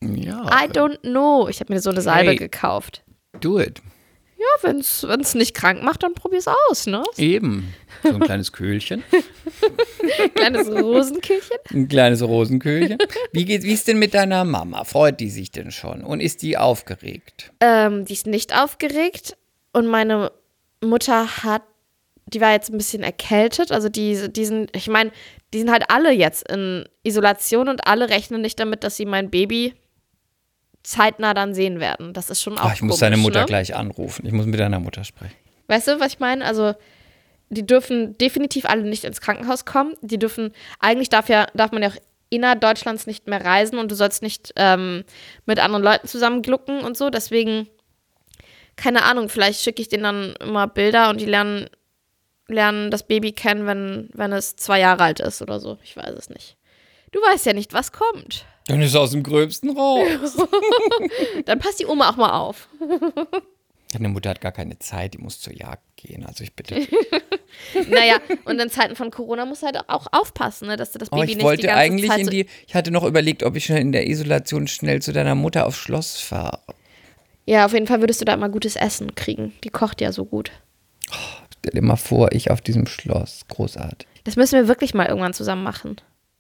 Ja. 0.02 0.46
I 0.48 0.68
don't 0.68 1.00
know. 1.02 1.48
Ich 1.48 1.60
habe 1.60 1.72
mir 1.72 1.80
so 1.80 1.92
eine 1.92 2.02
Salbe 2.02 2.32
hey, 2.32 2.36
gekauft. 2.36 3.04
Do 3.40 3.60
it. 3.60 3.82
Ja, 4.38 4.70
wenn 4.70 4.80
es 4.80 5.36
nicht 5.36 5.54
krank 5.54 5.84
macht, 5.84 6.02
dann 6.02 6.16
probier's 6.16 6.48
aus, 6.48 6.88
ne? 6.88 7.04
Eben. 7.18 7.76
So 8.02 8.10
ein 8.10 8.20
kleines 8.20 8.52
Köhlchen. 8.52 9.04
kleines 10.34 10.68
Rosenkühlchen. 10.68 11.58
Ein 11.70 11.88
kleines 11.88 12.24
Rosenkühlchen. 12.24 12.98
Wie 13.32 13.46
geht 13.46 13.62
wie 13.62 13.74
ist 13.74 13.88
denn 13.88 14.00
mit 14.00 14.16
deiner 14.16 14.44
Mama? 14.44 14.84
Freut 14.84 15.20
die 15.20 15.30
sich 15.30 15.52
denn 15.52 15.70
schon? 15.70 16.04
Und 16.04 16.22
ist 16.22 16.42
die 16.42 16.58
aufgeregt? 16.58 17.54
Ähm, 17.60 18.06
die 18.06 18.14
ist 18.14 18.26
nicht 18.26 18.58
aufgeregt. 18.58 19.38
Und 19.74 19.86
meine 19.86 20.32
Mutter 20.84 21.44
hat 21.44 21.62
die 22.26 22.42
war 22.42 22.52
jetzt 22.52 22.70
ein 22.70 22.78
bisschen 22.78 23.04
erkältet. 23.04 23.72
Also 23.72 23.90
die, 23.90 24.32
die 24.32 24.46
sind, 24.46 24.76
ich 24.76 24.88
meine, 24.88 25.12
die 25.54 25.60
sind 25.60 25.72
halt 25.72 25.86
alle 25.90 26.12
jetzt 26.12 26.50
in 26.50 26.88
Isolation 27.04 27.68
und 27.68 27.88
alle 27.88 28.10
rechnen 28.10 28.42
nicht 28.42 28.60
damit, 28.60 28.84
dass 28.84 28.98
sie 28.98 29.06
mein 29.06 29.30
Baby 29.30 29.74
zeitnah 30.84 31.34
dann 31.34 31.54
sehen 31.54 31.80
werden. 31.80 32.14
Das 32.14 32.30
ist 32.30 32.42
schon 32.42 32.58
auch. 32.58 32.66
Ach, 32.66 32.74
ich 32.74 32.80
komisch, 32.80 32.94
muss 32.94 33.00
deine 33.00 33.18
Mutter 33.18 33.42
ne? 33.42 33.46
gleich 33.46 33.76
anrufen. 33.76 34.26
Ich 34.26 34.32
muss 34.32 34.46
mit 34.46 34.60
deiner 34.60 34.80
Mutter 34.80 35.04
sprechen. 35.04 35.36
Weißt 35.68 35.88
du, 35.88 36.00
was 36.00 36.14
ich 36.14 36.20
meine? 36.20 36.46
Also, 36.46 36.74
die 37.50 37.66
dürfen 37.66 38.18
definitiv 38.18 38.66
alle 38.66 38.84
nicht 38.84 39.04
ins 39.04 39.22
Krankenhaus 39.22 39.66
kommen. 39.66 39.94
Die 40.02 40.18
dürfen, 40.18 40.54
eigentlich 40.80 41.10
darf 41.10 41.30
ja, 41.30 41.48
darf 41.54 41.72
man 41.72 41.84
ja 41.84 41.90
auch 41.90 41.98
innerhalb 42.30 42.62
Deutschlands 42.62 43.08
nicht 43.08 43.28
mehr 43.28 43.44
reisen 43.44 43.78
und 43.78 43.92
du 43.92 43.96
sollst 43.96 44.24
nicht 44.24 44.54
ähm, 44.56 45.04
mit 45.46 45.60
anderen 45.60 45.84
Leuten 45.84 46.08
zusammen 46.08 46.42
glucken 46.42 46.82
und 46.82 46.98
so. 46.98 47.10
Deswegen, 47.10 47.68
keine 48.78 49.04
Ahnung, 49.04 49.28
vielleicht 49.28 49.62
schicke 49.62 49.82
ich 49.82 49.90
denen 49.90 50.04
dann 50.04 50.34
immer 50.40 50.68
Bilder 50.68 51.10
und 51.10 51.20
die 51.20 51.26
lernen 51.26 51.70
lernen 52.52 52.92
das 52.92 53.04
Baby 53.04 53.32
kennen, 53.32 53.66
wenn, 53.66 54.10
wenn 54.14 54.32
es 54.32 54.56
zwei 54.56 54.80
Jahre 54.80 55.04
alt 55.04 55.20
ist 55.20 55.42
oder 55.42 55.60
so. 55.60 55.78
Ich 55.84 55.96
weiß 55.96 56.12
es 56.18 56.30
nicht. 56.30 56.58
Du 57.12 57.20
weißt 57.20 57.46
ja 57.46 57.54
nicht, 57.54 57.74
was 57.74 57.92
kommt. 57.92 58.46
Dann 58.68 58.82
ist 58.82 58.90
es 58.90 58.96
aus 58.96 59.12
dem 59.12 59.24
Gröbsten 59.24 59.76
raus. 59.76 60.38
Dann 61.46 61.60
passt 61.60 61.80
die 61.80 61.86
Oma 61.86 62.10
auch 62.10 62.16
mal 62.16 62.32
auf. 62.40 62.70
Deine 63.92 64.08
Mutter 64.08 64.30
hat 64.30 64.40
gar 64.40 64.54
keine 64.54 64.80
Zeit, 64.80 65.16
die 65.16 65.18
muss 65.18 65.42
zur 65.42 65.54
Jagd 65.54 65.84
gehen, 65.98 66.26
also 66.26 66.44
ich 66.46 66.54
bitte. 66.54 66.76
naja, 67.90 68.20
und 68.46 68.58
in 68.60 68.70
Zeiten 68.70 68.96
von 68.96 69.12
Corona 69.12 69.46
musst 69.46 69.64
du 69.64 69.66
halt 69.66 69.78
auch 69.90 70.08
aufpassen, 70.14 70.70
ne, 70.70 70.78
dass 70.78 70.94
du 70.94 71.00
das 71.00 71.10
Baby 71.10 71.22
oh, 71.22 71.24
ich 71.26 71.36
nicht 71.36 71.44
wollte 71.44 71.64
die 71.64 71.68
ganze 71.68 71.82
eigentlich 71.82 72.10
Zeit 72.10 72.20
in 72.22 72.30
die, 72.30 72.46
ich 72.66 72.74
hatte 72.74 72.92
noch 72.92 73.04
überlegt, 73.04 73.44
ob 73.44 73.58
ich 73.58 73.66
schon 73.66 73.76
in 73.76 73.92
der 73.92 74.08
Isolation 74.08 74.68
schnell 74.68 75.02
zu 75.02 75.12
deiner 75.12 75.36
Mutter 75.36 75.66
aufs 75.66 75.78
Schloss 75.78 76.22
fahre. 76.22 76.62
Ja, 77.46 77.66
auf 77.66 77.74
jeden 77.74 77.88
Fall 77.88 78.00
würdest 78.00 78.22
du 78.22 78.26
da 78.26 78.38
mal 78.38 78.50
gutes 78.50 78.78
Essen 78.78 79.14
kriegen. 79.16 79.54
Die 79.66 79.70
kocht 79.70 80.00
ja 80.00 80.14
so 80.14 80.24
gut. 80.24 80.52
Stell 81.64 81.80
dir 81.80 81.86
mal 81.86 81.96
vor, 81.96 82.32
ich 82.32 82.50
auf 82.52 82.62
diesem 82.62 82.88
Schloss. 82.88 83.42
Großartig. 83.48 84.08
Das 84.24 84.36
müssen 84.36 84.54
wir 84.60 84.68
wirklich 84.68 84.94
mal 84.94 85.06
irgendwann 85.08 85.34
zusammen 85.34 85.64
machen. 85.64 85.98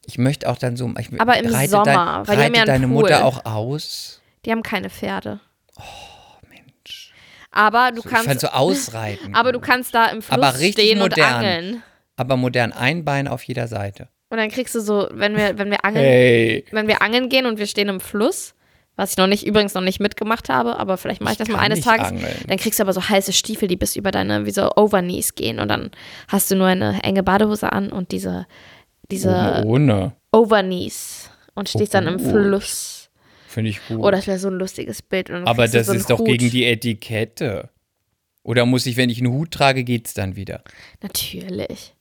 Ich 0.08 0.18
möchte 0.18 0.50
auch 0.50 0.58
dann 0.58 0.76
so. 0.78 0.92
Ich, 1.00 1.10
Aber 1.22 1.38
im 1.38 1.50
Sommer, 1.68 1.84
dein, 1.86 2.28
weil 2.28 2.38
reite 2.38 2.58
ja 2.58 2.66
deine 2.66 2.88
Pool. 2.88 3.02
Mutter 3.04 3.24
auch 3.26 3.46
aus? 3.46 4.22
Die 4.46 4.52
haben 4.52 4.64
keine 4.64 4.90
Pferde. 4.90 5.40
Oh, 5.78 5.82
Mensch. 6.50 7.14
Aber 7.52 7.92
du 7.92 8.02
So, 8.02 8.10
ich 8.10 8.16
fand 8.16 8.26
kannst, 8.26 8.42
so 8.42 8.48
ausreiten. 8.52 9.36
aber 9.36 9.52
du 9.52 9.60
kannst 9.60 9.94
da 9.94 10.08
im 10.08 10.22
Fluss 10.24 10.58
stehen 10.72 10.98
modern. 11.00 11.20
und 11.20 11.34
angeln. 11.36 11.84
Aber 12.16 12.36
modern 12.38 12.72
ein 12.74 13.06
Bein 13.06 13.28
auf 13.28 13.44
jeder 13.44 13.68
Seite. 13.68 14.08
Und 14.30 14.38
dann 14.38 14.50
kriegst 14.50 14.74
du 14.74 14.80
so, 14.80 15.08
wenn 15.12 15.36
wir, 15.38 15.58
wenn 15.60 15.70
wir 15.70 15.84
angeln, 15.86 16.06
Hey. 16.06 16.66
wenn 16.72 16.88
wir 16.88 17.02
angeln 17.02 17.30
gehen 17.30 17.46
und 17.46 17.60
wir 17.60 17.68
stehen 17.68 17.90
im 17.90 18.00
Fluss, 18.00 18.54
was 19.02 19.12
ich 19.12 19.18
noch 19.18 19.26
nicht, 19.28 19.46
übrigens 19.48 19.74
noch 19.74 19.82
nicht 19.82 20.00
mitgemacht 20.00 20.48
habe, 20.48 20.78
aber 20.78 20.96
vielleicht 20.98 21.22
mache 21.22 21.34
ich, 21.34 21.40
Ich 21.40 21.48
das 21.48 21.56
mal 21.56 21.60
eines 21.62 21.82
Tages. 21.82 22.08
angeln. 22.10 22.36
Dann 22.48 22.58
kriegst 22.58 22.78
du 22.80 22.84
aber 22.84 22.94
so 22.94 23.02
heiße 23.10 23.34
Stiefel, 23.34 23.68
die 23.68 23.76
bis 23.76 23.96
über 23.96 24.12
deine, 24.12 24.46
wie 24.46 24.52
so 24.52 24.70
Overknees 24.76 25.34
gehen 25.36 25.60
und 25.60 25.68
dann 25.70 25.90
hast 26.28 26.52
du 26.52 26.56
nur 26.56 26.68
eine 26.68 27.02
enge 27.04 27.24
Badehose 27.24 27.72
an 27.72 27.92
und 27.92 28.12
diese, 28.12 28.46
diese 29.10 29.64
Ohne. 29.66 30.14
Overknees 30.32 31.30
und 31.56 31.68
stehst 31.68 31.94
dann 31.96 32.08
im 32.08 32.18
gut. 32.18 32.30
Fluss. 32.32 33.10
Finde 33.48 33.72
ich 33.72 33.80
gut. 33.88 34.00
Oh, 34.02 34.12
das 34.12 34.28
wäre 34.28 34.40
so 34.40 34.48
ein 34.50 34.54
lustiges 34.54 35.02
Bild. 35.02 35.30
Aber 35.32 35.68
das 35.68 35.88
so 35.88 35.94
ist 35.94 36.10
doch 36.10 36.20
Hut. 36.20 36.28
gegen 36.28 36.50
die 36.52 36.64
Etikette. 36.66 37.70
Oder 38.44 38.66
muss 38.66 38.86
ich, 38.86 38.98
wenn 38.98 39.10
ich 39.10 39.18
einen 39.20 39.34
Hut 39.34 39.52
trage, 39.52 39.84
geht's 39.84 40.14
dann 40.14 40.36
wieder? 40.36 40.64
Natürlich. 41.02 41.94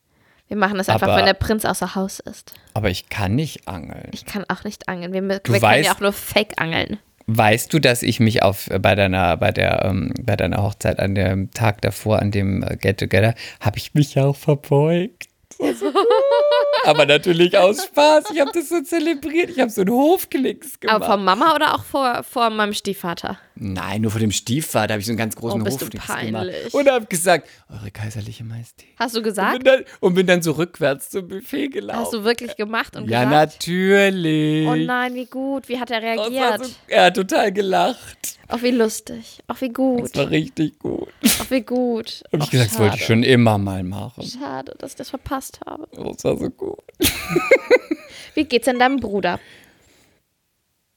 Wir 0.51 0.57
machen 0.57 0.79
das 0.79 0.89
einfach, 0.89 1.07
Aber- 1.07 1.17
wenn 1.19 1.27
der 1.27 1.35
Prinz 1.35 1.65
außer 1.65 1.95
Haus 1.95 2.19
ist. 2.19 2.53
Aber 2.75 2.91
ich 2.91 3.09
kann 3.09 3.37
nicht 3.37 3.69
angeln. 3.69 4.09
Ich 4.11 4.27
kann 4.27 4.45
auch 4.49 4.65
nicht 4.65 4.89
angeln. 4.89 5.13
Wir, 5.13 5.23
wir 5.23 5.39
können 5.39 5.59
weißt- 5.63 5.85
ja 5.85 5.93
auch 5.95 6.01
nur 6.01 6.13
Fake 6.13 6.55
angeln. 6.61 6.99
Weißt 7.29 7.73
du, 7.73 7.79
dass 7.79 8.03
ich 8.03 8.19
mich 8.19 8.43
auf 8.43 8.69
äh, 8.69 8.81
bei 8.81 8.97
deiner 8.97 9.37
bei 9.37 9.53
der 9.53 9.85
ähm, 9.85 10.13
bei 10.21 10.35
deiner 10.35 10.61
Hochzeit 10.65 10.99
an 10.99 11.15
dem 11.15 11.53
Tag 11.53 11.81
davor 11.83 12.19
an 12.19 12.33
dem 12.33 12.65
äh, 12.65 12.77
Get 12.77 12.99
Together 12.99 13.37
habe 13.61 13.79
ich 13.79 13.95
mich 13.95 14.17
ja 14.17 14.25
auch 14.25 14.35
verbeugt. 14.37 15.29
Aber 16.85 17.07
natürlich 17.07 17.57
aus 17.57 17.85
Spaß. 17.85 18.31
Ich 18.33 18.41
habe 18.41 18.51
das 18.53 18.69
so 18.71 18.81
zelebriert. 18.83 19.51
Ich 19.51 19.61
habe 19.61 19.71
so 19.71 19.83
einen 19.83 19.91
Hofklicks 19.93 20.81
gemacht. 20.81 20.97
Aber 20.97 21.07
vor 21.07 21.17
Mama 21.19 21.55
oder 21.55 21.75
auch 21.75 21.85
vor, 21.85 22.23
vor 22.25 22.51
meinem 22.51 22.73
Stiefvater? 22.73 23.39
Nein, 23.63 24.01
nur 24.01 24.11
vor 24.11 24.21
dem 24.21 24.33
Stiefvater 24.33 24.95
habe 24.95 25.01
ich 25.01 25.07
so 25.07 25.13
einen 25.13 25.19
ganz 25.19 25.37
großen 25.37 25.61
Oh, 25.61 25.65
bist 25.65 25.81
du 25.83 25.85
Hofklicks 25.85 26.07
peinlich. 26.07 26.33
gemacht 26.33 26.75
und 26.75 26.89
habe 26.91 27.05
gesagt, 27.07 27.47
eure 27.69 27.91
kaiserliche 27.91 28.43
Majestät. 28.43 28.89
Hast 28.99 29.15
du 29.15 29.19
Und 29.19 29.25
gesagt? 29.25 29.53
bin, 29.63 29.65
dann, 29.65 29.85
und 30.01 30.15
bin 30.15 30.27
dann 30.27 30.41
so 30.41 30.53
rückwärts 30.53 31.11
zum 31.11 31.29
Buffet 31.29 31.69
gelaufen. 31.69 32.01
Hast 32.01 32.15
du 32.15 32.25
wirklich 32.25 32.57
gemacht 32.57 32.97
und 32.97 33.09
ja, 33.11 33.25
gesagt? 33.25 33.53
natürlich. 33.53 34.67
Oh 34.67 34.75
nein, 34.77 35.15
wie 35.15 35.27
gut. 35.27 35.69
Wie 35.69 35.79
hat 35.79 35.91
er 35.91 36.01
reagiert? 36.01 36.65
so, 36.65 36.71
er 36.89 37.05
hat 37.05 37.17
total 37.17 37.53
gelacht. 37.53 38.39
Auch 38.49 38.63
wie 38.63 38.71
lustig. 38.71 39.41
Auch 39.47 39.61
wie 39.61 39.69
gut. 39.69 40.05
Das 40.05 40.15
war 40.17 40.31
richtig 40.31 40.79
gut. 40.79 41.09
Auch 41.41 41.51
wie 41.51 41.61
gut. 41.61 42.25
Habe 42.33 42.43
ich 42.45 42.51
gesagt, 42.51 42.71
das 42.73 42.79
wollte 42.79 42.97
ich 42.97 43.03
schade. 43.03 43.13
schon 43.21 43.23
immer 43.25 43.59
mal 43.59 43.83
machen. 43.85 44.25
Schade, 44.25 44.75
dass 44.79 44.93
ich 44.93 44.97
das 44.97 45.11
verpasst 45.11 45.61
habe. 45.67 45.87
Oh, 45.97 46.13
Das 46.15 46.25
war 46.25 46.37
so 46.39 46.49
gut. 46.51 46.79
Wie 48.35 48.45
geht's 48.45 48.65
denn 48.67 48.79
deinem 48.79 48.97
Bruder? 48.99 49.39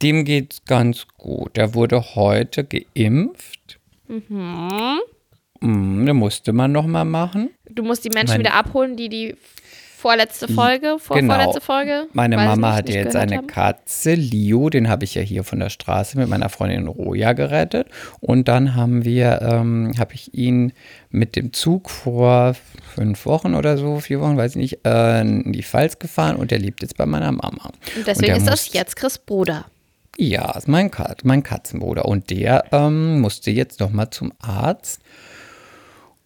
Dem 0.04 0.26
geht's 0.26 0.64
ganz 0.66 1.08
gut. 1.18 1.56
Der 1.58 1.74
wurde 1.74 2.16
heute 2.16 2.64
geimpft. 2.66 3.80
Mhm. 4.08 5.00
Mhm, 5.62 6.06
da 6.06 6.14
musste 6.14 6.52
man 6.52 6.72
noch 6.74 6.86
mal 6.86 7.06
machen. 7.06 7.50
Du 7.70 7.84
musst 7.84 8.04
die 8.04 8.10
Menschen 8.10 8.34
Mein- 8.34 8.40
wieder 8.42 8.54
abholen, 8.54 8.98
die 8.98 9.08
die 9.08 9.36
vorletzte 9.98 10.50
Folge, 10.50 10.98
vor 11.00 11.16
Genau. 11.16 11.34
vorletzte 11.36 11.62
Folge. 11.62 12.08
Meine 12.12 12.36
Mama 12.36 12.74
hatte 12.74 12.92
jetzt 12.92 13.16
eine 13.16 13.38
haben. 13.38 13.48
Katze, 13.48 14.16
Leo, 14.16 14.70
den 14.70 14.90
habe 14.90 15.06
ich 15.06 15.16
ja 15.16 15.22
hier 15.22 15.46
von 15.46 15.60
der 15.62 15.70
Straße 15.70 16.18
mit 16.18 16.28
meiner 16.28 16.50
Freundin 16.50 16.88
Roja 16.88 17.32
gerettet. 17.32 17.88
Und 18.20 18.50
dann 18.50 18.76
haben 18.76 19.06
wir, 19.06 19.42
ähm, 19.42 19.94
habe 19.98 20.14
ich 20.16 20.34
ihn 20.34 20.74
mit 21.10 21.38
dem 21.38 21.54
Zug 21.54 21.90
vor 21.90 22.54
fünf 22.94 23.26
Wochen 23.26 23.56
oder 23.56 23.78
so, 23.78 24.02
vier 24.02 24.20
Wochen, 24.20 24.36
weiß 24.36 24.52
ich 24.52 24.58
nicht, 24.58 24.86
äh, 24.86 25.22
in 25.22 25.54
die 25.54 25.64
Pfalz 25.64 25.98
gefahren 25.98 26.36
und 26.36 26.52
der 26.52 26.60
lebt 26.60 26.82
jetzt 26.82 26.98
bei 26.98 27.06
meiner 27.06 27.32
Mama. 27.32 27.72
Und 27.96 28.06
deswegen 28.06 28.28
der 28.28 28.38
ist 28.38 28.48
das 28.48 28.74
jetzt 28.74 28.98
Chris 28.98 29.18
Bruder. 29.18 29.64
Ja, 30.18 30.52
ist 30.52 30.68
mein, 30.68 30.92
Kat 30.92 31.26
mein 31.26 31.44
Katzenbruder. 31.44 32.06
Und 32.06 32.30
der 32.30 32.66
ähm, 32.72 33.20
musste 33.20 33.52
jetzt 33.52 33.80
noch 33.80 33.92
mal 33.92 34.12
zum 34.12 34.32
Arzt. 34.40 35.02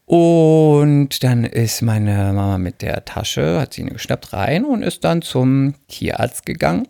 Und 0.05 1.23
dann 1.23 1.43
ist 1.43 1.81
meine 1.81 2.31
Mama 2.33 2.57
mit 2.57 2.81
der 2.81 3.03
Tasche, 3.05 3.59
hat 3.59 3.73
sie 3.73 3.81
ihn 3.81 3.89
geschnappt 3.89 4.31
rein 4.31 4.63
und 4.63 4.81
ist 4.81 5.03
dann 5.03 5.21
zum 5.21 5.75
Tierarzt 5.89 6.45
gegangen. 6.45 6.87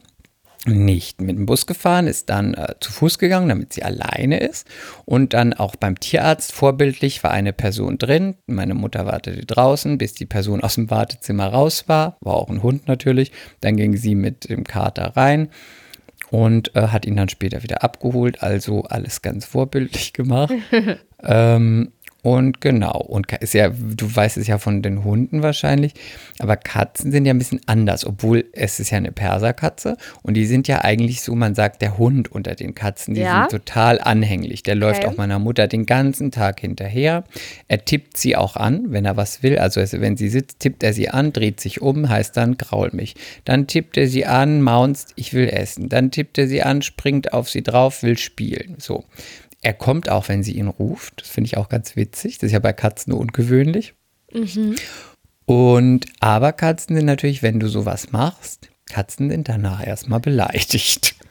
Nicht 0.65 1.21
mit 1.21 1.37
dem 1.37 1.45
Bus 1.45 1.65
gefahren, 1.65 2.07
ist 2.07 2.29
dann 2.29 2.53
äh, 2.53 2.75
zu 2.79 2.91
Fuß 2.91 3.19
gegangen, 3.19 3.47
damit 3.47 3.73
sie 3.73 3.83
alleine 3.83 4.39
ist. 4.39 4.67
Und 5.05 5.33
dann 5.33 5.53
auch 5.53 5.75
beim 5.75 5.99
Tierarzt 5.99 6.51
vorbildlich 6.51 7.23
war 7.23 7.31
eine 7.31 7.53
Person 7.53 7.97
drin. 7.97 8.35
Meine 8.47 8.73
Mutter 8.73 9.05
wartete 9.05 9.45
draußen, 9.45 9.97
bis 9.97 10.13
die 10.13 10.25
Person 10.25 10.61
aus 10.61 10.75
dem 10.75 10.89
Wartezimmer 10.89 11.47
raus 11.47 11.85
war. 11.87 12.17
War 12.21 12.35
auch 12.35 12.49
ein 12.49 12.63
Hund 12.63 12.87
natürlich. 12.87 13.31
Dann 13.61 13.77
ging 13.77 13.95
sie 13.95 14.15
mit 14.15 14.49
dem 14.49 14.63
Kater 14.63 15.15
rein 15.15 15.49
und 16.29 16.75
äh, 16.75 16.87
hat 16.87 17.05
ihn 17.05 17.15
dann 17.15 17.29
später 17.29 17.63
wieder 17.63 17.83
abgeholt. 17.83 18.43
Also 18.43 18.83
alles 18.83 19.21
ganz 19.21 19.45
vorbildlich 19.45 20.13
gemacht. 20.13 20.53
ähm, 21.23 21.91
und 22.23 22.59
genau, 22.61 22.97
und 22.99 23.31
ist 23.31 23.53
ja, 23.53 23.69
du 23.69 24.13
weißt 24.13 24.37
es 24.37 24.47
ja 24.47 24.57
von 24.57 24.81
den 24.81 25.03
Hunden 25.03 25.43
wahrscheinlich, 25.43 25.93
aber 26.39 26.57
Katzen 26.57 27.11
sind 27.11 27.25
ja 27.25 27.33
ein 27.33 27.37
bisschen 27.37 27.61
anders, 27.67 28.05
obwohl 28.05 28.45
es 28.53 28.79
ist 28.79 28.89
ja 28.89 28.97
eine 28.97 29.11
Perserkatze 29.11 29.95
und 30.23 30.33
die 30.33 30.45
sind 30.45 30.67
ja 30.67 30.81
eigentlich 30.83 31.21
so, 31.21 31.35
man 31.35 31.55
sagt 31.55 31.81
der 31.81 31.97
Hund 31.97 32.31
unter 32.31 32.55
den 32.55 32.75
Katzen, 32.75 33.13
die 33.13 33.21
Ja? 33.21 33.47
sind 33.49 33.59
total 33.59 34.01
anhänglich. 34.01 34.63
Der 34.63 34.75
läuft 34.75 35.01
Okay. 35.03 35.07
auch 35.13 35.17
meiner 35.17 35.39
Mutter 35.39 35.67
den 35.67 35.85
ganzen 35.85 36.31
Tag 36.31 36.59
hinterher. 36.59 37.23
Er 37.67 37.85
tippt 37.85 38.17
sie 38.17 38.35
auch 38.35 38.55
an, 38.55 38.85
wenn 38.89 39.05
er 39.05 39.15
was 39.15 39.43
will. 39.43 39.57
Also 39.59 39.79
wenn 39.93 40.17
sie 40.17 40.29
sitzt, 40.29 40.59
tippt 40.59 40.83
er 40.83 40.93
sie 40.93 41.09
an, 41.09 41.31
dreht 41.33 41.59
sich 41.59 41.81
um, 41.81 42.09
heißt 42.09 42.35
dann 42.35 42.57
graul 42.57 42.89
mich. 42.93 43.15
Dann 43.45 43.67
tippt 43.67 43.95
er 43.97 44.07
sie 44.07 44.25
an, 44.25 44.61
maunzt, 44.61 45.13
ich 45.15 45.33
will 45.33 45.47
essen. 45.49 45.87
Dann 45.89 46.11
tippt 46.11 46.37
er 46.39 46.47
sie 46.47 46.63
an, 46.63 46.81
springt 46.81 47.31
auf 47.33 47.49
sie 47.49 47.63
drauf, 47.63 48.01
will 48.03 48.17
spielen. 48.17 48.75
So. 48.79 49.03
Er 49.61 49.73
kommt 49.73 50.09
auch, 50.09 50.29
wenn 50.29 50.43
sie 50.43 50.53
ihn 50.53 50.67
ruft. 50.67 51.21
Das 51.21 51.29
finde 51.29 51.47
ich 51.47 51.57
auch 51.57 51.69
ganz 51.69 51.95
witzig. 51.95 52.37
Das 52.37 52.47
ist 52.47 52.53
ja 52.53 52.59
bei 52.59 52.73
Katzen 52.73 53.13
ungewöhnlich. 53.13 53.93
Und 55.45 56.05
aber 56.19 56.53
Katzen 56.53 56.95
sind 56.95 57.05
natürlich, 57.05 57.41
wenn 57.41 57.59
du 57.59 57.67
sowas 57.67 58.11
machst, 58.11 58.69
Katzen 58.89 59.29
sind 59.29 59.49
danach 59.49 59.85
erstmal 59.85 60.19
beleidigt. 60.19 61.15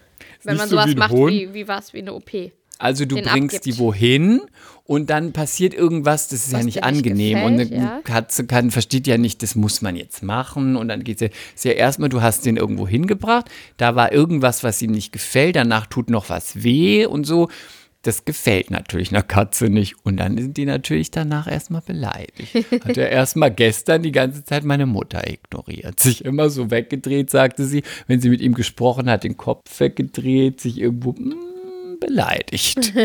Wenn 0.44 0.54
Nicht 0.54 0.60
man 0.60 0.68
so 0.68 0.76
sowas 0.76 0.90
ein 0.90 0.98
macht, 0.98 1.10
Hund. 1.10 1.32
wie, 1.32 1.54
wie 1.54 1.66
was, 1.66 1.92
wie 1.92 1.98
eine 1.98 2.12
OP. 2.12 2.30
Also 2.78 3.04
du 3.04 3.16
bringst 3.16 3.56
abgibt. 3.56 3.64
die 3.64 3.78
wohin 3.78 4.42
und 4.84 5.10
dann 5.10 5.32
passiert 5.32 5.74
irgendwas, 5.74 6.28
das 6.28 6.46
ist 6.46 6.52
ja 6.52 6.58
Was 6.58 6.64
nicht 6.66 6.76
dir 6.76 6.90
nicht 6.90 6.98
angenehm. 6.98 7.38
gefällt, 7.38 7.70
und 7.70 7.74
eine 7.74 7.84
ja. 7.84 8.00
Katze 8.04 8.46
kann, 8.46 8.70
versteht 8.70 9.06
ja 9.06 9.18
nicht, 9.18 9.42
das 9.42 9.54
muss 9.56 9.80
man 9.82 9.96
jetzt 9.96 10.22
machen. 10.22 10.76
Und 10.76 10.88
dann 10.88 11.02
geht 11.02 11.16
es 11.16 11.20
ja, 11.22 11.28
ist 11.54 11.64
ja 11.64 11.72
erstmal, 11.72 12.10
du 12.10 12.20
hast 12.22 12.44
den 12.44 12.56
irgendwo 12.56 12.86
hingebracht, 12.86 13.46
da 13.78 13.96
war 13.96 14.12
irgendwas, 14.12 14.62
was 14.62 14.80
ihm 14.82 14.92
nicht 14.92 15.10
gefällt, 15.12 15.56
danach 15.56 15.86
tut 15.86 16.10
noch 16.10 16.28
was 16.28 16.62
weh 16.62 17.06
und 17.06 17.24
so. 17.24 17.48
Das 18.06 18.24
gefällt 18.24 18.70
natürlich 18.70 19.10
einer 19.10 19.24
Katze 19.24 19.68
nicht. 19.68 19.96
Und 20.04 20.18
dann 20.18 20.38
sind 20.38 20.56
die 20.56 20.64
natürlich 20.64 21.10
danach 21.10 21.48
erstmal 21.48 21.80
beleidigt. 21.80 22.54
Hat 22.84 22.96
er 22.96 23.10
erstmal 23.10 23.50
gestern 23.50 24.02
die 24.02 24.12
ganze 24.12 24.44
Zeit 24.44 24.62
meine 24.62 24.86
Mutter 24.86 25.28
ignoriert. 25.28 25.98
Sich 25.98 26.24
immer 26.24 26.48
so 26.48 26.70
weggedreht, 26.70 27.30
sagte 27.30 27.64
sie, 27.64 27.82
wenn 28.06 28.20
sie 28.20 28.28
mit 28.28 28.40
ihm 28.40 28.54
gesprochen 28.54 29.10
hat, 29.10 29.24
den 29.24 29.36
Kopf 29.36 29.80
weggedreht, 29.80 30.60
sich 30.60 30.78
irgendwo 30.78 31.12
mm, 31.12 31.98
beleidigt. 31.98 32.92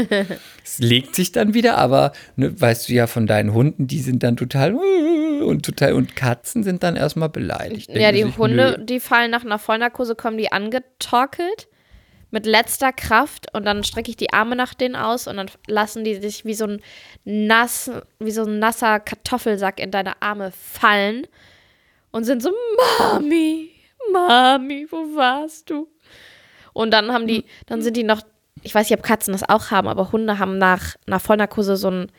Es 0.64 0.78
legt 0.78 1.16
sich 1.16 1.32
dann 1.32 1.56
wieder, 1.56 1.80
aber 1.80 2.14
ne, 2.36 2.62
weißt 2.62 2.88
du 2.88 2.94
ja 2.94 3.08
von 3.08 3.26
deinen 3.26 3.54
Hunden, 3.54 3.88
die 3.88 4.00
sind 4.00 4.22
dann 4.22 4.38
total 4.38 4.76
und 4.76 5.66
total 5.66 5.94
und 5.94 6.16
Katzen 6.16 6.64
sind 6.64 6.84
dann 6.84 6.96
erstmal 6.96 7.30
beleidigt. 7.30 7.90
Ja, 7.90 8.12
die 8.12 8.22
sich, 8.22 8.38
Hunde, 8.38 8.76
nö. 8.78 8.86
die 8.86 9.00
fallen 9.00 9.32
nach 9.32 9.44
einer 9.44 9.58
Vollnarkose, 9.58 10.14
kommen 10.14 10.38
die 10.38 10.52
angetorkelt 10.52 11.68
mit 12.32 12.46
letzter 12.46 12.94
Kraft 12.94 13.54
und 13.54 13.66
dann 13.66 13.84
strecke 13.84 14.10
ich 14.10 14.18
die 14.18 14.34
Arme 14.34 14.56
nach 14.56 14.74
denen 14.74 14.96
aus 14.96 15.28
und 15.28 15.38
dann 15.38 15.52
lassen 15.68 16.04
die 16.04 16.16
sich 16.16 16.46
wie 16.46 16.54
so 16.54 16.66
ein 16.66 16.82
nass, 17.26 17.92
wie 18.20 18.32
so 18.32 18.44
ein 18.44 18.60
nasser 18.60 19.00
Kartoffelsack 19.00 19.80
in 19.80 19.92
deine 19.92 20.22
Arme 20.22 20.52
fallen 20.52 21.28
und 22.12 22.24
sind 22.24 22.42
so, 22.42 22.52
Mami, 23.00 23.72
Mami, 24.12 24.88
wo 24.90 25.16
warst 25.16 25.70
du? 25.70 25.88
Und 26.74 26.92
dann 26.92 27.12
haben 27.12 27.28
die, 27.28 27.46
dann 27.66 27.82
sind 27.82 27.98
die 27.98 28.04
noch, 28.04 28.22
ich 28.64 28.74
weiß 28.74 28.90
nicht, 28.90 28.98
ob 28.98 29.04
Katzen 29.04 29.34
das 29.34 29.48
auch 29.48 29.72
haben, 29.72 29.88
aber 29.88 30.12
Hunde 30.12 30.40
haben 30.40 30.58
nach 30.58 30.96
einer 31.06 31.20
Vollnarkose 31.20 31.76
so 31.76 31.90
einen 31.90 32.12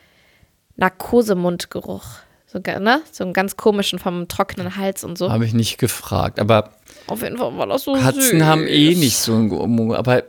Narkosemundgeruch. 0.75 2.05
So, 2.45 2.59
ne? 2.59 3.01
so 3.11 3.23
einen 3.23 3.33
ganz 3.33 3.57
komischen 3.57 3.97
vom 3.97 4.27
trockenen 4.27 4.75
Hals 4.75 5.03
und 5.03 5.17
so. 5.17 5.31
Habe 5.31 5.45
ich 5.45 5.55
nicht 5.55 5.79
gefragt, 5.79 6.39
aber 6.39 6.73
Auf 7.07 7.21
jeden 7.21 7.37
Fall 7.37 7.55
war 7.57 7.67
das 7.67 7.83
so 7.83 7.93
Katzen 7.93 8.21
süß. 8.21 8.43
haben 8.43 8.65
eh 8.67 8.95
nicht 8.95 9.17
so 9.17 9.33
einen 9.33 9.49
Geruch, 9.49 9.95
aber 9.95 10.23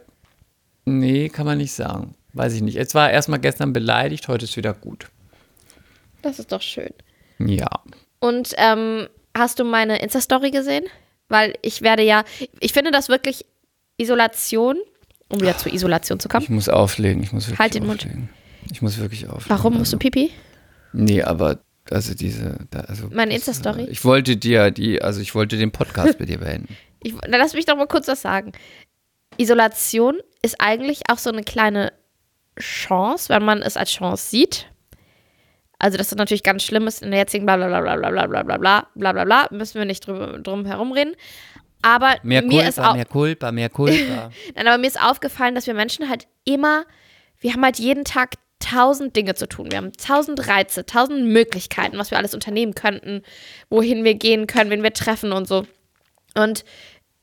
nee, 0.85 1.29
kann 1.29 1.47
man 1.47 1.59
nicht 1.59 1.73
sagen. 1.73 2.15
Weiß 2.33 2.53
ich 2.55 2.63
nicht. 2.63 2.77
Es 2.77 2.95
war 2.95 3.11
erstmal 3.11 3.39
gestern 3.39 3.73
beleidigt, 3.73 4.27
heute 4.29 4.45
ist 4.45 4.57
wieder 4.57 4.75
gut. 4.75 5.07
Das 6.23 6.39
ist 6.39 6.51
doch 6.51 6.63
schön. 6.63 6.91
Ja. 7.39 7.69
Und 8.19 8.55
ähm, 8.57 9.09
hast 9.37 9.59
du 9.61 9.65
meine 9.65 9.99
Insta-Story 10.01 10.51
gesehen? 10.51 10.85
Weil 11.29 11.55
ich 11.63 11.83
werde 11.83 12.03
ja, 12.03 12.25
ich 12.61 12.73
finde 12.73 12.91
das 12.91 13.09
wirklich 13.09 13.45
Isolation, 13.99 14.77
um 15.29 15.41
wieder 15.41 15.57
zur 15.57 15.73
Isolation 15.73 16.19
zu 16.21 16.29
kommen. 16.29 16.43
Ich 16.43 16.51
muss 16.51 16.69
auflegen, 16.69 17.23
ich 17.23 17.33
muss 17.33 17.47
wirklich 17.47 17.59
Halt 17.61 17.75
den 17.75 17.87
Mund. 17.87 18.01
auflegen. 18.03 18.29
Ich 18.73 18.83
muss 18.83 18.99
wirklich 18.99 19.27
auflegen. 19.29 19.49
Warum 19.49 19.79
musst 19.79 19.93
du 19.93 19.99
Pipi? 19.99 20.31
Nee, 20.93 21.23
aber 21.23 21.59
also 21.91 22.15
diese 22.15 22.59
da, 22.71 22.81
also 22.81 23.09
Meine 23.13 23.35
Insta-Story? 23.35 23.83
äh, 23.85 23.91
Ich 23.91 24.05
wollte 24.05 24.37
dir 24.37 24.71
die 24.71 25.03
also 25.03 25.21
ich 25.21 25.35
wollte 25.35 25.57
den 25.57 25.71
Podcast 25.71 26.19
bei 26.19 26.25
dir 26.25 26.39
beenden. 26.39 26.77
ich, 27.03 27.15
lass 27.27 27.55
mich 27.55 27.67
doch 27.67 27.77
mal 27.77 27.87
kurz 27.87 28.09
was 28.09 28.23
sagen. 28.23 28.53
Isolation 29.37 30.19
ist 30.43 30.61
eigentlich 30.61 31.03
auch 31.11 31.19
so 31.19 31.31
eine 31.31 31.43
kleine 31.43 31.93
Chance, 32.59 33.29
wenn 33.31 33.45
man 33.45 33.63
es 33.63 33.77
als 33.77 33.91
Chance 33.91 34.27
sieht. 34.31 34.67
Also, 35.79 35.99
dass 35.99 36.09
das 36.11 36.17
natürlich 36.19 36.45
ganz 36.45 36.63
schlimm 36.63 36.87
ist 36.87 37.03
in 37.03 37.11
der 37.11 37.21
jetzigen 37.21 37.45
bla 37.47 37.57
bla 37.57 37.67
bla 37.67 37.81
bla 37.81 37.97
bla 37.97 38.11
bla 38.11 38.27
bla 38.27 38.43
bla 38.43 38.57
bla 38.59 38.87
bla 38.95 39.13
bla 39.13 39.25
bla, 39.25 39.49
müssen 39.51 39.79
wir 39.79 39.85
nicht 39.85 40.07
drüber, 40.07 40.39
drum 40.39 40.65
herum 40.65 40.93
reden. 40.93 41.15
Aber 41.83 42.15
Mehr 42.23 42.43
mir 42.43 42.49
Culpa, 42.51 42.69
ist 42.69 42.81
auch, 42.81 42.95
mehr 42.95 43.05
Culpa, 43.05 43.53
mehr 43.53 43.69
Culpa. 43.69 44.31
Nein, 44.55 44.67
aber 44.69 44.79
mir 44.79 44.87
ist 44.87 45.03
aufgefallen, 45.03 45.55
dass 45.55 45.67
wir 45.67 45.75
Menschen 45.75 46.09
halt 46.09 46.29
immer, 46.45 46.85
wir 47.41 47.53
haben 47.53 47.63
halt 47.63 47.79
jeden 47.79 48.05
Tag 48.05 48.35
tausend 48.59 49.15
Dinge 49.17 49.35
zu 49.35 49.49
tun. 49.49 49.71
Wir 49.71 49.79
haben 49.79 49.93
tausend 49.93 50.49
Reize, 50.49 50.87
tausend 50.87 51.27
Möglichkeiten, 51.27 51.99
was 51.99 52.11
wir 52.11 52.19
alles 52.19 52.35
unternehmen 52.35 52.75
könnten, 52.75 53.23
wohin 53.69 54.05
wir 54.05 54.15
gehen 54.15 54.47
können, 54.47 54.71
wen 54.71 54.83
wir 54.83 54.93
treffen 54.93 55.33
und 55.33 55.47
so. 55.47 55.67
Und 56.37 56.65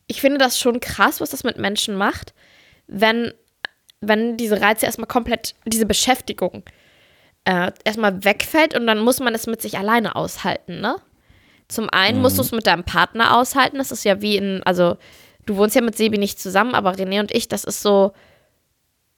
ich 0.08 0.22
finde 0.22 0.38
das 0.38 0.60
schon 0.60 0.80
krass, 0.80 1.22
was 1.22 1.32
das 1.32 1.44
mit 1.44 1.58
Menschen 1.58 1.96
macht, 1.96 2.34
wenn, 2.88 3.34
wenn 4.02 4.38
diese 4.38 4.62
Reize 4.62 4.86
erstmal 4.86 5.08
komplett, 5.08 5.56
diese 5.66 5.86
Beschäftigung 5.86 6.64
äh, 7.46 7.72
erstmal 7.84 8.24
wegfällt 8.24 8.76
und 8.76 8.86
dann 8.86 9.00
muss 9.00 9.20
man 9.20 9.34
es 9.34 9.48
mit 9.48 9.62
sich 9.62 9.78
alleine 9.78 10.16
aushalten, 10.16 10.82
ne? 10.82 10.96
Zum 11.68 11.90
einen 11.90 12.22
musst 12.22 12.38
du 12.38 12.42
es 12.42 12.52
mit 12.52 12.68
deinem 12.68 12.84
Partner 12.84 13.38
aushalten. 13.38 13.78
Das 13.78 13.94
ist 13.94 14.04
ja 14.04 14.22
wie 14.22 14.36
in, 14.36 14.62
also 14.64 14.98
du 15.46 15.56
wohnst 15.56 15.74
ja 15.74 15.82
mit 15.82 15.96
Sebi 15.96 16.18
nicht 16.18 16.38
zusammen, 16.38 16.76
aber 16.76 16.92
René 16.96 17.22
und 17.22 17.34
ich, 17.34 17.48
das 17.48 17.64
ist 17.64 17.82
so, 17.82 18.12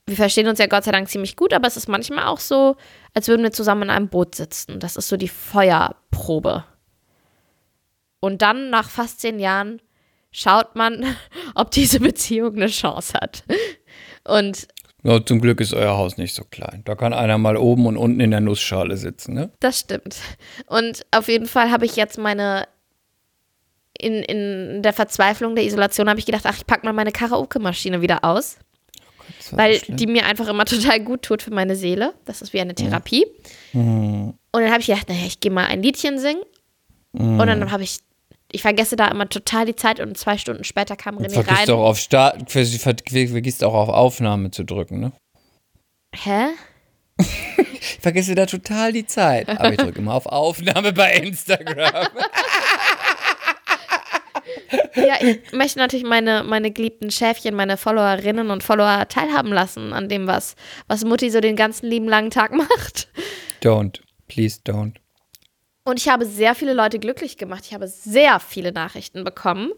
wir 0.05 0.15
verstehen 0.15 0.47
uns 0.47 0.59
ja 0.59 0.67
Gott 0.67 0.83
sei 0.83 0.91
Dank 0.91 1.07
ziemlich 1.07 1.35
gut, 1.35 1.53
aber 1.53 1.67
es 1.67 1.77
ist 1.77 1.87
manchmal 1.87 2.25
auch 2.25 2.39
so, 2.39 2.75
als 3.13 3.27
würden 3.27 3.43
wir 3.43 3.51
zusammen 3.51 3.83
in 3.83 3.89
einem 3.89 4.09
Boot 4.09 4.35
sitzen. 4.35 4.79
Das 4.79 4.97
ist 4.97 5.07
so 5.07 5.15
die 5.15 5.29
Feuerprobe. 5.29 6.65
Und 8.19 8.41
dann, 8.41 8.69
nach 8.69 8.89
fast 8.89 9.21
zehn 9.21 9.39
Jahren, 9.39 9.81
schaut 10.31 10.75
man, 10.75 11.05
ob 11.55 11.71
diese 11.71 11.99
Beziehung 11.99 12.55
eine 12.55 12.67
Chance 12.67 13.13
hat. 13.13 13.43
Und 14.25 14.67
Ja, 15.03 15.25
zum 15.25 15.39
Glück 15.39 15.61
ist 15.61 15.73
euer 15.73 15.97
Haus 15.97 16.17
nicht 16.17 16.33
so 16.33 16.43
klein. 16.43 16.81
Da 16.85 16.95
kann 16.95 17.13
einer 17.13 17.37
mal 17.37 17.55
oben 17.55 17.85
und 17.85 17.97
unten 17.97 18.19
in 18.19 18.31
der 18.31 18.41
Nussschale 18.41 18.97
sitzen, 18.97 19.33
ne? 19.33 19.51
Das 19.59 19.79
stimmt. 19.79 20.17
Und 20.67 21.05
auf 21.11 21.27
jeden 21.29 21.45
Fall 21.45 21.71
habe 21.71 21.85
ich 21.85 21.95
jetzt 21.95 22.17
meine, 22.17 22.67
in, 23.97 24.15
in 24.15 24.81
der 24.81 24.93
Verzweiflung 24.93 25.55
der 25.55 25.65
Isolation 25.65 26.09
habe 26.09 26.19
ich 26.19 26.25
gedacht, 26.25 26.45
ach, 26.45 26.57
ich 26.57 26.65
packe 26.67 26.85
mal 26.85 26.93
meine 26.93 27.11
Karaoke-Maschine 27.11 28.01
wieder 28.01 28.23
aus, 28.23 28.57
Weil 29.51 29.79
so 29.79 29.93
die 29.93 30.07
mir 30.07 30.25
einfach 30.25 30.47
immer 30.47 30.65
total 30.65 30.99
gut 30.99 31.21
tut 31.23 31.41
für 31.41 31.51
meine 31.53 31.75
Seele. 31.75 32.13
Das 32.25 32.41
ist 32.41 32.53
wie 32.53 32.59
eine 32.61 32.75
Therapie. 32.75 33.25
Mhm. 33.73 34.33
Und 34.51 34.61
dann 34.61 34.69
habe 34.71 34.81
ich 34.81 34.87
gedacht, 34.87 35.09
naja, 35.09 35.25
ich 35.25 35.39
gehe 35.39 35.51
mal 35.51 35.65
ein 35.65 35.81
Liedchen 35.81 36.19
singen. 36.19 36.41
Mhm. 37.13 37.39
Und 37.39 37.47
dann 37.47 37.71
habe 37.71 37.83
ich, 37.83 37.99
ich 38.51 38.61
vergesse 38.61 38.95
da 38.95 39.07
immer 39.07 39.27
total 39.29 39.65
die 39.65 39.75
Zeit 39.75 39.99
und 39.99 40.17
zwei 40.17 40.37
Stunden 40.37 40.63
später 40.63 40.95
kam 40.95 41.17
René 41.17 41.31
Vergisst 41.31 41.67
rein. 41.67 41.69
auch 41.71 41.83
auf 41.85 41.97
Start, 41.99 42.51
ver- 42.51 42.65
ver- 42.65 42.95
vergisst 43.05 43.63
auch 43.63 43.73
auf 43.73 43.89
Aufnahme 43.89 44.51
zu 44.51 44.63
drücken, 44.63 44.99
ne? 44.99 45.11
Hä? 46.15 46.47
Ich 47.85 47.99
vergesse 48.01 48.33
da 48.35 48.45
total 48.45 48.91
die 48.93 49.05
Zeit. 49.05 49.47
Aber 49.49 49.71
ich 49.71 49.77
drücke 49.77 49.99
immer 49.99 50.13
auf 50.13 50.25
Aufnahme 50.25 50.91
bei 50.93 51.13
Instagram. 51.15 52.07
Ja, 54.95 55.15
ich 55.21 55.51
möchte 55.51 55.79
natürlich 55.79 56.05
meine, 56.05 56.43
meine 56.43 56.71
geliebten 56.71 57.11
Schäfchen, 57.11 57.55
meine 57.55 57.77
Followerinnen 57.77 58.49
und 58.49 58.63
Follower 58.63 59.07
teilhaben 59.07 59.51
lassen 59.51 59.93
an 59.93 60.09
dem, 60.09 60.27
was, 60.27 60.55
was 60.87 61.03
Mutti 61.05 61.29
so 61.29 61.39
den 61.39 61.55
ganzen 61.55 61.87
lieben 61.89 62.07
langen 62.07 62.31
Tag 62.31 62.51
macht. 62.55 63.07
Don't. 63.61 63.99
Please 64.27 64.59
don't. 64.65 64.95
Und 65.85 65.99
ich 65.99 66.07
habe 66.07 66.25
sehr 66.25 66.55
viele 66.55 66.73
Leute 66.73 66.97
glücklich 66.97 67.37
gemacht. 67.37 67.65
Ich 67.67 67.73
habe 67.73 67.87
sehr 67.87 68.39
viele 68.39 68.71
Nachrichten 68.71 69.23
bekommen, 69.23 69.71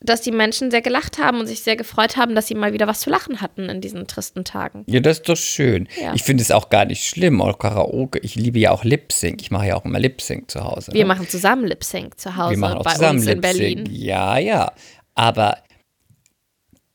dass 0.00 0.20
die 0.20 0.30
Menschen 0.30 0.70
sehr 0.70 0.80
gelacht 0.80 1.18
haben 1.18 1.40
und 1.40 1.46
sich 1.46 1.62
sehr 1.62 1.76
gefreut 1.76 2.16
haben, 2.16 2.34
dass 2.34 2.46
sie 2.46 2.54
mal 2.54 2.72
wieder 2.72 2.86
was 2.86 3.00
zu 3.00 3.10
lachen 3.10 3.40
hatten 3.40 3.68
in 3.68 3.80
diesen 3.80 4.06
tristen 4.06 4.44
Tagen. 4.44 4.84
Ja, 4.86 5.00
das 5.00 5.18
ist 5.18 5.28
doch 5.28 5.36
schön. 5.36 5.88
Ja. 6.00 6.14
Ich 6.14 6.22
finde 6.22 6.42
es 6.42 6.52
auch 6.52 6.70
gar 6.70 6.84
nicht 6.84 7.04
schlimm. 7.04 7.40
Auch 7.40 7.58
Karaoke. 7.58 8.20
Ich 8.20 8.36
liebe 8.36 8.60
ja 8.60 8.70
auch 8.70 8.84
Lip 8.84 9.12
Sync. 9.12 9.42
Ich 9.42 9.50
mache 9.50 9.66
ja 9.66 9.76
auch 9.76 9.84
immer 9.84 9.98
Lip 9.98 10.20
Sync 10.20 10.50
zu 10.50 10.62
Hause. 10.62 10.92
Wir 10.92 11.00
ne? 11.00 11.08
machen 11.08 11.28
zusammen 11.28 11.66
Lip 11.66 11.82
Sync 11.82 12.18
zu 12.18 12.36
Hause 12.36 12.52
Wir 12.52 12.58
machen 12.58 12.78
auch 12.78 12.84
bei 12.84 12.92
zusammen 12.92 13.18
uns 13.18 13.26
in. 13.26 13.40
Berlin. 13.40 13.88
Ja, 13.90 14.38
ja. 14.38 14.72
Aber 15.16 15.58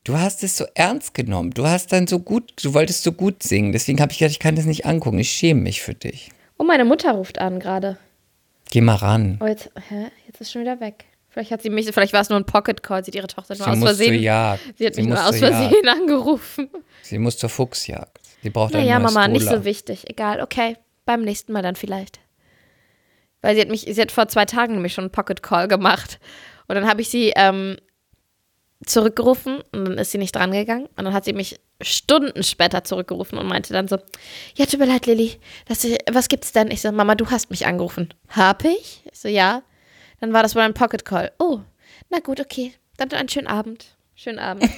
du 0.06 0.18
hast 0.18 0.42
es 0.44 0.58
so 0.58 0.66
ernst 0.74 1.14
genommen. 1.14 1.52
Du 1.52 1.66
hast 1.66 1.92
dann 1.92 2.08
so 2.08 2.20
gut, 2.20 2.54
du 2.64 2.74
wolltest 2.74 3.04
so 3.04 3.12
gut 3.12 3.44
singen. 3.44 3.74
Deswegen 3.74 4.00
habe 4.00 4.14
ich 4.14 4.20
gedacht, 4.20 4.32
ich 4.32 4.40
kann 4.40 4.56
das 4.56 4.66
nicht 4.66 4.86
angucken. 4.86 5.20
Ich 5.20 5.32
schäme 5.32 5.60
mich 5.60 5.82
für 5.82 5.94
dich. 5.94 6.30
Oh, 6.58 6.64
meine 6.64 6.86
Mutter 6.86 7.12
ruft 7.12 7.40
an 7.40 7.60
gerade. 7.60 7.98
Geh 8.72 8.80
mal 8.80 8.96
ran. 8.96 9.40
Oh, 9.42 9.46
jetzt, 9.46 9.70
hä? 9.90 10.08
Jetzt 10.26 10.40
ist 10.40 10.54
schon 10.54 10.62
wieder 10.62 10.80
weg. 10.80 11.06
Vielleicht 11.34 11.50
hat 11.52 11.64
sie 11.64 11.72
mich, 11.72 11.90
vielleicht 11.92 12.14
war 12.14 12.22
es 12.22 12.30
nur 12.30 12.38
ein 12.40 12.46
Pocket 12.46 12.84
Call. 12.84 13.04
Sie 13.04 13.10
hat 13.10 13.16
ihre 13.16 13.28
Tochter 13.28 13.56
nur 13.56 13.66
Sie 13.66 13.72
aus 13.72 13.80
Versehen. 13.80 14.22
Jagd. 14.22 14.62
Sie 14.78 14.86
hat 14.86 14.96
mich 14.96 15.08
muss 15.08 15.18
nur 15.20 15.28
aus 15.30 15.40
zur 15.40 15.50
Jagd. 15.50 15.64
Versehen 15.64 15.90
angerufen. 16.02 16.70
Sie 17.02 17.18
muss 17.18 17.38
zur 17.38 17.50
Fuchsjagd. 17.50 18.20
Sie 18.44 18.52
braucht 18.52 18.74
Ja, 18.74 18.80
ein 18.80 18.86
ja, 18.86 19.00
neues 19.00 19.14
Mama, 19.14 19.28
nicht 19.28 19.48
Cola. 19.48 19.58
so 19.60 19.66
wichtig. 19.66 20.08
Egal, 20.10 20.42
okay. 20.42 20.78
Beim 21.06 21.22
nächsten 21.24 21.52
Mal 21.52 21.64
dann 21.64 21.76
vielleicht. 21.76 22.20
Weil 23.42 23.56
sie 23.56 23.62
hat 23.62 23.70
mich, 23.70 23.82
sie 23.82 24.00
hat 24.00 24.12
vor 24.12 24.28
zwei 24.28 24.46
Tagen 24.46 24.74
nämlich 24.76 24.94
schon 24.94 25.06
einen 25.06 25.12
Pocket 25.12 25.42
Call 25.42 25.68
gemacht. 25.68 26.20
Und 26.68 26.76
dann 26.76 26.88
habe 26.88 27.02
ich 27.02 27.10
sie 27.10 27.34
ähm, 27.36 27.78
zurückgerufen 28.86 29.62
und 29.72 29.86
dann 29.86 29.98
ist 29.98 30.12
sie 30.12 30.18
nicht 30.18 30.36
drangegangen. 30.36 30.86
Und 30.96 31.04
dann 31.06 31.14
hat 31.14 31.26
sie 31.26 31.34
mich 31.34 31.60
Stunden 31.82 32.44
später 32.44 32.84
zurückgerufen 32.84 33.38
und 33.38 33.48
meinte 33.48 33.74
dann 33.74 33.88
so: 33.88 33.98
Ja, 34.56 34.66
tut 34.66 34.80
mir 34.80 34.86
leid, 34.86 35.06
Lilly. 35.08 35.40
Das, 35.68 35.86
was 36.12 36.28
gibt's 36.30 36.52
denn? 36.52 36.70
Ich 36.72 36.82
so: 36.82 36.92
Mama, 36.92 37.16
du 37.16 37.30
hast 37.32 37.50
mich 37.50 37.66
angerufen. 37.66 38.14
Hab 38.30 38.64
ich? 38.66 39.02
Ich 39.12 39.20
so: 39.20 39.28
Ja. 39.28 39.64
Dann 40.24 40.32
war 40.32 40.42
das 40.42 40.56
wohl 40.56 40.62
ein 40.62 40.74
Pocket 40.74 41.04
Call. 41.04 41.34
Oh, 41.38 41.60
na 42.10 42.20
gut, 42.20 42.40
okay. 42.40 42.72
Dann 42.96 43.12
einen 43.12 43.28
schönen 43.28 43.48
Abend. 43.48 43.98
Schönen 44.16 44.40
Abend. 44.40 44.70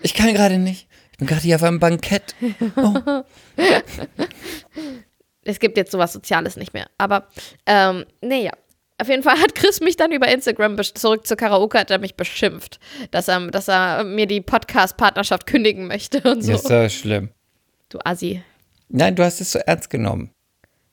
Ich 0.00 0.14
kann 0.14 0.32
gerade 0.32 0.58
nicht. 0.58 0.86
Ich 1.10 1.18
bin 1.18 1.26
gerade 1.26 1.40
hier 1.40 1.56
auf 1.56 1.64
einem 1.64 1.80
Bankett. 1.80 2.36
es 5.42 5.58
gibt 5.58 5.76
jetzt 5.76 5.90
sowas 5.90 6.12
Soziales 6.12 6.54
nicht 6.54 6.72
mehr. 6.72 6.86
Aber, 6.98 7.26
ähm, 7.66 8.04
nee, 8.20 8.44
ja. 8.44 8.52
Auf 8.96 9.08
jeden 9.08 9.24
Fall 9.24 9.40
hat 9.40 9.56
Chris 9.56 9.80
mich 9.80 9.96
dann 9.96 10.12
über 10.12 10.28
Instagram 10.28 10.80
zurück 10.94 11.26
zur 11.26 11.36
Karaoke, 11.36 11.80
hat 11.80 11.90
er 11.90 11.98
mich 11.98 12.14
beschimpft, 12.14 12.78
dass 13.10 13.26
er, 13.26 13.50
dass 13.50 13.66
er 13.66 14.04
mir 14.04 14.26
die 14.26 14.40
Podcast-Partnerschaft 14.40 15.48
kündigen 15.48 15.88
möchte 15.88 16.20
und 16.30 16.42
so. 16.42 16.52
Das 16.52 16.62
ist 16.62 16.70
ja 16.70 16.88
schlimm. 16.88 17.30
Du 17.88 17.98
Assi. 18.04 18.40
Nein, 18.88 19.16
du 19.16 19.24
hast 19.24 19.40
es 19.40 19.50
so 19.50 19.58
ernst 19.58 19.90
genommen. 19.90 20.30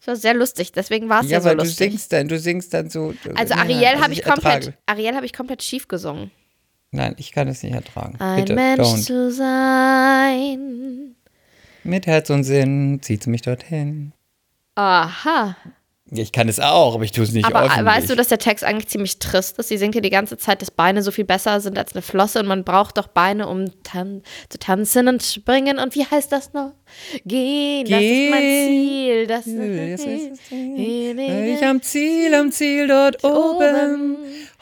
Das 0.06 0.08
war 0.08 0.16
sehr 0.18 0.34
lustig, 0.36 0.72
deswegen 0.72 1.10
war 1.10 1.22
es 1.22 1.30
ja, 1.32 1.38
Ja, 1.38 1.42
so 1.42 1.50
weil 1.50 1.58
du 1.58 1.64
lustig. 1.64 1.90
singst 1.90 2.14
dann, 2.14 2.28
du 2.28 2.38
singst 2.38 2.74
dann 2.76 2.90
so. 2.92 3.14
also 3.34 3.54
Ja, 3.56 3.60
Ariel 3.62 3.86
also 3.86 4.04
habe 4.04 4.14
ich, 4.14 4.24
komplett. 4.24 4.74
Ariel 4.86 5.16
habe 5.16 5.26
ich 5.26 5.34
komplett 5.34 5.64
schief 5.64 5.88
gesungen. 5.88 6.30
Nein, 6.92 7.16
ich 7.18 7.32
kann 7.32 7.48
es 7.48 7.64
nicht 7.64 7.74
ertragen. 7.74 8.16
Ein 8.20 8.36
Bitte, 8.46 8.54
Mensch 8.54 8.82
don't. 8.88 9.04
zu 9.04 9.32
sein. 9.32 11.16
Mit 11.84 12.06
Herz 12.08 12.30
und 12.30 12.44
Sinn 12.44 13.00
zieht 13.02 13.26
mich 13.28 13.42
dorthin. 13.42 14.14
Aha. 14.76 15.56
Ich 16.18 16.32
kann 16.32 16.48
es 16.50 16.60
auch, 16.60 16.96
aber 16.96 17.04
ich 17.04 17.12
tue 17.12 17.24
es 17.24 17.32
nicht 17.32 17.46
Aber 17.46 17.64
öffentlich. 17.64 17.86
weißt 17.86 18.10
du, 18.10 18.16
dass 18.16 18.28
der 18.28 18.38
Text 18.38 18.64
eigentlich 18.64 18.88
ziemlich 18.88 19.20
trist 19.20 19.58
ist? 19.60 19.70
Sie 19.70 19.78
singt 19.78 19.96
ja 19.96 20.02
die 20.02 20.10
ganze 20.10 20.38
Zeit, 20.38 20.62
dass 20.62 20.72
Beine 20.72 21.02
so 21.02 21.12
viel 21.12 21.26
besser 21.26 21.60
sind 21.62 21.78
als 21.78 21.94
eine 21.94 22.02
Flosse 22.02 22.40
und 22.40 22.48
man 22.48 22.64
braucht 22.64 22.98
doch 22.98 23.08
Beine, 23.08 23.48
um 23.48 23.66
tan 23.84 24.22
zu 24.50 24.58
tanzen 24.60 25.08
und 25.08 25.24
springen. 25.24 25.80
Und 25.80 25.96
wie 25.96 26.06
heißt 26.06 26.32
das 26.32 26.54
noch? 26.54 26.72
Gehen, 27.26 27.86
das 27.90 28.02
ist 28.02 28.30
mein 28.32 28.42
Ziel. 28.42 29.28
Das 29.28 29.46
Das 29.46 29.48
ist 29.48 30.30
das 30.32 30.40
Ziel. 30.50 31.20
Ich 31.20 31.64
am 31.66 31.82
Ziel, 31.82 32.34
am 32.34 32.52
Ziel 32.52 32.88
dort 32.88 33.24
oben, 33.24 34.18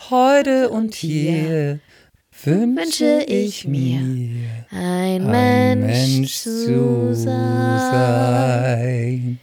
heute 0.09 0.69
und 0.69 0.95
hier 0.95 1.80
wünsche 2.45 3.23
ich 3.27 3.65
mir 3.67 3.99
ein 4.71 5.27
ein 5.27 5.80
Mensch, 5.80 6.07
Mensch 6.17 6.34
zu 6.35 6.65
zu 6.65 7.13
sein. 7.15 7.89
sein. 7.91 9.39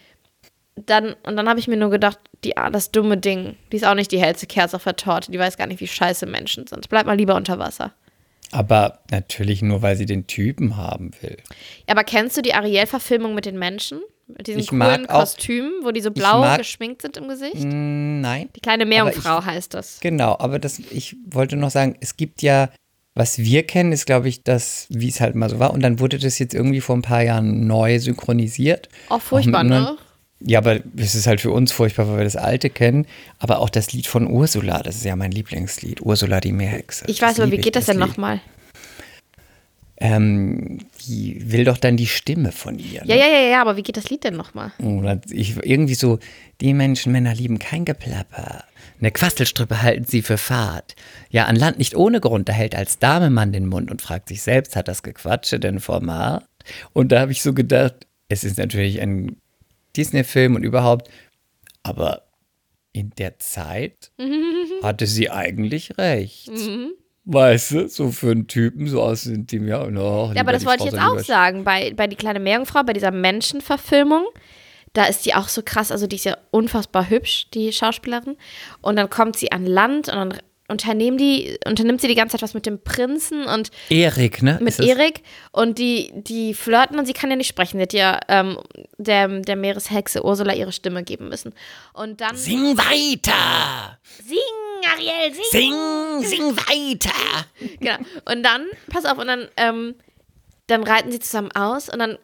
Dann, 0.91 1.15
und 1.23 1.37
dann 1.37 1.49
habe 1.49 1.61
ich 1.61 1.69
mir 1.69 1.77
nur 1.77 1.91
gedacht, 1.91 2.19
die, 2.45 2.57
ah, 2.57 2.69
das 2.71 2.91
dumme 2.91 3.17
Ding, 3.17 3.57
die 3.71 3.77
ist 3.77 3.85
auch 3.87 3.95
nicht 3.95 4.11
die 4.13 4.21
hellste 4.21 4.47
Kerze 4.47 4.77
auf 4.77 4.85
der 4.85 4.97
Torte. 4.97 5.31
Die 5.31 5.39
weiß 5.39 5.57
gar 5.57 5.67
nicht, 5.67 5.81
wie 5.81 5.87
scheiße 5.87 6.27
Menschen 6.27 6.67
sind. 6.67 6.89
Bleib 6.89 7.07
mal 7.07 7.17
lieber 7.17 7.37
unter 7.37 7.59
Wasser. 7.59 7.93
Aber 8.53 8.99
natürlich 9.13 9.63
nur, 9.63 9.83
weil 9.83 9.97
sie 9.97 10.07
den 10.07 10.27
Typen 10.27 10.77
haben 10.77 11.13
will. 11.21 11.37
Aber 11.87 12.03
kennst 12.03 12.37
du 12.37 12.43
die 12.43 12.55
Ariel-Verfilmung 12.55 13.35
mit 13.35 13.47
den 13.47 13.59
Menschen? 13.59 14.01
Mit 14.27 14.47
diesen 14.49 14.61
Ich 14.61 14.69
coolen 14.69 15.07
auch- 15.09 15.21
Kostümen, 15.21 15.73
wo 15.85 15.93
die 15.93 16.01
so 16.01 16.11
blau 16.11 16.41
mag- 16.41 16.59
geschminkt 16.59 17.03
sind 17.03 17.17
im 17.17 17.29
Gesicht? 17.29 17.65
Mm, 17.65 18.21
Nein. 18.21 18.49
Die 18.57 18.61
kleine 18.61 18.87
Meerjungfrau 18.87 19.45
heißt 19.45 19.75
das. 19.75 19.99
Genau, 20.01 20.37
aber 20.39 20.59
das, 20.59 20.79
ich 20.91 21.17
wollte 21.27 21.57
noch 21.57 21.71
sagen, 21.71 21.97
es 22.01 22.17
gibt 22.17 22.43
ja, 22.43 22.71
was 23.15 23.39
wir 23.39 23.65
kennen, 23.65 23.93
ist, 23.93 24.07
glaube 24.07 24.29
ich, 24.29 24.43
das, 24.43 24.87
wie 24.89 25.09
es 25.09 25.21
halt 25.21 25.35
mal 25.37 25.51
so 25.51 25.59
war. 25.61 25.73
Und 25.73 25.83
dann 25.83 26.01
wurde 26.01 26.19
das 26.19 26.39
jetzt 26.41 26.55
irgendwie 26.55 26.81
vor 26.81 26.97
ein 26.97 27.03
paar 27.03 27.23
Jahren 27.23 27.67
neu 27.69 27.99
synchronisiert. 27.99 28.89
Auch 29.09 29.21
furchtbar, 29.21 29.61
Auch 29.61 29.65
mit 29.65 29.73
ne? 29.73 29.97
Ja, 30.43 30.59
aber 30.59 30.81
es 30.97 31.15
ist 31.15 31.27
halt 31.27 31.41
für 31.41 31.51
uns 31.51 31.71
furchtbar, 31.71 32.09
weil 32.09 32.19
wir 32.19 32.25
das 32.25 32.37
alte 32.37 32.71
kennen. 32.71 33.07
Aber 33.39 33.59
auch 33.59 33.69
das 33.69 33.93
Lied 33.93 34.07
von 34.07 34.27
Ursula, 34.27 34.83
das 34.83 34.97
ist 34.97 35.05
ja 35.05 35.15
mein 35.17 35.33
Lieblingslied. 35.33 36.01
Ursula 36.01 36.41
die 36.41 36.53
Meerhexe. 36.53 37.05
Ich 37.09 37.21
weiß, 37.21 37.39
aber 37.39 37.47
liebe 37.47 37.59
wie 37.59 37.63
geht 37.63 37.77
das 37.77 37.87
denn 37.87 37.99
Lied. 37.99 38.09
nochmal? 38.09 38.41
ähm, 40.01 40.79
die 41.07 41.53
will 41.53 41.65
doch 41.65 41.77
dann 41.77 41.97
die 41.99 42.07
Stimme 42.07 42.53
von 42.53 42.79
ihr. 42.79 43.03
Ja, 43.05 43.17
Ne? 43.17 43.21
ja, 43.21 43.27
ja, 43.27 43.51
ja, 43.51 43.61
aber 43.61 43.77
wie 43.77 43.83
geht 43.83 43.99
das 43.99 44.09
Lied 44.09 44.25
denn 44.25 44.35
nochmal? 44.35 44.73
Oder 44.79 45.21
ich, 45.31 45.57
irgendwie 45.63 45.95
so, 45.95 46.19
die 46.63 46.73
Menschen, 46.73 47.13
Männer 47.13 47.35
lieben 47.35 47.59
kein 47.59 47.85
Geplapper. 47.85 48.65
Eine 48.99 49.11
Quastelstrippe 49.11 49.83
halten 49.83 50.05
sie 50.05 50.23
für 50.23 50.39
Fahrt. 50.39 50.97
Ja, 51.29 51.45
an 51.45 51.57
Land 51.57 51.79
nicht 51.79 51.95
ohne 51.95 52.21
Grund, 52.21 52.49
da 52.49 52.53
hält 52.55 52.75
als 52.75 52.99
Dame 52.99 53.29
man 53.29 53.53
den 53.53 53.67
Mund 53.67 53.91
und 53.91 54.01
fragt 54.01 54.29
sich 54.29 54.41
selbst, 54.41 54.75
hat 54.75 54.89
das 54.89 55.03
Gequatsche 55.03 55.61
denn 55.61 55.81
Format? 55.81 56.47
Und 56.95 57.13
da 57.13 57.21
habe 57.21 57.33
ich 57.33 57.43
so 57.43 57.53
gedacht, 57.53 58.07
es 58.29 58.43
ist 58.43 58.57
natürlich 58.59 59.01
ein 59.03 59.37
Disney-Film 59.97 60.57
und 60.57 60.63
überhaupt, 60.63 61.09
aber 61.83 62.23
in 62.93 63.11
der 63.11 63.39
Zeit 63.39 64.11
hatte 64.83 65.07
sie 65.07 65.31
eigentlich 65.31 65.97
recht. 65.99 66.51
Weißt 67.25 67.71
du, 67.73 67.89
so 67.89 68.11
für 68.11 68.31
einen 68.31 68.47
Typen, 68.47 68.87
so 68.87 69.03
aus 69.03 69.25
dem 69.25 69.47
Team, 69.47 69.69
ja, 69.69 69.87
no, 69.89 70.33
Ja, 70.35 70.41
aber 70.41 70.53
das 70.53 70.65
wollte 70.65 70.85
ich 70.85 70.93
jetzt 70.93 71.01
auch 71.01 71.19
sagen. 71.21 71.65
Bei, 71.65 71.93
bei 71.95 72.07
Die 72.07 72.17
kleine 72.17 72.41
Meerjungfrau, 72.41 72.83
bei 72.83 72.93
dieser 72.93 73.11
Menschenverfilmung, 73.11 74.25
da 74.95 75.05
ist 75.05 75.27
die 75.27 75.35
auch 75.35 75.49
so 75.49 75.63
krass. 75.65 75.93
Also, 75.93 76.07
die 76.07 76.17
ist 76.17 76.25
ja 76.25 76.37
unfassbar 76.51 77.09
hübsch, 77.09 77.49
die 77.55 77.73
Schauspielerin. 77.73 78.37
Und 78.81 78.97
dann 78.97 79.11
kommt 79.11 79.37
sie 79.37 79.53
an 79.53 79.65
Land 79.67 80.09
und 80.09 80.15
dann 80.15 80.35
unternehmen 80.71 81.19
die, 81.19 81.59
unternimmt 81.67 82.01
sie 82.01 82.09
die 82.09 82.15
ganze 82.15 82.33
Zeit 82.33 82.43
was 82.43 82.55
mit 82.55 82.67
dem 82.67 82.83
Prinzen 82.83 83.45
und 83.45 83.71
Erik, 83.89 84.43
ne? 84.43 84.59
mit 84.61 84.79
Erik. 84.79 85.23
Und 85.53 85.79
die, 85.79 86.11
die 86.15 86.55
flirten 86.55 86.99
und 86.99 87.07
sie 87.07 87.13
kann 87.13 87.31
ja 87.31 87.37
nicht 87.37 87.49
sprechen. 87.49 87.79
Sie 87.79 87.83
hat 87.83 87.93
ja 87.93 88.21
ähm, 88.29 88.59
der, 88.99 89.29
der 89.29 89.57
Meereshexe 89.57 90.25
Ursula 90.25 90.55
ihre 90.55 90.73
Stimme 90.73 91.03
geben 91.03 91.29
müssen. 91.29 91.53
Und 91.93 92.21
dann. 92.21 92.37
Sing 92.37 92.77
weiter! 92.77 93.99
Sing, 94.25 94.39
Ariel, 94.93 95.35
sing! 95.51 95.73
Sing, 96.23 96.23
sing 96.23 96.57
weiter! 96.57 97.47
Genau. 97.81 97.99
Und 98.31 98.43
dann, 98.43 98.67
pass 98.91 99.05
auf, 99.05 99.19
und 99.19 99.27
dann, 99.27 99.49
ähm, 99.57 99.95
dann 100.67 100.83
reiten 100.83 101.11
sie 101.11 101.21
zusammen 101.21 101.51
aus 101.53 101.89
und 101.89 101.99
dann 101.99 102.19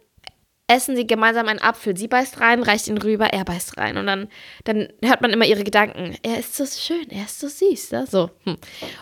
essen 0.69 0.97
sie 0.97 1.07
gemeinsam 1.07 1.49
einen 1.49 1.61
Apfel. 1.61 1.97
Sie 1.97 2.09
beißt 2.09 2.41
rein, 2.41 2.63
reicht 2.63 2.89
ihn 2.89 2.99
rüber, 2.99 3.27
er 3.27 3.45
beißt 3.45 3.77
rein. 3.77 3.97
Und 3.97 4.07
dann, 4.07 4.29
dann 4.65 4.89
hört 5.03 5.21
man 5.21 5.31
immer 5.31 5.45
ihre 5.45 5.65
Gedanken. 5.65 6.17
Er 6.23 6.39
ist 6.39 6.57
so 6.57 6.67
schön, 6.67 7.09
er 7.11 7.25
ist 7.25 7.41
so 7.41 7.49
süß. 7.49 7.93
Ne? 7.93 8.07
So. 8.07 8.31
Hm. 8.45 8.57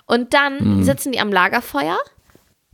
Und 0.07 0.35
dann 0.35 0.83
sitzen 0.83 1.13
die 1.13 1.21
am 1.21 1.33
Lagerfeuer 1.33 1.99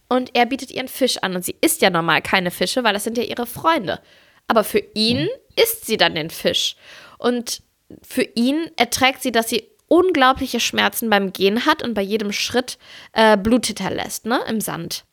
und 0.08 0.34
er 0.34 0.46
bietet 0.46 0.72
ihren 0.72 0.88
Fisch 0.88 1.18
an. 1.18 1.36
Und 1.36 1.44
sie 1.44 1.56
isst 1.60 1.82
ja 1.82 1.90
normal 1.90 2.20
keine 2.20 2.50
Fische, 2.50 2.82
weil 2.82 2.92
das 2.92 3.04
sind 3.04 3.16
ja 3.16 3.24
ihre 3.24 3.46
Freunde. 3.46 4.00
Aber 4.48 4.64
für 4.64 4.82
ihn 4.94 5.28
isst 5.54 5.86
sie 5.86 5.96
dann 5.96 6.16
den 6.16 6.30
Fisch. 6.30 6.74
Und 7.18 7.62
für 8.02 8.22
ihn 8.22 8.70
erträgt 8.76 9.22
sie, 9.22 9.32
dass 9.32 9.48
sie 9.48 9.68
unglaubliche 9.86 10.60
Schmerzen 10.60 11.10
beim 11.10 11.32
Gehen 11.32 11.66
hat 11.66 11.82
und 11.82 11.94
bei 11.94 12.02
jedem 12.02 12.32
Schritt 12.32 12.78
äh, 13.12 13.36
Blut 13.36 13.66
hinterlässt, 13.66 14.26
ne, 14.26 14.40
im 14.48 14.60
Sand. 14.60 15.04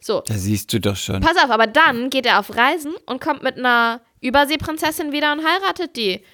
So, 0.00 0.22
Da 0.26 0.34
siehst 0.34 0.72
du 0.72 0.80
doch 0.80 0.96
schon. 0.96 1.20
pass 1.20 1.36
auf, 1.36 1.50
aber 1.50 1.66
dann 1.66 2.08
geht 2.10 2.26
er 2.26 2.38
auf 2.38 2.56
Reisen 2.56 2.92
und 3.06 3.20
kommt 3.20 3.42
mit 3.42 3.58
einer 3.58 4.00
Überseeprinzessin 4.20 5.12
wieder 5.12 5.32
und 5.32 5.40
heiratet 5.44 5.96
die. 5.96 6.24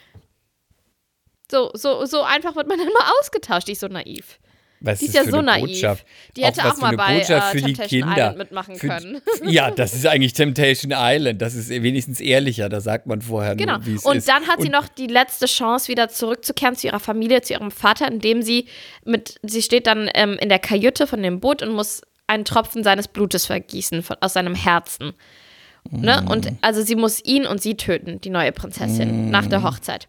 So, 1.51 1.71
so, 1.75 2.05
so 2.07 2.23
einfach 2.23 2.57
wird 2.57 2.67
man 2.69 2.79
dann 2.79 2.89
mal 2.89 3.11
ausgetauscht. 3.21 3.69
Die 3.69 3.73
ist 3.73 3.81
so 3.81 3.89
naiv. 3.89 4.39
Was 4.81 4.99
Die 4.99 5.07
ist 5.07 5.15
ja 5.15 5.25
so 5.25 5.39
eine 5.39 5.47
naiv. 5.47 5.67
Botschaft? 5.67 6.05
Die 6.37 6.45
hätte 6.45 6.65
auch 6.65 6.75
für 6.75 6.81
mal 6.81 6.97
bei, 6.97 7.19
Botschaft 7.19 7.55
äh, 7.55 7.59
für 7.59 7.65
die 7.65 7.73
Temptation 7.73 8.01
Kinder. 8.03 8.17
Island 8.17 8.39
mitmachen 8.39 8.77
Für- 8.77 8.89
können. 8.89 9.23
Ja, 9.45 9.71
das 9.71 9.95
ist 9.95 10.07
eigentlich 10.07 10.33
Temptation 10.35 10.93
Island. 10.95 11.41
Das 11.41 11.55
ist 11.55 11.71
wenigstens 11.71 12.21
ehrlicher. 12.21 12.69
Da 12.69 12.81
sagt 12.81 13.07
man 13.07 13.23
vorher 13.23 13.57
Genau. 13.57 13.79
nur, 13.79 13.87
wie 13.87 13.95
es 13.95 14.05
Und 14.05 14.17
ist. 14.19 14.29
dann 14.29 14.47
hat 14.49 14.61
sie 14.61 14.67
Und 14.67 14.73
noch 14.73 14.89
die 14.89 15.07
letzte 15.07 15.47
Chance, 15.47 15.89
wieder 15.89 16.09
zurückzukehren 16.09 16.77
zu 16.77 16.89
ihrer 16.89 17.01
Familie, 17.01 17.41
zu 17.43 17.55
ihrem 17.55 17.71
Vater, 17.71 18.07
indem 18.11 18.43
sie 18.43 18.69
mit, 19.05 19.41
sie 19.43 19.63
steht 19.63 19.87
dann 19.87 20.11
ähm, 20.15 20.37
in 20.41 20.49
der 20.51 20.59
Kajüte 20.59 21.07
von 21.07 21.23
dem 21.23 21.41
Boot 21.41 21.63
und 21.63 21.73
muss 21.73 22.03
einen 22.27 22.45
Tropfen 22.45 22.83
seines 22.83 23.09
Blutes 23.09 23.47
vergießen 23.47 24.03
von, 24.03 24.17
aus 24.21 24.33
seinem 24.33 24.55
Herzen. 24.55 25.15
Ne? 25.91 26.23
Mm. 26.23 26.31
Und 26.31 26.53
also 26.63 26.83
sie 26.83 26.97
muss 26.97 27.25
ihn 27.25 27.47
und 27.47 27.63
sie 27.63 27.77
töten, 27.77 28.21
die 28.21 28.31
neue 28.31 28.53
Prinzessin, 28.53 29.31
nach 29.31 29.47
der 29.47 29.63
Hochzeit. 29.63 30.09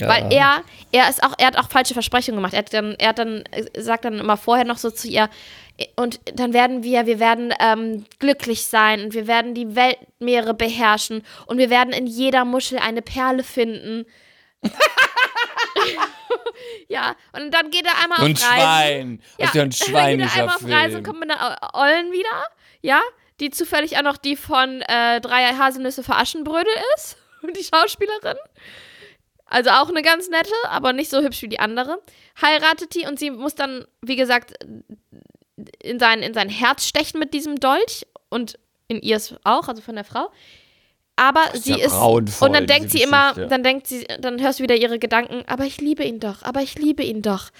Ja. 0.00 0.08
Weil 0.08 0.32
er, 0.32 0.62
er 0.92 1.08
ist 1.08 1.22
auch, 1.22 1.34
er 1.38 1.46
hat 1.48 1.56
auch 1.56 1.68
falsche 1.68 1.94
Versprechungen 1.94 2.36
gemacht. 2.38 2.52
Er 2.52 2.58
hat 2.60 2.72
dann, 2.74 2.96
er 2.98 3.08
hat 3.10 3.18
dann, 3.18 3.44
äh, 3.52 3.80
sagt 3.80 4.04
dann 4.04 4.18
immer 4.18 4.36
vorher 4.36 4.64
noch 4.64 4.78
so 4.78 4.90
zu 4.90 5.06
ihr, 5.08 5.28
äh, 5.78 5.86
und 5.96 6.20
dann 6.34 6.52
werden 6.52 6.82
wir, 6.82 7.06
wir 7.06 7.20
werden 7.20 7.54
ähm, 7.60 8.04
glücklich 8.18 8.66
sein 8.66 9.04
und 9.04 9.14
wir 9.14 9.26
werden 9.26 9.54
die 9.54 9.76
Weltmeere 9.76 10.54
beherrschen 10.54 11.22
und 11.46 11.58
wir 11.58 11.70
werden 11.70 11.92
in 11.92 12.06
jeder 12.06 12.44
Muschel 12.44 12.78
eine 12.78 13.02
Perle 13.02 13.44
finden. 13.44 14.04
ja, 16.88 17.16
und 17.32 17.52
dann 17.52 17.70
geht 17.70 17.84
er 17.84 18.02
einmal 18.02 18.24
Und 18.24 18.42
auf 18.42 18.50
Reisen. 18.50 18.60
Schwein. 18.60 19.22
Ja, 19.38 19.50
ja 19.52 19.62
ein 19.62 19.70
dann 19.92 20.18
geht 20.18 20.20
er 20.20 20.40
einmal 20.40 20.56
auf 20.56 20.64
Reisen 20.68 20.96
und 20.96 21.02
kommt 21.04 21.20
mit 21.20 21.30
einer 21.30 21.58
Ollen 21.74 22.12
wieder, 22.12 22.46
ja, 22.82 23.00
die 23.40 23.50
zufällig 23.50 23.96
auch 23.98 24.02
noch 24.02 24.16
die 24.16 24.36
von 24.36 24.80
äh, 24.82 25.20
Drei 25.20 25.52
Haselnüsse 25.54 26.02
für 26.02 26.14
Aschenbrödel 26.14 26.72
ist, 26.96 27.16
die 27.56 27.64
Schauspielerin. 27.64 28.36
Also 29.46 29.70
auch 29.70 29.88
eine 29.88 30.02
ganz 30.02 30.28
nette, 30.28 30.54
aber 30.64 30.92
nicht 30.92 31.10
so 31.10 31.20
hübsch 31.20 31.42
wie 31.42 31.48
die 31.48 31.60
andere. 31.60 32.00
Heiratet 32.40 32.94
die 32.94 33.06
und 33.06 33.18
sie 33.18 33.30
muss 33.30 33.54
dann, 33.54 33.86
wie 34.02 34.16
gesagt, 34.16 34.54
in 35.82 35.98
sein, 35.98 36.22
in 36.22 36.34
sein 36.34 36.48
Herz 36.48 36.86
stechen 36.86 37.20
mit 37.20 37.34
diesem 37.34 37.60
Dolch 37.60 38.06
und 38.30 38.58
in 38.88 39.00
ihrs 39.00 39.34
auch, 39.44 39.68
also 39.68 39.82
von 39.82 39.94
der 39.94 40.04
Frau. 40.04 40.30
Aber 41.16 41.54
ist 41.54 41.64
sie 41.64 41.78
ja 41.78 41.86
ist. 41.86 42.42
Und 42.42 42.52
dann 42.52 42.66
denkt 42.66 42.90
sie 42.90 43.02
immer, 43.02 43.34
dann 43.34 43.62
denkt 43.62 43.86
sie, 43.86 44.06
dann 44.18 44.40
hörst 44.40 44.58
du 44.58 44.64
wieder 44.64 44.74
ihre 44.76 44.98
Gedanken, 44.98 45.44
aber 45.46 45.64
ich 45.64 45.80
liebe 45.80 46.02
ihn 46.02 46.18
doch, 46.18 46.42
aber 46.42 46.60
ich 46.60 46.76
liebe 46.76 47.02
ihn 47.02 47.22
doch. 47.22 47.50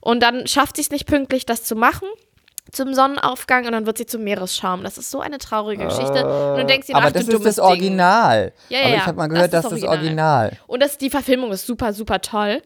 Und 0.00 0.22
dann 0.22 0.46
schafft 0.46 0.76
sie 0.76 0.82
es 0.82 0.90
nicht 0.90 1.06
pünktlich, 1.06 1.44
das 1.44 1.64
zu 1.64 1.74
machen 1.74 2.08
zum 2.72 2.94
Sonnenaufgang 2.94 3.66
und 3.66 3.72
dann 3.72 3.86
wird 3.86 3.98
sie 3.98 4.06
zum 4.06 4.22
Meeresschaum. 4.22 4.82
Das 4.84 4.98
ist 4.98 5.10
so 5.10 5.20
eine 5.20 5.38
traurige 5.38 5.84
Geschichte. 5.84 6.24
Und 6.24 6.58
dann 6.58 6.66
denkst 6.68 6.86
du, 6.86 6.94
Aber 6.94 7.06
ach, 7.06 7.12
das 7.12 7.26
du 7.26 7.36
ist 7.36 7.44
das 7.44 7.58
Original. 7.58 8.52
Ja, 8.68 8.78
ja, 8.78 8.86
Aber 8.86 8.94
ich 8.96 9.06
habe 9.06 9.16
mal 9.16 9.28
Das 9.28 9.34
gehört, 9.34 9.46
ist 9.46 9.54
das 9.54 9.62
das 9.64 9.72
ist 9.72 9.82
das 9.82 9.88
Original. 9.88 10.44
Original. 10.44 10.50
Ding. 10.50 10.58
Und 10.68 10.82
das, 10.82 10.98
die 10.98 11.10
Verfilmung 11.10 11.52
ist 11.52 11.66
super, 11.66 11.92
super 11.92 12.20
toll. 12.20 12.62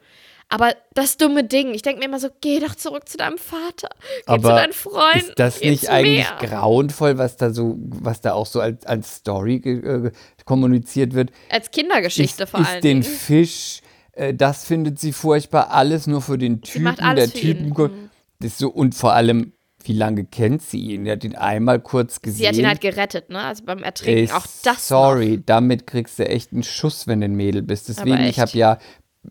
Aber 0.55 0.73
das 0.95 1.17
dumme 1.17 1.43
Ding, 1.43 1.75
ich 1.75 1.83
denke 1.83 1.99
mir 1.99 2.05
immer 2.05 2.21
so, 2.21 2.29
geh 2.41 2.61
doch 2.61 2.77
zurück 2.77 3.09
zu 3.09 3.17
deinem 3.17 3.39
Vater. 3.39 3.89
Geh 4.19 4.23
zu 4.25 4.29
Aber 4.29 4.49
deinen 4.51 4.73
Freunden. 4.73 5.19
ist 5.31 5.33
das 5.39 5.61
nicht 5.61 5.89
eigentlich 5.91 6.27
Meer. 6.41 6.49
grauenvoll, 6.49 7.19
was 7.19 7.37
da 7.37 7.51
so, 7.53 7.75
was 7.79 8.21
da 8.21 8.35
auch 8.35 8.47
so 8.47 8.61
als, 8.61 8.87
als 8.87 9.17
Story 9.17 9.57
äh, 9.57 10.13
kommuniziert 10.45 11.13
wird? 11.15 11.31
Als 11.51 11.73
Kindergeschichte 11.73 12.45
ist, 12.45 12.51
vor 12.51 12.61
ist 12.61 12.69
allem. 12.69 12.81
den 12.83 13.03
Fisch, 13.03 13.81
äh, 14.13 14.33
das 14.33 14.65
findet 14.65 15.01
sie 15.01 15.13
furchtbar, 15.13 15.71
alles 15.73 16.07
nur 16.07 16.23
für 16.23 16.39
den 16.39 16.63
Typen. 16.63 16.85
macht 16.85 17.03
alles 17.03 17.33
der. 17.33 17.41
Typen 17.41 17.75
ko- 17.75 17.91
das 18.39 18.53
ist 18.53 18.59
so 18.59 18.69
und 18.69 18.95
vor 18.95 19.13
allem, 19.13 19.55
wie 19.83 19.93
lange 19.95 20.25
kennt 20.25 20.63
sie 20.63 20.79
ihn? 20.79 21.05
Er 21.07 21.15
hat 21.15 21.25
ihn 21.25 21.35
einmal 21.35 21.81
kurz 21.81 22.23
gesehen. 22.23 22.39
Sie 22.39 22.49
hat 22.49 22.55
ihn 22.57 22.67
halt 22.69 22.81
gerettet, 22.81 23.29
ne? 23.29 23.41
Also 23.41 23.65
beim 23.65 23.83
Ertrinken. 23.83 24.29
Ey, 24.29 24.31
auch 24.33 24.47
das 24.63 24.87
Sorry, 24.89 25.43
damit 25.45 25.87
kriegst 25.89 26.19
du 26.19 26.29
echt 26.29 26.53
einen 26.53 26.63
Schuss, 26.63 27.07
wenn 27.09 27.21
du 27.21 27.25
ein 27.27 27.35
Mädel 27.35 27.63
bist. 27.63 27.89
Deswegen, 27.89 28.23
ich 28.25 28.39
habe 28.39 28.57
ja, 28.57 28.79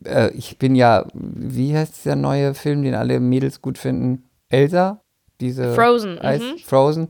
äh, 0.05 0.31
ich 0.31 0.57
bin 0.57 0.75
ja, 0.75 1.05
wie 1.13 1.75
heißt 1.75 2.05
der 2.05 2.15
neue 2.15 2.53
Film, 2.53 2.83
den 2.83 2.95
alle 2.95 3.19
Mädels 3.19 3.61
gut 3.61 3.77
finden? 3.77 4.29
Elsa? 4.49 5.01
Diese 5.41 5.73
Frozen, 5.73 6.19
Eis, 6.19 6.41
mhm. 6.41 6.57
Frozen. 6.59 7.07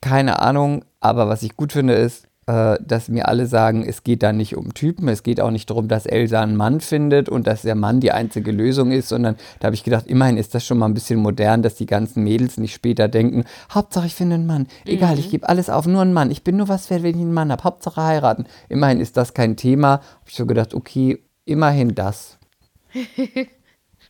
Keine 0.00 0.40
Ahnung, 0.40 0.84
aber 1.00 1.28
was 1.28 1.42
ich 1.42 1.56
gut 1.56 1.72
finde 1.72 1.94
ist, 1.94 2.26
äh, 2.50 2.78
dass 2.84 3.08
mir 3.08 3.28
alle 3.28 3.46
sagen, 3.46 3.84
es 3.86 4.02
geht 4.02 4.22
da 4.22 4.32
nicht 4.32 4.56
um 4.56 4.74
Typen, 4.74 5.06
es 5.08 5.22
geht 5.22 5.40
auch 5.40 5.50
nicht 5.50 5.70
darum, 5.70 5.86
dass 5.86 6.06
Elsa 6.06 6.40
einen 6.40 6.56
Mann 6.56 6.80
findet 6.80 7.28
und 7.28 7.46
dass 7.46 7.62
der 7.62 7.76
Mann 7.76 8.00
die 8.00 8.10
einzige 8.10 8.50
Lösung 8.50 8.90
ist, 8.90 9.08
sondern 9.08 9.36
da 9.60 9.66
habe 9.66 9.76
ich 9.76 9.84
gedacht, 9.84 10.06
immerhin 10.08 10.36
ist 10.36 10.54
das 10.54 10.64
schon 10.66 10.78
mal 10.78 10.86
ein 10.86 10.94
bisschen 10.94 11.20
modern, 11.20 11.62
dass 11.62 11.76
die 11.76 11.86
ganzen 11.86 12.24
Mädels 12.24 12.56
nicht 12.56 12.74
später 12.74 13.06
denken, 13.06 13.44
Hauptsache 13.72 14.06
ich 14.06 14.14
finde 14.14 14.34
einen 14.34 14.46
Mann, 14.46 14.66
egal, 14.84 15.18
ich 15.18 15.30
gebe 15.30 15.48
alles 15.48 15.70
auf, 15.70 15.86
nur 15.86 16.02
einen 16.02 16.14
Mann, 16.14 16.30
ich 16.30 16.42
bin 16.42 16.56
nur 16.56 16.68
was 16.68 16.90
wert, 16.90 17.02
wenn 17.02 17.14
ich 17.14 17.20
einen 17.20 17.34
Mann 17.34 17.52
habe, 17.52 17.62
Hauptsache 17.62 18.02
heiraten. 18.02 18.46
Immerhin 18.68 19.00
ist 19.00 19.16
das 19.16 19.34
kein 19.34 19.56
Thema. 19.56 19.90
Habe 19.90 20.28
ich 20.28 20.34
so 20.34 20.46
gedacht, 20.46 20.74
okay, 20.74 21.22
immerhin 21.50 21.94
das. 21.94 22.38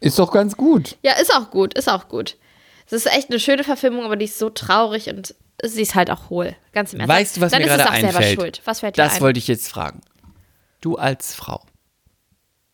ist 0.00 0.18
doch 0.18 0.30
ganz 0.32 0.56
gut. 0.56 0.96
Ja, 1.02 1.12
ist 1.14 1.34
auch 1.34 1.50
gut, 1.50 1.74
ist 1.74 1.88
auch 1.88 2.08
gut. 2.08 2.36
Es 2.86 2.92
ist 2.92 3.06
echt 3.06 3.30
eine 3.30 3.38
schöne 3.40 3.64
Verfilmung, 3.64 4.04
aber 4.04 4.16
die 4.16 4.24
ist 4.24 4.38
so 4.38 4.50
traurig 4.50 5.08
und 5.08 5.34
sie 5.62 5.82
ist 5.82 5.94
halt 5.94 6.10
auch 6.10 6.28
hohl. 6.30 6.56
Ganz 6.72 6.92
im 6.92 7.00
Ernst. 7.00 7.14
Weißt 7.14 7.36
du, 7.36 7.40
was 7.42 7.52
Dann 7.52 7.62
mir 7.62 7.66
ist 7.68 7.72
es 7.72 7.78
gerade 7.78 7.90
auch 7.90 8.00
selber 8.00 8.18
einfällt? 8.18 8.40
schuld. 8.40 8.60
Was 8.64 8.80
fällt 8.80 8.98
Das 8.98 9.14
ein? 9.16 9.20
wollte 9.20 9.38
ich 9.38 9.46
jetzt 9.48 9.68
fragen. 9.68 10.00
Du 10.80 10.96
als 10.96 11.34
Frau, 11.34 11.62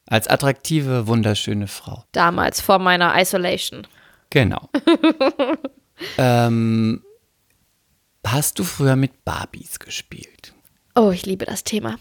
als 0.06 0.28
attraktive, 0.28 1.06
wunderschöne 1.08 1.66
Frau, 1.66 2.04
Damals, 2.12 2.60
vor 2.60 2.78
meiner 2.78 3.20
Isolation. 3.20 3.86
genau. 4.30 4.68
ähm, 6.18 7.02
hast 8.24 8.58
du 8.58 8.64
früher 8.64 8.96
mit 8.96 9.24
Barbies 9.24 9.78
gespielt? 9.78 10.54
Oh, 10.94 11.10
ich 11.10 11.26
liebe 11.26 11.44
das 11.44 11.64
Thema. 11.64 11.98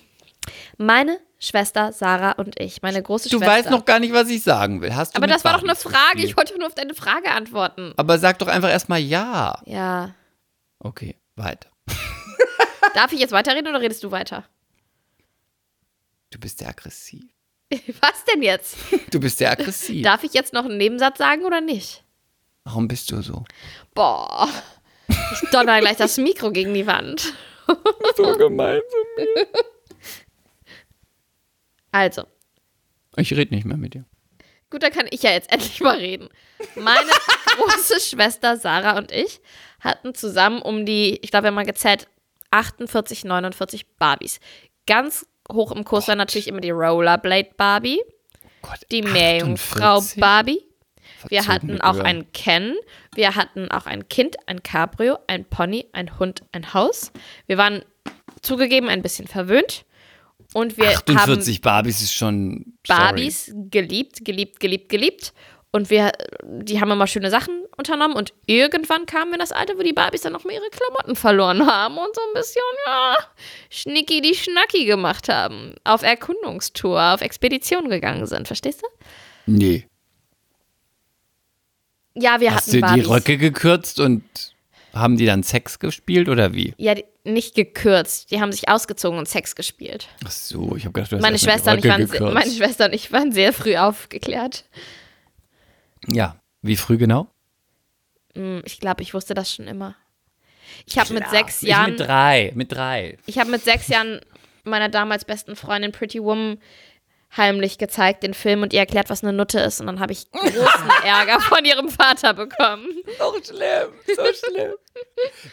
Meine 0.77 1.17
Schwester 1.45 1.91
Sarah 1.91 2.31
und 2.33 2.59
ich, 2.59 2.81
meine 2.81 3.01
große 3.01 3.29
Du 3.29 3.37
Schwester. 3.37 3.51
weißt 3.53 3.69
noch 3.69 3.85
gar 3.85 3.99
nicht, 3.99 4.13
was 4.13 4.29
ich 4.29 4.43
sagen 4.43 4.81
will. 4.81 4.95
Hast 4.95 5.13
du 5.13 5.17
Aber 5.17 5.27
das 5.27 5.43
war 5.45 5.53
doch 5.53 5.63
eine 5.63 5.75
Frage. 5.75 5.95
gespielt? 6.13 6.29
Ich 6.29 6.37
wollte 6.37 6.57
nur 6.57 6.67
auf 6.67 6.75
deine 6.75 6.93
Frage 6.93 7.31
antworten. 7.31 7.93
Aber 7.97 8.17
sag 8.19 8.39
doch 8.39 8.47
einfach 8.47 8.69
erstmal 8.69 8.99
ja. 8.99 9.61
Ja. 9.65 10.13
Okay, 10.79 11.15
weiter. 11.35 11.69
Darf 12.93 13.11
ich 13.13 13.19
jetzt 13.19 13.31
weiterreden 13.31 13.67
oder 13.69 13.81
redest 13.81 14.03
du 14.03 14.11
weiter? 14.11 14.45
Du 16.31 16.39
bist 16.39 16.59
sehr 16.59 16.69
aggressiv. 16.69 17.23
Was 18.01 18.25
denn 18.31 18.41
jetzt? 18.43 18.75
Du 19.11 19.19
bist 19.19 19.37
sehr 19.37 19.51
aggressiv. 19.51 20.03
Darf 20.03 20.23
ich 20.23 20.33
jetzt 20.33 20.53
noch 20.53 20.65
einen 20.65 20.77
Nebensatz 20.77 21.17
sagen 21.17 21.43
oder 21.45 21.61
nicht? 21.61 22.03
Warum 22.63 22.87
bist 22.87 23.11
du 23.11 23.21
so? 23.21 23.43
Boah. 23.93 24.49
Ich 25.07 25.49
donner 25.51 25.79
gleich 25.79 25.97
das 25.97 26.17
Mikro 26.17 26.51
gegen 26.51 26.73
die 26.73 26.87
Wand. 26.87 27.33
So 28.17 28.35
gemein. 28.37 28.81
Also, 31.95 32.23
Ich 33.15 33.31
rede 33.31 33.55
nicht 33.55 33.63
mehr 33.65 33.77
mit 33.77 33.93
dir. 33.93 34.03
gut, 34.69 34.83
dann 34.83 34.91
kann 34.91 35.07
ich 35.11 35.23
ja 35.23 35.31
jetzt 35.31 35.49
endlich 35.53 35.79
mal 35.79 35.95
reden. 35.95 36.27
Meine 36.75 37.09
große 37.55 38.01
Schwester 38.01 38.57
Sarah 38.57 38.97
und 38.97 39.13
ich 39.13 39.39
hatten 39.79 40.13
zusammen 40.13 40.61
um 40.61 40.85
die, 40.85 41.17
ich 41.21 41.31
glaube, 41.31 41.45
wir 41.45 41.47
haben 41.47 41.55
mal 41.55 41.65
gezählt, 41.65 42.09
48, 42.51 43.23
49 43.23 43.87
Barbies. 43.97 44.41
Ganz 44.87 45.25
hoch 45.49 45.71
im 45.71 45.85
Kurs 45.85 46.09
war 46.09 46.15
natürlich 46.17 46.49
immer 46.49 46.59
die 46.59 46.71
Rollerblade 46.71 47.51
Barbie, 47.55 48.01
Gott, 48.61 48.79
die 48.91 49.01
Meerjungfrau 49.01 49.97
48? 49.99 50.19
Barbie. 50.19 50.63
Wir 51.29 51.47
hatten 51.47 51.79
auch 51.79 51.95
Öhren. 51.95 52.05
einen 52.05 52.31
Ken, 52.33 52.75
wir 53.13 53.35
hatten 53.35 53.71
auch 53.71 53.85
ein 53.85 54.09
Kind, 54.09 54.35
ein 54.47 54.63
Cabrio, 54.63 55.17
ein 55.27 55.45
Pony, 55.45 55.87
ein 55.93 56.19
Hund, 56.19 56.43
ein 56.51 56.73
Haus. 56.73 57.13
Wir 57.47 57.57
waren 57.57 57.85
zugegeben 58.41 58.89
ein 58.89 59.01
bisschen 59.01 59.27
verwöhnt 59.27 59.85
und 60.55 60.77
wir 60.77 60.87
haben 60.87 60.95
48 60.95 61.59
Barbies 61.59 62.01
ist 62.01 62.13
schon. 62.13 62.77
sorry. 62.87 63.01
Barbies 63.01 63.51
geliebt, 63.69 64.23
geliebt, 64.23 64.61
geliebt, 64.61 64.87
geliebt. 64.87 65.33
Und 65.71 65.89
wir, 65.89 66.13
die 66.45 66.79
haben 66.79 66.89
immer 66.91 67.07
schöne 67.07 67.29
Sachen 67.29 67.65
unternommen 67.75 68.15
und 68.15 68.33
irgendwann 68.45 69.05
kamen 69.05 69.31
wir 69.31 69.33
in 69.33 69.41
das 69.41 69.51
Alter, 69.51 69.77
wo 69.77 69.81
die 69.83 69.91
Barbies 69.91 70.21
dann 70.21 70.31
noch 70.31 70.45
mal 70.45 70.53
ihre 70.53 70.69
Klamotten 70.69 71.17
verloren 71.17 71.67
haben 71.67 71.97
und 71.97 72.15
so 72.15 72.21
ein 72.21 72.33
bisschen, 72.33 72.61
ja, 72.85 73.17
schnicki 73.69 74.21
die 74.21 74.33
Schnacki 74.33 74.85
gemacht 74.85 75.27
haben. 75.27 75.75
Auf 75.83 76.03
Erkundungstour, 76.03 77.13
auf 77.15 77.19
Expedition 77.19 77.89
gegangen 77.89 78.25
sind, 78.25 78.47
verstehst 78.47 78.81
du? 78.81 78.87
Nee. 79.47 79.85
Ja, 82.13 82.39
wir 82.39 82.55
Hast 82.55 82.69
hatten 82.73 82.79
du 82.79 82.93
die. 82.93 83.01
Röcke 83.01 83.37
gekürzt 83.37 83.99
und 83.99 84.23
haben 84.95 85.17
die 85.17 85.25
dann 85.25 85.43
Sex 85.43 85.77
gespielt 85.79 86.29
oder 86.29 86.53
wie? 86.53 86.73
Ja, 86.77 86.95
die, 86.95 87.05
nicht 87.23 87.53
gekürzt. 87.55 88.31
Die 88.31 88.39
haben 88.41 88.51
sich 88.51 88.69
ausgezogen 88.69 89.19
und 89.19 89.27
Sex 89.27 89.55
gespielt. 89.55 90.07
Ach 90.25 90.31
so, 90.31 90.75
ich 90.75 90.85
habe 90.85 90.93
gedacht, 90.93 91.11
du 91.11 91.17
hast 91.17 91.21
Meine 91.21 91.37
Schwester, 91.39 91.73
und 91.73 91.79
ich 91.79 91.91
waren, 91.91 92.01
gekürzt. 92.09 92.33
meine 92.33 92.51
Schwester 92.51 92.85
und 92.85 92.93
ich 92.93 93.11
waren 93.11 93.31
sehr 93.31 93.51
früh 93.53 93.75
aufgeklärt. 93.77 94.63
Ja, 96.07 96.39
wie 96.61 96.75
früh 96.77 96.97
genau? 96.97 97.27
Hm, 98.35 98.61
Ich 98.65 98.79
glaube, 98.79 99.01
ich 99.03 99.13
wusste 99.13 99.33
das 99.33 99.53
schon 99.53 99.67
immer. 99.67 99.95
Ich 100.85 100.97
habe 100.97 101.13
mit 101.13 101.27
sechs 101.29 101.61
ich 101.61 101.69
Jahren 101.69 101.91
Mit 101.91 101.99
drei, 102.01 102.51
mit 102.55 102.71
drei. 102.71 103.17
Ich 103.25 103.37
habe 103.39 103.51
mit 103.51 103.63
sechs 103.63 103.87
Jahren 103.87 104.19
meiner 104.63 104.89
damals 104.89 105.25
besten 105.25 105.55
Freundin 105.55 105.91
Pretty 105.91 106.21
Woman 106.21 106.57
heimlich 107.35 107.77
gezeigt, 107.77 108.23
den 108.23 108.33
Film, 108.33 108.61
und 108.61 108.73
ihr 108.73 108.79
erklärt, 108.79 109.09
was 109.09 109.23
eine 109.23 109.33
Nutte 109.33 109.59
ist. 109.59 109.79
Und 109.81 109.87
dann 109.87 109.99
habe 109.99 110.13
ich 110.13 110.31
großen 110.31 110.55
Ärger 111.05 111.39
von 111.41 111.63
ihrem 111.65 111.89
Vater 111.89 112.33
bekommen. 112.33 112.87
So 113.19 113.33
schlimm, 113.43 113.89
so 114.15 114.23
schlimm. 114.23 114.71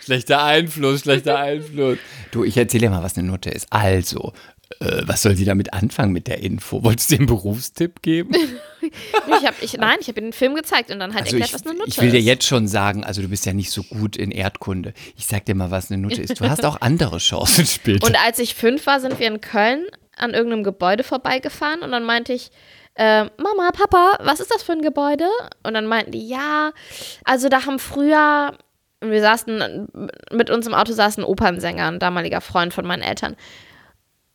schlechter 0.00 0.42
Einfluss, 0.44 1.00
schlechter 1.00 1.38
Einfluss. 1.38 1.98
Du, 2.30 2.44
ich 2.44 2.56
erzähle 2.56 2.86
dir 2.86 2.90
mal, 2.90 3.02
was 3.02 3.16
eine 3.18 3.26
Nutte 3.26 3.50
ist. 3.50 3.66
Also, 3.70 4.32
äh, 4.80 5.02
was 5.04 5.22
soll 5.22 5.36
sie 5.36 5.44
damit 5.44 5.72
anfangen 5.72 6.12
mit 6.12 6.28
der 6.28 6.38
Info? 6.42 6.82
Wolltest 6.84 7.10
du 7.10 7.14
dir 7.14 7.20
einen 7.20 7.26
Berufstipp 7.26 8.02
geben? 8.02 8.34
Ich 9.40 9.46
hab, 9.46 9.62
ich, 9.62 9.74
nein, 9.74 9.98
ich 10.00 10.08
habe 10.08 10.18
ihr 10.20 10.26
den 10.26 10.32
Film 10.32 10.54
gezeigt 10.56 10.90
und 10.90 10.98
dann 10.98 11.14
halt 11.14 11.24
Also 11.26 11.36
erklärt, 11.36 11.50
ich, 11.50 11.54
was 11.54 11.64
eine 11.64 11.78
Nutte 11.78 11.88
ich 11.88 12.00
will 12.00 12.10
dir 12.10 12.18
ist. 12.18 12.24
jetzt 12.26 12.46
schon 12.46 12.66
sagen, 12.66 13.04
also 13.04 13.22
du 13.22 13.28
bist 13.28 13.46
ja 13.46 13.52
nicht 13.52 13.70
so 13.70 13.82
gut 13.84 14.16
in 14.16 14.32
Erdkunde. 14.32 14.92
Ich 15.16 15.26
sag 15.26 15.44
dir 15.44 15.54
mal, 15.54 15.70
was 15.70 15.90
eine 15.90 16.00
Nutte 16.02 16.20
ist. 16.20 16.40
Du 16.40 16.48
hast 16.48 16.64
auch 16.64 16.80
andere 16.80 17.18
Chancen 17.18 17.64
später. 17.66 18.04
Und 18.06 18.16
als 18.24 18.40
ich 18.40 18.54
fünf 18.54 18.86
war, 18.86 19.00
sind 19.00 19.18
wir 19.20 19.28
in 19.28 19.40
Köln 19.40 19.86
an 20.16 20.34
irgendeinem 20.34 20.64
Gebäude 20.64 21.04
vorbeigefahren 21.04 21.82
und 21.82 21.92
dann 21.92 22.04
meinte 22.04 22.32
ich, 22.32 22.50
äh, 22.94 23.24
Mama, 23.38 23.70
Papa, 23.72 24.18
was 24.20 24.40
ist 24.40 24.52
das 24.52 24.62
für 24.62 24.72
ein 24.72 24.82
Gebäude? 24.82 25.26
Und 25.62 25.74
dann 25.74 25.86
meinten 25.86 26.12
die, 26.12 26.28
ja, 26.28 26.72
also 27.24 27.48
da 27.48 27.64
haben 27.64 27.78
früher, 27.78 28.56
wir 29.00 29.20
saßen, 29.20 29.88
mit 30.30 30.50
uns 30.50 30.66
im 30.66 30.74
Auto 30.74 30.92
saß 30.92 31.18
ein 31.18 31.24
Opernsänger, 31.24 31.88
ein 31.88 31.98
damaliger 31.98 32.40
Freund 32.40 32.74
von 32.74 32.86
meinen 32.86 33.02
Eltern. 33.02 33.36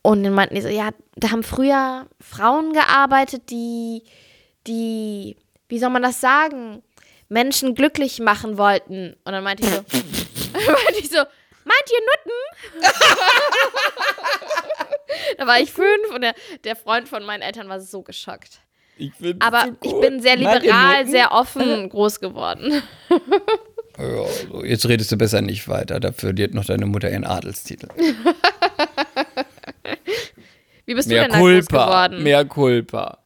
Und 0.02 0.24
dann 0.24 0.34
meinten 0.34 0.54
die 0.54 0.60
so, 0.60 0.68
ja, 0.68 0.90
da 1.16 1.30
haben 1.30 1.42
früher 1.42 2.06
Frauen 2.20 2.72
gearbeitet, 2.72 3.50
die, 3.50 4.02
die, 4.66 5.36
wie 5.68 5.78
soll 5.78 5.90
man 5.90 6.02
das 6.02 6.20
sagen, 6.20 6.82
Menschen 7.28 7.74
glücklich 7.74 8.18
machen 8.18 8.58
wollten. 8.58 9.14
Und 9.24 9.32
dann 9.32 9.44
meinte 9.44 9.64
ich 9.64 9.70
so, 9.70 9.82
meinte 10.52 10.98
ich 11.00 11.10
so, 11.10 11.18
meint 11.68 11.90
ihr 11.92 12.00
Nutten? 12.80 12.92
da 15.38 15.46
war 15.46 15.60
ich 15.60 15.72
fünf 15.72 16.14
und 16.14 16.22
der, 16.22 16.34
der 16.64 16.76
Freund 16.76 17.08
von 17.08 17.24
meinen 17.24 17.42
Eltern 17.42 17.68
war 17.68 17.80
so 17.80 18.02
geschockt. 18.02 18.60
ich 18.96 19.12
Aber 19.40 19.66
so 19.66 19.76
ich 19.82 20.00
bin 20.00 20.20
sehr 20.20 20.36
liberal, 20.36 21.06
sehr 21.06 21.32
offen 21.32 21.88
groß 21.88 22.20
geworden. 22.20 22.82
Ja, 24.00 24.24
so, 24.48 24.64
jetzt 24.64 24.88
redest 24.88 25.10
du 25.10 25.16
besser 25.16 25.42
nicht 25.42 25.66
weiter. 25.66 25.98
Dafür 25.98 26.28
verliert 26.28 26.54
noch 26.54 26.64
deine 26.64 26.86
Mutter 26.86 27.10
ihren 27.10 27.24
Adelstitel. 27.24 27.88
Wie 30.86 30.94
bist 30.94 31.10
du 31.10 31.14
Mehr 31.14 31.24
denn 31.24 31.32
da 31.32 31.38
groß 31.38 31.66
Culpa, 31.66 31.84
geworden? 31.86 32.22
mehr 32.22 32.44
Culpa. 32.44 33.18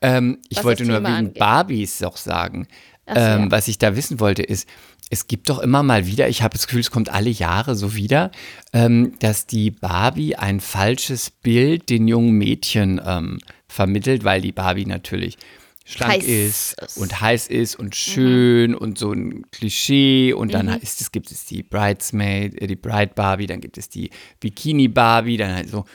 Ähm, 0.00 0.40
ich 0.48 0.56
Was 0.56 0.64
wollte 0.64 0.86
nur 0.86 1.00
wegen 1.00 1.06
angeht. 1.06 1.38
Barbies 1.38 2.02
auch 2.02 2.16
sagen. 2.16 2.66
So, 3.06 3.14
ähm, 3.14 3.42
ja. 3.44 3.50
Was 3.50 3.68
ich 3.68 3.76
da 3.76 3.94
wissen 3.94 4.20
wollte, 4.20 4.42
ist, 4.42 4.66
es 5.10 5.26
gibt 5.26 5.50
doch 5.50 5.58
immer 5.58 5.82
mal 5.82 6.06
wieder, 6.06 6.28
ich 6.28 6.42
habe 6.42 6.52
das 6.54 6.66
Gefühl, 6.66 6.80
es 6.80 6.92
kommt 6.92 7.08
alle 7.08 7.30
Jahre 7.30 7.74
so 7.74 7.94
wieder, 7.96 8.30
ähm, 8.72 9.14
dass 9.18 9.46
die 9.46 9.72
Barbie 9.72 10.36
ein 10.36 10.60
falsches 10.60 11.30
Bild 11.30 11.90
den 11.90 12.06
jungen 12.06 12.32
Mädchen 12.32 13.00
ähm, 13.04 13.38
vermittelt, 13.68 14.22
weil 14.22 14.40
die 14.40 14.52
Barbie 14.52 14.86
natürlich 14.86 15.36
schlank 15.84 16.22
ist, 16.22 16.80
ist. 16.80 16.96
und 16.96 17.20
heiß 17.20 17.48
ist 17.48 17.74
und 17.74 17.96
schön 17.96 18.76
und 18.76 18.98
so 18.98 19.12
ein 19.12 19.50
Klischee 19.50 20.32
und 20.32 20.54
dann 20.54 20.68
ist 20.68 21.00
es, 21.00 21.10
gibt 21.10 21.32
es 21.32 21.44
die 21.44 21.64
Bridesmaid, 21.64 22.62
äh, 22.62 22.68
die 22.68 22.76
Bride 22.76 23.12
Barbie, 23.14 23.48
dann 23.48 23.60
gibt 23.60 23.78
es 23.78 23.88
die 23.88 24.10
Bikini 24.38 24.86
Barbie, 24.86 25.36
dann 25.36 25.52
halt 25.52 25.70
so 25.70 25.86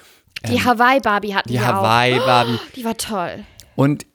Die 0.46 0.62
Hawaii-Barbie 0.62 1.34
hatten 1.34 1.48
die 1.48 1.54
wir 1.56 1.62
auch. 1.62 1.84
Hawaii 1.84 2.18
Barbie. 2.18 2.60
Die 2.76 2.84
war 2.84 2.98
toll. 2.98 3.46
Und 3.78 4.06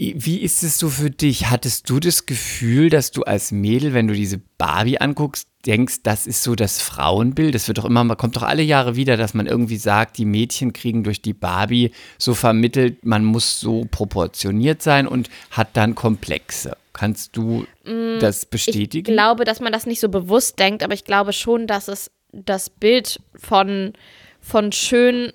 wie 0.00 0.38
ist 0.38 0.62
es 0.62 0.78
so 0.78 0.88
für 0.88 1.10
dich? 1.10 1.50
Hattest 1.50 1.90
du 1.90 2.00
das 2.00 2.24
Gefühl, 2.24 2.88
dass 2.88 3.10
du 3.10 3.22
als 3.22 3.52
Mädel, 3.52 3.92
wenn 3.92 4.08
du 4.08 4.14
diese 4.14 4.38
Barbie 4.56 4.98
anguckst, 4.98 5.46
denkst, 5.66 5.96
das 6.02 6.26
ist 6.26 6.42
so 6.42 6.54
das 6.54 6.80
Frauenbild? 6.80 7.54
Das 7.54 7.68
wird 7.68 7.76
doch 7.76 7.84
immer, 7.84 8.02
man 8.02 8.16
kommt 8.16 8.34
doch 8.36 8.42
alle 8.42 8.62
Jahre 8.62 8.96
wieder, 8.96 9.18
dass 9.18 9.34
man 9.34 9.46
irgendwie 9.46 9.76
sagt, 9.76 10.16
die 10.16 10.24
Mädchen 10.24 10.72
kriegen 10.72 11.04
durch 11.04 11.20
die 11.20 11.34
Barbie 11.34 11.90
so 12.16 12.32
vermittelt, 12.32 13.04
man 13.04 13.26
muss 13.26 13.60
so 13.60 13.86
proportioniert 13.90 14.80
sein 14.80 15.06
und 15.06 15.28
hat 15.50 15.76
dann 15.76 15.94
Komplexe. 15.94 16.78
Kannst 16.94 17.36
du 17.36 17.66
das 18.20 18.44
Ich 18.44 18.48
bestätigen? 18.50 19.12
glaube, 19.12 19.44
dass 19.44 19.60
man 19.60 19.72
das 19.72 19.84
nicht 19.84 20.00
so 20.00 20.08
bewusst 20.08 20.58
denkt, 20.58 20.82
aber 20.82 20.94
ich 20.94 21.04
glaube 21.04 21.34
schon, 21.34 21.66
dass 21.66 21.88
es 21.88 22.10
das 22.32 22.70
Bild 22.70 23.20
von, 23.34 23.92
von 24.40 24.72
schön 24.72 25.32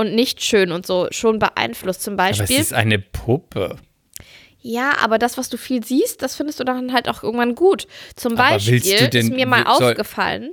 und 0.00 0.14
nicht 0.14 0.42
schön 0.42 0.72
und 0.72 0.86
so 0.86 1.06
schon 1.10 1.38
beeinflusst. 1.38 2.02
Zum 2.02 2.14
Aber 2.18 2.30
es 2.30 2.38
Beispiel. 2.38 2.58
ist 2.58 2.72
eine 2.72 2.98
Puppe. 2.98 3.76
Ja, 4.62 4.92
aber 5.02 5.18
das, 5.18 5.38
was 5.38 5.48
du 5.48 5.56
viel 5.56 5.84
siehst, 5.84 6.22
das 6.22 6.34
findest 6.36 6.58
du 6.60 6.64
dann 6.64 6.92
halt 6.92 7.08
auch 7.08 7.22
irgendwann 7.22 7.54
gut. 7.54 7.86
Zum 8.16 8.32
Aber 8.32 8.50
Beispiel 8.50 8.80
denn- 8.80 9.10
ist 9.26 9.30
mir 9.32 9.46
mal 9.46 9.64
soll- 9.76 9.90
aufgefallen. 9.92 10.52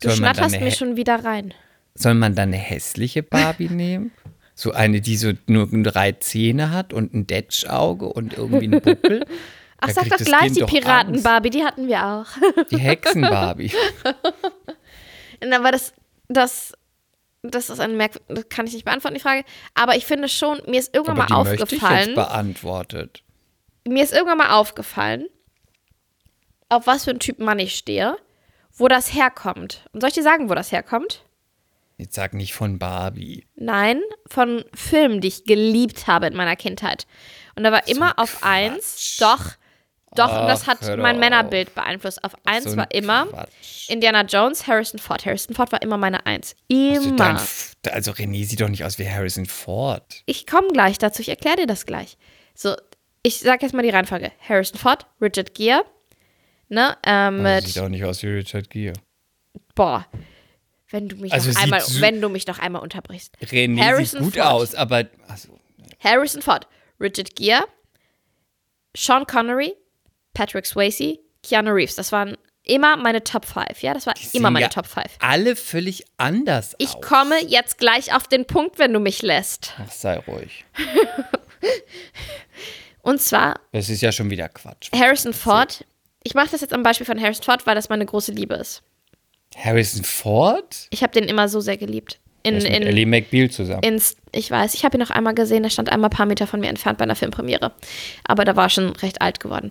Du 0.00 0.10
schnatterst 0.10 0.60
mir 0.60 0.70
schon 0.70 0.96
wieder 0.96 1.24
rein. 1.24 1.54
Soll 1.94 2.14
man 2.14 2.34
dann 2.34 2.48
eine 2.50 2.56
hässliche 2.56 3.22
Barbie 3.22 3.68
nehmen? 3.70 4.12
So 4.54 4.72
eine, 4.72 5.00
die 5.00 5.16
so 5.16 5.32
nur 5.46 5.68
drei 5.84 6.12
Zähne 6.12 6.70
hat 6.72 6.92
und 6.92 7.14
ein 7.14 7.26
Detschauge 7.26 8.06
und 8.06 8.34
irgendwie 8.36 8.64
einen 8.66 8.80
Buckel? 8.80 9.24
Ach, 9.80 9.86
Da 9.86 9.92
sag 9.94 10.08
doch 10.08 10.16
gleich 10.16 10.52
die 10.52 10.64
Piraten-Barbie, 10.64 11.50
die 11.50 11.62
hatten 11.64 11.86
wir 11.86 12.04
auch. 12.04 12.26
Die 12.72 12.78
Hexen-Barbie. 12.78 13.70
Und 15.40 15.52
Aber 15.52 15.70
das, 15.70 15.92
das, 16.28 16.72
das 17.42 17.70
ist 17.70 17.80
ein 17.80 17.96
Merk, 17.96 18.20
das 18.28 18.48
kann 18.48 18.66
ich 18.66 18.72
nicht 18.72 18.84
beantworten, 18.84 19.14
die 19.14 19.20
Frage. 19.20 19.44
Aber 19.74 19.96
ich 19.96 20.06
finde 20.06 20.28
schon, 20.28 20.60
mir 20.66 20.80
ist 20.80 20.94
irgendwann 20.94 21.20
Aber 21.20 21.34
mal 21.34 21.44
die 21.44 21.50
möchte 21.50 21.64
ich 21.64 21.70
jetzt 21.72 21.82
aufgefallen, 21.82 22.14
beantwortet. 22.14 23.22
mir 23.86 24.02
ist 24.02 24.12
irgendwann 24.12 24.38
mal 24.38 24.50
aufgefallen, 24.58 25.28
auf 26.68 26.86
was 26.86 27.04
für 27.04 27.10
einen 27.10 27.20
Typ 27.20 27.38
Mann 27.38 27.58
ich 27.58 27.76
stehe, 27.76 28.16
wo 28.74 28.88
das 28.88 29.14
herkommt. 29.14 29.88
Und 29.92 30.00
soll 30.00 30.08
ich 30.08 30.14
dir 30.14 30.22
sagen, 30.22 30.48
wo 30.50 30.54
das 30.54 30.72
herkommt? 30.72 31.24
Jetzt 31.96 32.14
sag 32.14 32.32
nicht 32.34 32.54
von 32.54 32.78
Barbie. 32.78 33.44
Nein, 33.56 34.00
von 34.26 34.64
Filmen, 34.72 35.20
die 35.20 35.28
ich 35.28 35.44
geliebt 35.44 36.06
habe 36.06 36.26
in 36.28 36.36
meiner 36.36 36.54
Kindheit. 36.54 37.06
Und 37.56 37.64
da 37.64 37.72
war 37.72 37.88
immer 37.88 38.18
auf 38.20 38.44
eins, 38.44 39.16
doch, 39.18 39.46
doch, 40.14 40.40
und 40.40 40.46
das 40.48 40.62
Ach, 40.64 40.66
hat 40.68 40.96
mein 40.98 41.16
auf. 41.16 41.20
Männerbild 41.20 41.74
beeinflusst. 41.74 42.22
Auf 42.24 42.32
eins 42.44 42.64
So 42.64 42.76
war 42.76 42.90
immer 42.92 43.26
Quatsch. 43.26 43.88
Indiana 43.90 44.22
Jones, 44.22 44.66
Harrison 44.66 44.98
Ford. 44.98 45.24
Harrison 45.26 45.54
Ford 45.54 45.70
war 45.72 45.82
immer 45.82 45.96
meine 45.98 46.24
Eins. 46.26 46.54
Also, 46.70 47.10
dein 47.16 47.30
Immer. 47.30 47.34
F- 47.36 47.76
also 47.90 48.12
René 48.12 48.44
sieht 48.46 48.60
doch 48.60 48.68
nicht 48.68 48.84
aus 48.84 48.98
wie 48.98 49.08
Harrison 49.08 49.46
Ford. 49.46 50.22
Ich 50.26 50.46
komme 50.46 50.68
gleich 50.68 50.98
dazu, 50.98 51.20
ich 51.22 51.28
erkläre 51.28 51.56
dir 51.56 51.66
das 51.66 51.86
gleich. 51.86 52.16
So, 52.54 52.74
ich 53.22 53.40
sag 53.40 53.62
jetzt 53.62 53.74
mal 53.74 53.82
die 53.82 53.90
Reihenfolge. 53.90 54.32
Harrison 54.48 54.78
Ford, 54.78 55.06
Richard 55.20 55.54
Gere, 55.54 55.84
ne, 56.68 56.96
ähm, 57.04 57.42
mit, 57.42 57.64
sieht 57.66 57.78
auch 57.78 57.88
nicht 57.88 58.04
aus 58.04 58.22
wie 58.22 58.28
Richard 58.28 58.70
Gere. 58.70 58.94
boah, 59.74 60.06
wenn 60.90 61.08
du 61.08 61.16
mich 61.16 61.32
Also 61.32 61.50
noch 61.50 61.62
einmal, 61.62 61.80
so- 61.82 62.00
wenn 62.00 62.20
du 62.20 62.28
mich 62.30 62.46
noch 62.46 62.58
einmal 62.58 62.82
unterbrichst. 62.82 63.34
René 63.42 63.80
Harrison 63.84 64.24
sieht 64.24 64.34
gut 64.34 64.42
Ford. 64.42 64.46
aus, 64.54 64.74
aber 64.74 65.04
also, 65.28 65.58
Harrison 66.02 66.40
Ford, 66.42 66.66
Richard 67.00 67.36
Gere, 67.36 67.64
Sean 68.96 69.26
Connery, 69.26 69.74
Patrick 70.38 70.66
Swayze, 70.66 71.18
Keanu 71.42 71.72
Reeves. 71.72 71.96
Das 71.96 72.12
waren 72.12 72.36
immer 72.62 72.96
meine 72.96 73.24
Top 73.24 73.44
5, 73.44 73.82
ja? 73.82 73.92
Das 73.92 74.06
war 74.06 74.14
sehen 74.16 74.30
immer 74.34 74.52
meine 74.52 74.66
ja 74.66 74.68
Top 74.68 74.86
5. 74.86 75.04
Alle 75.18 75.56
völlig 75.56 76.04
anders 76.16 76.76
Ich 76.78 76.94
aus. 76.94 77.00
komme 77.00 77.34
jetzt 77.44 77.78
gleich 77.78 78.14
auf 78.14 78.28
den 78.28 78.44
Punkt, 78.44 78.78
wenn 78.78 78.92
du 78.92 79.00
mich 79.00 79.22
lässt. 79.22 79.74
Ach, 79.84 79.90
sei 79.90 80.18
ruhig. 80.18 80.64
Und 83.02 83.20
zwar 83.20 83.58
Das 83.72 83.88
ist 83.88 84.00
ja 84.00 84.12
schon 84.12 84.30
wieder 84.30 84.48
Quatsch. 84.48 84.92
Harrison 84.94 85.32
Ford. 85.32 85.84
Ich 86.22 86.34
mache 86.34 86.50
das 86.52 86.60
jetzt 86.60 86.72
am 86.72 86.84
Beispiel 86.84 87.06
von 87.06 87.20
Harrison 87.20 87.42
Ford, 87.42 87.66
weil 87.66 87.74
das 87.74 87.88
meine 87.88 88.06
große 88.06 88.30
Liebe 88.30 88.54
ist. 88.54 88.84
Harrison 89.56 90.04
Ford? 90.04 90.86
Ich 90.90 91.02
habe 91.02 91.12
den 91.12 91.24
immer 91.24 91.48
so 91.48 91.58
sehr 91.58 91.78
geliebt. 91.78 92.20
In, 92.44 92.54
ist 92.54 92.62
mit 92.62 92.76
in, 92.76 92.82
Ellie 92.84 93.06
McBeal 93.06 93.50
zusammen. 93.50 93.82
in, 93.82 94.00
ich 94.30 94.50
weiß, 94.52 94.74
ich 94.74 94.84
habe 94.84 94.96
ihn 94.96 95.00
noch 95.00 95.10
einmal 95.10 95.34
gesehen, 95.34 95.64
er 95.64 95.70
stand 95.70 95.90
einmal 95.90 96.10
ein 96.10 96.16
paar 96.16 96.26
Meter 96.26 96.46
von 96.46 96.60
mir 96.60 96.68
entfernt 96.68 96.98
bei 96.98 97.02
einer 97.02 97.16
Filmpremiere. 97.16 97.72
Aber 98.24 98.44
da 98.44 98.54
war 98.54 98.66
er 98.66 98.70
schon 98.70 98.90
recht 98.90 99.20
alt 99.20 99.40
geworden. 99.40 99.70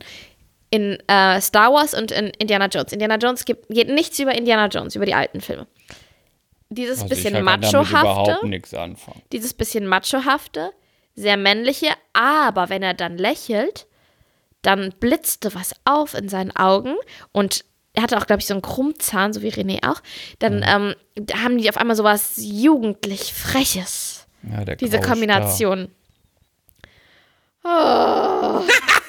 In 0.69 0.97
äh, 1.07 1.39
Star 1.39 1.71
Wars 1.73 1.93
und 1.93 2.11
in 2.11 2.27
Indiana 2.27 2.67
Jones. 2.67 2.91
Indiana 2.91 3.15
Jones 3.15 3.45
gibt, 3.45 3.69
geht 3.69 3.89
nichts 3.89 4.19
über 4.19 4.35
Indiana 4.35 4.67
Jones, 4.67 4.95
über 4.95 5.05
die 5.05 5.13
alten 5.13 5.39
Filme. 5.39 5.67
Dieses 6.69 7.03
Also 7.03 7.09
bisschen 7.15 7.43
machohafte, 7.43 8.31
überhaupt 8.31 8.43
nichts 8.43 8.73
anfangen. 8.73 9.21
dieses 9.31 9.53
bisschen 9.53 9.87
machohafte, 9.87 10.71
sehr 11.15 11.37
männliche, 11.37 11.91
aber 12.11 12.69
wenn 12.69 12.83
er 12.83 12.93
dann 12.93 13.17
lächelt, 13.17 13.87
dann 14.61 14.93
blitzte 14.99 15.55
was 15.55 15.73
auf 15.85 16.13
in 16.13 16.27
seinen 16.27 16.53
Augen 16.53 16.95
und 17.31 17.63
er 17.93 18.03
hatte 18.03 18.17
auch, 18.17 18.27
glaube 18.27 18.41
ich, 18.41 18.45
so 18.45 18.53
einen 18.53 18.61
Krummzahn, 18.61 19.33
so 19.33 19.41
wie 19.41 19.49
René 19.49 19.89
auch. 19.89 20.01
Dann 20.37 20.63
ähm, 20.67 20.93
da 21.15 21.39
haben 21.39 21.57
die 21.57 21.67
auf 21.67 21.77
einmal 21.77 21.95
sowas 21.95 22.33
jugendlich 22.37 23.33
Freches. 23.33 24.27
Ja, 24.43 24.63
der 24.63 24.75
Diese 24.75 24.99
Kombination. 24.99 25.89
Oh. 27.63 28.61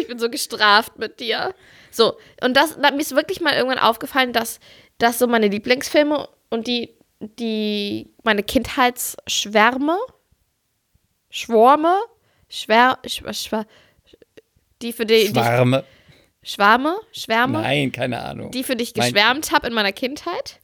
ich, 0.00 0.08
bin 0.08 0.18
so, 0.18 0.30
gestraft 0.30 0.98
mit 0.98 1.20
dir. 1.20 1.54
So, 1.90 2.16
und 2.42 2.56
das, 2.56 2.78
da, 2.80 2.90
mir 2.90 3.00
ist 3.00 3.14
wirklich 3.14 3.40
mal 3.40 3.54
irgendwann 3.54 3.78
aufgefallen, 3.78 4.32
dass 4.32 4.60
das 4.98 5.18
so 5.18 5.26
meine 5.26 5.48
Lieblingsfilme 5.48 6.28
und 6.50 6.66
die, 6.66 6.94
die, 7.20 8.12
meine 8.22 8.42
Kindheitsschwärme, 8.42 9.98
Schwärme, 11.30 11.96
Schwär, 12.48 12.98
schwär, 13.06 13.32
schwär, 13.32 13.66
die 14.82 14.92
für 14.92 15.06
die, 15.06 15.28
Star. 15.28 15.64
die? 15.64 15.82
Schwärme, 16.42 16.96
Schwärme, 17.12 17.60
Nein, 17.60 17.92
keine 17.92 18.20
Ahnung. 18.22 18.50
die 18.50 18.64
für 18.64 18.74
dich 18.74 18.94
geschwärmt 18.94 19.52
habe 19.52 19.68
in 19.68 19.74
meiner 19.74 19.92
Kindheit. 19.92 20.58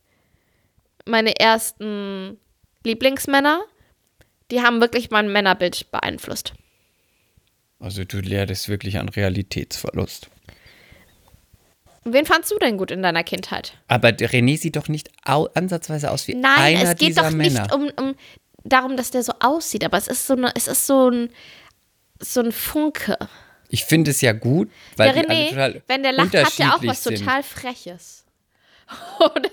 Meine 1.05 1.39
ersten 1.39 2.41
Lieblingsmänner, 2.83 3.63
die 4.51 4.63
haben 4.63 4.81
wirklich 4.81 5.11
mein 5.11 5.31
Männerbild 5.31 5.91
beeinflusst. 5.93 6.55
Also 7.79 8.05
du 8.05 8.21
leidest 8.21 8.69
wirklich 8.69 8.99
an 8.99 9.09
Realitätsverlust. 9.09 10.29
Wen 12.05 12.25
fandst 12.25 12.51
du 12.53 12.59
denn 12.59 12.79
gut 12.79 12.91
in 12.93 13.03
deiner 13.03 13.25
Kindheit? 13.25 13.77
Aber 13.89 14.09
René 14.11 14.57
sieht 14.59 14.77
doch 14.77 14.89
nicht 14.89 15.11
au 15.25 15.49
ansatzweise 15.55 16.11
aus 16.11 16.29
wie 16.29 16.35
Nein, 16.35 16.77
einer 16.79 16.91
es 16.93 16.99
geht 16.99 17.09
dieser 17.11 17.23
doch 17.25 17.31
Männer. 17.33 17.63
nicht 17.63 17.75
um, 17.75 17.91
um 17.97 18.15
darum, 18.65 18.97
dass 18.97 19.11
der 19.11 19.23
so 19.25 19.33
aussieht, 19.41 19.85
aber 19.85 19.99
es 19.99 20.07
ist 20.07 20.27
so 20.27 20.35
eine, 20.35 20.53
es 20.55 20.69
ist 20.69 20.87
so 20.87 21.11
ein 21.11 21.31
so 22.21 22.41
ein 22.41 22.53
Funke. 22.53 23.19
Ich 23.69 23.85
finde 23.85 24.13
es 24.13 24.21
ja 24.21 24.33
gut, 24.33 24.71
weil 24.97 25.11
alle 25.11 25.23
René, 25.23 25.49
total 25.51 25.83
wenn 25.89 26.03
der 26.05 26.13
lacht, 26.13 26.35
hat 26.35 26.59
der 26.59 26.75
auch 26.77 26.83
was 26.85 27.03
sind. 27.03 27.19
total 27.19 27.43
Freches. 27.43 28.25
Oh, 29.19 29.29
das, 29.43 29.53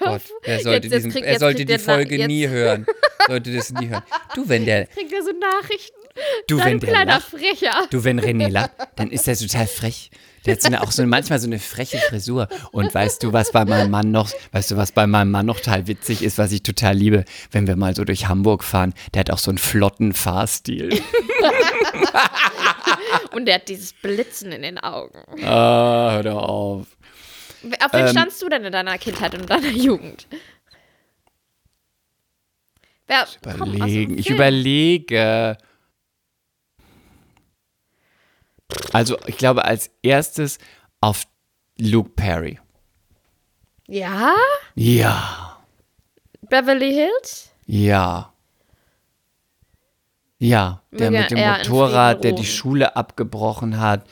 Oh 0.00 0.04
Gott, 0.06 0.22
er 0.42 0.60
sollte, 0.60 0.86
jetzt, 0.86 0.92
jetzt 0.92 0.92
diesen, 0.94 1.10
kriegt- 1.12 1.26
er 1.26 1.32
jetzt 1.32 1.40
sollte 1.40 1.64
die 1.66 1.78
Folge 1.78 2.16
jetzt 2.16 2.26
nie 2.28 2.48
hören. 2.48 2.86
Sollte 3.26 3.54
das 3.54 3.70
nie 3.72 3.88
hören. 3.88 4.02
Du, 4.34 4.48
wenn 4.48 4.64
der, 4.64 4.86
Kriegt 4.86 5.12
er 5.12 5.22
so 5.22 5.32
Nachrichten? 5.32 5.96
Du, 6.48 6.58
wenn 6.58 6.80
der 6.80 6.90
kleiner 6.90 7.14
lacht, 7.14 7.28
Frecher. 7.28 7.86
du, 7.90 8.04
wenn 8.04 8.20
René 8.20 8.48
lacht, 8.48 8.70
dann 8.96 9.10
ist 9.10 9.26
er 9.28 9.36
total 9.36 9.66
frech. 9.66 10.10
Der 10.46 10.54
hat 10.54 10.62
so 10.62 10.66
eine, 10.68 10.82
auch 10.82 10.90
so 10.90 11.04
manchmal 11.06 11.38
so 11.38 11.46
eine 11.46 11.58
freche 11.58 11.96
Frisur. 11.98 12.48
Und 12.70 12.94
weißt 12.94 13.22
du, 13.22 13.32
was 13.32 13.50
bei 13.50 13.64
meinem 13.64 13.90
Mann 13.90 14.10
noch, 14.10 14.30
weißt 14.52 14.72
du, 14.72 14.76
was 14.76 14.92
bei 14.92 15.06
meinem 15.06 15.30
Mann 15.30 15.46
noch 15.46 15.58
total 15.58 15.86
witzig 15.86 16.22
ist, 16.22 16.36
was 16.36 16.52
ich 16.52 16.62
total 16.62 16.94
liebe, 16.96 17.24
wenn 17.50 17.66
wir 17.66 17.76
mal 17.76 17.94
so 17.96 18.04
durch 18.04 18.28
Hamburg 18.28 18.62
fahren, 18.62 18.92
der 19.14 19.20
hat 19.20 19.30
auch 19.30 19.38
so 19.38 19.50
einen 19.50 19.56
flotten 19.56 20.12
Fahrstil. 20.12 20.90
Und 23.32 23.46
der 23.46 23.54
hat 23.56 23.68
dieses 23.68 23.94
Blitzen 23.94 24.52
in 24.52 24.62
den 24.62 24.78
Augen. 24.78 25.18
Ah, 25.44 26.12
hör 26.12 26.22
doch 26.22 26.42
auf. 26.42 26.86
Auf 27.82 27.92
wen 27.92 28.00
Ähm, 28.00 28.08
standst 28.08 28.42
du 28.42 28.48
denn 28.50 28.64
in 28.64 28.72
deiner 28.72 28.98
Kindheit 28.98 29.34
und 29.34 29.48
deiner 29.48 29.70
Jugend? 29.70 30.26
Wer, 33.06 33.26
komm, 33.42 33.62
aus 33.62 33.68
dem 33.68 33.74
Überlegen. 33.76 34.18
Ich 34.18 34.30
überlege. 34.30 35.56
Also, 38.92 39.16
ich 39.26 39.36
glaube, 39.38 39.64
als 39.64 39.90
erstes 40.02 40.58
auf 41.00 41.26
Luke 41.78 42.10
Perry. 42.16 42.58
Ja? 43.86 44.34
Ja, 44.74 45.58
Beverly 46.48 46.92
Hills? 46.92 47.50
ja. 47.66 48.30
Ja, 50.40 50.82
der 50.92 51.10
mit 51.10 51.30
dem 51.30 51.38
Motorrad, 51.38 52.22
der 52.24 52.32
die. 52.32 52.44
Schule 52.44 52.96
abgebrochen 52.96 53.80
hat, 53.80 54.04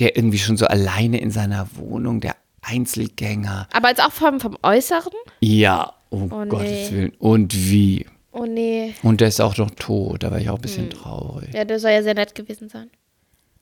der 0.00 0.16
irgendwie 0.16 0.38
schon 0.38 0.56
so 0.58 0.66
alleine 0.66 1.18
in 1.18 1.30
seiner 1.30 1.68
Wohnung, 1.76 2.20
der 2.20 2.36
Einzelgänger. 2.60 3.66
Aber 3.72 3.88
jetzt 3.88 4.02
auch 4.02 4.12
vom, 4.12 4.38
vom 4.40 4.58
Äußeren? 4.62 5.12
Ja, 5.40 5.94
um 6.10 6.30
Oh, 6.30 6.42
nee. 6.44 6.50
Gottes 6.50 6.92
Willen. 6.92 7.12
Und 7.18 7.54
wie? 7.54 8.04
Oh 8.32 8.44
nee. 8.44 8.94
Und 9.02 9.20
der 9.22 9.28
ist 9.28 9.40
auch 9.40 9.56
noch 9.56 9.70
tot, 9.70 10.24
da 10.24 10.30
war 10.30 10.38
ich 10.40 10.50
auch 10.50 10.54
ein 10.54 10.56
Hm. 10.56 10.62
bisschen 10.62 10.90
traurig. 10.90 11.54
Ja, 11.54 11.64
der 11.64 11.78
soll 11.78 11.92
ja 11.92 12.02
sehr 12.02 12.14
nett 12.14 12.34
gewesen 12.34 12.68
sein. 12.68 12.90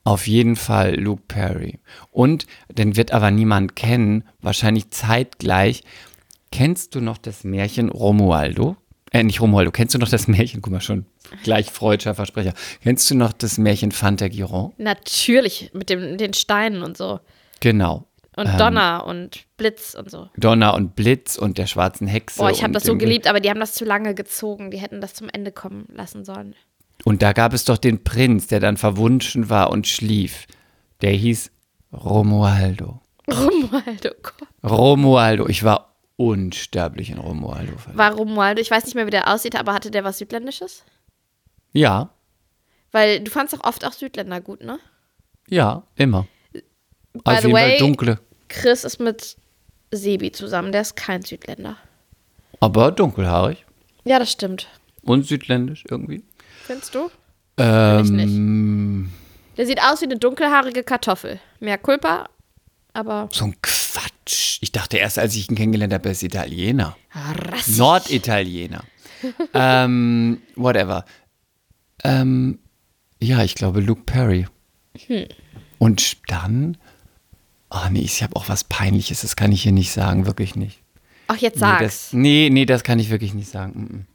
Auf 0.05 0.27
jeden 0.27 0.55
Fall 0.57 0.97
Luke 0.97 1.23
Perry. 1.29 1.81
Und, 2.11 2.47
den 2.71 2.95
wird 2.97 3.13
aber 3.13 3.31
niemand 3.31 3.75
kennen, 3.75 4.25
wahrscheinlich 4.43 4.91
zeitgleich. 4.91 5.83
Kennst 6.53 6.95
du 6.95 7.01
noch 7.01 7.19
das 7.19 7.43
Märchen 7.43 7.89
Romualdo? 7.89 8.77
Äh, 9.13 9.23
nicht 9.23 9.41
Romualdo, 9.41 9.71
kennst 9.71 9.95
du 9.95 9.99
noch 9.99 10.09
das 10.09 10.29
Märchen? 10.29 10.61
Guck 10.61 10.73
mal 10.73 10.81
schon, 10.81 11.07
gleich 11.43 11.71
freudscher 11.71 12.15
Versprecher. 12.15 12.53
Kennst 12.83 13.11
du 13.11 13.15
noch 13.15 13.33
das 13.33 13.59
Märchen 13.59 13.93
Fanta 13.93 14.29
Giron? 14.29 14.73
Natürlich, 14.77 15.71
mit 15.73 15.89
dem, 15.89 16.19
den 16.19 16.35
Steinen 16.35 16.83
und 16.83 16.97
so. 16.97 17.21
Genau. 17.61 18.07
Und 18.37 18.49
Ähm, 18.49 18.59
Donner 18.59 19.05
und 19.07 19.47
Blitz 19.57 19.95
und 19.95 20.11
so. 20.11 20.29
Donner 20.37 20.75
und 20.75 20.97
Blitz 20.97 21.37
und 21.37 21.57
der 21.57 21.67
schwarzen 21.67 22.09
Hexe. 22.09 22.41
Boah, 22.41 22.51
ich 22.51 22.63
habe 22.65 22.73
das 22.73 22.83
so 22.83 22.97
geliebt, 22.99 23.29
aber 23.29 23.39
die 23.39 23.49
haben 23.49 23.61
das 23.61 23.75
zu 23.75 23.85
lange 23.85 24.15
gezogen. 24.15 24.73
Die 24.73 24.79
hätten 24.79 25.01
das 25.01 25.15
zum 25.15 25.29
Ende 25.29 25.53
kommen 25.53 25.87
lassen 25.95 26.25
sollen. 26.25 26.55
Und 27.05 27.23
da 27.23 27.33
gab 27.33 27.53
es 27.53 27.65
doch 27.65 27.79
den 27.79 28.03
Prinz, 28.03 28.47
der 28.47 28.61
dann 28.61 28.77
verwunschen 28.77 29.51
war 29.51 29.71
und 29.71 29.87
schlief. 29.87 30.47
Der 31.03 31.13
hieß 31.13 31.51
Romualdo. 31.93 33.01
Romualdo, 33.31 34.11
Gott. 34.23 34.49
Romualdo. 34.63 35.49
Ich 35.49 35.65
war 35.65 35.95
unsterblich 36.17 37.11
in 37.11 37.19
Romualdo. 37.19 37.77
verliebt. 37.77 37.99
War 37.99 38.13
Romualdo, 38.15 38.61
ich 38.63 38.71
weiß 38.71 38.85
nicht 38.85 38.95
mehr, 38.95 39.07
wie 39.07 39.11
der 39.11 39.33
aussieht, 39.33 39.57
aber 39.57 39.75
hatte 39.75 39.91
der 39.91 40.05
was 40.05 40.19
Südländisches? 40.19 40.85
Ja, 41.73 42.11
Weil 42.93 43.21
du 43.21 43.31
fandst 43.31 43.55
auch 43.59 43.65
oft 43.65 43.85
auch 43.85 43.93
Südländer 43.93 44.41
gut, 44.41 44.63
ne? 44.63 44.79
ja, 45.49 45.83
immer. 45.97 46.27
By 46.53 47.21
Auf 47.25 47.39
the 47.41 47.47
jeden 47.49 47.57
Fall 47.59 47.69
way- 47.71 47.79
dunkle. 47.79 48.19
Chris 48.49 48.85
ist 48.85 49.01
mit 49.01 49.37
Sebi 49.91 50.31
zusammen, 50.33 50.71
der 50.73 50.83
ist 50.83 50.95
kein 50.97 51.23
Südländer. 51.23 51.77
Aber 52.61 52.93
dunkelhaarig. 52.93 53.65
Ja, 54.05 54.19
das 54.21 54.31
stimmt. 54.31 54.69
Und 55.03 55.27
südländisch 55.27 55.85
irgendwie. 55.89 56.23
Findest 56.67 56.95
du? 56.95 57.11
Ähm, 57.57 59.11
Der 59.57 59.67
sieht 59.67 59.81
aus 59.83 60.01
wie 60.01 60.07
eine 60.07 60.17
dunkelhaarige 60.19 60.83
Kartoffel. 60.83 61.41
Mehr 61.61 61.79
Culpa, 61.79 62.29
aber 62.93 63.29
so 63.33 63.45
ein 63.47 63.57
Quatsch. 63.63 64.59
Ich 64.61 64.73
dachte 64.73 64.97
erst, 64.97 65.19
als 65.19 65.35
ich 65.37 65.49
ihn 65.51 65.57
kennengelernt 65.57 65.93
habe, 65.93 66.09
er 66.09 66.13
ist 66.13 66.23
Italiener. 66.23 66.97
rassig. 67.15 67.77
Norditaliener. 67.79 68.83
ähm, 69.55 70.43
whatever. 70.57 71.05
Ähm, 72.03 72.59
ja, 73.21 73.43
ich 73.43 73.55
glaube 73.55 73.81
Luke 73.81 74.03
Perry. 74.05 74.47
Hm. 75.07 75.27
Und 75.79 76.17
dann, 76.29 76.77
oh 77.71 77.89
nee, 77.91 78.01
ich 78.01 78.23
habe 78.23 78.37
auch 78.37 78.49
was 78.49 78.65
Peinliches, 78.65 79.21
das 79.23 79.37
kann 79.37 79.53
ich 79.53 79.63
hier 79.63 79.73
nicht 79.73 79.93
sagen, 79.93 80.27
wirklich 80.27 80.57
nicht. 80.57 80.81
Ach, 81.29 81.37
jetzt 81.37 81.55
Nee, 81.57 81.61
sag's. 81.61 81.81
das, 81.83 82.13
nee, 82.13 82.49
nee, 82.53 82.67
das 82.67 82.85
kann 82.85 82.99
ich 82.99 83.11
wirklich 83.11 83.33
nicht 83.35 83.49
sagen. 83.49 83.73
mm, 83.81 83.97
mm. 83.97 84.07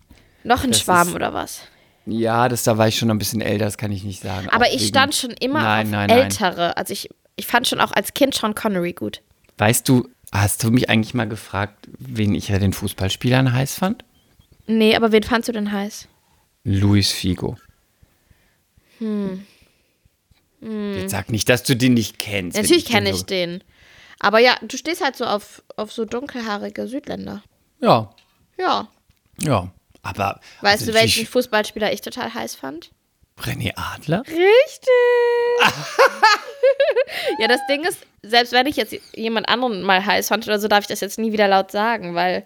Noch 0.44 0.64
ein 0.64 0.72
das 0.72 0.82
Schwarm 0.82 1.10
ist- 1.10 1.16
oder 1.16 1.34
was? 1.34 1.62
Ja, 2.11 2.49
das, 2.49 2.64
da 2.64 2.77
war 2.77 2.88
ich 2.88 2.98
schon 2.98 3.10
ein 3.11 3.18
bisschen 3.18 3.41
älter, 3.41 3.65
das 3.65 3.77
kann 3.77 3.91
ich 3.91 4.03
nicht 4.03 4.22
sagen. 4.22 4.49
Aber 4.49 4.65
Auch 4.65 4.69
ich 4.69 4.81
wegen- 4.81 4.88
stand 4.90 5.15
schon 5.15 5.31
immer 5.31 5.61
Nein, 5.61 5.88
auf 5.88 5.91
nein, 5.91 6.07
nein. 6.10 6.19
ältere. 6.19 6.77
Also 6.77 6.94
ich, 6.94 7.10
ich 7.36 7.48
fand 7.48 7.68
schon 7.68 7.80
auch 7.80 7.91
als 7.91 8.14
Kind 8.14 8.34
Sean 8.36 8.56
Connery 8.56 8.94
gut. 8.94 9.22
Weißt 9.57 9.88
du, 9.90 10.07
hast 10.31 10.64
du 10.64 10.72
mich 10.72 10.90
eigentlich 10.90 11.14
mal 11.14 11.27
gefragt, 11.27 11.88
wen 11.98 12.34
ich 12.36 12.48
ja 12.49 12.60
den 12.60 12.73
Fußballspielern 12.73 13.52
heiß 13.53 13.76
fand? 13.76 14.03
Nee, 14.68 14.95
aber 14.95 15.11
wen 15.11 15.23
fandst 15.23 15.49
du 15.49 15.53
denn 15.53 15.72
heiß? 15.72 16.07
Luis 16.64 17.11
Figo. 17.11 17.57
Hm. 18.99 19.45
Jetzt 20.61 21.11
sag 21.11 21.30
nicht, 21.31 21.48
dass 21.48 21.64
du 21.64 21.76
den 21.76 21.94
nicht 21.94 22.19
kennst. 22.19 22.57
Natürlich 22.57 22.86
kenne 22.86 23.10
ich 23.11 23.23
den. 23.26 23.64
Aber 24.19 24.40
ja, 24.40 24.56
du 24.61 24.76
stehst 24.77 25.02
halt 25.03 25.15
so 25.15 25.23
auf, 25.26 25.64
auf 25.77 25.94
so 25.94 26.03
dunkelhaarige 26.03 26.88
Südländer. 26.88 27.41
Ja, 27.81 28.14
Ja. 28.57 28.88
ja. 29.41 29.72
Aber. 30.02 30.40
Weißt 30.62 30.82
also 30.82 30.92
du, 30.92 30.98
welchen 30.98 31.24
ich- 31.24 31.30
Fußballspieler 31.30 31.92
ich 31.94 32.02
total 32.02 32.34
heiß 32.34 32.56
fand? 32.56 32.92
René 33.42 33.72
Adler? 33.76 34.24
Richtig. 34.28 34.90
ja, 37.40 37.48
das 37.48 37.62
Ding 37.70 37.86
ist, 37.86 38.00
selbst 38.22 38.52
wenn 38.52 38.68
ich 38.68 38.76
jetzt 38.76 38.94
jemand 39.16 39.48
anderen 39.48 39.82
mal 39.82 40.06
heiß 40.06 40.28
fand 40.28 40.46
oder 40.46 40.60
so, 40.60 40.68
darf 40.68 40.82
ich 40.82 40.88
das 40.88 41.00
jetzt 41.00 41.20
nie 41.20 41.32
wieder 41.32 41.48
laut 41.48 41.72
sagen, 41.72 42.16
weil. 42.16 42.46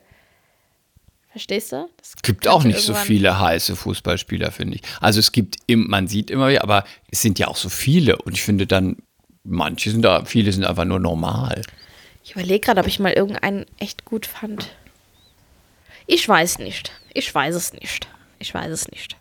Verstehst 1.31 1.71
du? 1.71 1.89
Das 1.97 2.13
gibt 2.21 2.47
auch 2.47 2.63
nicht 2.63 2.81
so 2.81 2.93
viele 2.93 3.39
heiße 3.39 3.75
Fußballspieler, 3.75 4.51
finde 4.51 4.75
ich. 4.75 4.81
Also 5.01 5.19
es 5.19 5.31
gibt, 5.31 5.57
im, 5.65 5.89
man 5.89 6.07
sieht 6.07 6.29
immer 6.29 6.49
wieder, 6.49 6.61
aber 6.61 6.83
es 7.09 7.23
sind 7.23 7.39
ja 7.39 7.47
auch 7.47 7.55
so 7.55 7.69
viele. 7.69 8.17
Und 8.17 8.33
ich 8.33 8.43
finde 8.43 8.67
dann, 8.67 8.97
manche 9.43 9.89
sind 9.89 10.03
da, 10.03 10.25
viele 10.25 10.51
sind 10.51 10.63
einfach 10.63 10.85
nur 10.85 10.99
normal. 10.99 11.63
Ich 12.23 12.33
überlege 12.33 12.59
gerade, 12.59 12.81
ob 12.81 12.87
ich 12.87 12.99
mal 12.99 13.13
irgendeinen 13.13 13.65
echt 13.79 14.05
gut 14.05 14.27
fand. 14.27 14.69
Ich 16.07 16.27
weiß 16.27 16.59
nicht. 16.59 16.91
Ich 17.13 17.33
weiß 17.33 17.55
es 17.55 17.73
nicht. 17.73 18.07
Ich 18.39 18.53
weiß 18.53 18.71
es 18.71 18.89
nicht. 18.91 19.15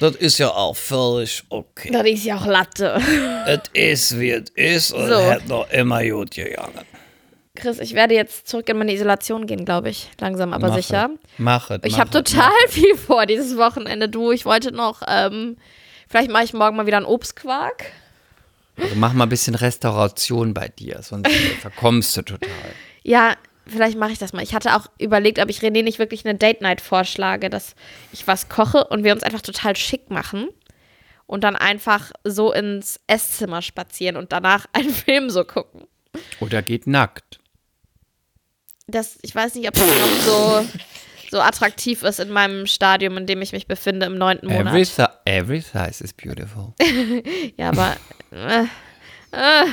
Das 0.00 0.16
ist 0.16 0.38
ja 0.38 0.48
auch 0.50 0.74
völlig 0.76 1.44
okay. 1.48 1.90
Das 1.92 2.04
ist 2.06 2.24
ja 2.24 2.36
auch 2.36 2.46
Latte. 2.46 3.00
Es 3.46 3.60
ist, 3.72 4.18
wie 4.20 4.30
es 4.30 4.50
ist 4.54 4.92
und 4.92 5.08
So. 5.08 5.30
hat 5.30 5.46
noch 5.46 5.70
immer 5.70 6.04
gut 6.04 6.32
gegangen. 6.32 6.84
Chris, 7.54 7.78
ich 7.80 7.94
werde 7.94 8.14
jetzt 8.14 8.48
zurück 8.48 8.68
in 8.68 8.78
meine 8.78 8.92
Isolation 8.94 9.46
gehen, 9.46 9.64
glaube 9.64 9.90
ich. 9.90 10.08
Langsam, 10.18 10.52
aber 10.54 10.68
Mach 10.68 10.76
sicher. 10.76 11.10
es. 11.12 11.20
Mach 11.38 11.70
es. 11.70 11.80
Ich 11.84 12.00
habe 12.00 12.10
total 12.10 12.50
es. 12.66 12.72
viel 12.74 12.96
vor 12.96 13.26
dieses 13.26 13.56
Wochenende. 13.56 14.08
Du, 14.08 14.32
ich 14.32 14.44
wollte 14.46 14.72
noch, 14.72 15.02
ähm, 15.06 15.56
vielleicht 16.08 16.30
mache 16.30 16.44
ich 16.44 16.54
morgen 16.54 16.76
mal 16.76 16.86
wieder 16.86 16.96
einen 16.96 17.06
Obstquark. 17.06 17.84
Also 18.78 18.94
mach 18.96 19.12
mal 19.12 19.24
ein 19.26 19.28
bisschen 19.28 19.54
Restauration 19.54 20.54
bei 20.54 20.68
dir, 20.68 21.00
sonst 21.02 21.30
verkommst 21.60 22.16
du 22.16 22.22
total. 22.22 22.48
Ja, 23.02 23.34
vielleicht 23.72 23.98
mache 23.98 24.12
ich 24.12 24.18
das 24.18 24.32
mal. 24.32 24.42
Ich 24.42 24.54
hatte 24.54 24.76
auch 24.76 24.86
überlegt, 24.98 25.38
ob 25.38 25.48
ich 25.50 25.60
René 25.60 25.82
nicht 25.82 25.98
wirklich 25.98 26.24
eine 26.24 26.36
Date 26.36 26.60
Night 26.60 26.80
vorschlage, 26.80 27.50
dass 27.50 27.74
ich 28.12 28.26
was 28.26 28.48
koche 28.48 28.84
und 28.88 29.04
wir 29.04 29.12
uns 29.12 29.22
einfach 29.22 29.42
total 29.42 29.74
schick 29.76 30.10
machen 30.10 30.48
und 31.26 31.44
dann 31.44 31.56
einfach 31.56 32.12
so 32.24 32.52
ins 32.52 33.00
Esszimmer 33.06 33.62
spazieren 33.62 34.16
und 34.16 34.32
danach 34.32 34.66
einen 34.72 34.90
Film 34.90 35.30
so 35.30 35.44
gucken. 35.44 35.84
Oder 36.40 36.62
geht 36.62 36.86
nackt. 36.86 37.40
Das, 38.86 39.18
ich 39.22 39.34
weiß 39.34 39.54
nicht, 39.54 39.68
ob 39.68 39.74
das 39.74 39.86
noch 39.86 40.20
so, 40.26 40.68
so 41.30 41.40
attraktiv 41.40 42.02
ist 42.02 42.20
in 42.20 42.30
meinem 42.30 42.66
Stadium, 42.66 43.16
in 43.16 43.26
dem 43.26 43.40
ich 43.40 43.52
mich 43.52 43.66
befinde 43.66 44.06
im 44.06 44.18
neunten 44.18 44.50
Every, 44.50 44.64
Monat. 44.64 44.86
si 44.86 45.04
every 45.24 45.60
size 45.60 46.04
is 46.04 46.12
beautiful. 46.12 46.74
Ja, 47.56 47.70
aber 47.70 47.96
äh, 48.32 48.64
äh, 49.32 49.66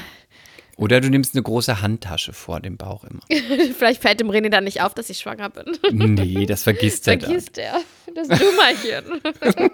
Oder 0.79 1.01
du 1.01 1.09
nimmst 1.09 1.35
eine 1.35 1.43
große 1.43 1.81
Handtasche 1.81 2.31
vor 2.31 2.61
dem 2.61 2.77
Bauch 2.77 3.03
immer. 3.03 3.19
vielleicht 3.77 4.01
fällt 4.01 4.21
dem 4.21 4.31
René 4.31 4.47
dann 4.47 4.63
nicht 4.63 4.81
auf, 4.81 4.93
dass 4.93 5.09
ich 5.09 5.17
schwanger 5.19 5.49
bin. 5.49 5.65
Nee, 5.91 6.45
das 6.45 6.63
vergisst 6.63 7.05
er 7.05 7.17
dann. 7.17 7.29
Vergisst 7.29 7.57
er. 7.57 7.81
Das 8.15 8.27
Dummerchen. 8.29 9.21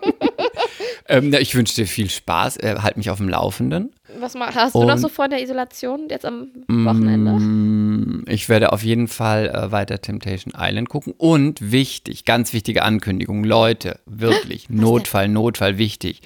Ähm, 1.08 1.30
na, 1.30 1.40
ich 1.40 1.54
wünsche 1.54 1.76
dir 1.76 1.86
viel 1.86 2.10
Spaß. 2.10 2.58
Äh, 2.58 2.78
halt 2.82 2.98
mich 2.98 3.12
auf 3.12 3.18
dem 3.18 3.30
Laufenden. 3.30 3.94
Was 4.20 4.34
hast 4.36 4.74
du 4.74 4.84
noch 4.86 4.98
so 4.98 5.08
vor 5.08 5.26
in 5.26 5.32
der 5.32 5.44
Isolation 5.44 6.08
jetzt 6.10 6.26
am 6.26 6.48
Wochenende? 6.68 7.32
Mm, 7.34 8.26
Ich 8.28 8.50
werde 8.50 8.74
auf 8.74 8.82
jeden 8.82 9.08
Fall 9.08 9.50
äh, 9.50 9.72
weiter 9.72 10.02
Temptation 10.02 10.56
Island 10.58 10.90
gucken. 10.90 11.14
Und 11.16 11.72
wichtig, 11.72 12.26
ganz 12.26 12.54
wichtige 12.54 12.82
Ankündigung, 12.82 13.44
Leute, 13.44 14.00
wirklich, 14.08 14.68
Notfall, 14.72 15.28
Notfall, 15.28 15.78
wichtig. 15.78 16.22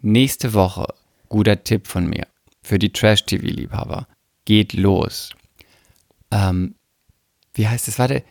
Nächste 0.00 0.54
Woche, 0.54 0.86
guter 1.28 1.64
Tipp 1.64 1.88
von 1.88 2.06
mir 2.06 2.26
für 2.64 2.78
die 2.78 2.90
Trash-TV-Liebhaber, 2.90 4.08
geht 4.44 4.72
los. 4.72 5.30
Ähm, 6.30 6.74
wie 7.52 7.68
heißt 7.68 7.86
es? 7.86 7.98
Warte, 7.98 8.24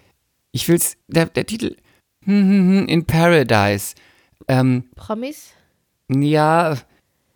ich 0.51 0.67
will's, 0.67 0.97
der, 1.07 1.27
der 1.27 1.45
Titel, 1.45 1.77
hm, 2.25 2.49
hm, 2.49 2.69
hm, 2.69 2.87
In 2.87 3.05
Paradise. 3.05 3.95
Ähm, 4.47 4.85
Promis? 4.95 5.53
ja, 6.09 6.77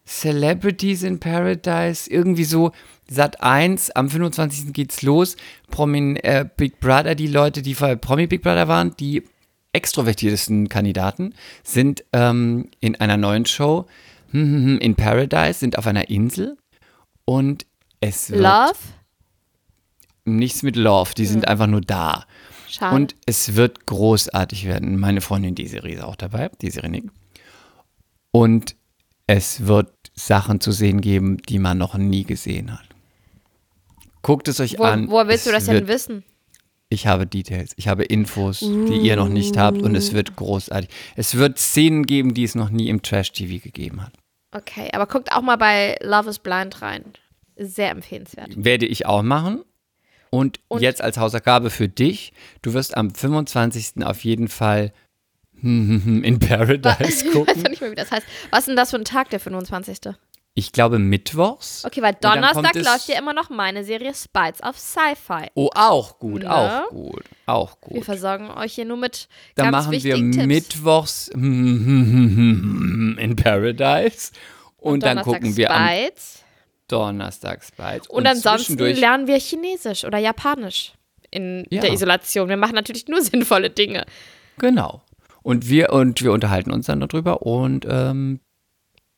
Celebrities 0.06 1.04
in 1.04 1.20
Paradise, 1.20 2.10
irgendwie 2.10 2.44
so. 2.44 2.72
Sat 3.10 3.42
1, 3.42 3.92
am 3.92 4.10
25. 4.10 4.74
geht's 4.74 5.02
los. 5.02 5.38
Promin 5.70 6.18
äh, 6.18 6.46
Big 6.58 6.80
Brother, 6.80 7.16
die 7.16 7.28
Leute, 7.28 7.62
die 7.62 7.74
vorher 7.74 7.96
Promi 7.96 8.28
Big 8.28 8.42
Brother 8.42 8.68
waren, 8.68 8.96
die 9.00 9.24
extrovertiertesten 9.72 10.68
Kandidaten, 10.70 11.34
sind 11.64 12.04
ähm, 12.12 12.70
in 12.80 12.96
einer 12.96 13.18
neuen 13.18 13.46
Show 13.46 13.86
in 14.34 14.96
Paradise, 14.96 15.60
sind 15.60 15.78
auf 15.78 15.88
einer 15.88 16.10
Insel 16.10 16.58
und 17.30 17.66
es 18.00 18.32
wird 18.32 18.42
Love? 18.42 18.78
nichts 20.26 20.64
mit 20.64 20.76
Love, 20.76 21.12
die 21.16 21.26
sind 21.26 21.48
einfach 21.48 21.68
nur 21.68 21.82
da. 21.82 22.26
Schade. 22.70 22.96
Und 22.96 23.16
es 23.26 23.56
wird 23.56 23.86
großartig 23.86 24.66
werden. 24.66 25.00
Meine 25.00 25.22
Freundin 25.22 25.56
Desiree 25.56 25.94
ist 25.94 26.04
auch 26.04 26.16
dabei, 26.16 26.50
Desiree 26.62 26.90
Nick. 26.90 27.06
Und 28.32 28.76
es 29.26 29.68
wird 29.68 29.92
Sachen 30.16 30.62
zu 30.62 30.72
sehen 30.72 31.02
geben, 31.02 31.38
die 31.38 31.60
man 31.60 31.78
noch 31.78 31.96
nie 31.96 32.24
gesehen 32.24 32.72
hat. 32.72 32.86
Guckt 34.22 34.48
es 34.48 34.60
euch 34.60 34.78
wo, 34.78 34.84
an. 34.84 35.10
woher 35.10 35.28
willst 35.28 35.46
es 35.48 35.52
du 35.52 35.52
das 35.52 35.66
denn 35.66 35.88
wissen? 35.88 36.24
Ich 36.90 37.08
habe 37.08 37.28
Details, 37.28 37.74
ich 37.76 37.90
habe 37.90 38.06
Infos, 38.06 38.60
die 38.60 39.00
ihr 39.02 39.18
noch 39.18 39.28
nicht 39.28 39.58
habt 39.58 39.82
und 39.82 39.96
es 39.96 40.14
wird 40.14 40.38
großartig. 40.38 40.90
Es 41.18 41.36
wird 41.36 41.60
Szenen 41.60 42.06
geben, 42.06 42.34
die 42.34 42.44
es 42.44 42.56
noch 42.56 42.70
nie 42.70 42.88
im 42.88 43.02
Trash-TV 43.02 43.62
gegeben 43.62 44.02
hat. 44.02 44.14
Okay, 44.52 44.90
aber 44.94 45.06
guckt 45.08 45.32
auch 45.32 45.42
mal 45.42 45.58
bei 45.58 45.98
Love 46.02 46.30
is 46.30 46.40
Blind 46.40 46.82
rein. 46.82 47.04
Sehr 47.58 47.92
empfehlenswert. 47.92 48.50
Werde 48.56 48.86
ich 48.86 49.06
auch 49.06 49.22
machen. 49.24 49.64
Und, 50.30 50.60
Und- 50.68 50.82
jetzt 50.82 51.02
als 51.02 51.18
Hausaufgabe 51.18 51.70
für 51.70 51.88
dich, 51.88 52.34
du 52.62 52.74
wirst 52.74 52.96
am 52.98 53.14
25. 53.14 54.04
auf 54.06 54.24
jeden 54.24 54.48
Fall 54.48 54.92
in 55.62 56.38
Paradise 56.48 56.98
Ich 57.02 57.26
weiß 57.26 57.32
gucken. 57.34 57.62
noch 57.64 57.70
nicht 57.70 57.82
mehr, 57.82 57.92
wie 57.92 57.96
das 57.96 58.12
heißt. 58.12 58.26
Was 58.52 58.60
ist 58.60 58.68
denn 58.68 58.76
das 58.76 58.92
für 58.92 58.98
ein 58.98 59.06
Tag, 59.06 59.30
der 59.32 59.40
25.? 59.40 60.14
Ich 60.60 60.72
glaube 60.72 60.98
mittwochs. 60.98 61.86
Okay, 61.86 62.02
weil 62.02 62.16
dann 62.20 62.42
Donnerstag 62.42 62.74
läuft 62.74 63.08
ja 63.10 63.20
immer 63.20 63.32
noch 63.34 63.52
meine 63.52 63.84
Serie 63.84 64.12
Spites 64.16 64.60
auf 64.64 64.80
Sci-Fi. 64.80 65.52
Oh, 65.54 65.70
auch 65.76 66.18
gut, 66.18 66.42
Ne? 66.42 66.52
auch 66.52 66.90
gut, 66.90 67.24
auch 67.46 67.78
Wir 67.88 67.98
gut. 67.98 68.06
versorgen 68.06 68.50
euch 68.50 68.74
hier 68.74 68.86
nur 68.86 68.98
mit 68.98 69.28
Dann 69.54 69.66
ganz 69.72 69.86
machen 69.86 69.92
wir 69.92 70.04
wichtigen 70.04 70.32
Tipps. 70.32 70.48
mittwochs 70.48 71.28
in 71.36 73.36
Paradise 73.36 74.32
und 74.78 75.04
dann 75.04 75.18
Donnerstag 75.18 75.34
gucken 75.42 75.58
wir 75.58 75.72
am 75.72 75.88
Spites. 75.88 76.44
Donnerstag 76.88 77.64
Spites. 77.64 78.08
Und, 78.08 78.26
ansonsten 78.26 78.78
zwischendurch- 78.78 79.00
lernen 79.00 79.28
wir 79.28 79.38
Chinesisch 79.40 80.06
oder 80.06 80.18
Japanisch 80.18 80.94
in 81.30 81.66
Ja. 81.70 81.82
der 81.82 81.94
Isolation. 81.94 82.50
Wir 82.50 82.58
machen 82.58 82.74
natürlich 82.76 83.08
nur 83.08 83.22
sinnvolle 83.22 83.70
Dinge. 83.70 84.06
Genau. 84.58 85.02
Und 85.44 85.70
wir, 85.70 85.94
und 85.94 86.22
wir 86.24 86.32
unterhalten 86.32 86.72
uns 86.72 86.88
dann 86.88 87.00
darüber 87.00 87.44
und 87.44 87.86
ähm, 87.90 88.40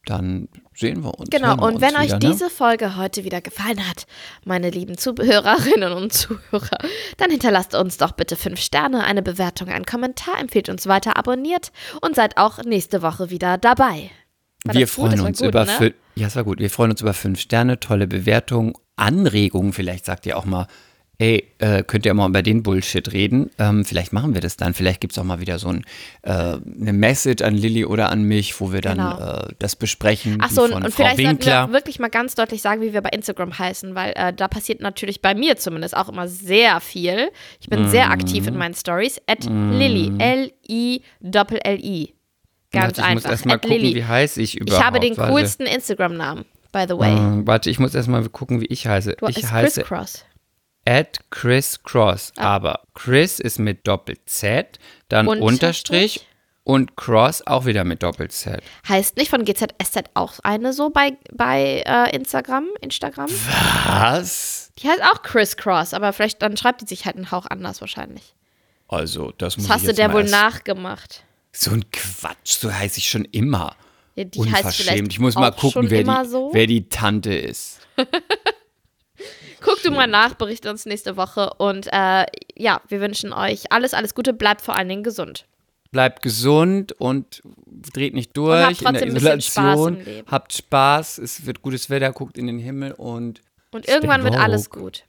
dann 0.10 0.50
sehen 0.74 1.04
wir 1.04 1.18
uns. 1.20 1.30
Genau, 1.30 1.58
wir 1.58 1.64
und 1.64 1.76
uns 1.76 1.82
wenn 1.82 1.96
euch 1.96 2.08
wieder, 2.08 2.20
ne? 2.20 2.32
diese 2.32 2.50
Folge 2.50 2.96
heute 2.98 3.24
wieder 3.24 3.42
gefallen 3.42 3.88
hat, 3.88 4.06
meine 4.46 4.70
lieben 4.70 4.98
Zuhörerinnen 4.98 5.94
und 5.94 6.14
Zuhörer, 6.14 6.80
dann 7.18 7.32
hinterlasst 7.32 7.76
uns 7.76 7.98
doch 7.98 8.14
bitte 8.14 8.36
fünf 8.36 8.60
Sterne, 8.60 9.04
eine 9.04 9.22
Bewertung, 9.22 9.70
einen 9.70 9.86
Kommentar, 9.86 10.40
empfehlt 10.40 10.70
uns 10.70 10.88
weiter, 10.88 11.18
abonniert 11.18 11.72
und 12.02 12.16
seid 12.16 12.38
auch 12.38 12.64
nächste 12.64 13.02
Woche 13.02 13.30
wieder 13.30 13.58
dabei. 13.58 14.10
War 14.66 14.76
wir 14.76 14.88
freuen 14.88 15.22
uns 15.22 15.40
gut, 15.40 15.48
über 15.50 15.66
ne? 15.66 15.94
ja, 16.16 16.28
es 16.28 16.36
war 16.36 16.44
gut. 16.44 16.60
Wir 16.60 16.70
freuen 16.70 16.92
uns 16.92 17.02
über 17.02 17.14
fünf 17.14 17.40
Sterne, 17.40 17.80
tolle 17.80 18.08
Bewertungen, 18.08 18.74
Anregungen. 18.98 19.72
Vielleicht 19.72 20.06
sagt 20.06 20.26
ihr 20.26 20.38
auch 20.38 20.46
mal, 20.46 20.68
ey, 21.20 21.46
äh, 21.60 21.84
könnt 21.84 22.06
ihr 22.06 22.14
mal 22.14 22.28
über 22.30 22.42
den 22.42 22.64
Bullshit 22.64 23.12
reden? 23.12 23.52
Ähm, 23.60 23.84
vielleicht 23.86 24.14
machen 24.14 24.34
wir 24.34 24.42
das 24.42 24.56
dann. 24.58 24.74
Vielleicht 24.74 25.02
gibt 25.02 25.12
es 25.14 25.20
auch 25.20 25.24
mal 25.26 25.40
wieder 25.42 25.60
so 25.60 25.68
ein, 25.68 25.86
äh, 26.24 26.32
eine 26.32 26.94
Message 26.94 27.44
an 27.44 27.54
Lilly 27.56 27.86
oder 27.86 28.10
an 28.10 28.24
mich, 28.24 28.60
wo 28.60 28.72
wir 28.74 28.82
dann 28.82 28.98
Genau. 28.98 29.20
äh, 29.20 29.54
das 29.60 29.76
besprechen. 29.76 30.38
Ach 30.42 30.48
die 30.48 30.54
so, 30.56 30.64
und, 30.64 30.72
und 30.74 30.92
vielleicht 30.94 31.18
sollten 31.18 31.18
wir 31.18 31.30
Winkler. 31.30 31.72
wirklich 31.74 32.00
mal 32.00 32.08
ganz 32.10 32.36
deutlich 32.36 32.62
sagen, 32.62 32.82
wie 32.82 32.94
wir 32.94 33.02
bei 33.02 33.10
Instagram 33.10 33.60
heißen, 33.60 33.94
weil 33.96 34.14
äh, 34.16 34.34
da 34.34 34.48
passiert 34.48 34.80
natürlich 34.82 35.22
bei 35.22 35.36
mir 35.36 35.58
zumindest 35.58 35.96
auch 35.96 36.08
immer 36.10 36.28
sehr 36.28 36.80
viel. 36.80 37.30
Ich 37.60 37.68
bin 37.70 37.88
sehr 37.90 38.10
aktiv 38.12 38.44
Mhm. 38.44 38.48
in 38.50 38.58
meinen 38.58 38.74
Stories. 38.76 39.22
At 39.28 39.44
Lilly, 39.44 40.12
L-I-L-L-I. 41.22 42.14
Ganz 42.72 42.98
Warte, 42.98 43.02
ich 43.02 43.14
muss 43.16 43.26
einfach. 43.26 43.32
erst 43.32 43.46
mal 43.46 43.54
At 43.56 43.62
gucken, 43.64 43.78
Lilly. 43.78 43.96
wie 43.96 44.06
heiße 44.06 44.42
ich 44.42 44.58
überhaupt. 44.58 44.80
Ich 44.82 44.86
habe 44.86 45.00
den 45.00 45.16
coolsten 45.16 45.66
Instagram-Namen, 45.66 46.46
by 46.72 46.86
the 46.88 46.98
way. 46.98 47.14
Äh, 47.14 47.48
warte, 47.48 47.70
ich 47.72 47.80
muss 47.80 47.96
erst 47.96 48.08
mal 48.10 48.28
gucken, 48.30 48.62
wie 48.62 48.68
ich 48.68 48.86
heiße. 48.88 49.16
Du 49.20 49.28
ich 49.28 49.50
heiße 49.52 49.82
Chris 49.82 49.88
Cross. 49.88 50.26
At 50.90 51.20
Chris 51.30 51.82
Cross. 51.84 52.34
Ah. 52.36 52.56
Aber 52.56 52.82
Chris 52.96 53.40
ist 53.40 53.60
mit 53.60 53.88
Doppel-Z, 53.88 54.80
dann 55.08 55.28
Unterstrich. 55.28 55.52
Unterstrich 55.52 56.26
und 56.64 56.98
Cross 56.98 57.46
auch 57.46 57.66
wieder 57.66 57.84
mit 57.84 58.02
Doppel-Z. 58.02 58.62
Heißt 58.88 59.18
nicht 59.18 59.30
von 59.30 59.46
GZSZ 59.46 60.10
auch 60.16 60.40
eine 60.44 60.74
so 60.74 60.90
bei, 60.90 61.18
bei 61.32 61.84
äh, 61.86 62.16
Instagram? 62.16 62.68
Instagram? 62.82 63.30
Was? 63.86 64.72
Die 64.80 64.88
heißt 64.88 65.04
auch 65.04 65.22
Chris 65.22 65.58
Cross, 65.58 65.94
aber 65.94 66.12
vielleicht 66.12 66.42
dann 66.42 66.58
schreibt 66.58 66.82
die 66.82 66.88
sich 66.88 67.06
halt 67.06 67.16
einen 67.16 67.32
Hauch 67.32 67.46
anders 67.46 67.82
wahrscheinlich. 67.82 68.34
Also, 68.88 69.32
das 69.38 69.58
muss 69.58 69.68
Das 69.68 69.76
hast 69.76 69.82
ich 69.82 69.86
du 69.86 69.90
jetzt 69.92 69.98
der 70.00 70.14
wohl 70.14 70.24
nachgemacht. 70.24 71.24
So 71.52 71.72
ein 71.72 71.86
Quatsch, 71.92 72.60
so 72.60 72.74
heiße 72.74 72.98
ich 72.98 73.10
schon 73.10 73.26
immer. 73.26 73.76
Ja, 74.16 74.24
die 74.24 74.40
heißt 74.40 74.66
Unverschämt. 74.66 75.12
Ich 75.14 75.20
muss 75.20 75.36
mal 75.36 75.52
gucken, 75.52 75.90
wer 75.90 76.04
die, 76.04 76.30
so. 76.30 76.50
wer 76.52 76.66
die 76.66 76.90
Tante 76.90 77.34
ist. 77.34 77.80
Guck 79.62 79.82
du 79.84 79.92
mal 79.92 80.08
nach, 80.08 80.36
berichte 80.36 80.70
uns 80.70 80.86
nächste 80.86 81.18
Woche 81.18 81.52
und 81.58 81.88
äh, 81.92 82.26
ja, 82.56 82.82
wir 82.88 83.02
wünschen 83.02 83.34
euch 83.34 83.72
alles, 83.72 83.94
alles 83.94 84.14
Gute, 84.16 84.34
bleibt 84.34 84.62
vor 84.62 84.76
allen 84.76 84.88
Dingen 84.90 85.04
gesund. 85.04 85.46
bleibt 85.92 86.22
gesund 86.22 86.92
und 86.94 87.42
dreht 87.94 88.14
nicht 88.14 88.36
durch 88.38 88.62
habt 88.64 88.82
in 88.82 88.84
der 88.84 88.92
trotzdem 88.92 89.10
ein 89.10 89.14
bisschen 89.16 89.42
Spaß 89.42 89.58
Isolation. 89.58 89.98
im 90.00 90.06
Leben. 90.06 90.28
Habt 90.32 90.54
Spaß, 90.54 91.18
es 91.18 91.46
wird 91.46 91.62
gutes 91.62 91.90
Wetter, 91.90 92.12
guckt 92.12 92.38
in 92.38 92.48
den 92.48 92.60
Himmel 92.60 92.92
und 92.94 93.42
Und 93.72 93.88
irgendwann 93.88 94.24
wird 94.24 94.38
alles 94.38 94.70
gut. 94.70 95.04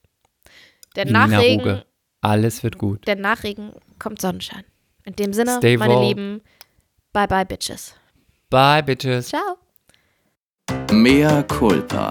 Der 0.97 1.07
Nachregen, 1.07 1.83
alles 2.21 2.63
wird 2.63 2.77
gut. 2.79 3.07
der 3.07 3.17
Nachregen 3.17 3.73
kommt 3.99 4.21
Sonnenschein. 4.21 4.65
In 5.05 5.15
dem 5.17 5.33
Sinne, 5.33 5.57
Stay 5.59 5.77
meine 5.77 5.95
woke. 5.95 6.07
Lieben, 6.07 6.41
bye 7.13 7.27
bye 7.29 7.45
Bitches. 7.47 7.95
Bye, 8.51 8.83
bitches. 8.83 9.29
Ciao. 9.29 9.57
Mea 10.93 11.43
culpa. 11.45 12.11